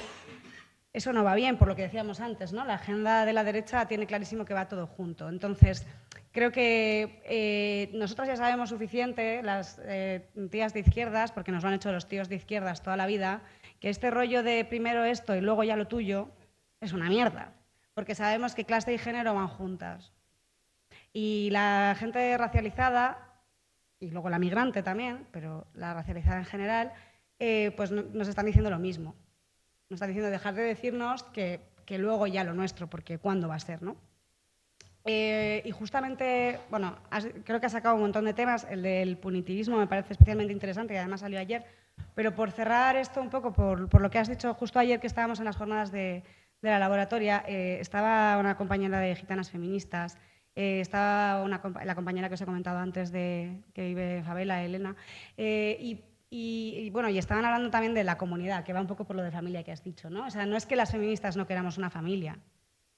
eso 0.92 1.12
no 1.12 1.24
va 1.24 1.34
bien, 1.34 1.56
por 1.56 1.68
lo 1.68 1.76
que 1.76 1.82
decíamos 1.82 2.20
antes, 2.20 2.52
¿no? 2.52 2.64
La 2.64 2.74
agenda 2.74 3.24
de 3.24 3.32
la 3.32 3.44
derecha 3.44 3.86
tiene 3.86 4.06
clarísimo 4.06 4.44
que 4.44 4.54
va 4.54 4.68
todo 4.68 4.88
junto. 4.88 5.28
Entonces, 5.28 5.86
creo 6.32 6.50
que 6.50 7.22
eh, 7.24 7.90
nosotros 7.94 8.26
ya 8.26 8.36
sabemos 8.36 8.70
suficiente, 8.70 9.40
las 9.42 9.80
eh, 9.84 10.28
tías 10.50 10.74
de 10.74 10.80
izquierdas, 10.80 11.30
porque 11.30 11.52
nos 11.52 11.62
lo 11.62 11.68
han 11.68 11.76
hecho 11.76 11.92
los 11.92 12.08
tíos 12.08 12.28
de 12.28 12.36
izquierdas 12.36 12.82
toda 12.82 12.96
la 12.96 13.06
vida, 13.06 13.42
que 13.78 13.88
este 13.88 14.10
rollo 14.10 14.42
de 14.42 14.64
primero 14.64 15.04
esto 15.04 15.36
y 15.36 15.40
luego 15.40 15.62
ya 15.62 15.76
lo 15.76 15.86
tuyo 15.86 16.30
es 16.80 16.92
una 16.92 17.08
mierda, 17.08 17.52
porque 17.94 18.16
sabemos 18.16 18.54
que 18.54 18.64
clase 18.64 18.92
y 18.92 18.98
género 18.98 19.34
van 19.34 19.48
juntas. 19.48 20.15
Y 21.12 21.50
la 21.50 21.96
gente 21.98 22.36
racializada 22.36 23.26
y 23.98 24.10
luego 24.10 24.28
la 24.28 24.38
migrante 24.38 24.82
también, 24.82 25.26
pero 25.32 25.66
la 25.74 25.94
racializada 25.94 26.38
en 26.38 26.44
general, 26.44 26.92
eh, 27.38 27.72
pues 27.76 27.90
nos 27.90 28.28
están 28.28 28.46
diciendo 28.46 28.70
lo 28.70 28.78
mismo. 28.78 29.14
Nos 29.88 29.96
están 29.96 30.08
diciendo 30.08 30.30
dejar 30.30 30.54
de 30.54 30.62
decirnos 30.62 31.22
que, 31.22 31.60
que 31.84 31.98
luego 31.98 32.26
ya 32.26 32.44
lo 32.44 32.54
nuestro, 32.54 32.88
porque 32.88 33.18
¿cuándo 33.18 33.48
va 33.48 33.54
a 33.54 33.60
ser? 33.60 33.82
¿no? 33.82 33.96
Eh, 35.04 35.62
y 35.64 35.70
justamente, 35.70 36.58
bueno, 36.68 36.98
creo 37.44 37.60
que 37.60 37.66
ha 37.66 37.70
sacado 37.70 37.94
un 37.94 38.02
montón 38.02 38.24
de 38.24 38.34
temas. 38.34 38.66
El 38.68 38.82
del 38.82 39.16
punitivismo 39.16 39.78
me 39.78 39.86
parece 39.86 40.12
especialmente 40.12 40.52
interesante 40.52 40.94
y 40.94 40.96
además 40.96 41.20
salió 41.20 41.38
ayer. 41.38 41.64
Pero 42.14 42.34
por 42.34 42.50
cerrar 42.50 42.96
esto 42.96 43.22
un 43.22 43.30
poco, 43.30 43.52
por, 43.52 43.88
por 43.88 44.02
lo 44.02 44.10
que 44.10 44.18
has 44.18 44.28
dicho 44.28 44.52
justo 44.54 44.78
ayer 44.78 45.00
que 45.00 45.06
estábamos 45.06 45.38
en 45.38 45.46
las 45.46 45.56
jornadas 45.56 45.92
de, 45.92 46.24
de 46.60 46.70
la 46.70 46.78
laboratoria, 46.78 47.44
eh, 47.46 47.78
estaba 47.80 48.36
una 48.38 48.56
compañera 48.56 48.98
de 48.98 49.14
gitanas 49.14 49.50
feministas 49.50 50.18
eh, 50.56 50.82
una, 51.44 51.60
la 51.84 51.94
compañera 51.94 52.28
que 52.28 52.34
os 52.34 52.40
he 52.40 52.46
comentado 52.46 52.78
antes 52.78 53.12
de 53.12 53.62
que 53.74 53.82
vive 53.88 54.18
en 54.18 54.24
favela, 54.24 54.64
Elena, 54.64 54.96
eh, 55.36 55.76
y, 55.80 56.00
y, 56.30 56.90
bueno, 56.90 57.08
y 57.08 57.18
estaban 57.18 57.44
hablando 57.44 57.70
también 57.70 57.94
de 57.94 58.02
la 58.02 58.18
comunidad, 58.18 58.64
que 58.64 58.72
va 58.72 58.80
un 58.80 58.86
poco 58.86 59.04
por 59.04 59.16
lo 59.16 59.22
de 59.22 59.30
familia 59.30 59.62
que 59.62 59.72
has 59.72 59.84
dicho, 59.84 60.10
¿no? 60.10 60.26
O 60.26 60.30
sea, 60.30 60.46
no 60.46 60.56
es 60.56 60.66
que 60.66 60.74
las 60.74 60.90
feministas 60.90 61.36
no 61.36 61.46
queramos 61.46 61.78
una 61.78 61.90
familia, 61.90 62.38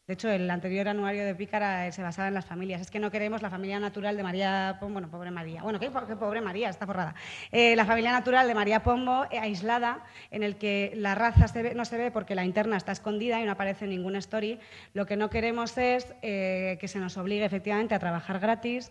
de 0.09 0.15
hecho, 0.15 0.31
el 0.31 0.51
anterior 0.51 0.89
anuario 0.89 1.23
de 1.23 1.35
Pícara 1.35 1.87
eh, 1.87 1.93
se 1.93 2.03
basaba 2.03 2.29
en 2.29 2.35
las 2.35 2.47
familias. 2.47 2.81
Es 2.81 2.91
que 2.91 2.99
no 2.99 3.11
queremos 3.11 3.43
la 3.43 3.51
familia 3.51 3.79
natural 3.79 4.17
de 4.17 4.23
María 4.23 4.79
Pombo, 4.81 4.95
bueno, 4.95 5.11
pobre 5.11 5.31
María. 5.31 5.63
Bueno, 5.63 5.79
qué, 5.79 5.91
pobre 5.91 6.41
María, 6.41 6.71
está 6.71 6.87
forrada. 6.87 7.15
Eh, 7.53 7.77
la 7.77 7.85
familia 7.85 8.11
natural 8.13 8.49
de 8.49 8.55
María 8.55 8.83
Pombo, 8.83 9.27
eh, 9.31 9.39
aislada, 9.39 10.03
en 10.31 10.43
el 10.43 10.57
que 10.57 10.95
la 10.97 11.15
raza 11.15 11.45
no 11.75 11.85
se 11.85 11.99
ve 11.99 12.11
porque 12.11 12.35
la 12.35 12.47
interna 12.47 12.79
está 12.79 12.93
escondida 12.93 13.39
y 13.39 13.45
no 13.45 13.53
aparece 13.53 13.85
en 13.85 13.91
ninguna 13.91 14.19
story. 14.21 14.59
Lo 14.95 15.05
que 15.05 15.19
no 15.19 15.29
queremos 15.29 15.77
es 15.77 16.07
que 16.23 16.89
se 16.89 16.99
nos 17.01 17.19
obligue 17.19 17.45
efectivamente 17.45 17.95
a 17.95 17.99
trabajar 17.99 18.41
gratis. 18.41 18.91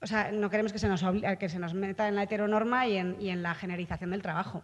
O 0.00 0.06
sea, 0.06 0.30
no 0.30 0.48
queremos 0.48 0.72
que 0.72 0.78
se 0.78 0.86
nos, 0.86 1.04
que 1.40 1.48
se 1.48 1.58
nos 1.58 1.74
meta 1.74 2.06
en 2.06 2.14
la 2.14 2.22
heteronorma 2.22 2.86
y 2.86 2.98
en 2.98 3.42
la 3.42 3.56
generalización 3.56 4.10
del 4.10 4.22
trabajo. 4.22 4.62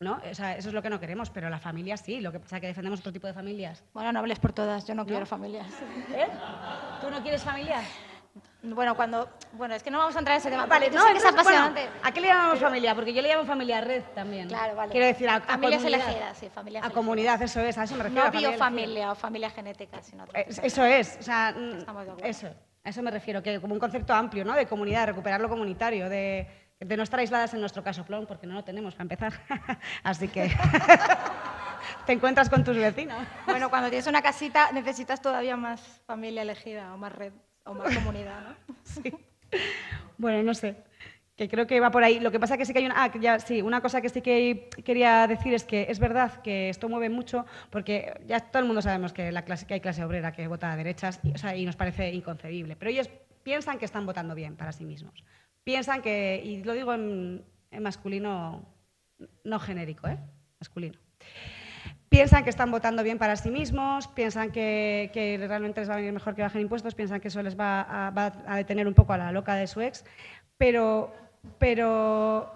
¿No? 0.00 0.18
O 0.30 0.34
sea, 0.34 0.56
eso 0.56 0.68
es 0.68 0.74
lo 0.74 0.80
que 0.80 0.88
no 0.88 0.98
queremos, 0.98 1.28
pero 1.28 1.50
la 1.50 1.58
familia 1.58 1.96
sí, 1.98 2.20
lo 2.20 2.32
que 2.32 2.40
pasa 2.40 2.56
es 2.56 2.60
que 2.62 2.66
defendemos 2.68 3.00
otro 3.00 3.12
tipo 3.12 3.26
de 3.26 3.34
familias. 3.34 3.84
Bueno, 3.92 4.10
no 4.12 4.20
hables 4.20 4.38
por 4.38 4.54
todas, 4.54 4.86
yo 4.86 4.94
no, 4.94 5.04
quiero 5.04 5.26
familias. 5.26 5.66
¿Eh? 6.14 6.26
¿Tú 7.02 7.10
no 7.10 7.22
quieres 7.22 7.42
familias? 7.42 7.84
Bueno, 8.62 8.94
cuando. 8.94 9.28
Bueno, 9.52 9.74
es 9.74 9.82
que 9.82 9.90
no 9.90 9.98
vamos 9.98 10.16
a 10.16 10.20
entrar 10.20 10.36
en 10.36 10.40
ese 10.40 10.50
tema. 10.50 10.64
Vale, 10.64 10.90
no, 10.90 11.06
es 11.06 11.12
que 11.12 11.18
es 11.18 11.24
apasionante. 11.24 11.88
¿A 12.02 12.12
qué 12.12 12.20
le 12.20 12.28
llamamos 12.28 12.58
familia? 12.58 12.94
Porque 12.94 13.12
yo 13.12 13.20
le 13.20 13.28
llamo 13.28 13.44
familia 13.44 13.80
red 13.82 14.02
también. 14.14 14.48
Claro, 14.48 14.74
vale. 14.74 14.90
Quiero 14.90 15.06
decir, 15.06 15.28
a, 15.28 15.36
a 15.36 15.40
familias 15.40 15.84
elegidas, 15.84 16.38
sí, 16.38 16.48
familias 16.48 16.84
A 16.84 16.90
comunidad, 16.90 17.42
eso 17.42 17.60
es, 17.60 17.76
a 17.76 17.84
eso 17.84 17.96
me 17.96 18.04
refiero. 18.04 18.24
No 18.24 18.30
biofamilia 18.30 19.12
o 19.12 19.14
familia 19.14 19.50
genética, 19.50 20.02
sino. 20.02 20.24
Eh, 20.32 20.46
eso 20.62 20.84
es, 20.84 21.18
o 21.20 21.22
sea, 21.22 21.54
mm, 21.54 22.24
eso, 22.24 22.46
a 22.84 22.88
eso 22.88 23.02
me 23.02 23.10
refiero, 23.10 23.42
que 23.42 23.60
como 23.60 23.74
un 23.74 23.80
concepto 23.80 24.14
amplio, 24.14 24.44
¿no? 24.44 24.54
De 24.54 24.66
comunidad, 24.66 25.06
recuperar 25.06 25.40
lo 25.40 25.48
comunitario, 25.48 26.08
de 26.08 26.46
de 26.80 26.96
no 26.96 27.02
estar 27.02 27.20
aisladas 27.20 27.52
en 27.52 27.60
nuestro 27.60 27.82
caso, 27.82 28.04
Plon, 28.04 28.26
porque 28.26 28.46
no 28.46 28.54
lo 28.54 28.64
tenemos 28.64 28.94
para 28.94 29.02
empezar. 29.02 29.32
Así 30.02 30.28
que 30.28 30.50
te 32.06 32.12
encuentras 32.12 32.48
con 32.48 32.64
tus 32.64 32.76
vecinos. 32.76 33.18
Bueno, 33.46 33.68
cuando 33.68 33.90
tienes 33.90 34.06
una 34.06 34.22
casita 34.22 34.72
necesitas 34.72 35.20
todavía 35.20 35.56
más 35.56 35.80
familia 36.06 36.42
elegida 36.42 36.94
o 36.94 36.96
más 36.96 37.12
red 37.12 37.32
o 37.64 37.74
más 37.74 37.94
comunidad, 37.94 38.40
¿no? 38.40 38.74
Sí. 38.84 39.12
Bueno, 40.16 40.42
no 40.42 40.54
sé. 40.54 40.76
Que 41.36 41.48
creo 41.48 41.66
que 41.66 41.80
va 41.80 41.90
por 41.90 42.04
ahí. 42.04 42.20
Lo 42.20 42.30
que 42.30 42.38
pasa 42.38 42.56
que 42.56 42.64
sí 42.64 42.72
que 42.72 42.78
hay 42.78 42.86
una. 42.86 43.02
Ah, 43.02 43.10
ya, 43.18 43.38
sí, 43.40 43.62
una 43.62 43.80
cosa 43.80 44.00
que 44.00 44.08
sí 44.08 44.20
que 44.22 44.68
quería 44.84 45.26
decir 45.26 45.54
es 45.54 45.64
que 45.64 45.86
es 45.88 45.98
verdad 45.98 46.40
que 46.42 46.68
esto 46.68 46.88
mueve 46.88 47.08
mucho, 47.08 47.46
porque 47.70 48.20
ya 48.26 48.40
todo 48.40 48.60
el 48.60 48.66
mundo 48.66 48.82
sabemos 48.82 49.12
que, 49.12 49.32
la 49.32 49.44
clase, 49.44 49.66
que 49.66 49.74
hay 49.74 49.80
clase 49.80 50.04
obrera 50.04 50.32
que 50.32 50.46
vota 50.48 50.70
a 50.70 50.76
derechas 50.76 51.18
y, 51.22 51.32
o 51.32 51.38
sea, 51.38 51.56
y 51.56 51.64
nos 51.64 51.76
parece 51.76 52.12
inconcebible. 52.12 52.76
Pero 52.76 52.90
ellos 52.90 53.10
piensan 53.42 53.78
que 53.78 53.86
están 53.86 54.06
votando 54.06 54.34
bien 54.34 54.56
para 54.56 54.72
sí 54.72 54.84
mismos 54.84 55.24
piensan 55.64 56.02
que, 56.02 56.40
y 56.44 56.62
lo 56.62 56.72
digo 56.74 56.94
en, 56.94 57.44
masculino 57.80 58.66
no 59.44 59.58
genérico, 59.60 60.08
¿eh? 60.08 60.18
masculino, 60.58 60.98
piensan 62.08 62.44
que 62.44 62.50
están 62.50 62.70
votando 62.70 63.02
bien 63.02 63.18
para 63.18 63.36
sí 63.36 63.50
mismos, 63.50 64.08
piensan 64.08 64.50
que, 64.50 65.10
realmente 65.46 65.80
les 65.80 65.90
va 65.90 65.94
a 65.94 65.96
venir 65.96 66.12
mejor 66.12 66.34
que 66.34 66.42
bajen 66.42 66.62
impuestos, 66.62 66.94
piensan 66.94 67.20
que 67.20 67.28
eso 67.28 67.42
les 67.42 67.58
va 67.58 68.08
a, 68.08 68.56
detener 68.56 68.88
un 68.88 68.94
poco 68.94 69.12
a 69.12 69.18
la 69.18 69.32
loca 69.32 69.54
de 69.54 69.66
su 69.66 69.80
ex, 69.80 70.04
pero, 70.56 71.12
pero, 71.58 72.52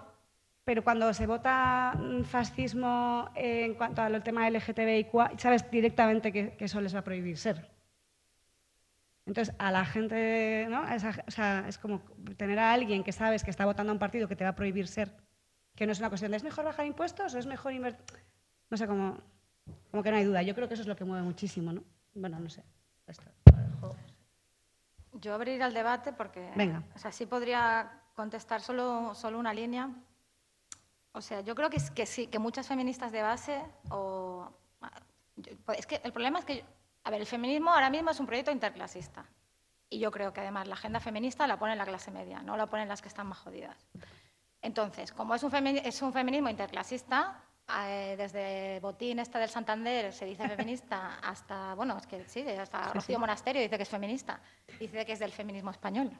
pero 0.63 0.83
cuando 0.83 1.13
se 1.13 1.27
vota 1.27 1.97
fascismo 2.25 3.29
en 3.35 3.75
cuanto 3.75 4.01
al 4.01 4.23
tema 4.23 4.49
LGTBI, 4.49 5.07
sabes 5.37 5.69
directamente 5.69 6.31
que 6.31 6.55
eso 6.59 6.81
les 6.81 6.93
va 6.93 6.99
a 6.99 7.03
prohibir 7.03 7.37
ser. 7.37 7.74
Entonces, 9.25 9.55
a 9.57 9.71
la 9.71 9.85
gente, 9.85 10.67
¿no? 10.69 10.83
o 10.83 11.31
sea, 11.31 11.65
es 11.67 11.77
como 11.79 12.01
tener 12.37 12.59
a 12.59 12.73
alguien 12.73 13.03
que 13.03 13.11
sabes 13.11 13.43
que 13.43 13.49
está 13.49 13.65
votando 13.65 13.91
a 13.91 13.93
un 13.93 13.99
partido 13.99 14.27
que 14.27 14.35
te 14.35 14.43
va 14.43 14.51
a 14.51 14.55
prohibir 14.55 14.87
ser, 14.87 15.15
que 15.75 15.85
no 15.85 15.91
es 15.91 15.99
una 15.99 16.09
cuestión 16.09 16.31
de 16.31 16.37
¿es 16.37 16.43
mejor 16.43 16.65
bajar 16.65 16.85
impuestos 16.85 17.33
o 17.33 17.39
es 17.39 17.47
mejor 17.47 17.73
invertir? 17.73 18.19
No 18.69 18.77
sé, 18.77 18.87
como, 18.87 19.17
como 19.89 20.03
que 20.03 20.11
no 20.11 20.17
hay 20.17 20.25
duda. 20.25 20.43
Yo 20.43 20.53
creo 20.53 20.67
que 20.67 20.75
eso 20.75 20.81
es 20.81 20.87
lo 20.87 20.95
que 20.95 21.05
mueve 21.05 21.23
muchísimo, 21.23 21.73
¿no? 21.73 21.83
Bueno, 22.13 22.39
no 22.39 22.49
sé. 22.49 22.63
Yo 25.13 25.33
abrir 25.33 25.61
el 25.61 25.73
debate 25.73 26.13
porque... 26.13 26.51
Venga. 26.55 26.83
O 26.95 26.99
sea, 26.99 27.11
sí 27.11 27.25
podría 27.25 28.01
contestar 28.15 28.61
solo, 28.61 29.15
solo 29.15 29.39
una 29.39 29.53
línea. 29.53 29.89
O 31.13 31.21
sea, 31.21 31.41
yo 31.41 31.55
creo 31.55 31.69
que, 31.69 31.77
es, 31.77 31.89
que 31.91 32.05
sí, 32.05 32.27
que 32.27 32.39
muchas 32.39 32.67
feministas 32.67 33.11
de 33.11 33.21
base 33.21 33.61
o... 33.89 34.51
Es 35.77 35.87
que 35.87 35.99
el 36.03 36.11
problema 36.11 36.39
es 36.39 36.45
que 36.45 36.65
a 37.05 37.11
ver, 37.11 37.21
el 37.21 37.27
feminismo 37.27 37.71
ahora 37.71 37.89
mismo 37.89 38.09
es 38.09 38.19
un 38.19 38.25
proyecto 38.25 38.51
interclasista. 38.51 39.25
Y 39.89 39.99
yo 39.99 40.09
creo 40.11 40.33
que 40.33 40.41
además 40.41 40.67
la 40.67 40.73
agenda 40.73 40.99
feminista 40.99 41.45
la 41.45 41.57
pone 41.59 41.75
la 41.75 41.85
clase 41.85 42.09
media, 42.09 42.41
no 42.41 42.57
la 42.57 42.65
ponen 42.65 42.89
las 42.89 43.01
que 43.01 43.07
están 43.07 43.27
más 43.27 43.37
jodidas. 43.37 43.77
Entonces, 44.61 45.11
como 45.11 45.35
es 45.35 45.43
un, 45.43 45.53
es 45.55 46.01
un 46.01 46.11
feminismo 46.11 46.49
interclasista, 46.49 47.43
eh, 47.87 48.15
desde 48.17 48.79
Botín, 48.79 49.19
esta 49.19 49.37
del 49.37 49.49
Santander, 49.49 50.11
se 50.11 50.25
dice 50.25 50.49
feminista, 50.57 51.19
hasta, 51.21 51.75
bueno, 51.75 51.95
es 51.95 52.07
que 52.07 52.27
sí, 52.27 52.41
hasta 52.49 52.91
Rocío 52.91 53.19
Monasterio 53.19 53.61
dice 53.61 53.77
que 53.77 53.83
es 53.83 53.89
feminista, 53.89 54.39
dice 54.79 55.05
que 55.05 55.13
es 55.13 55.19
del 55.19 55.31
feminismo 55.31 55.69
español. 55.69 56.11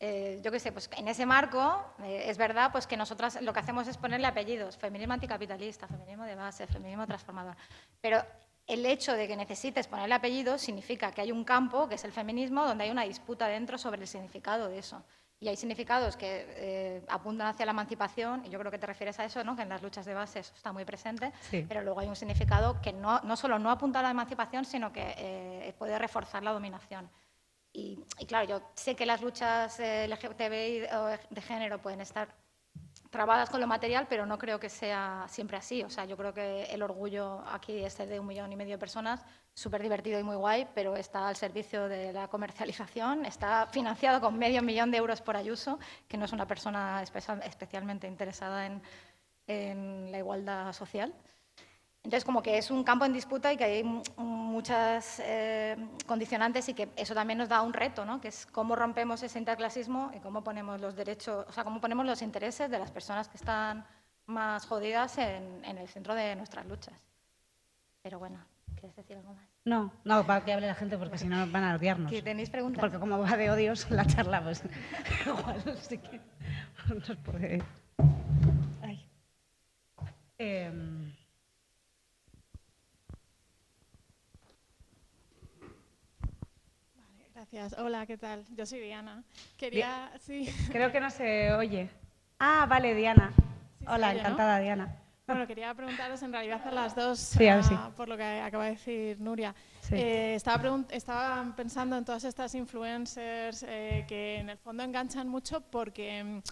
Eh, 0.00 0.40
yo 0.42 0.50
qué 0.50 0.58
sé, 0.58 0.72
pues 0.72 0.90
en 0.96 1.06
ese 1.06 1.24
marco 1.24 1.94
eh, 2.02 2.24
es 2.26 2.36
verdad 2.36 2.70
pues 2.70 2.86
que 2.86 2.96
nosotras 2.96 3.40
lo 3.40 3.52
que 3.52 3.60
hacemos 3.60 3.86
es 3.86 3.96
ponerle 3.96 4.26
apellidos, 4.26 4.76
feminismo 4.76 5.14
anticapitalista, 5.14 5.86
feminismo 5.86 6.24
de 6.24 6.34
base, 6.34 6.66
feminismo 6.66 7.06
transformador. 7.06 7.56
Pero 8.00 8.22
el 8.66 8.84
hecho 8.84 9.12
de 9.12 9.28
que 9.28 9.36
necesites 9.36 9.86
ponerle 9.86 10.14
apellido 10.14 10.58
significa 10.58 11.12
que 11.12 11.20
hay 11.20 11.32
un 11.32 11.44
campo, 11.44 11.88
que 11.88 11.94
es 11.94 12.04
el 12.04 12.12
feminismo, 12.12 12.64
donde 12.64 12.84
hay 12.84 12.90
una 12.90 13.04
disputa 13.04 13.46
dentro 13.46 13.78
sobre 13.78 14.00
el 14.00 14.08
significado 14.08 14.68
de 14.68 14.78
eso. 14.78 15.02
Y 15.38 15.48
hay 15.48 15.56
significados 15.56 16.16
que 16.16 16.46
eh, 16.48 17.02
apuntan 17.08 17.48
hacia 17.48 17.66
la 17.66 17.72
emancipación, 17.72 18.44
y 18.44 18.48
yo 18.48 18.58
creo 18.58 18.72
que 18.72 18.78
te 18.78 18.86
refieres 18.86 19.18
a 19.20 19.24
eso, 19.24 19.44
¿no? 19.44 19.54
que 19.54 19.62
en 19.62 19.68
las 19.68 19.82
luchas 19.82 20.06
de 20.06 20.14
base 20.14 20.40
eso 20.40 20.52
está 20.56 20.72
muy 20.72 20.84
presente, 20.84 21.32
pero 21.68 21.82
luego 21.82 22.00
hay 22.00 22.08
un 22.08 22.16
significado 22.16 22.80
que 22.80 22.92
no, 22.92 23.20
no, 23.20 23.36
solo 23.36 23.58
no 23.58 23.70
apunta 23.70 24.00
a 24.00 24.02
la 24.02 24.10
emancipación, 24.10 24.64
sino 24.64 24.92
que 24.92 25.14
eh, 25.16 25.74
puede 25.78 25.98
reforzar 25.98 26.42
la 26.42 26.52
dominación. 26.52 27.08
Y, 27.72 28.00
y, 28.18 28.24
claro, 28.24 28.48
yo 28.48 28.62
sé 28.74 28.96
que 28.96 29.04
las 29.04 29.20
luchas 29.20 29.78
eh, 29.78 30.08
LGTBI 30.08 30.80
de 31.28 31.42
género 31.42 31.82
pueden 31.82 32.00
estar 32.00 32.34
trabadas 33.10 33.50
con 33.50 33.60
lo 33.60 33.66
material, 33.66 34.06
pero 34.08 34.26
no 34.26 34.38
creo 34.38 34.58
que 34.58 34.68
sea 34.68 35.26
siempre 35.28 35.56
así. 35.56 35.82
O 35.82 35.90
sea, 35.90 36.04
yo 36.04 36.16
creo 36.16 36.32
que 36.32 36.64
el 36.64 36.82
orgullo 36.82 37.42
aquí 37.46 37.84
es 37.84 37.96
de 37.96 38.20
un 38.20 38.26
millón 38.26 38.52
y 38.52 38.56
medio 38.56 38.74
de 38.74 38.78
personas, 38.78 39.24
súper 39.54 39.82
divertido 39.82 40.18
y 40.18 40.22
muy 40.22 40.36
guay, 40.36 40.68
pero 40.74 40.96
está 40.96 41.28
al 41.28 41.36
servicio 41.36 41.88
de 41.88 42.12
la 42.12 42.28
comercialización, 42.28 43.24
está 43.24 43.66
financiado 43.66 44.20
con 44.20 44.38
medio 44.38 44.62
millón 44.62 44.90
de 44.90 44.98
euros 44.98 45.22
por 45.22 45.36
Ayuso, 45.36 45.78
que 46.08 46.16
no 46.16 46.24
es 46.24 46.32
una 46.32 46.46
persona 46.46 47.02
especialmente 47.02 48.06
interesada 48.06 48.66
en, 48.66 48.82
en 49.46 50.12
la 50.12 50.18
igualdad 50.18 50.72
social. 50.72 51.14
Entonces, 52.06 52.24
como 52.24 52.40
que 52.40 52.56
es 52.56 52.70
un 52.70 52.84
campo 52.84 53.04
en 53.04 53.12
disputa 53.12 53.52
y 53.52 53.56
que 53.56 53.64
hay 53.64 53.82
muchas 54.16 55.20
eh, 55.24 55.76
condicionantes 56.06 56.68
y 56.68 56.74
que 56.74 56.88
eso 56.94 57.14
también 57.14 57.36
nos 57.36 57.48
da 57.48 57.62
un 57.62 57.72
reto, 57.72 58.06
¿no? 58.06 58.20
que 58.20 58.28
es 58.28 58.46
cómo 58.46 58.76
rompemos 58.76 59.24
ese 59.24 59.40
interclasismo 59.40 60.12
y 60.14 60.20
cómo 60.20 60.44
ponemos 60.44 60.80
los 60.80 60.94
derechos, 60.94 61.44
o 61.48 61.50
sea, 61.50 61.64
cómo 61.64 61.80
ponemos 61.80 62.06
los 62.06 62.22
intereses 62.22 62.70
de 62.70 62.78
las 62.78 62.92
personas 62.92 63.26
que 63.26 63.38
están 63.38 63.84
más 64.26 64.66
jodidas 64.66 65.18
en, 65.18 65.64
el 65.64 65.88
centro 65.88 66.14
de 66.14 66.36
nuestras 66.36 66.64
luchas. 66.66 66.94
Pero 68.02 68.20
bueno, 68.20 68.38
¿quieres 68.76 68.94
decir 68.94 69.16
algo 69.16 69.34
más? 69.34 69.48
No, 69.64 69.92
no, 70.04 70.24
para 70.24 70.44
que 70.44 70.52
hable 70.52 70.68
la 70.68 70.76
gente 70.76 70.96
porque 70.98 71.18
si 71.18 71.26
no 71.26 71.44
van 71.50 71.64
a 71.64 71.74
odiarnos. 71.74 72.12
¿Que 72.12 72.22
tenéis 72.22 72.50
preguntas? 72.50 72.78
Porque 72.78 73.00
como 73.00 73.18
va 73.18 73.36
de 73.36 73.50
odios 73.50 73.90
la 73.90 74.04
charla, 74.04 74.44
pues 74.44 74.62
igual 75.26 75.76
sí 75.80 75.98
que 75.98 76.20
nos 77.08 77.16
puede... 77.16 77.64
Ay. 78.80 79.10
Eh... 80.38 81.12
Gracias. 87.52 87.78
Hola, 87.80 88.06
¿qué 88.06 88.18
tal? 88.18 88.44
Yo 88.56 88.66
soy 88.66 88.80
Diana. 88.80 89.22
Quería, 89.56 90.10
sí. 90.18 90.52
Creo 90.72 90.90
que 90.90 91.00
no 91.00 91.10
se 91.10 91.52
oye. 91.52 91.88
Ah, 92.38 92.66
vale, 92.68 92.94
Diana. 92.94 93.32
Hola, 93.86 94.12
encantada, 94.12 94.58
Diana. 94.58 94.94
Bueno, 95.26 95.46
quería 95.46 95.72
preguntaros 95.72 96.22
en 96.22 96.32
realidad 96.32 96.60
a 96.66 96.70
las 96.70 96.94
dos, 96.94 97.34
ah, 97.40 97.90
por 97.96 98.08
lo 98.08 98.16
que 98.18 98.22
acaba 98.40 98.64
de 98.64 98.72
decir 98.72 99.18
Nuria. 99.18 99.54
Eh, 99.90 100.34
estaba, 100.34 100.84
estaba, 100.90 101.54
pensando 101.56 101.96
en 101.96 102.04
todas 102.04 102.24
estas 102.24 102.54
influencers 102.54 103.62
eh, 103.66 104.04
que 104.06 104.40
en 104.40 104.50
el 104.50 104.58
fondo 104.58 104.82
enganchan 104.82 105.28
mucho 105.28 105.62
porque 105.62 106.42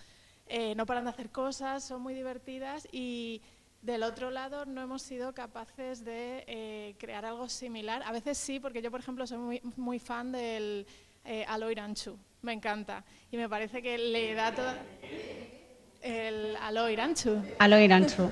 eh, 0.47 0.75
no 0.75 0.87
paran 0.87 1.05
de 1.05 1.11
hacer 1.11 1.29
cosas, 1.31 1.85
son 1.85 2.01
muy 2.01 2.15
divertidas 2.15 2.89
y 2.93 3.43
del 3.85 4.03
otro 4.03 4.31
lado, 4.31 4.65
no 4.65 4.81
hemos 4.81 5.03
sido 5.03 5.35
capaces 5.35 6.05
de 6.05 6.43
eh, 6.47 6.95
crear 6.99 7.27
algo 7.27 7.51
similar. 7.51 8.03
A 8.05 8.13
veces 8.13 8.39
sí, 8.39 8.59
porque 8.59 8.81
yo, 8.81 8.91
por 8.91 9.01
ejemplo, 9.01 9.27
soy 9.27 9.61
muy, 9.77 9.99
fan 9.99 10.33
del 10.33 10.87
eh, 11.25 11.45
Aloy 11.47 11.75
Ranchu. 11.75 12.17
Me 12.41 12.55
encanta. 12.55 13.05
Y 13.31 13.37
me 13.37 13.47
parece 13.49 13.83
que 13.83 13.99
le 13.99 14.35
da 14.35 14.55
todo... 14.55 14.73
El 16.01 16.57
Aloy 16.57 16.97
Ranchu. 16.97 17.43
Aloy 17.59 17.87
Ranchu. 17.87 18.31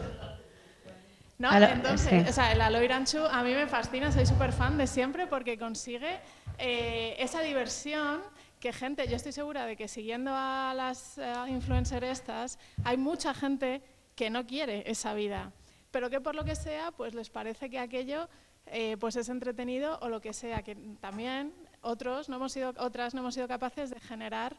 ¿No? 1.39 1.53
Entonces, 1.53 2.29
o 2.29 2.33
sea, 2.33 2.53
el 2.53 2.61
Aloy 2.61 2.89
Ranchu 2.89 3.19
a 3.19 3.43
mí 3.43 3.53
me 3.53 3.67
fascina, 3.67 4.11
soy 4.11 4.25
súper 4.25 4.53
fan 4.53 4.79
de 4.79 4.87
siempre 4.87 5.27
porque 5.27 5.59
consigue 5.59 6.19
eh, 6.59 7.15
esa 7.19 7.43
diversión 7.43 8.21
que 8.59 8.73
gente, 8.73 9.09
yo 9.09 9.17
estoy 9.17 9.33
segura 9.33 9.67
de 9.67 9.77
que 9.77 9.89
siguiendo 9.89 10.31
a 10.33 10.73
las 10.75 11.19
eh, 11.19 11.33
influencers 11.49 12.07
estas, 12.07 12.59
hay 12.85 12.97
mucha 12.97 13.35
gente 13.35 13.83
que 14.15 14.31
no 14.31 14.47
quiere 14.47 14.91
esa 14.91 15.15
vida, 15.15 15.53
pero 15.91 16.11
que 16.11 16.21
por 16.21 16.35
lo 16.35 16.45
que 16.45 16.55
sea, 16.55 16.91
pues 16.93 17.15
les 17.15 17.31
parece 17.31 17.71
que 17.71 17.79
aquello 17.79 18.29
eh, 18.67 18.97
pues 18.99 19.17
es 19.17 19.29
entretenido 19.29 19.99
o 20.01 20.09
lo 20.09 20.21
que 20.21 20.33
sea, 20.33 20.63
que 20.63 20.77
también 21.01 21.53
otros 21.81 22.29
no 22.29 22.37
hemos 22.37 22.53
sido, 22.53 22.73
otras 22.79 23.15
no 23.15 23.21
hemos 23.21 23.35
sido 23.35 23.49
capaces 23.49 23.91
de 23.91 24.01
generar 24.01 24.57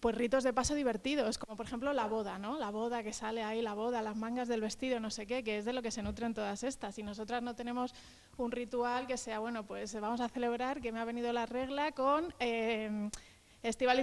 pues 0.00 0.14
ritos 0.14 0.42
de 0.44 0.54
paso 0.54 0.74
divertidos, 0.74 1.36
como 1.36 1.56
por 1.56 1.66
ejemplo 1.66 1.92
la 1.92 2.06
boda, 2.06 2.38
¿no? 2.38 2.58
La 2.58 2.70
boda 2.70 3.02
que 3.02 3.12
sale 3.12 3.42
ahí, 3.42 3.60
la 3.60 3.74
boda, 3.74 4.00
las 4.00 4.16
mangas 4.16 4.48
del 4.48 4.62
vestido, 4.62 4.98
no 4.98 5.10
sé 5.10 5.26
qué, 5.26 5.44
que 5.44 5.58
es 5.58 5.66
de 5.66 5.74
lo 5.74 5.82
que 5.82 5.90
se 5.90 6.02
nutren 6.02 6.32
todas 6.32 6.64
estas. 6.64 6.98
Y 6.98 7.02
nosotras 7.02 7.42
no 7.42 7.54
tenemos 7.54 7.94
un 8.38 8.50
ritual 8.50 9.06
que 9.06 9.18
sea, 9.18 9.40
bueno, 9.40 9.66
pues 9.66 9.94
vamos 10.00 10.22
a 10.22 10.30
celebrar 10.30 10.80
que 10.80 10.90
me 10.90 11.00
ha 11.00 11.04
venido 11.04 11.30
la 11.34 11.44
regla 11.44 11.92
con 11.92 12.34
eh, 12.40 13.10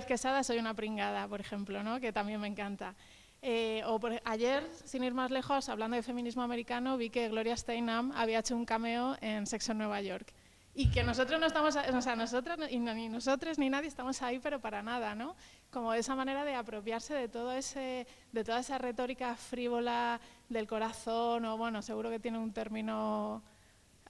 Quesada, 0.07 0.43
soy 0.43 0.59
una 0.59 0.75
pringada, 0.75 1.27
por 1.27 1.41
ejemplo, 1.41 1.81
¿no? 1.81 1.99
Que 1.99 2.13
también 2.13 2.39
me 2.39 2.47
encanta. 2.47 2.93
Eh, 3.41 3.83
o 3.85 3.99
ayer, 4.25 4.67
sin 4.85 5.03
ir 5.03 5.13
más 5.13 5.31
lejos, 5.31 5.69
hablando 5.69 5.95
de 5.95 6.03
feminismo 6.03 6.41
americano, 6.41 6.97
vi 6.97 7.09
que 7.09 7.29
Gloria 7.29 7.55
Steinem 7.55 8.11
había 8.13 8.39
hecho 8.39 8.55
un 8.55 8.65
cameo 8.65 9.15
en 9.21 9.45
Sexo 9.45 9.73
en 9.73 9.77
Nueva 9.77 10.01
York 10.01 10.33
y 10.79 10.91
que 10.91 11.03
nosotros 11.03 11.39
no 11.39 11.47
estamos, 11.47 11.75
o 11.75 12.01
sea, 12.01 12.15
nosotras, 12.15 12.59
y 12.69 12.77
ni 12.77 13.09
nosotros 13.09 13.57
ni 13.57 13.67
nadie 13.67 13.87
estamos 13.87 14.21
ahí, 14.21 14.37
pero 14.37 14.61
para 14.61 14.83
nada, 14.83 15.15
¿no? 15.15 15.35
Como 15.71 15.91
esa 15.91 16.13
manera 16.13 16.45
de 16.45 16.53
apropiarse 16.53 17.15
de 17.15 17.27
todo 17.27 17.51
ese, 17.51 18.05
de 18.31 18.43
toda 18.43 18.59
esa 18.59 18.77
retórica 18.77 19.35
frívola 19.35 20.21
del 20.49 20.67
corazón, 20.67 21.45
o 21.45 21.57
bueno, 21.57 21.81
seguro 21.81 22.11
que 22.11 22.19
tiene 22.19 22.37
un 22.37 22.53
término 22.53 23.41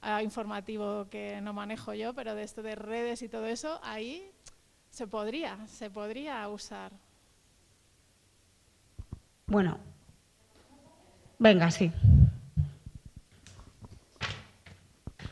ah, 0.02 0.22
informativo 0.22 1.08
que 1.10 1.40
no 1.40 1.54
manejo 1.54 1.94
yo, 1.94 2.14
pero 2.14 2.36
de 2.36 2.44
esto 2.44 2.62
de 2.62 2.76
redes 2.76 3.22
y 3.22 3.30
todo 3.30 3.46
eso, 3.46 3.80
ahí 3.82 4.30
se 4.90 5.08
podría, 5.08 5.66
se 5.68 5.90
podría 5.90 6.50
usar. 6.50 6.92
Bueno, 9.50 9.78
venga, 11.40 11.72
sí. 11.72 11.90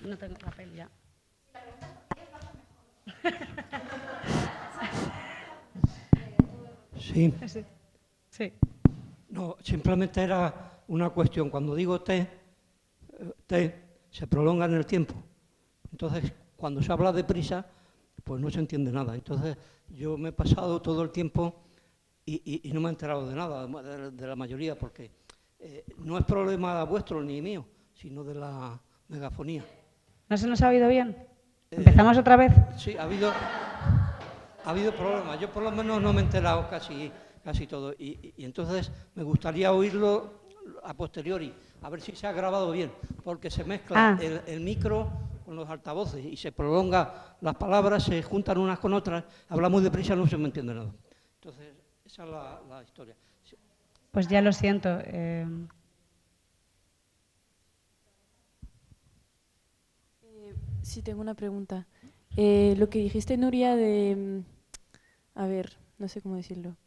No 0.03 0.17
tengo 0.17 0.35
papel 0.37 0.73
ya. 0.73 0.89
Sí. 6.97 7.33
Sí. 8.29 8.51
No, 9.29 9.55
simplemente 9.61 10.21
era 10.21 10.81
una 10.87 11.09
cuestión. 11.11 11.49
Cuando 11.49 11.75
digo 11.75 12.01
T, 12.01 12.17
eh, 12.17 12.29
T 13.45 13.83
se 14.09 14.27
prolonga 14.27 14.65
en 14.65 14.73
el 14.73 14.85
tiempo. 14.85 15.13
Entonces, 15.91 16.33
cuando 16.57 16.81
se 16.81 16.91
habla 16.91 17.13
de 17.13 17.23
prisa, 17.23 17.65
pues 18.23 18.41
no 18.41 18.49
se 18.49 18.59
entiende 18.59 18.91
nada. 18.91 19.13
Entonces, 19.15 19.55
yo 19.89 20.17
me 20.17 20.29
he 20.29 20.33
pasado 20.33 20.81
todo 20.81 21.03
el 21.03 21.11
tiempo 21.11 21.64
y, 22.25 22.71
no 22.73 22.81
me 22.81 22.87
he 22.87 22.91
enterado 22.91 23.27
de 23.27 23.35
nada, 23.35 23.67
de, 24.11 24.27
la 24.27 24.35
mayoría, 24.35 24.77
porque 24.77 25.11
eh, 25.59 25.85
no 25.97 26.17
es 26.17 26.25
problema 26.25 26.83
vuestro 26.83 27.21
ni 27.21 27.41
mío, 27.41 27.65
sino 27.93 28.23
de 28.23 28.33
la 28.33 28.79
megafonía. 29.09 29.63
¿No 30.27 30.37
se 30.37 30.47
nos 30.47 30.61
ha 30.61 30.69
oído 30.69 30.87
bien? 30.87 31.15
¿Empezamos 31.69 32.17
otra 32.17 32.35
vez? 32.35 32.51
Sí, 32.77 32.97
ha 32.97 33.03
habido, 33.03 33.31
ha 33.31 34.69
habido 34.69 34.91
problemas. 34.93 35.39
Yo 35.39 35.51
por 35.51 35.61
lo 35.61 35.71
menos 35.71 36.01
no 36.01 36.13
me 36.13 36.21
he 36.21 36.23
enterado 36.23 36.67
casi, 36.67 37.11
casi 37.43 37.67
todo. 37.67 37.93
Y, 37.93 38.33
entonces 38.39 38.91
me 39.13 39.23
gustaría 39.23 39.71
oírlo 39.71 40.45
a 40.83 40.95
posteriori, 40.95 41.53
a 41.83 41.89
ver 41.89 42.01
si 42.01 42.15
se 42.15 42.25
ha 42.25 42.31
grabado 42.31 42.71
bien, 42.71 42.91
porque 43.23 43.51
se 43.51 43.63
mezcla 43.63 44.17
ah. 44.17 44.19
el, 44.47 44.61
micro 44.61 45.11
con 45.45 45.55
los 45.55 45.69
altavoces 45.69 46.25
y 46.25 46.35
se 46.35 46.51
prolonga 46.51 47.35
las 47.41 47.55
palabras, 47.55 48.03
se 48.03 48.23
juntan 48.23 48.57
unas 48.57 48.79
con 48.79 48.93
otras, 48.93 49.23
hablamos 49.49 49.83
deprisa, 49.83 50.15
no 50.15 50.25
se 50.25 50.37
me 50.37 50.45
entiende 50.45 50.73
nada. 50.73 50.91
Entonces, 51.35 51.84
esa 52.15 52.23
es 52.23 52.29
la, 52.69 52.81
historia. 52.81 53.15
Pues 54.11 54.29
ya 54.29 54.41
lo 54.41 54.53
siento. 54.53 54.99
Eh, 55.03 55.45
Sí, 60.81 61.01
tengo 61.01 61.19
una 61.19 61.33
pregunta. 61.33 61.87
Eh, 62.37 62.75
lo 62.77 62.89
que 62.89 62.99
dijiste, 62.99 63.37
Nuria, 63.37 63.75
de... 63.75 64.15
Mm, 64.15 65.39
a 65.39 65.47
ver, 65.47 65.77
no 65.97 66.07
sé 66.07 66.21
cómo 66.21 66.35
decirlo. 66.35 66.77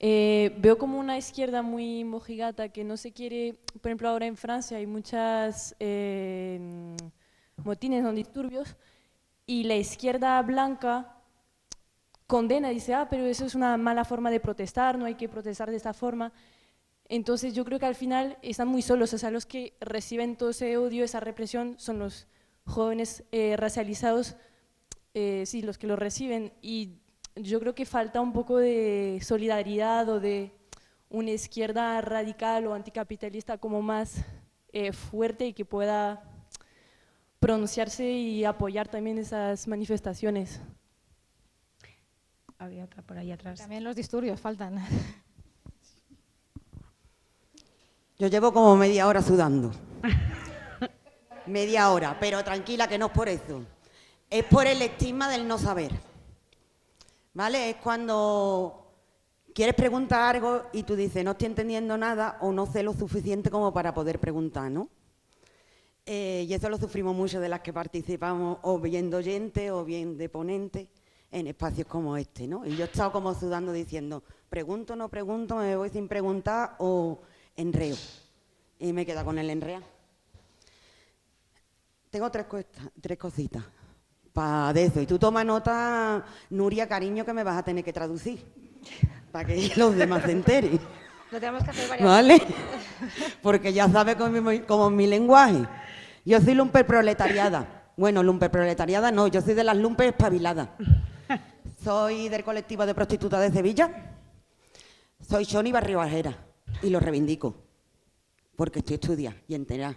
Eh, 0.00 0.56
veo 0.58 0.78
como 0.78 0.98
una 0.98 1.18
izquierda 1.18 1.60
muy 1.60 2.04
mojigata 2.04 2.70
que 2.70 2.84
no 2.84 2.96
se 2.96 3.12
quiere, 3.12 3.54
por 3.80 3.90
ejemplo, 3.90 4.08
ahora 4.08 4.26
en 4.26 4.38
Francia 4.38 4.78
hay 4.78 4.86
muchas 4.86 5.76
eh, 5.78 6.58
motines, 7.62 8.02
no 8.02 8.12
disturbios, 8.12 8.76
y 9.46 9.64
la 9.64 9.76
izquierda 9.76 10.40
blanca 10.40 11.13
condena, 12.26 12.70
dice, 12.70 12.94
ah, 12.94 13.08
pero 13.08 13.24
eso 13.26 13.44
es 13.44 13.54
una 13.54 13.76
mala 13.76 14.04
forma 14.04 14.30
de 14.30 14.40
protestar, 14.40 14.98
no 14.98 15.04
hay 15.04 15.14
que 15.14 15.28
protestar 15.28 15.70
de 15.70 15.76
esta 15.76 15.92
forma. 15.92 16.32
Entonces 17.08 17.54
yo 17.54 17.64
creo 17.64 17.78
que 17.78 17.86
al 17.86 17.94
final 17.94 18.38
están 18.42 18.68
muy 18.68 18.82
solos, 18.82 19.12
o 19.12 19.18
sea, 19.18 19.30
los 19.30 19.46
que 19.46 19.74
reciben 19.80 20.36
todo 20.36 20.50
ese 20.50 20.76
odio, 20.78 21.04
esa 21.04 21.20
represión, 21.20 21.76
son 21.78 21.98
los 21.98 22.26
jóvenes 22.64 23.24
eh, 23.30 23.56
racializados, 23.56 24.36
eh, 25.12 25.44
sí, 25.46 25.62
los 25.62 25.76
que 25.78 25.86
lo 25.86 25.96
reciben. 25.96 26.52
Y 26.62 26.98
yo 27.36 27.60
creo 27.60 27.74
que 27.74 27.84
falta 27.84 28.20
un 28.20 28.32
poco 28.32 28.58
de 28.58 29.20
solidaridad 29.22 30.08
o 30.08 30.20
de 30.20 30.52
una 31.10 31.30
izquierda 31.30 32.00
radical 32.00 32.66
o 32.66 32.74
anticapitalista 32.74 33.58
como 33.58 33.82
más 33.82 34.24
eh, 34.72 34.92
fuerte 34.92 35.46
y 35.46 35.52
que 35.52 35.64
pueda 35.64 36.24
pronunciarse 37.38 38.08
y 38.10 38.44
apoyar 38.44 38.88
también 38.88 39.18
esas 39.18 39.68
manifestaciones. 39.68 40.60
Había 42.58 42.84
otra 42.84 43.02
por 43.02 43.18
ahí 43.18 43.32
atrás. 43.32 43.58
También 43.58 43.84
los 43.84 43.96
disturbios 43.96 44.40
faltan. 44.40 44.82
Yo 48.18 48.28
llevo 48.28 48.52
como 48.52 48.76
media 48.76 49.08
hora 49.08 49.22
sudando. 49.22 49.72
media 51.46 51.90
hora, 51.90 52.16
pero 52.20 52.44
tranquila 52.44 52.86
que 52.88 52.96
no 52.98 53.06
es 53.06 53.12
por 53.12 53.28
eso. 53.28 53.64
Es 54.30 54.44
por 54.44 54.66
el 54.66 54.80
estigma 54.82 55.28
del 55.28 55.46
no 55.48 55.58
saber. 55.58 55.92
¿Vale? 57.34 57.70
Es 57.70 57.76
cuando 57.76 58.84
quieres 59.54 59.74
preguntar 59.74 60.36
algo 60.36 60.66
y 60.72 60.84
tú 60.84 60.94
dices, 60.96 61.24
no 61.24 61.32
estoy 61.32 61.46
entendiendo 61.46 61.96
nada 61.96 62.38
o 62.40 62.52
no 62.52 62.66
sé 62.66 62.82
lo 62.82 62.92
suficiente 62.92 63.50
como 63.50 63.72
para 63.72 63.92
poder 63.92 64.20
preguntar, 64.20 64.70
¿no? 64.70 64.88
Eh, 66.06 66.44
y 66.48 66.52
eso 66.52 66.68
lo 66.68 66.76
sufrimos 66.76 67.16
mucho 67.16 67.40
de 67.40 67.48
las 67.48 67.60
que 67.60 67.72
participamos, 67.72 68.58
o 68.62 68.78
bien 68.78 69.08
de 69.08 69.16
oyente 69.16 69.70
o 69.70 69.84
bien 69.84 70.18
de 70.18 70.28
ponente, 70.28 70.88
en 71.34 71.48
espacios 71.48 71.88
como 71.88 72.16
este, 72.16 72.46
¿no? 72.46 72.64
Y 72.64 72.76
yo 72.76 72.84
he 72.84 72.86
estado 72.86 73.10
como 73.10 73.34
sudando 73.34 73.72
diciendo, 73.72 74.22
pregunto, 74.48 74.94
no 74.94 75.08
pregunto, 75.08 75.56
me 75.56 75.74
voy 75.74 75.90
sin 75.90 76.06
preguntar 76.06 76.76
o 76.78 77.22
enreo. 77.56 77.96
Y 78.78 78.92
me 78.92 79.04
queda 79.04 79.24
con 79.24 79.36
el 79.38 79.50
enrea. 79.50 79.82
Tengo 82.10 82.30
tres, 82.30 82.46
tres 83.00 83.18
cositas 83.18 83.64
para 84.32 84.78
eso. 84.80 85.00
Y 85.00 85.06
tú 85.06 85.18
toma 85.18 85.42
nota, 85.42 86.24
Nuria, 86.50 86.86
cariño, 86.86 87.24
que 87.24 87.32
me 87.32 87.42
vas 87.42 87.58
a 87.58 87.64
tener 87.64 87.82
que 87.82 87.92
traducir 87.92 88.40
para 89.32 89.48
que 89.48 89.72
los 89.76 89.96
demás 89.96 90.22
se 90.22 90.30
enteren. 90.30 90.78
Lo 91.32 91.40
tenemos 91.40 91.64
que 91.64 91.70
hacer 91.70 91.88
varias 91.88 92.08
¿Vale? 92.08 92.42
Porque 93.42 93.72
ya 93.72 93.88
sabes 93.88 94.14
cómo, 94.14 94.50
es 94.52 94.92
mi 94.92 95.08
lenguaje. 95.08 95.66
Yo 96.24 96.40
soy 96.40 96.54
lumper 96.54 96.86
proletariada. 96.86 97.90
Bueno, 97.96 98.22
lumper 98.22 98.52
proletariada 98.52 99.10
no, 99.10 99.26
yo 99.26 99.40
soy 99.40 99.54
de 99.54 99.64
las 99.64 99.76
lumper 99.76 100.10
espabiladas. 100.10 100.68
Soy 101.84 102.30
del 102.30 102.42
colectivo 102.42 102.86
de 102.86 102.94
prostitutas 102.94 103.42
de 103.42 103.50
Sevilla. 103.54 104.16
Soy 105.20 105.44
Shoni 105.44 105.70
Barrio 105.70 105.98
Bajera 105.98 106.34
y 106.82 106.88
lo 106.88 106.98
reivindico 106.98 107.54
porque 108.56 108.78
estoy 108.78 108.94
estudiada 108.94 109.36
y 109.46 109.54
entera. 109.54 109.94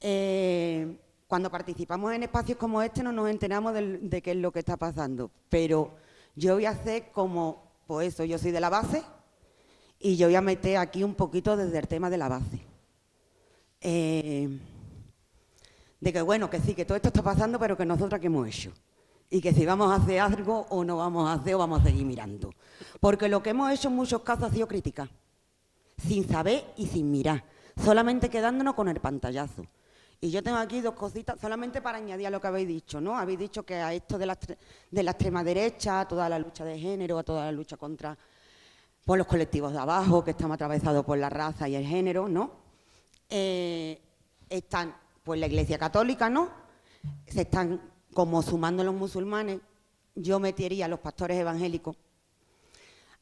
Eh, 0.00 0.98
cuando 1.28 1.48
participamos 1.48 2.12
en 2.12 2.24
espacios 2.24 2.58
como 2.58 2.82
este 2.82 3.04
no 3.04 3.12
nos 3.12 3.30
enteramos 3.30 3.72
de, 3.72 4.20
qué 4.20 4.32
es 4.32 4.36
lo 4.36 4.50
que 4.50 4.58
está 4.58 4.76
pasando, 4.76 5.30
pero 5.48 5.94
yo 6.34 6.54
voy 6.54 6.64
a 6.64 6.70
hacer 6.70 7.12
como, 7.12 7.70
pues 7.86 8.08
eso, 8.08 8.24
yo 8.24 8.36
soy 8.36 8.50
de 8.50 8.60
la 8.60 8.68
base 8.68 9.04
y 10.00 10.16
yo 10.16 10.26
voy 10.26 10.34
a 10.34 10.40
meter 10.40 10.78
aquí 10.78 11.04
un 11.04 11.14
poquito 11.14 11.56
desde 11.56 11.78
el 11.78 11.86
tema 11.86 12.10
de 12.10 12.18
la 12.18 12.28
base. 12.28 12.60
Eh, 13.80 14.58
de 16.00 16.12
que 16.12 16.22
bueno, 16.22 16.50
que 16.50 16.58
sí, 16.58 16.74
que 16.74 16.84
todo 16.84 16.96
esto 16.96 17.10
está 17.10 17.22
pasando, 17.22 17.60
pero 17.60 17.76
que 17.76 17.86
nosotros 17.86 18.20
qué 18.20 18.26
hemos 18.26 18.48
hecho. 18.48 18.72
Y 19.30 19.40
que 19.40 19.52
si 19.52 19.66
vamos 19.66 19.90
a 19.90 19.96
hacer 19.96 20.20
algo 20.20 20.66
o 20.70 20.84
no 20.84 20.96
vamos 20.96 21.28
a 21.28 21.34
hacer 21.34 21.54
o 21.54 21.58
vamos 21.58 21.80
a 21.80 21.84
seguir 21.84 22.04
mirando. 22.04 22.52
Porque 23.00 23.28
lo 23.28 23.42
que 23.42 23.50
hemos 23.50 23.72
hecho 23.72 23.88
en 23.88 23.96
muchos 23.96 24.22
casos 24.22 24.50
ha 24.50 24.54
sido 24.54 24.68
crítica, 24.68 25.08
sin 25.96 26.28
saber 26.28 26.64
y 26.76 26.86
sin 26.86 27.10
mirar, 27.10 27.44
solamente 27.82 28.28
quedándonos 28.28 28.74
con 28.74 28.88
el 28.88 29.00
pantallazo. 29.00 29.64
Y 30.20 30.30
yo 30.30 30.42
tengo 30.42 30.56
aquí 30.56 30.80
dos 30.80 30.94
cositas, 30.94 31.38
solamente 31.40 31.82
para 31.82 31.98
añadir 31.98 32.28
a 32.28 32.30
lo 32.30 32.40
que 32.40 32.46
habéis 32.46 32.68
dicho, 32.68 33.00
¿no? 33.00 33.16
Habéis 33.16 33.38
dicho 33.38 33.62
que 33.64 33.74
a 33.74 33.92
esto 33.92 34.16
de 34.16 34.26
la, 34.26 34.38
de 34.90 35.02
la 35.02 35.10
extrema 35.10 35.44
derecha, 35.44 36.00
a 36.00 36.08
toda 36.08 36.28
la 36.28 36.38
lucha 36.38 36.64
de 36.64 36.78
género, 36.78 37.18
a 37.18 37.22
toda 37.22 37.44
la 37.44 37.52
lucha 37.52 37.76
contra 37.76 38.16
pues, 39.04 39.18
los 39.18 39.26
colectivos 39.26 39.72
de 39.72 39.78
abajo, 39.78 40.24
que 40.24 40.30
estamos 40.30 40.54
atravesados 40.54 41.04
por 41.04 41.18
la 41.18 41.28
raza 41.28 41.68
y 41.68 41.74
el 41.74 41.84
género, 41.84 42.28
¿no? 42.28 42.52
Eh, 43.28 44.00
están, 44.48 44.94
pues, 45.22 45.38
la 45.40 45.46
Iglesia 45.46 45.78
Católica, 45.78 46.30
¿no? 46.30 46.64
se 47.26 47.42
están 47.42 47.80
como 48.14 48.42
sumando 48.42 48.84
los 48.84 48.94
musulmanes, 48.94 49.60
yo 50.14 50.38
metería 50.38 50.86
a 50.86 50.88
los 50.88 51.00
pastores 51.00 51.38
evangélicos. 51.38 51.96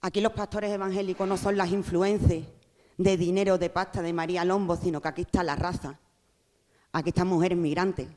Aquí 0.03 0.21
los 0.21 0.33
pastores 0.33 0.71
evangélicos 0.71 1.27
no 1.27 1.37
son 1.37 1.57
las 1.57 1.71
influencias 1.71 2.45
de 2.99 3.17
dinero, 3.17 3.59
de 3.59 3.71
pasta 3.71 4.03
de 4.03 4.13
María 4.13 4.45
Lombo, 4.45 4.77
sino 4.77 5.01
que 5.01 5.09
aquí 5.09 5.23
está 5.23 5.43
la 5.43 5.57
raza. 5.57 5.99
Aquí 6.93 7.09
están 7.09 7.29
mujeres 7.29 7.57
migrantes 7.57 8.09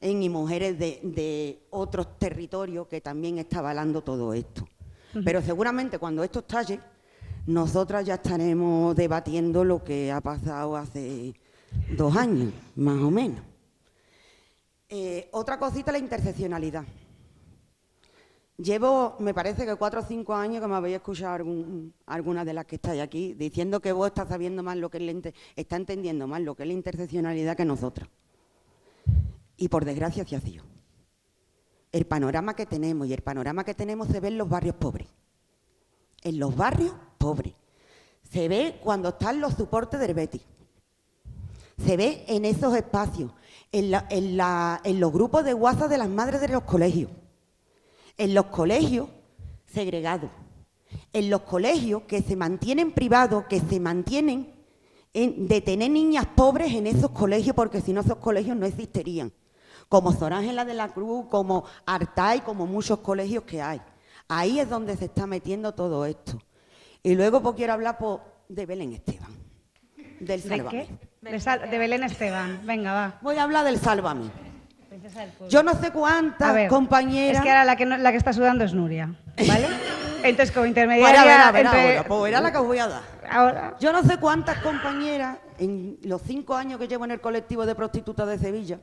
y 0.00 0.28
mujeres 0.28 0.78
de, 0.78 1.62
otros 1.70 2.18
territorios 2.18 2.88
que 2.88 3.00
también 3.00 3.38
está 3.38 3.60
avalando 3.60 4.02
todo 4.02 4.34
esto. 4.34 4.66
Pero 5.24 5.42
seguramente 5.42 5.98
cuando 5.98 6.24
esto 6.24 6.40
estalle, 6.40 6.80
nosotras 7.46 8.06
ya 8.06 8.14
estaremos 8.14 8.94
debatiendo 8.96 9.64
lo 9.64 9.82
que 9.84 10.10
ha 10.10 10.20
pasado 10.20 10.76
hace 10.76 11.34
dos 11.96 12.16
años, 12.16 12.52
más 12.76 13.00
o 13.00 13.10
menos. 13.10 13.49
Eh, 14.92 15.28
otra 15.30 15.56
cosita, 15.56 15.92
la 15.92 15.98
interseccionalidad. 15.98 16.84
Llevo, 18.56 19.14
me 19.20 19.32
parece 19.32 19.64
que 19.64 19.76
cuatro 19.76 20.00
o 20.00 20.02
cinco 20.02 20.34
años 20.34 20.60
que 20.60 20.66
me 20.66 20.74
habéis 20.74 20.96
escuchado 20.96 21.32
algún, 21.32 21.94
algunas 22.06 22.44
de 22.44 22.52
las 22.52 22.66
que 22.66 22.74
estáis 22.74 23.00
aquí, 23.00 23.32
diciendo 23.34 23.80
que 23.80 23.92
vos 23.92 24.08
estás 24.08 24.28
sabiendo 24.28 24.64
más 24.64 24.76
lo 24.76 24.90
que 24.90 24.98
es 24.98 25.34
está 25.54 25.76
entendiendo 25.76 26.26
más 26.26 26.42
lo 26.42 26.56
que 26.56 26.64
es 26.64 26.66
la 26.66 26.72
interseccionalidad 26.74 27.56
que 27.56 27.64
nosotros. 27.64 28.08
Y 29.56 29.68
por 29.68 29.84
desgracia 29.84 30.26
se 30.26 30.34
ha 30.34 30.40
sido. 30.40 30.64
El 31.92 32.06
panorama 32.06 32.56
que 32.56 32.66
tenemos 32.66 33.06
y 33.06 33.14
el 33.14 33.22
panorama 33.22 33.62
que 33.62 33.74
tenemos 33.74 34.08
se 34.08 34.18
ve 34.18 34.28
en 34.28 34.38
los 34.38 34.48
barrios 34.48 34.74
pobres. 34.74 35.06
En 36.22 36.40
los 36.40 36.56
barrios 36.56 36.94
pobres. 37.16 37.54
Se 38.28 38.48
ve 38.48 38.80
cuando 38.82 39.10
están 39.10 39.40
los 39.40 39.54
soportes 39.54 40.00
del 40.00 40.14
Betis. 40.14 40.42
Se 41.78 41.96
ve 41.96 42.24
en 42.28 42.44
esos 42.44 42.74
espacios, 42.74 43.32
en, 43.72 43.94
en 44.10 45.00
los 45.00 45.12
grupos 45.12 45.44
de 45.44 45.54
WhatsApp 45.54 45.90
de 45.90 45.98
las 45.98 46.08
madres 46.08 46.40
de 46.40 46.48
los 46.48 46.62
colegios. 46.62 47.10
En 48.16 48.34
los 48.34 48.46
colegios 48.46 49.08
segregados, 49.66 50.30
en 51.12 51.30
los 51.30 51.42
colegios 51.42 52.02
que 52.02 52.22
se 52.22 52.36
mantienen 52.36 52.92
privados, 52.92 53.44
que 53.46 53.60
se 53.60 53.80
mantienen 53.80 54.54
de 55.12 55.60
tener 55.60 55.90
niñas 55.90 56.26
pobres 56.36 56.72
en 56.72 56.86
esos 56.86 57.10
colegios, 57.10 57.56
porque 57.56 57.80
si 57.80 57.92
no 57.92 58.00
esos 58.00 58.18
colegios 58.18 58.56
no 58.56 58.66
existirían, 58.66 59.32
como 59.88 60.12
Sor 60.12 60.32
Ángela 60.32 60.64
de 60.64 60.74
la 60.74 60.88
Cruz, 60.88 61.26
como 61.28 61.64
Artay, 61.84 62.40
como 62.40 62.66
muchos 62.66 63.00
colegios 63.00 63.44
que 63.44 63.60
hay. 63.60 63.80
Ahí 64.28 64.60
es 64.60 64.68
donde 64.68 64.96
se 64.96 65.06
está 65.06 65.26
metiendo 65.26 65.74
todo 65.74 66.06
esto. 66.06 66.38
Y 67.02 67.14
luego 67.16 67.42
pues, 67.42 67.56
quiero 67.56 67.72
hablar 67.72 67.98
pues, 67.98 68.20
de 68.48 68.66
Belén 68.66 68.92
Esteban, 68.92 69.34
del 70.20 70.42
¿De 71.20 71.78
Belén 71.78 72.02
Esteban, 72.02 72.60
venga, 72.64 72.94
va. 72.94 73.18
Voy 73.20 73.36
a 73.36 73.42
hablar 73.42 73.66
del 73.66 73.78
Sálvame. 73.78 74.30
Yo 75.50 75.62
no 75.62 75.74
sé 75.74 75.90
cuántas 75.90 76.68
compañeras. 76.70 77.36
Es 77.36 77.42
que 77.42 77.50
ahora 77.50 77.64
la 77.64 77.76
que, 77.76 77.84
la 77.84 78.10
que 78.10 78.16
está 78.16 78.32
sudando 78.32 78.64
es 78.64 78.72
Nuria, 78.72 79.14
¿vale? 79.46 79.66
Entonces, 80.22 80.50
como 80.50 80.64
intermediaria. 80.64 81.22
Bueno, 81.22 81.32
a 81.44 81.52
ver, 81.52 81.66
a 81.66 81.72
ver, 81.72 82.06
pues 82.06 82.32
la 82.32 82.50
que 82.50 82.58
os 82.58 82.66
voy 82.66 82.78
a 82.78 82.88
dar. 82.88 83.02
Ahora. 83.30 83.76
Yo 83.78 83.92
no 83.92 84.02
sé 84.02 84.16
cuántas 84.16 84.58
compañeras, 84.62 85.38
en 85.58 85.98
los 86.04 86.22
cinco 86.22 86.54
años 86.54 86.78
que 86.78 86.88
llevo 86.88 87.04
en 87.04 87.10
el 87.10 87.20
colectivo 87.20 87.66
de 87.66 87.74
prostitutas 87.74 88.26
de 88.26 88.38
Sevilla, 88.38 88.80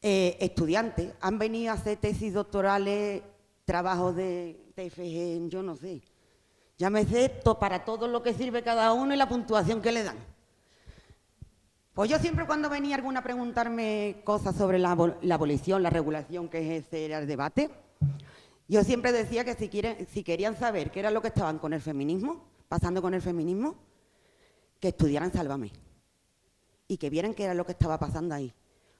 eh, 0.00 0.38
estudiantes, 0.40 1.12
han 1.20 1.38
venido 1.38 1.70
a 1.70 1.74
hacer 1.74 1.98
tesis 1.98 2.32
doctorales, 2.32 3.22
trabajos 3.66 4.16
de 4.16 4.58
TFG, 4.74 5.50
yo 5.50 5.62
no 5.62 5.76
sé. 5.76 6.00
Ya 6.78 6.88
me 6.88 7.04
sé 7.04 7.30
para 7.60 7.84
todo 7.84 8.08
lo 8.08 8.22
que 8.22 8.32
sirve 8.32 8.62
cada 8.62 8.94
uno 8.94 9.12
y 9.12 9.16
la 9.18 9.28
puntuación 9.28 9.82
que 9.82 9.92
le 9.92 10.02
dan. 10.02 10.35
Pues 11.96 12.10
yo 12.10 12.18
siempre 12.18 12.44
cuando 12.44 12.68
venía 12.68 12.94
alguna 12.94 13.20
a 13.20 13.22
preguntarme 13.22 14.20
cosas 14.22 14.54
sobre 14.54 14.78
la, 14.78 14.90
abolición, 14.90 15.82
la 15.82 15.88
regulación, 15.88 16.50
que 16.50 16.76
es 16.76 16.92
era 16.92 17.20
el 17.20 17.26
debate, 17.26 17.70
yo 18.68 18.84
siempre 18.84 19.12
decía 19.12 19.46
que 19.46 19.54
si 19.54 20.22
querían 20.22 20.58
saber 20.58 20.90
qué 20.90 21.00
era 21.00 21.10
lo 21.10 21.22
que 21.22 21.28
estaban 21.28 21.58
con 21.58 21.72
el 21.72 21.80
feminismo, 21.80 22.44
pasando 22.68 23.00
con 23.00 23.14
el 23.14 23.22
feminismo, 23.22 23.76
que 24.78 24.88
estudiaran 24.88 25.32
Sálvame 25.32 25.72
y 26.86 26.98
que 26.98 27.08
vieran 27.08 27.32
qué 27.32 27.44
era 27.44 27.54
lo 27.54 27.64
que 27.64 27.72
estaba 27.72 27.98
pasando 27.98 28.34
ahí. 28.34 28.52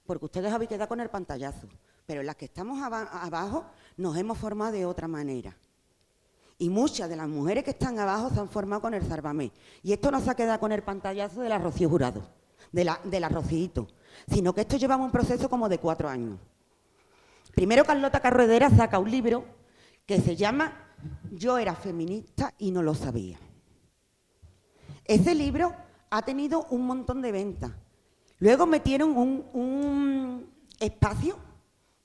Porque 0.07 0.25
ustedes 0.25 0.51
habéis 0.51 0.71
quedado 0.71 0.89
con 0.89 1.01
el 1.01 1.11
pantallazo, 1.11 1.69
pero 2.07 2.23
las 2.23 2.37
que 2.37 2.47
estamos 2.47 2.83
abajo 2.83 3.67
nos 3.99 4.17
hemos 4.17 4.39
formado 4.39 4.73
de 4.73 4.87
otra 4.87 5.07
manera. 5.07 5.55
Y 6.57 6.71
muchas 6.71 7.11
de 7.11 7.17
las 7.17 7.29
mujeres 7.29 7.63
que 7.63 7.73
están 7.73 7.99
abajo 7.99 8.31
se 8.31 8.41
han 8.41 8.49
formado 8.49 8.81
con 8.81 8.95
el 8.95 9.07
Sálvame. 9.07 9.53
Y 9.83 9.93
esto 9.93 10.11
no 10.11 10.19
se 10.19 10.31
ha 10.31 10.35
quedado 10.35 10.59
con 10.61 10.73
el 10.73 10.83
pantallazo 10.83 11.43
de 11.43 11.51
la 11.51 11.59
Rocío 11.59 11.91
Jurado 11.91 12.23
de 12.73 12.85
la, 12.85 13.01
de 13.05 13.87
sino 14.29 14.55
que 14.55 14.63
esto 14.63 14.77
lleva 14.77 14.97
un 14.97 15.11
proceso 15.11 15.49
como 15.49 15.69
de 15.69 15.79
cuatro 15.79 16.09
años. 16.09 16.39
Primero 17.55 17.85
Carlota 17.85 18.21
Carruedera 18.21 18.71
saca 18.71 18.99
un 18.99 19.11
libro 19.11 19.45
que 20.05 20.21
se 20.21 20.37
llama 20.37 20.73
Yo 21.33 21.59
era 21.59 21.75
feminista 21.75 22.55
y 22.59 22.71
no 22.71 22.83
lo 22.83 22.95
sabía. 22.95 23.39
Ese 25.05 25.35
libro 25.35 25.75
ha 26.11 26.23
tenido 26.23 26.67
un 26.71 26.87
montón 26.87 27.23
de 27.23 27.33
ventas. 27.33 27.73
Luego 28.39 28.67
metieron 28.67 29.17
un, 29.17 29.45
un 29.53 30.51
espacio 30.79 31.39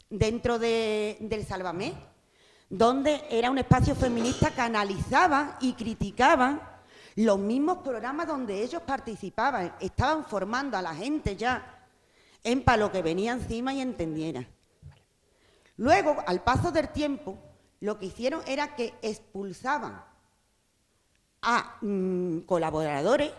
dentro 0.10 0.60
de, 0.60 1.18
del 1.20 1.46
Salvamé, 1.46 1.94
donde 2.70 3.22
era 3.30 3.52
un 3.52 3.58
espacio 3.58 3.96
feminista 3.96 4.52
que 4.52 4.62
analizaba 4.62 5.58
y 5.60 5.74
criticaba 5.74 6.71
los 7.16 7.40
mismos 7.40 7.80
programas 7.80 8.28
donde 8.28 8.64
ellos 8.64 8.82
participaban, 8.84 9.76
estaban 9.80 10.26
formando 10.26 10.78
a 10.78 10.82
la 10.82 10.96
gente 10.96 11.36
ya 11.36 11.88
en 12.44 12.64
para 12.64 12.78
lo 12.78 12.92
que 12.92 13.02
venía 13.02 13.34
encima 13.34 13.74
y 13.74 13.82
entendiera. 13.82 14.48
Luego, 15.78 16.18
al 16.26 16.44
paso 16.44 16.72
del 16.72 16.90
tiempo, 16.90 17.38
lo 17.80 17.98
que 17.98 18.08
hicieron 18.08 18.42
era 18.46 18.76
que 18.76 18.94
expulsaban 19.02 20.04
a 21.42 21.78
mm, 21.82 22.42
colaboradores 22.42 23.32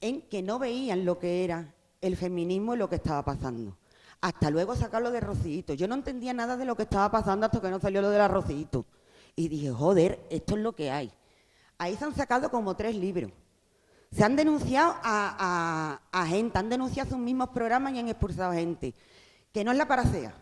en 0.00 0.22
que 0.22 0.42
no 0.42 0.58
veían 0.58 1.04
lo 1.04 1.18
que 1.18 1.44
era 1.44 1.72
el 2.00 2.16
feminismo 2.16 2.74
y 2.74 2.78
lo 2.78 2.88
que 2.88 2.96
estaba 2.96 3.24
pasando. 3.24 3.78
Hasta 4.20 4.50
luego 4.50 4.74
sacarlo 4.74 5.10
de 5.10 5.20
Rocito. 5.20 5.74
Yo 5.74 5.86
no 5.86 5.94
entendía 5.94 6.32
nada 6.32 6.56
de 6.56 6.64
lo 6.64 6.76
que 6.76 6.84
estaba 6.84 7.10
pasando 7.10 7.46
hasta 7.46 7.60
que 7.60 7.70
no 7.70 7.78
salió 7.78 8.02
lo 8.02 8.10
de 8.10 8.18
la 8.18 8.28
Rocito. 8.28 8.84
Y 9.36 9.48
dije, 9.48 9.70
joder, 9.70 10.26
esto 10.30 10.56
es 10.56 10.60
lo 10.60 10.74
que 10.74 10.90
hay. 10.90 11.12
Ahí 11.84 11.96
se 11.96 12.04
han 12.06 12.14
sacado 12.14 12.50
como 12.50 12.74
tres 12.74 12.96
libros. 12.96 13.30
Se 14.10 14.24
han 14.24 14.36
denunciado 14.36 14.94
a, 15.02 16.26
gente, 16.26 16.56
han 16.56 16.70
denunciado 16.70 17.10
sus 17.10 17.18
mismos 17.18 17.50
programas 17.50 17.92
y 17.92 17.98
han 17.98 18.08
expulsado 18.08 18.52
a 18.52 18.54
gente. 18.54 18.94
Que 19.52 19.64
no 19.64 19.70
es 19.70 19.76
la 19.76 19.86
paracea. 19.86 20.34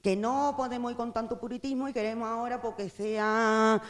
Que 0.00 0.16
no 0.16 0.54
podemos 0.56 0.90
ir 0.90 0.96
con 0.96 1.12
tanto 1.12 1.38
puritismo 1.38 1.90
y 1.90 1.92
queremos 1.92 2.26
ahora 2.26 2.62
porque 2.62 2.88
sea, 2.88 3.82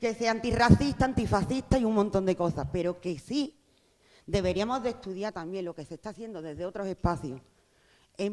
que 0.00 0.14
sea 0.14 0.30
antirracista, 0.30 1.04
antifascista 1.04 1.76
y 1.76 1.84
un 1.84 1.96
montón 1.96 2.24
de 2.24 2.34
cosas. 2.34 2.66
Pero 2.72 2.98
que 2.98 3.18
sí 3.18 3.54
deberíamos 4.26 4.82
de 4.82 4.88
estudiar 4.88 5.34
también 5.34 5.66
lo 5.66 5.74
que 5.74 5.84
se 5.84 5.96
está 5.96 6.10
haciendo 6.10 6.40
desde 6.40 6.64
otros 6.64 6.86
espacios 6.86 7.42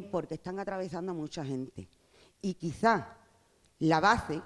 porque 0.09 0.35
están 0.35 0.57
atravesando 0.57 1.11
a 1.11 1.15
mucha 1.15 1.43
gente. 1.43 1.89
Y 2.41 2.53
quizá 2.53 3.17
la 3.79 3.99
base 3.99 4.41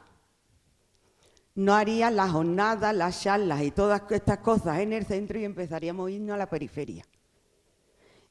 no 1.56 1.74
harían 1.74 2.16
las 2.16 2.32
jornadas, 2.32 2.96
las 2.96 3.22
charlas 3.22 3.62
y 3.62 3.72
todas 3.72 4.02
estas 4.10 4.40
cosas 4.40 4.80
en 4.80 4.94
el 4.94 5.06
centro 5.06 5.40
y 5.40 5.46
empezaríamos 5.46 6.08
a 6.08 6.12
irnos 6.12 6.34
a 6.34 6.38
la 6.38 6.50
periferia. 6.50 7.06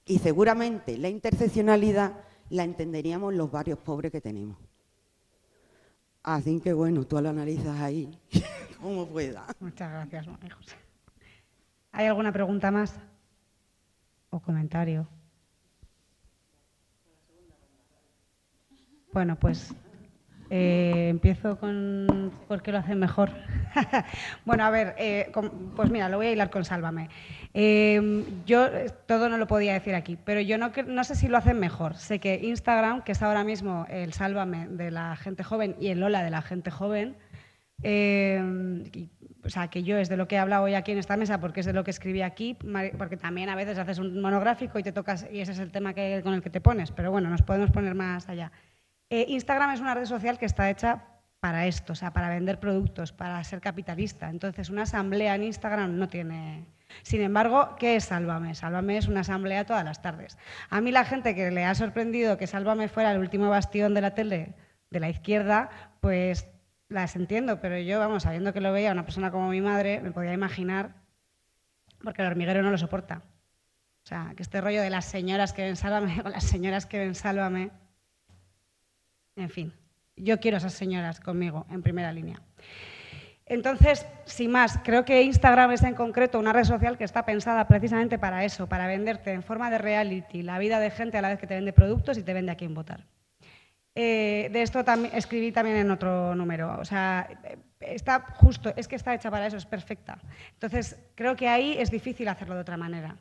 Y 0.05 0.19
seguramente 0.19 0.99
la 0.99 1.09
interseccionalidad 1.09 2.25
la 2.51 2.65
entenderíamos 2.65 3.35
los 3.35 3.51
barrios 3.51 3.79
pobres 3.79 4.11
que 4.11 4.21
tenemos. 4.21 4.57
Así 6.23 6.61
que 6.61 6.73
bueno, 6.73 7.05
tú 7.05 7.21
lo 7.21 7.29
analizas 7.29 7.81
ahí 7.81 8.19
como 8.81 9.07
pueda. 9.07 9.47
Muchas 9.61 9.91
gracias, 9.91 10.27
José. 10.27 10.77
¿Hay 11.93 12.07
alguna 12.07 12.33
pregunta 12.33 12.71
más? 12.71 12.95
¿O 14.31 14.41
comentario? 14.41 15.07
Bueno, 19.13 19.37
pues 19.39 19.75
eh, 20.55 21.09
empiezo 21.09 21.59
con 21.59 22.31
por 22.47 22.61
qué 22.63 22.73
lo 22.73 22.79
hacen 22.79 22.99
mejor. 22.99 23.31
bueno, 24.45 24.67
a 24.67 24.71
ver, 24.71 24.95
eh, 24.99 25.33
pues 25.75 25.91
mira, 25.91 26.11
lo 26.11 26.19
voy 26.19 26.27
a 26.27 26.33
hilar 26.33 26.51
con 26.51 26.67
Sálvame. 26.67 27.09
Eh, 27.55 28.23
yo 28.45 28.69
todo 29.07 29.31
no 29.31 29.39
lo 29.39 29.47
podía 29.47 29.73
decir 29.73 29.95
aquí, 29.95 30.19
pero 30.23 30.43
yo 30.43 30.59
no, 30.59 30.71
no 30.89 31.05
sé 31.05 31.15
si 31.15 31.29
lo 31.29 31.39
hacen 31.39 31.59
mejor. 31.59 31.97
Sé 31.97 32.19
que 32.19 32.35
Instagram, 32.43 33.01
que 33.03 33.13
es 33.13 33.23
ahora 33.23 33.45
mismo 33.45 33.87
el 33.89 34.13
Sálvame 34.13 34.69
de 34.69 34.91
la 34.91 35.17
gente 35.17 35.43
joven 35.43 35.75
y 35.81 35.89
el 35.89 36.01
Lola 36.01 36.23
de 36.23 36.29
la 36.29 36.43
gente 36.43 36.71
joven, 36.71 37.17
o 39.45 39.49
sea, 39.49 39.69
que 39.69 39.83
yo 39.83 39.97
es 39.97 40.11
de 40.11 40.19
lo 40.19 40.29
que 40.29 40.35
he 40.35 40.39
hablado 40.39 40.65
hoy 40.65 40.75
aquí 40.75 40.93
en 40.93 40.99
esta 40.99 41.17
mesa 41.17 41.41
porque 41.41 41.61
es 41.61 41.67
de 41.67 41.73
lo 41.73 41.83
que 41.83 41.93
escribí 41.93 42.21
aquí, 42.21 42.59
porque 42.99 43.17
también 43.17 43.49
a 43.49 43.57
veces 43.57 43.79
haces 43.79 43.99
un 43.99 44.21
monográfico 44.21 44.79
y 44.79 44.83
te 44.83 44.93
tocas 44.93 45.27
y 45.33 45.41
ese 45.41 45.53
es 45.53 45.59
el 45.61 45.73
tema 45.73 45.95
que, 45.95 46.21
con 46.23 46.35
el 46.35 46.43
que 46.43 46.51
te 46.51 46.61
pones, 46.61 46.93
pero 46.93 47.11
bueno, 47.11 47.31
nos 47.31 47.41
podemos 47.41 47.71
poner 47.71 47.95
más 47.95 48.29
allá. 48.29 48.53
Eh, 49.13 49.27
Instagram 49.29 49.73
es 49.73 49.81
una 49.81 49.93
red 49.93 50.07
social 50.07 50.39
que 50.39 50.47
está 50.47 50.71
hecha 50.71 51.05
para 51.39 51.67
esto, 51.67 51.93
o 51.93 51.97
sea, 51.97 52.15
para 52.15 52.31
vender 52.31 52.59
productos, 52.59 53.13
para 53.13 53.45
ser 53.45 53.61
capitalista. 53.61 54.31
Entonces, 54.31 54.71
una 54.71 54.85
asamblea 54.85 55.35
en 55.35 55.43
Instagram 55.43 55.99
no 55.99 56.09
tiene... 56.09 56.65
Sin 57.03 57.21
embargo, 57.21 57.77
¿qué 57.79 57.97
es 57.97 58.05
Sálvame? 58.05 58.55
Sálvame 58.55 58.97
es 58.97 59.09
una 59.09 59.21
asamblea 59.21 59.67
todas 59.67 59.85
las 59.85 60.01
tardes. 60.01 60.39
A 60.71 60.81
mí 60.81 60.93
la 60.93 61.05
gente 61.05 61.35
que 61.35 61.51
le 61.51 61.63
ha 61.67 61.75
sorprendido 61.75 62.39
que 62.39 62.47
Sálvame 62.47 62.89
fuera 62.89 63.13
el 63.13 63.19
último 63.19 63.51
bastión 63.51 63.93
de 63.93 64.01
la 64.01 64.15
tele 64.15 64.55
de 64.89 65.01
la 65.01 65.11
izquierda, 65.11 65.69
pues 66.01 66.49
las 66.89 67.15
entiendo, 67.15 67.61
pero 67.61 67.79
yo, 67.79 67.99
vamos, 67.99 68.23
sabiendo 68.23 68.55
que 68.55 68.63
lo 68.63 68.73
veía 68.73 68.93
una 68.93 69.05
persona 69.05 69.31
como 69.31 69.51
mi 69.51 69.61
madre, 69.61 70.01
me 70.01 70.13
podía 70.13 70.33
imaginar, 70.33 70.95
porque 72.03 72.23
el 72.23 72.29
hormiguero 72.29 72.63
no 72.63 72.71
lo 72.71 72.79
soporta. 72.79 73.25
O 74.05 74.09
sea, 74.09 74.33
que 74.35 74.43
este 74.43 74.63
rollo 74.63 74.81
de 74.81 74.89
las 74.89 75.05
señoras 75.05 75.53
que 75.53 75.65
ven 75.65 75.77
Sálvame 75.77 76.23
o 76.25 76.31
las 76.31 76.45
señoras 76.45 76.87
que 76.87 76.99
ven 76.99 77.15
Sálvame, 77.15 77.73
en 79.37 79.51
fin, 79.51 79.73
yo 80.17 80.41
quiero 80.41 80.57
a 80.57 80.59
esas 80.59 80.75
señoras 80.75 81.21
conmigo 81.21 81.67
en 81.71 81.83
primera 81.83 82.13
línea. 82.13 82.41
Entonces, 83.47 84.07
sin 84.25 84.51
más, 84.51 84.79
creo 84.83 85.05
que 85.05 85.23
Instagram 85.23 85.73
es 85.73 85.83
en 85.83 85.95
concreto 85.95 86.39
una 86.39 86.53
red 86.53 86.65
social 86.65 86.97
que 86.97 87.05
está 87.05 87.25
pensada 87.25 87.67
precisamente 87.67 88.19
para 88.19 88.45
eso, 88.45 88.69
para 88.69 88.87
venderte 88.87 89.33
en 89.33 89.43
forma 89.43 89.69
de 89.71 89.79
reality 89.79 90.43
la 90.43 90.59
vida 90.59 90.81
de 90.81 90.91
gente 90.91 91.19
a 91.19 91.23
la 91.23 91.29
vez 91.29 91.39
que 91.39 91.47
te 91.47 91.55
vende 91.55 91.73
productos 91.73 92.17
y 92.19 92.23
te 92.23 92.33
vende 92.33 92.53
a 92.53 92.57
quién 92.57 92.73
votar. 92.73 93.05
Eh, 93.95 94.49
de 94.51 94.63
esto 94.63 94.85
también, 94.85 95.15
escribí 95.15 95.53
también 95.53 95.77
en 95.77 95.91
otro 95.91 96.35
número. 96.35 96.79
O 96.81 96.85
sea, 96.85 97.29
está 97.81 98.21
justo, 98.37 98.73
es 98.77 98.89
que 98.89 98.97
está 98.97 99.15
hecha 99.15 99.31
para 99.31 99.47
eso, 99.47 99.57
es 99.57 99.67
perfecta. 99.67 100.19
Entonces, 100.55 100.99
creo 101.15 101.37
que 101.37 101.49
ahí 101.49 101.77
es 101.79 101.91
difícil 101.91 102.29
hacerlo 102.29 102.55
de 102.55 102.63
otra 102.63 102.77
manera. 102.77 103.17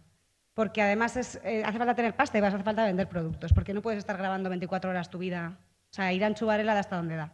Porque 0.53 0.81
además 0.81 1.39
eh, 1.43 1.63
hace 1.65 1.77
falta 1.77 1.95
tener 1.95 2.15
pasta 2.15 2.37
y 2.37 2.41
hace 2.41 2.59
falta 2.59 2.85
vender 2.85 3.07
productos, 3.07 3.53
porque 3.53 3.73
no 3.73 3.81
puedes 3.81 3.99
estar 3.99 4.17
grabando 4.17 4.49
24 4.49 4.89
horas 4.89 5.09
tu 5.09 5.17
vida. 5.17 5.57
O 5.91 5.93
sea, 5.93 6.13
Iranchu 6.13 6.45
Varela 6.45 6.77
hasta 6.79 6.95
donde 6.95 7.17
da. 7.17 7.33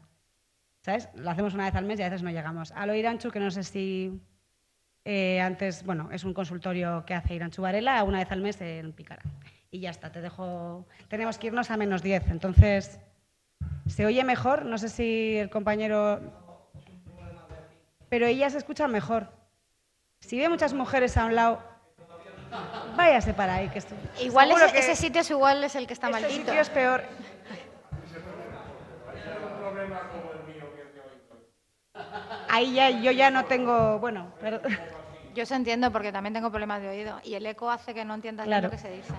¿Sabes? 0.81 1.09
Lo 1.13 1.29
hacemos 1.29 1.53
una 1.53 1.65
vez 1.65 1.75
al 1.75 1.85
mes 1.85 1.99
y 1.99 2.03
a 2.03 2.09
veces 2.09 2.23
no 2.23 2.31
llegamos. 2.31 2.71
A 2.71 2.85
lo 2.85 2.95
Iranchu, 2.95 3.29
que 3.29 3.39
no 3.39 3.51
sé 3.51 3.63
si 3.63 4.19
eh, 5.05 5.39
antes, 5.39 5.85
bueno, 5.85 6.09
es 6.11 6.23
un 6.23 6.33
consultorio 6.33 7.05
que 7.05 7.13
hace 7.13 7.35
Iranchu 7.35 7.61
Varela 7.61 8.03
una 8.03 8.19
vez 8.19 8.31
al 8.31 8.41
mes 8.41 8.59
en 8.61 8.93
Picara. 8.93 9.21
Y 9.69 9.81
ya 9.81 9.91
está, 9.91 10.11
te 10.11 10.21
dejo. 10.21 10.87
Tenemos 11.07 11.37
que 11.37 11.47
irnos 11.47 11.69
a 11.69 11.77
menos 11.77 12.01
10, 12.01 12.29
entonces. 12.29 12.99
¿Se 13.85 14.05
oye 14.05 14.23
mejor? 14.23 14.65
No 14.65 14.77
sé 14.77 14.89
si 14.89 15.37
el 15.37 15.49
compañero... 15.49 16.19
Pero 18.09 18.25
ella 18.25 18.49
se 18.49 18.57
escucha 18.57 18.87
mejor. 18.87 19.31
Si 20.21 20.39
ve 20.39 20.49
muchas 20.49 20.73
mujeres 20.73 21.15
a 21.17 21.25
un 21.25 21.35
lado, 21.35 21.61
váyase 22.95 23.33
para 23.33 23.55
ahí. 23.55 23.69
Que 23.69 23.81
igual 24.23 24.51
ese, 24.51 24.79
ese, 24.79 24.95
sitio 24.95 25.21
es 25.21 25.29
igual 25.29 25.63
es 25.63 25.75
el 25.75 25.85
que 25.87 25.93
está 25.93 26.09
maldito. 26.09 26.31
Ese 26.31 26.39
sitio 26.39 26.61
es 26.61 26.69
peor. 26.69 27.03
Ahí 32.49 32.73
ya, 32.73 32.89
yo 32.89 33.11
ya 33.11 33.29
no 33.29 33.45
tengo, 33.45 33.99
bueno, 33.99 34.33
pero... 34.39 34.61
Yo 35.33 35.45
se 35.45 35.53
entiendo 35.53 35.91
porque 35.91 36.11
también 36.11 36.33
tengo 36.33 36.49
problemas 36.49 36.81
de 36.81 36.89
oído 36.89 37.19
y 37.23 37.35
el 37.35 37.45
eco 37.45 37.69
hace 37.69 37.93
que 37.93 38.03
no 38.03 38.15
entiendas 38.15 38.47
lo 38.47 38.71
que 38.71 38.77
se 38.79 38.89
dice. 38.89 39.13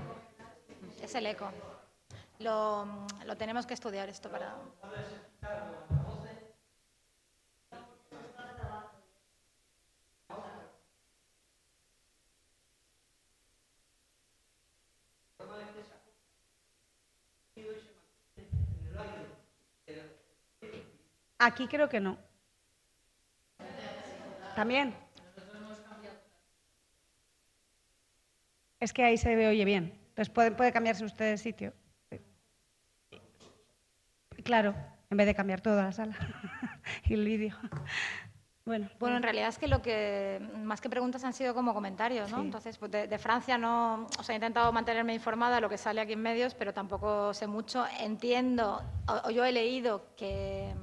Es 1.01 1.15
el 1.15 1.27
eco. 1.27 1.49
Lo, 2.41 3.07
lo 3.25 3.37
tenemos 3.37 3.67
que 3.67 3.75
estudiar 3.75 4.09
esto 4.09 4.29
para... 4.29 4.57
Aquí 21.39 21.69
creo 21.69 21.89
que 21.89 22.01
no. 22.01 22.19
También. 24.57 24.95
Es 28.81 28.93
que 28.93 29.05
ahí 29.05 29.17
se 29.17 29.35
ve 29.35 29.49
oye 29.49 29.65
bien. 29.65 29.93
Entonces 30.09 30.31
puede, 30.33 30.51
puede 30.53 30.73
cambiarse 30.73 31.05
usted 31.05 31.31
de 31.31 31.39
sitio. 31.39 31.73
Claro, 34.45 34.75
en 35.11 35.17
vez 35.17 35.27
de 35.27 35.35
cambiar 35.35 35.61
toda 35.61 35.85
la 35.85 35.93
sala 35.93 36.17
y 37.05 37.15
el 37.15 37.25
vídeo. 37.25 37.57
Bueno, 38.65 38.91
bueno, 38.99 39.17
en 39.17 39.23
realidad 39.23 39.49
es 39.49 39.59
que 39.59 39.67
lo 39.67 39.81
que 39.81 40.47
más 40.57 40.83
que 40.83 40.91
preguntas 40.91 41.25
han 41.25 41.33
sido 41.33 41.55
como 41.55 41.73
comentarios, 41.73 42.31
¿no? 42.31 42.43
Entonces, 42.43 42.77
pues 42.77 42.91
de, 42.91 43.19
Francia 43.19 43.57
no, 43.57 44.07
o 44.19 44.23
sea, 44.23 44.35
he 44.35 44.37
intentado 44.37 44.71
mantenerme 44.73 45.15
informada 45.15 45.55
de 45.55 45.61
lo 45.63 45.71
que 45.71 45.79
sale 45.79 46.03
aquí 46.03 46.13
en 46.13 46.21
medios, 46.21 46.55
pero 46.55 46.75
tampoco 46.75 47.33
sé 47.33 47.47
mucho. 47.47 47.87
Entiendo, 48.01 48.83
o, 49.07 49.31
yo 49.31 49.45
he 49.47 49.53
leído 49.53 50.15
que 50.17 50.75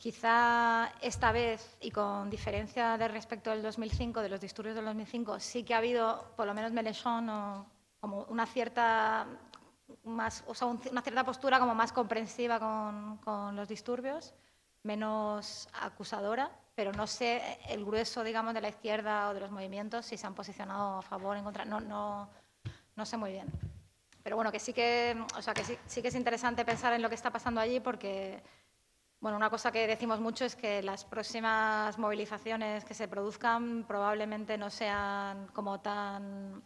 quizá 0.00 0.90
esta 1.02 1.30
vez, 1.30 1.76
y 1.82 1.90
con 1.90 2.30
diferencia 2.30 2.96
de 2.96 3.06
respecto 3.06 3.50
del 3.50 3.62
2005, 3.62 4.22
de 4.22 4.30
los 4.30 4.40
disturbios 4.40 4.74
del 4.74 4.86
2005, 4.86 5.38
sí 5.38 5.62
que 5.62 5.74
ha 5.74 5.78
habido, 5.78 6.32
por 6.36 6.46
lo 6.46 6.54
menos 6.54 6.72
Mélenchon, 6.72 7.28
o, 7.28 7.66
como 8.00 8.24
una 8.30 8.46
cierta 8.46 9.26
más, 10.04 10.42
o 10.46 10.54
sea, 10.54 10.68
una 10.68 11.02
cierta 11.02 11.22
postura 11.22 11.60
como 11.60 11.74
más 11.74 11.92
comprensiva 11.92 12.58
con, 12.58 13.18
con, 13.18 13.54
los 13.54 13.68
disturbios, 13.68 14.32
menos 14.84 15.68
acusadora, 15.74 16.50
pero 16.74 16.92
no 16.92 17.06
sé 17.06 17.58
el 17.68 17.84
grueso, 17.84 18.24
digamos, 18.24 18.54
de 18.54 18.62
la 18.62 18.70
izquierda 18.70 19.28
o 19.28 19.34
de 19.34 19.40
los 19.40 19.50
movimientos 19.50 20.06
si 20.06 20.16
se 20.16 20.26
han 20.26 20.34
posicionado 20.34 20.96
a 20.96 21.02
favor, 21.02 21.36
en 21.36 21.44
contra, 21.44 21.66
no, 21.66 21.78
no, 21.78 22.30
no 22.96 23.04
sé 23.04 23.18
muy 23.18 23.32
bien. 23.32 23.48
Pero 24.22 24.36
bueno, 24.36 24.50
que 24.50 24.60
sí 24.60 24.72
que, 24.72 25.22
o 25.36 25.42
sea, 25.42 25.52
que 25.52 25.64
sí, 25.64 25.76
sí 25.86 26.00
que 26.00 26.08
es 26.08 26.14
interesante 26.14 26.64
pensar 26.64 26.94
en 26.94 27.02
lo 27.02 27.10
que 27.10 27.14
está 27.16 27.30
pasando 27.30 27.60
allí 27.60 27.80
porque, 27.80 28.42
bueno, 29.20 29.36
una 29.36 29.50
cosa 29.50 29.70
que 29.70 29.86
decimos 29.86 30.18
mucho 30.18 30.46
es 30.46 30.56
que 30.56 30.82
las 30.82 31.04
próximas 31.04 31.98
movilizaciones 31.98 32.86
que 32.86 32.94
se 32.94 33.06
produzcan 33.06 33.84
probablemente 33.86 34.56
no 34.56 34.70
sean 34.70 35.46
como 35.48 35.80
tan 35.80 36.62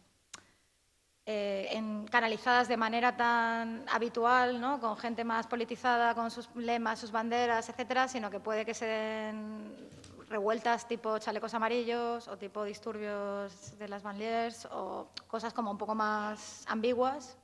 eh, 1.26 1.68
en, 1.72 2.06
canalizadas 2.06 2.68
de 2.68 2.76
manera 2.76 3.16
tan 3.16 3.84
habitual, 3.88 4.60
¿no? 4.60 4.80
con 4.80 4.96
gente 4.96 5.24
más 5.24 5.48
politizada, 5.48 6.14
con 6.14 6.30
sus 6.30 6.48
lemas, 6.54 7.00
sus 7.00 7.10
banderas, 7.10 7.68
etcétera, 7.68 8.06
sino 8.06 8.30
que 8.30 8.38
puede 8.38 8.64
que 8.64 8.74
se 8.74 8.86
den 8.86 9.90
revueltas 10.28 10.86
tipo 10.86 11.18
chalecos 11.18 11.54
amarillos 11.54 12.28
o 12.28 12.38
tipo 12.38 12.62
disturbios 12.62 13.76
de 13.78 13.88
las 13.88 14.02
banlieues 14.04 14.66
o 14.70 15.08
cosas 15.26 15.52
como 15.52 15.72
un 15.72 15.78
poco 15.78 15.96
más 15.96 16.64
ambiguas. 16.68 17.36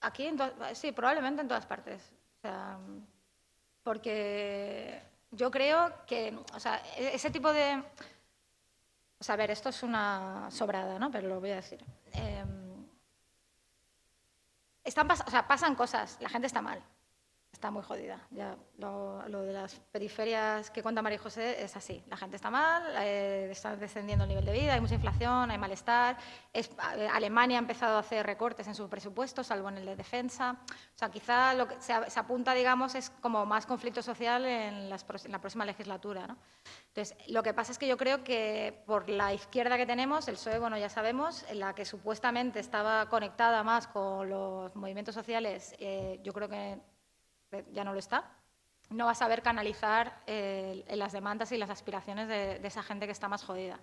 Aquí, 0.00 0.30
sí, 0.72 0.92
probablemente 0.92 1.42
en 1.42 1.48
todas 1.48 1.66
partes. 1.66 2.21
Porque 3.82 5.02
yo 5.30 5.50
creo 5.50 5.92
que 6.06 6.36
o 6.54 6.60
sea, 6.60 6.82
e-, 6.96 7.14
ese 7.14 7.30
tipo 7.30 7.52
de 7.52 7.82
o 9.18 9.24
sea, 9.24 9.34
a 9.34 9.38
ver, 9.38 9.50
esto 9.50 9.68
es 9.68 9.82
una 9.84 10.50
sobrada, 10.50 10.98
¿no? 10.98 11.10
Pero 11.10 11.28
lo 11.28 11.38
voy 11.38 11.52
a 11.52 11.56
decir. 11.56 11.84
Em, 12.12 12.86
están 14.82 15.08
o 15.10 15.30
sea, 15.30 15.46
pasan 15.46 15.76
cosas, 15.76 16.18
la 16.20 16.28
gente 16.28 16.48
está 16.48 16.60
mal 16.60 16.82
está 17.52 17.70
muy 17.70 17.82
jodida. 17.82 18.18
Ya 18.30 18.56
lo, 18.78 19.22
de 19.42 19.52
las 19.52 19.74
periferias 19.92 20.70
que 20.70 20.82
cuenta 20.82 21.02
María 21.02 21.18
José 21.18 21.62
es 21.62 21.76
así. 21.76 22.02
La 22.08 22.16
gente 22.16 22.36
está 22.36 22.50
mal, 22.50 22.82
eh, 22.98 23.48
está 23.50 23.76
descendiendo 23.76 24.24
el 24.24 24.28
nivel 24.30 24.44
de 24.44 24.52
vida, 24.52 24.74
hay 24.74 24.80
mucha 24.80 24.94
inflación, 24.94 25.50
hay 25.50 25.58
malestar. 25.58 26.16
Es, 26.52 26.70
eh, 26.96 27.08
Alemania 27.12 27.58
ha 27.58 27.60
empezado 27.60 27.96
a 27.96 28.00
hacer 28.00 28.26
recortes 28.26 28.66
en 28.66 28.74
su 28.74 28.88
presupuesto, 28.88 29.44
salvo 29.44 29.68
en 29.68 29.78
el 29.78 29.86
de 29.86 29.96
defensa. 29.96 30.56
O 30.68 30.98
sea, 30.98 31.10
quizá 31.10 31.54
lo 31.54 31.68
que 31.68 31.80
se, 31.80 31.92
apunta, 31.92 32.54
digamos, 32.54 32.94
es 32.94 33.10
como 33.10 33.44
más 33.46 33.66
conflicto 33.66 34.02
social 34.02 34.44
en, 34.44 34.88
la 34.90 34.98
próxima 35.40 35.64
legislatura. 35.64 36.26
¿no? 36.26 36.38
Entonces, 36.88 37.16
lo 37.28 37.42
que 37.42 37.54
pasa 37.54 37.72
es 37.72 37.78
que 37.78 37.86
yo 37.86 37.96
creo 37.96 38.24
que 38.24 38.82
por 38.86 39.08
la 39.08 39.32
izquierda 39.34 39.76
que 39.76 39.86
tenemos, 39.86 40.26
el 40.26 40.34
PSOE, 40.34 40.58
bueno, 40.58 40.78
ya 40.78 40.88
sabemos, 40.88 41.44
en 41.48 41.60
la 41.60 41.74
que 41.74 41.84
supuestamente 41.84 42.60
estaba 42.60 43.08
conectada 43.08 43.62
más 43.62 43.86
con 43.86 44.28
los 44.28 44.74
movimientos 44.74 45.14
sociales, 45.14 45.74
eh, 45.78 46.18
yo 46.22 46.32
creo 46.32 46.48
que 46.48 46.91
ya 47.72 47.84
no 47.84 47.92
lo 47.92 47.98
está, 47.98 48.30
no 48.90 49.06
va 49.06 49.12
a 49.12 49.14
saber 49.14 49.42
canalizar 49.42 50.20
eh, 50.26 50.84
las 50.94 51.12
demandas 51.12 51.52
y 51.52 51.56
las 51.56 51.70
aspiraciones 51.70 52.28
de, 52.28 52.60
esa 52.66 52.82
gente 52.82 53.06
que 53.06 53.12
está 53.12 53.28
más 53.28 53.44
jodida. 53.44 53.78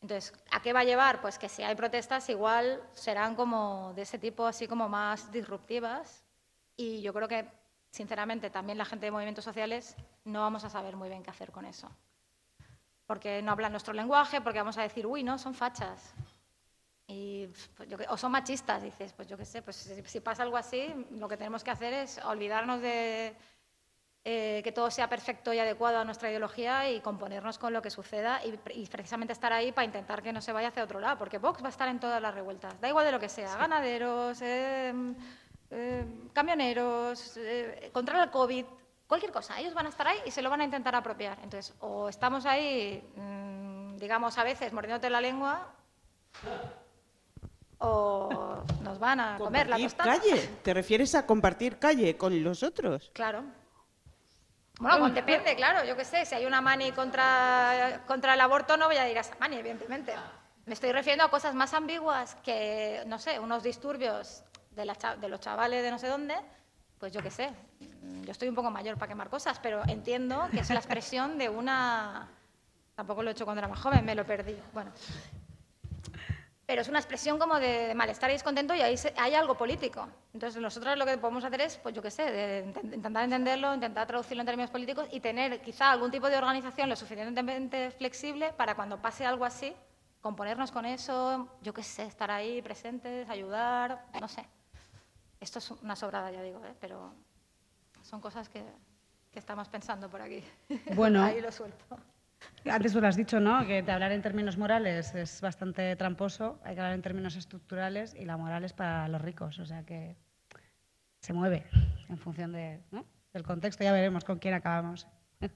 Entonces, 0.00 0.32
¿a 0.50 0.60
qué 0.60 0.72
va 0.72 0.80
a 0.80 0.84
llevar? 0.84 1.20
Pues 1.20 1.38
que 1.38 1.48
si 1.48 1.62
hay 1.62 1.74
protestas 1.74 2.28
igual 2.28 2.82
serán 2.92 3.34
como 3.34 3.92
de 3.94 4.02
ese 4.02 4.18
tipo, 4.18 4.46
así 4.46 4.68
como 4.68 4.88
más 4.88 5.32
disruptivas 5.32 6.24
y 6.76 7.00
yo 7.00 7.12
creo 7.14 7.28
que, 7.28 7.48
sinceramente, 7.90 8.50
también 8.50 8.78
la 8.78 8.84
gente 8.84 9.06
de 9.06 9.12
movimientos 9.12 9.44
sociales 9.44 9.96
no 10.24 10.40
vamos 10.40 10.64
a 10.64 10.70
saber 10.70 10.96
muy 10.96 11.08
bien 11.08 11.22
qué 11.22 11.30
hacer 11.30 11.50
con 11.50 11.64
eso. 11.64 11.90
Porque 13.06 13.40
no 13.42 13.52
hablan 13.52 13.72
nuestro 13.72 13.94
lenguaje, 13.94 14.40
porque 14.40 14.58
vamos 14.58 14.76
a 14.76 14.82
decir, 14.82 15.06
uy, 15.06 15.22
no, 15.22 15.38
son 15.38 15.54
fachas. 15.54 16.12
Y, 17.08 17.48
pues, 17.76 17.88
o 18.08 18.16
son 18.16 18.32
machistas, 18.32 18.82
dices, 18.82 19.12
pues 19.12 19.28
yo 19.28 19.36
qué 19.36 19.44
sé, 19.44 19.62
pues 19.62 19.76
si, 20.04 20.20
pasa 20.20 20.42
algo 20.42 20.56
así, 20.56 20.92
lo 21.12 21.28
que 21.28 21.36
tenemos 21.36 21.62
que 21.62 21.70
hacer 21.70 21.92
es 21.92 22.18
olvidarnos 22.24 22.80
de 22.80 23.34
eh, 24.24 24.60
que 24.64 24.72
todo 24.72 24.90
sea 24.90 25.08
perfecto 25.08 25.52
y 25.52 25.58
adecuado 25.60 25.98
a 25.98 26.04
nuestra 26.04 26.30
ideología 26.30 26.90
y 26.90 27.00
componernos 27.00 27.58
con 27.58 27.72
lo 27.72 27.80
que 27.80 27.90
suceda 27.90 28.40
y, 28.44 28.86
precisamente 28.86 29.32
estar 29.32 29.52
ahí 29.52 29.70
para 29.70 29.84
intentar 29.84 30.20
que 30.20 30.32
no 30.32 30.40
se 30.40 30.52
vaya 30.52 30.68
hacia 30.68 30.82
otro 30.82 30.98
lado, 30.98 31.16
porque 31.16 31.38
Vox 31.38 31.62
va 31.62 31.68
a 31.68 31.70
estar 31.70 31.88
en 31.88 32.00
todas 32.00 32.20
las 32.20 32.34
revueltas, 32.34 32.80
da 32.80 32.88
igual 32.88 33.06
de 33.06 33.12
lo 33.12 33.20
que 33.20 33.28
sea, 33.28 33.56
ganaderos, 33.56 34.42
em, 34.42 35.14
em, 35.70 36.28
camioneros, 36.30 37.36
eh, 37.36 37.90
contra 37.92 38.22
el 38.22 38.30
COVID, 38.30 38.64
cualquier 39.06 39.30
cosa, 39.30 39.60
ellos 39.60 39.74
van 39.74 39.86
a 39.86 39.90
estar 39.90 40.08
ahí 40.08 40.18
y 40.26 40.32
se 40.32 40.42
lo 40.42 40.50
van 40.50 40.60
a 40.60 40.64
intentar 40.64 40.94
apropiar. 40.96 41.38
Entonces, 41.42 41.74
o 41.80 42.08
estamos 42.08 42.46
ahí... 42.46 43.02
Mm, 43.14 43.56
mm, 43.96 43.98
digamos, 43.98 44.36
a 44.38 44.44
veces 44.44 44.72
mordiéndote 44.72 45.10
la 45.10 45.20
lengua 45.20 45.68
o 47.78 48.62
nos 48.82 48.98
van 48.98 49.20
a 49.20 49.38
comer 49.38 49.68
la 49.68 49.78
tostada. 49.78 50.18
calle? 50.18 50.48
¿Te 50.62 50.74
refieres 50.74 51.14
a 51.14 51.26
compartir 51.26 51.78
calle 51.78 52.16
con 52.16 52.42
los 52.42 52.62
otros? 52.62 53.10
Claro. 53.12 53.44
Bueno, 54.78 54.98
pues 54.98 55.14
depende, 55.14 55.56
claro, 55.56 55.86
yo 55.86 55.96
qué 55.96 56.04
sé, 56.04 56.26
si 56.26 56.34
hay 56.34 56.44
una 56.44 56.60
mani 56.60 56.92
contra, 56.92 58.02
contra 58.06 58.34
el 58.34 58.40
aborto 58.40 58.76
no 58.76 58.86
voy 58.86 58.96
a 58.96 59.10
ir 59.10 59.16
a 59.16 59.22
esa 59.22 59.34
mani, 59.40 59.56
evidentemente. 59.56 60.14
Me 60.66 60.74
estoy 60.74 60.92
refiriendo 60.92 61.24
a 61.24 61.30
cosas 61.30 61.54
más 61.54 61.72
ambiguas 61.72 62.34
que, 62.36 63.02
no 63.06 63.18
sé, 63.18 63.38
unos 63.38 63.62
disturbios 63.62 64.42
de, 64.72 64.92
de 65.20 65.28
los 65.28 65.40
chavales 65.40 65.82
de 65.82 65.90
no 65.90 65.98
sé 65.98 66.08
dónde, 66.08 66.34
pues 66.98 67.12
yo 67.12 67.22
qué 67.22 67.30
sé, 67.30 67.50
yo 68.24 68.32
estoy 68.32 68.48
un 68.48 68.54
poco 68.54 68.70
mayor 68.70 68.96
para 68.96 69.08
quemar 69.08 69.30
cosas, 69.30 69.58
pero 69.60 69.82
entiendo 69.86 70.48
que 70.50 70.60
es 70.60 70.68
la 70.70 70.76
expresión 70.76 71.38
de 71.38 71.48
una... 71.48 72.28
Tampoco 72.94 73.22
lo 73.22 73.30
he 73.30 73.32
hecho 73.32 73.44
cuando 73.44 73.60
era 73.60 73.68
más 73.68 73.80
joven, 73.80 74.04
me 74.04 74.14
lo 74.14 74.24
perdí. 74.26 74.56
Bueno, 74.72 74.90
pero 76.66 76.82
es 76.82 76.88
una 76.88 76.98
expresión 76.98 77.38
como 77.38 77.60
de, 77.60 77.94
malestar 77.94 78.28
y 78.30 78.32
descontento 78.32 78.74
y 78.74 78.80
ahí 78.80 78.96
hay 79.16 79.34
algo 79.34 79.56
político. 79.56 80.08
Entonces 80.34 80.60
nosotros 80.60 80.98
lo 80.98 81.06
que 81.06 81.16
podemos 81.16 81.44
hacer 81.44 81.60
es, 81.60 81.76
pues 81.76 81.94
yo 81.94 82.02
qué 82.02 82.10
sé, 82.10 82.64
intentar 82.82 83.22
entenderlo, 83.22 83.72
intentar 83.72 84.08
traducirlo 84.08 84.42
en 84.42 84.46
términos 84.46 84.70
políticos 84.70 85.06
y 85.12 85.20
tener 85.20 85.62
quizá 85.62 85.92
algún 85.92 86.10
tipo 86.10 86.28
de 86.28 86.36
organización 86.36 86.88
lo 86.88 86.96
suficientemente 86.96 87.92
flexible 87.92 88.52
para 88.52 88.74
cuando 88.74 89.00
pase 89.00 89.24
algo 89.24 89.44
así, 89.44 89.74
componernos 90.20 90.72
con 90.72 90.84
eso, 90.86 91.48
yo 91.62 91.72
qué 91.72 91.84
sé, 91.84 92.02
estar 92.02 92.32
ahí 92.32 92.60
presentes, 92.62 93.30
ayudar, 93.30 94.04
no 94.20 94.26
sé. 94.26 94.44
Esto 95.40 95.60
es 95.60 95.70
una 95.70 95.94
sobrada, 95.94 96.32
ya 96.32 96.42
digo, 96.42 96.60
¿eh? 96.64 96.74
pero 96.80 97.14
son 98.02 98.20
cosas 98.20 98.48
que, 98.48 98.64
que 99.30 99.38
estamos 99.38 99.68
pensando 99.68 100.10
por 100.10 100.20
aquí. 100.20 100.42
Bueno. 100.96 101.22
ahí 101.24 101.40
lo 101.40 101.52
suelto. 101.52 101.96
Antes 102.64 102.92
tú 102.92 103.00
lo 103.00 103.06
has 103.06 103.16
dicho, 103.16 103.40
¿no? 103.40 103.66
Que 103.66 103.82
de 103.82 103.92
hablar 103.92 104.12
en 104.12 104.22
términos 104.22 104.58
morales 104.58 105.14
es 105.14 105.40
bastante 105.40 105.94
tramposo, 105.96 106.58
hay 106.64 106.74
que 106.74 106.80
hablar 106.80 106.94
en 106.94 107.02
términos 107.02 107.36
estructurales 107.36 108.14
y 108.14 108.24
la 108.24 108.36
moral 108.36 108.64
es 108.64 108.72
para 108.72 109.06
los 109.08 109.20
ricos, 109.22 109.58
o 109.58 109.66
sea 109.66 109.84
que 109.84 110.16
se 111.20 111.32
mueve 111.32 111.66
en 112.08 112.18
función 112.18 112.52
de, 112.52 112.80
del 113.32 113.42
contexto. 113.44 113.84
Ya 113.84 113.92
veremos 113.92 114.24
con 114.24 114.38
quién 114.38 114.54
acabamos. 114.54 115.06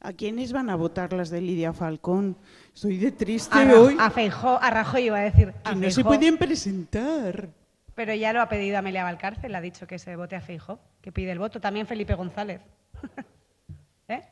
¿A 0.00 0.12
quiénes 0.12 0.52
van 0.52 0.70
a 0.70 0.76
votar 0.76 1.12
las 1.12 1.30
de 1.30 1.40
Lidia 1.40 1.72
Falcón? 1.72 2.36
Estoy 2.74 2.96
de 2.98 3.12
triste 3.12 3.58
a 3.58 3.74
hoy. 3.74 3.96
A 3.98 4.10
Feijó, 4.10 4.58
a 4.60 4.70
Rajoy 4.70 5.06
iba 5.06 5.18
a 5.18 5.22
decir. 5.22 5.52
que 5.64 5.74
no 5.74 5.90
se 5.90 6.04
pueden 6.04 6.38
presentar. 6.38 7.50
Pero 7.94 8.14
ya 8.14 8.32
lo 8.32 8.40
ha 8.40 8.48
pedido 8.48 8.78
Amelia 8.78 9.04
Valcárcel, 9.04 9.54
ha 9.54 9.60
dicho 9.60 9.86
que 9.86 9.98
se 9.98 10.16
vote 10.16 10.36
a 10.36 10.40
Feijo, 10.40 10.80
que 11.00 11.12
pide 11.12 11.32
el 11.32 11.38
voto. 11.38 11.60
También 11.60 11.86
Felipe 11.86 12.14
González. 12.14 12.60
¿Eh? 14.08 14.22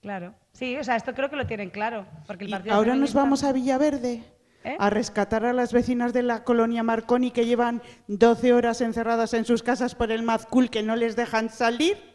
Claro. 0.00 0.34
Sí, 0.52 0.76
o 0.76 0.84
sea, 0.84 0.96
esto 0.96 1.14
creo 1.14 1.30
que 1.30 1.36
lo 1.36 1.46
tienen 1.46 1.70
claro. 1.70 2.06
Porque 2.26 2.44
el 2.44 2.70
ahora 2.70 2.94
nos 2.94 3.14
vamos 3.14 3.44
a 3.44 3.52
Villaverde. 3.52 4.22
¿Eh? 4.66 4.76
a 4.78 4.88
rescatar 4.88 5.44
a 5.44 5.52
las 5.52 5.74
vecinas 5.74 6.14
de 6.14 6.22
la 6.22 6.42
colonia 6.42 6.82
Marconi 6.82 7.30
que 7.30 7.44
llevan 7.44 7.82
12 8.06 8.54
horas 8.54 8.80
encerradas 8.80 9.34
en 9.34 9.44
sus 9.44 9.62
casas 9.62 9.94
por 9.94 10.10
el 10.10 10.22
Mazcul 10.22 10.70
que 10.70 10.82
no 10.82 10.96
les 10.96 11.16
dejan 11.16 11.50
salir. 11.50 12.13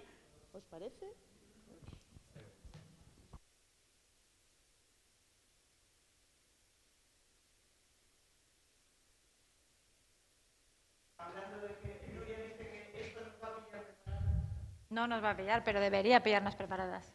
No 14.89 15.05
nos 15.05 15.23
va 15.23 15.31
a 15.31 15.37
pillar, 15.37 15.63
pero 15.63 15.79
debería 15.79 16.23
pillarnos 16.23 16.55
preparadas. 16.55 17.13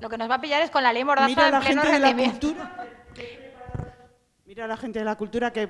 Lo 0.00 0.08
que 0.08 0.18
nos 0.18 0.28
va 0.28 0.36
a 0.36 0.40
pillar 0.40 0.60
es 0.62 0.70
con 0.70 0.82
la 0.82 0.92
ley 0.92 1.04
mordaza 1.04 1.28
Mira 1.28 1.50
la 1.50 1.60
gente 1.62 1.92
de 1.92 1.98
la 2.00 2.16
cultura. 2.16 2.86
Mira 4.44 4.64
a 4.64 4.68
la 4.68 4.76
gente 4.76 4.98
de 4.98 5.04
la 5.04 5.16
cultura 5.16 5.52
que 5.52 5.68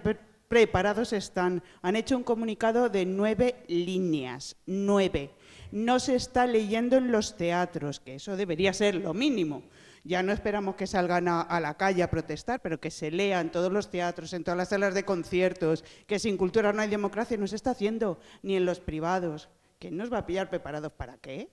preparados 0.49 1.13
están. 1.13 1.63
Han 1.83 1.97
hecho 1.97 2.17
un 2.17 2.25
comunicado 2.25 2.89
de 2.89 3.05
nueve 3.05 3.65
líneas. 3.69 4.57
Nueve. 4.65 5.35
No 5.73 6.01
se 6.01 6.15
está 6.15 6.47
leyendo 6.47 6.97
en 6.97 7.13
los 7.13 7.37
teatros, 7.37 8.01
que 8.01 8.15
eso 8.15 8.35
debería 8.35 8.73
ser 8.73 8.95
lo 8.95 9.13
mínimo. 9.13 9.63
Ya 10.05 10.23
no 10.23 10.33
esperamos 10.33 10.75
que 10.77 10.87
salgan 10.87 11.29
a, 11.29 11.43
a, 11.43 11.61
la 11.61 11.75
calle 11.75 12.03
a 12.03 12.11
protestar, 12.11 12.61
pero 12.61 12.81
que 12.81 12.91
se 12.91 13.11
lea 13.11 13.41
en 13.41 13.51
todos 13.51 13.71
los 13.71 13.91
teatros, 13.91 14.33
en 14.33 14.43
todas 14.43 14.57
las 14.57 14.71
salas 14.71 14.95
de 14.95 15.05
conciertos, 15.05 15.85
que 16.07 16.19
sin 16.19 16.39
cultura 16.39 16.73
no 16.73 16.81
hay 16.81 16.89
democracia, 16.89 17.37
no 17.37 17.47
se 17.47 17.57
está 17.57 17.73
haciendo, 17.73 18.19
ni 18.43 18.57
en 18.57 18.65
los 18.65 18.81
privados. 18.81 19.51
¿Quién 19.83 19.97
nos 19.97 20.13
va 20.13 20.19
a 20.19 20.27
pillar 20.27 20.49
preparados 20.49 20.93
para 20.93 21.19
qué? 21.19 21.51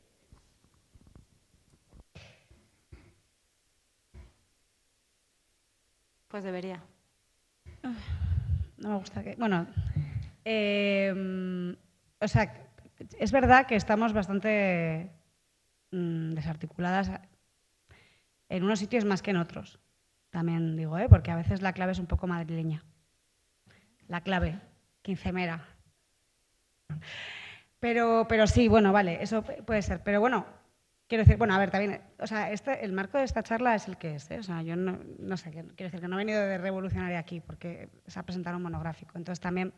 Pues 6.27 6.43
debería. 6.43 6.79
No 8.77 8.89
me 8.89 8.97
gusta 8.97 9.23
que. 9.23 9.35
Bueno, 9.35 9.65
em, 10.45 11.75
o 12.21 12.27
sea, 12.27 12.69
es 13.17 13.31
verdad 13.31 13.65
que 13.65 13.75
estamos 13.75 14.13
bastante 14.13 15.09
mm, 15.89 16.35
desarticuladas 16.35 17.09
en 18.47 18.63
unos 18.63 18.77
sitios 18.77 19.05
más 19.05 19.23
que 19.23 19.31
en 19.31 19.37
otros. 19.37 19.79
También 20.29 20.77
digo, 20.77 20.99
¿eh? 20.99 21.09
porque 21.09 21.31
a 21.31 21.35
veces 21.35 21.63
la 21.63 21.73
clave 21.73 21.93
es 21.93 21.99
un 21.99 22.05
poco 22.05 22.27
madrileña. 22.27 22.85
La 24.07 24.21
clave, 24.21 24.61
quincemera. 25.01 25.65
Pero, 27.79 28.25
pero 28.27 28.45
sí, 28.47 28.67
bueno, 28.67 28.91
vale, 28.91 29.21
eso 29.21 29.43
puede 29.43 29.81
ser. 29.81 30.01
Pero 30.03 30.19
bueno, 30.19 30.45
quiero 31.07 31.23
decir, 31.23 31.37
bueno, 31.37 31.53
a 31.53 31.57
ver, 31.57 31.71
también, 31.71 32.01
o 32.19 32.27
sea, 32.27 32.51
este, 32.51 32.83
el 32.85 32.93
marco 32.93 33.17
de 33.17 33.23
esta 33.23 33.41
charla 33.43 33.75
es 33.75 33.87
el 33.87 33.97
que 33.97 34.15
es, 34.15 34.29
¿eh? 34.31 34.39
O 34.39 34.43
sea, 34.43 34.61
yo 34.61 34.75
no, 34.75 34.99
no 35.17 35.37
sé, 35.37 35.51
quiero 35.51 35.73
decir 35.75 35.99
que 35.99 36.07
no 36.07 36.15
he 36.15 36.25
venido 36.25 36.41
de 36.41 36.57
revolucionaria 36.57 37.19
aquí 37.19 37.39
porque 37.39 37.89
se 38.05 38.19
ha 38.19 38.23
presentado 38.23 38.57
un 38.57 38.63
monográfico. 38.63 39.17
Entonces 39.17 39.39
también, 39.41 39.73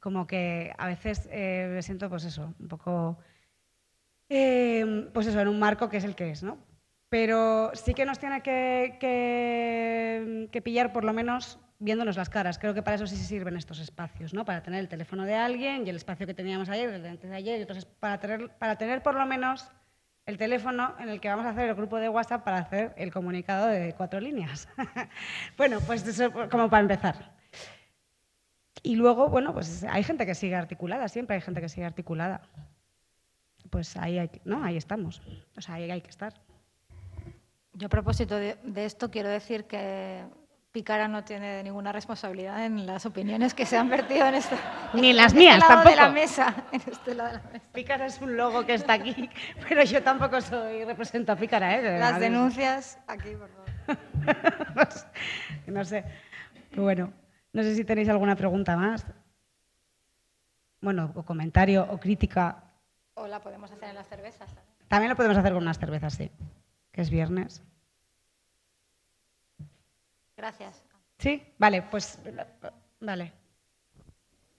como 0.00 0.26
que 0.26 0.72
a 0.78 0.86
veces 0.86 1.28
eh, 1.30 1.68
me 1.72 1.82
siento, 1.82 2.08
pues 2.08 2.24
eso, 2.24 2.54
un 2.58 2.68
poco, 2.68 3.18
eh, 4.28 5.10
pues 5.12 5.26
eso, 5.26 5.40
en 5.40 5.48
un 5.48 5.58
marco 5.58 5.88
que 5.88 5.98
es 5.98 6.04
el 6.04 6.14
que 6.14 6.30
es, 6.30 6.42
¿no? 6.42 6.58
Pero 7.08 7.72
sí 7.74 7.92
que 7.92 8.06
nos 8.06 8.18
tiene 8.18 8.40
que, 8.42 8.96
que, 8.98 10.48
que 10.50 10.62
pillar 10.62 10.92
por 10.92 11.04
lo 11.04 11.12
menos 11.12 11.58
viéndonos 11.82 12.16
las 12.16 12.30
caras. 12.30 12.58
Creo 12.58 12.74
que 12.74 12.82
para 12.82 12.94
eso 12.94 13.06
sí 13.06 13.16
se 13.16 13.24
sirven 13.24 13.56
estos 13.56 13.80
espacios, 13.80 14.32
¿no? 14.32 14.44
Para 14.44 14.62
tener 14.62 14.80
el 14.80 14.88
teléfono 14.88 15.24
de 15.24 15.34
alguien 15.34 15.86
y 15.86 15.90
el 15.90 15.96
espacio 15.96 16.26
que 16.26 16.34
teníamos 16.34 16.68
ayer, 16.68 16.88
el 16.88 17.02
de 17.02 17.08
antes 17.08 17.28
de 17.28 17.36
ayer, 17.36 17.60
y 17.60 17.84
para 17.98 18.18
tener, 18.20 18.50
para 18.58 18.76
tener 18.78 19.02
por 19.02 19.14
lo 19.14 19.26
menos 19.26 19.68
el 20.24 20.38
teléfono 20.38 20.94
en 21.00 21.08
el 21.08 21.20
que 21.20 21.28
vamos 21.28 21.44
a 21.44 21.50
hacer 21.50 21.68
el 21.68 21.74
grupo 21.74 21.96
de 21.96 22.08
WhatsApp 22.08 22.44
para 22.44 22.58
hacer 22.58 22.94
el 22.96 23.12
comunicado 23.12 23.66
de 23.66 23.94
cuatro 23.94 24.20
líneas. 24.20 24.68
bueno, 25.58 25.80
pues 25.80 26.06
eso 26.06 26.32
como 26.48 26.70
para 26.70 26.82
empezar. 26.82 27.34
Y 28.84 28.94
luego, 28.94 29.28
bueno, 29.28 29.52
pues 29.52 29.84
hay 29.84 30.04
gente 30.04 30.24
que 30.24 30.34
sigue 30.34 30.54
articulada, 30.54 31.08
siempre 31.08 31.34
hay 31.34 31.42
gente 31.42 31.60
que 31.60 31.68
sigue 31.68 31.86
articulada. 31.86 32.42
Pues 33.70 33.96
ahí, 33.96 34.30
¿no? 34.44 34.64
ahí 34.64 34.76
estamos, 34.76 35.22
o 35.56 35.60
sea, 35.60 35.76
ahí 35.76 35.90
hay 35.90 36.00
que 36.00 36.10
estar. 36.10 36.34
Yo 37.74 37.86
a 37.86 37.90
propósito 37.90 38.36
de 38.36 38.84
esto 38.84 39.10
quiero 39.10 39.30
decir 39.30 39.64
que 39.64 40.24
Picara 40.72 41.06
no 41.06 41.22
tiene 41.22 41.62
ninguna 41.62 41.92
responsabilidad 41.92 42.64
en 42.64 42.86
las 42.86 43.04
opiniones 43.04 43.52
que 43.52 43.66
se 43.66 43.76
han 43.76 43.90
vertido 43.90 44.26
en 44.26 44.36
esto. 44.36 44.56
Ni 44.94 45.10
en 45.10 45.16
las 45.16 45.34
mías, 45.34 45.56
este 45.56 45.68
tampoco. 45.68 45.90
De 45.90 45.96
la 45.96 46.08
mesa, 46.08 46.64
en 46.72 46.80
este 46.90 47.14
lado 47.14 47.28
de 47.28 47.36
la 47.36 47.50
mesa. 47.52 47.64
Pícara 47.74 48.06
es 48.06 48.18
un 48.22 48.38
logo 48.38 48.64
que 48.64 48.72
está 48.72 48.94
aquí, 48.94 49.28
pero 49.68 49.84
yo 49.84 50.02
tampoco 50.02 50.40
soy 50.40 50.84
represento 50.84 51.32
a 51.32 51.36
Pícara. 51.36 51.76
¿eh? 51.76 51.98
Las 51.98 52.18
denuncias 52.18 52.98
aquí, 53.06 53.36
por 53.36 53.50
favor. 53.50 53.68
no 55.66 55.84
sé. 55.84 56.04
Pero 56.70 56.82
bueno, 56.84 57.12
no 57.52 57.62
sé 57.62 57.74
si 57.74 57.84
tenéis 57.84 58.08
alguna 58.08 58.34
pregunta 58.34 58.74
más. 58.74 59.06
Bueno, 60.80 61.12
o 61.14 61.22
comentario 61.22 61.86
o 61.90 62.00
crítica. 62.00 62.64
O 63.12 63.26
la 63.26 63.40
podemos 63.40 63.70
hacer 63.70 63.90
en 63.90 63.94
las 63.94 64.08
cervezas. 64.08 64.48
También 64.88 65.10
lo 65.10 65.16
podemos 65.16 65.36
hacer 65.36 65.52
con 65.52 65.62
unas 65.62 65.78
cervezas, 65.78 66.14
sí. 66.14 66.30
Que 66.92 67.02
es 67.02 67.10
viernes. 67.10 67.62
Gracias. 70.42 70.82
Sí, 71.18 71.40
vale, 71.56 71.82
pues 71.82 72.18
vale. 72.98 73.32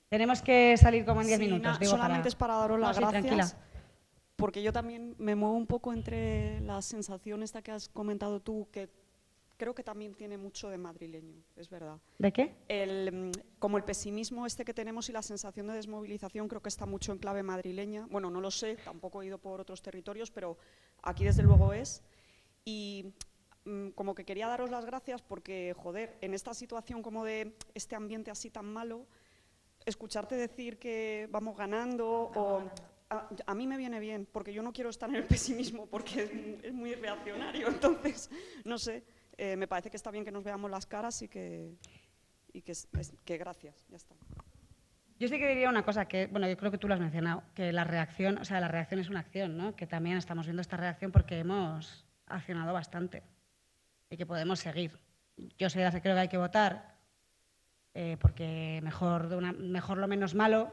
Tenemos 0.08 0.42
que 0.42 0.78
salir 0.78 1.04
como 1.04 1.20
en 1.20 1.28
10 1.28 1.40
minutos. 1.42 1.78
digo, 1.78 1.92
solamente 1.92 2.30
es 2.30 2.36
para 2.36 2.54
daros 2.54 2.80
las 2.80 2.98
gracias. 2.98 3.58
Porque 4.38 4.64
yo 4.64 4.72
también 4.72 5.14
me 5.20 5.36
muevo 5.36 5.56
un 5.58 5.68
poco 5.68 5.92
entre 5.92 6.62
la 6.62 6.82
sensación 6.82 7.44
esta 7.44 7.62
que 7.62 7.74
has 7.74 7.90
comentado 7.90 8.40
tú, 8.40 8.70
que 8.72 8.90
creo 9.58 9.76
que 9.76 9.84
también 9.84 10.14
tiene 10.14 10.38
mucho 10.38 10.70
de 10.70 10.78
madrileño, 10.78 11.44
es 11.58 11.70
verdad. 11.70 12.00
¿De 12.18 12.32
qué? 12.32 12.56
El, 12.70 13.12
mm, 13.12 13.32
como 13.60 13.76
el 13.76 13.84
pesimismo 13.84 14.46
este 14.46 14.64
que 14.64 14.74
tenemos 14.74 15.10
y 15.10 15.12
la 15.12 15.22
sensación 15.22 15.68
de 15.68 15.74
desmovilización 15.74 16.48
creo 16.48 16.62
que 16.62 16.70
está 16.70 16.86
mucho 16.86 17.12
en 17.12 17.18
clave 17.18 17.44
madrileña. 17.44 18.08
Bueno, 18.10 18.30
no 18.30 18.40
lo 18.40 18.52
sé, 18.52 18.78
tampoco 18.86 19.22
he 19.22 19.26
ido 19.26 19.38
por 19.38 19.60
otros 19.60 19.82
territorios, 19.82 20.32
pero 20.32 20.58
aquí 21.02 21.26
desde 21.26 21.44
luego 21.44 21.74
es. 21.74 22.02
Y 22.64 23.14
como 23.96 24.14
que 24.14 24.26
quería 24.26 24.48
daros 24.48 24.70
las 24.70 24.86
gracias 24.86 25.22
porque, 25.22 25.74
joder, 25.78 26.18
en 26.22 26.34
esta 26.34 26.54
situación 26.54 27.02
como 27.02 27.24
de 27.24 27.56
este 27.74 27.96
ambiente 27.96 28.32
así 28.32 28.50
tan 28.50 28.66
malo, 28.66 29.08
escucharte 29.86 30.36
decir 30.36 30.78
que 30.78 31.28
vamos 31.32 31.56
ganando 31.58 32.32
o 32.36 32.64
a, 33.46 33.56
mí 33.56 33.68
me 33.68 33.78
viene 33.78 34.00
bien, 34.00 34.28
porque 34.32 34.54
yo 34.54 34.64
no 34.64 34.74
quiero 34.74 34.90
estar 34.90 35.10
en 35.10 35.16
el 35.16 35.24
pesimismo, 35.28 35.86
porque 35.88 36.60
es, 36.64 36.74
muy 36.74 36.96
reaccionario. 36.96 37.68
Entonces, 37.70 38.30
no 38.66 38.78
sé, 38.78 39.04
eh, 39.38 39.56
me 39.56 39.68
parece 39.68 39.90
que 39.90 39.98
está 39.98 40.12
bien 40.12 40.26
que 40.26 40.32
nos 40.32 40.44
veamos 40.44 40.70
las 40.70 40.86
caras 40.86 41.22
y 41.22 41.28
que, 41.28 41.78
y 42.52 42.62
que, 42.62 42.74
que 43.24 43.38
gracias, 43.38 43.86
ya 43.90 43.98
está. 43.98 44.16
Yo 45.20 45.28
sí 45.28 45.38
que 45.38 45.48
diría 45.48 45.70
una 45.70 45.86
cosa 45.86 46.08
que, 46.08 46.28
bueno, 46.28 46.50
yo 46.50 46.58
creo 46.58 46.72
que 46.72 46.78
tú 46.78 46.88
lo 46.88 46.96
has 46.96 47.00
mencionado, 47.00 47.44
que 47.54 47.72
la 47.72 47.84
reacción, 47.84 48.40
o 48.40 48.46
sea, 48.46 48.60
la 48.60 48.68
reacción 48.68 49.00
es 49.00 49.10
una 49.10 49.20
acción, 49.20 49.56
¿no? 49.56 49.76
Que 49.76 49.88
también 49.88 50.18
estamos 50.18 50.48
viendo 50.48 50.62
esta 50.62 50.76
reacción 50.76 51.12
porque 51.12 51.40
hemos 51.40 52.06
accionado 52.26 52.74
bastante 52.74 53.24
y 54.14 54.18
que 54.18 54.26
podemos 54.26 54.60
seguir. 54.60 55.00
Yo 55.58 55.70
sé, 55.70 55.80
que 55.92 56.02
creo 56.02 56.16
que 56.16 56.22
hay 56.22 56.28
que 56.28 56.38
votar 56.38 56.96
eh, 57.96 58.18
porque 58.20 58.80
mejor, 58.84 59.28
de 59.28 59.42
lo 59.42 60.08
menos 60.08 60.36
malo 60.36 60.72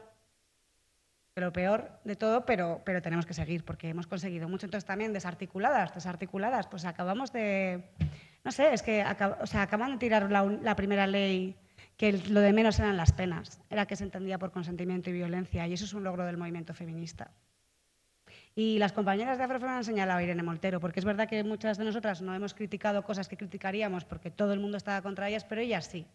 que 1.33 1.41
lo 1.41 1.51
peor 1.51 1.99
de 2.03 2.15
todo, 2.15 2.45
pero, 2.45 2.81
tenemos 3.01 3.25
que 3.25 3.33
seguir 3.33 3.63
porque 3.63 3.89
hemos 3.89 4.05
conseguido 4.05 4.47
mucho. 4.47 4.65
Entonces 4.67 4.85
también 4.85 5.13
desarticuladas, 5.13 5.93
desarticuladas, 5.93 6.67
pues 6.67 6.85
acabamos 6.85 7.31
de, 7.31 7.89
no 8.43 8.51
sé, 8.51 8.73
es 8.73 8.83
que 8.83 9.03
o 9.41 9.47
sea, 9.47 9.63
acaban 9.63 9.93
de 9.93 9.97
tirar 9.97 10.29
la 10.29 10.75
primera 10.75 11.07
ley 11.07 11.57
que 11.97 12.13
lo 12.13 12.41
de 12.41 12.53
menos 12.53 12.79
eran 12.79 12.97
las 12.97 13.11
penas, 13.11 13.61
era 13.69 13.85
que 13.85 13.95
se 13.95 14.03
entendía 14.03 14.37
por 14.37 14.51
consentimiento 14.51 15.09
y 15.09 15.13
violencia, 15.13 15.67
y 15.67 15.73
eso 15.73 15.85
es 15.85 15.93
un 15.93 16.03
logro 16.03 16.25
del 16.25 16.37
movimiento 16.37 16.73
feminista. 16.73 17.31
Y 18.55 18.79
las 18.79 18.91
compañeras 18.91 19.37
de 19.37 19.45
Afrofem 19.45 19.69
han 19.69 19.83
señalado 19.83 20.19
a 20.19 20.23
Irene 20.23 20.43
Moltero, 20.43 20.79
porque 20.79 20.99
es 20.99 21.05
verdad 21.05 21.27
que 21.29 21.43
muchas 21.43 21.77
de 21.77 21.85
nosotras 21.85 22.21
no 22.21 22.35
hemos 22.35 22.53
criticado 22.53 23.03
cosas 23.03 23.27
que 23.29 23.37
criticaríamos 23.37 24.03
porque 24.03 24.29
todo 24.29 24.51
el 24.53 24.59
mundo 24.59 24.77
estaba 24.77 25.01
contra 25.01 25.29
ellas, 25.29 25.45
pero 25.45 25.61
ellas 25.61 25.85
sí. 25.85 26.05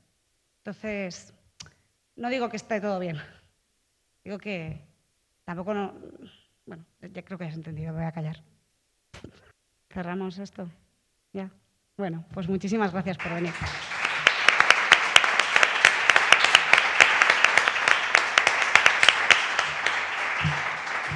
Entonces, 0.58 1.32
no 2.16 2.28
digo 2.28 2.48
que 2.50 2.56
esté 2.56 2.80
todo 2.80 2.98
bien, 2.98 3.16
digo 4.24 4.38
que 4.38 4.80
tampoco 5.44 5.72
no... 5.72 5.94
Bueno, 6.66 6.84
ya 7.00 7.22
creo 7.22 7.38
que 7.38 7.44
has 7.44 7.54
entendido, 7.54 7.94
voy 7.94 8.04
a 8.04 8.12
callar. 8.12 8.42
Cerramos 9.88 10.38
esto. 10.38 10.68
Ya. 11.32 11.50
Bueno, 11.96 12.24
pues 12.34 12.48
muchísimas 12.48 12.92
gracias 12.92 13.16
por 13.16 13.32
venir. 13.32 13.52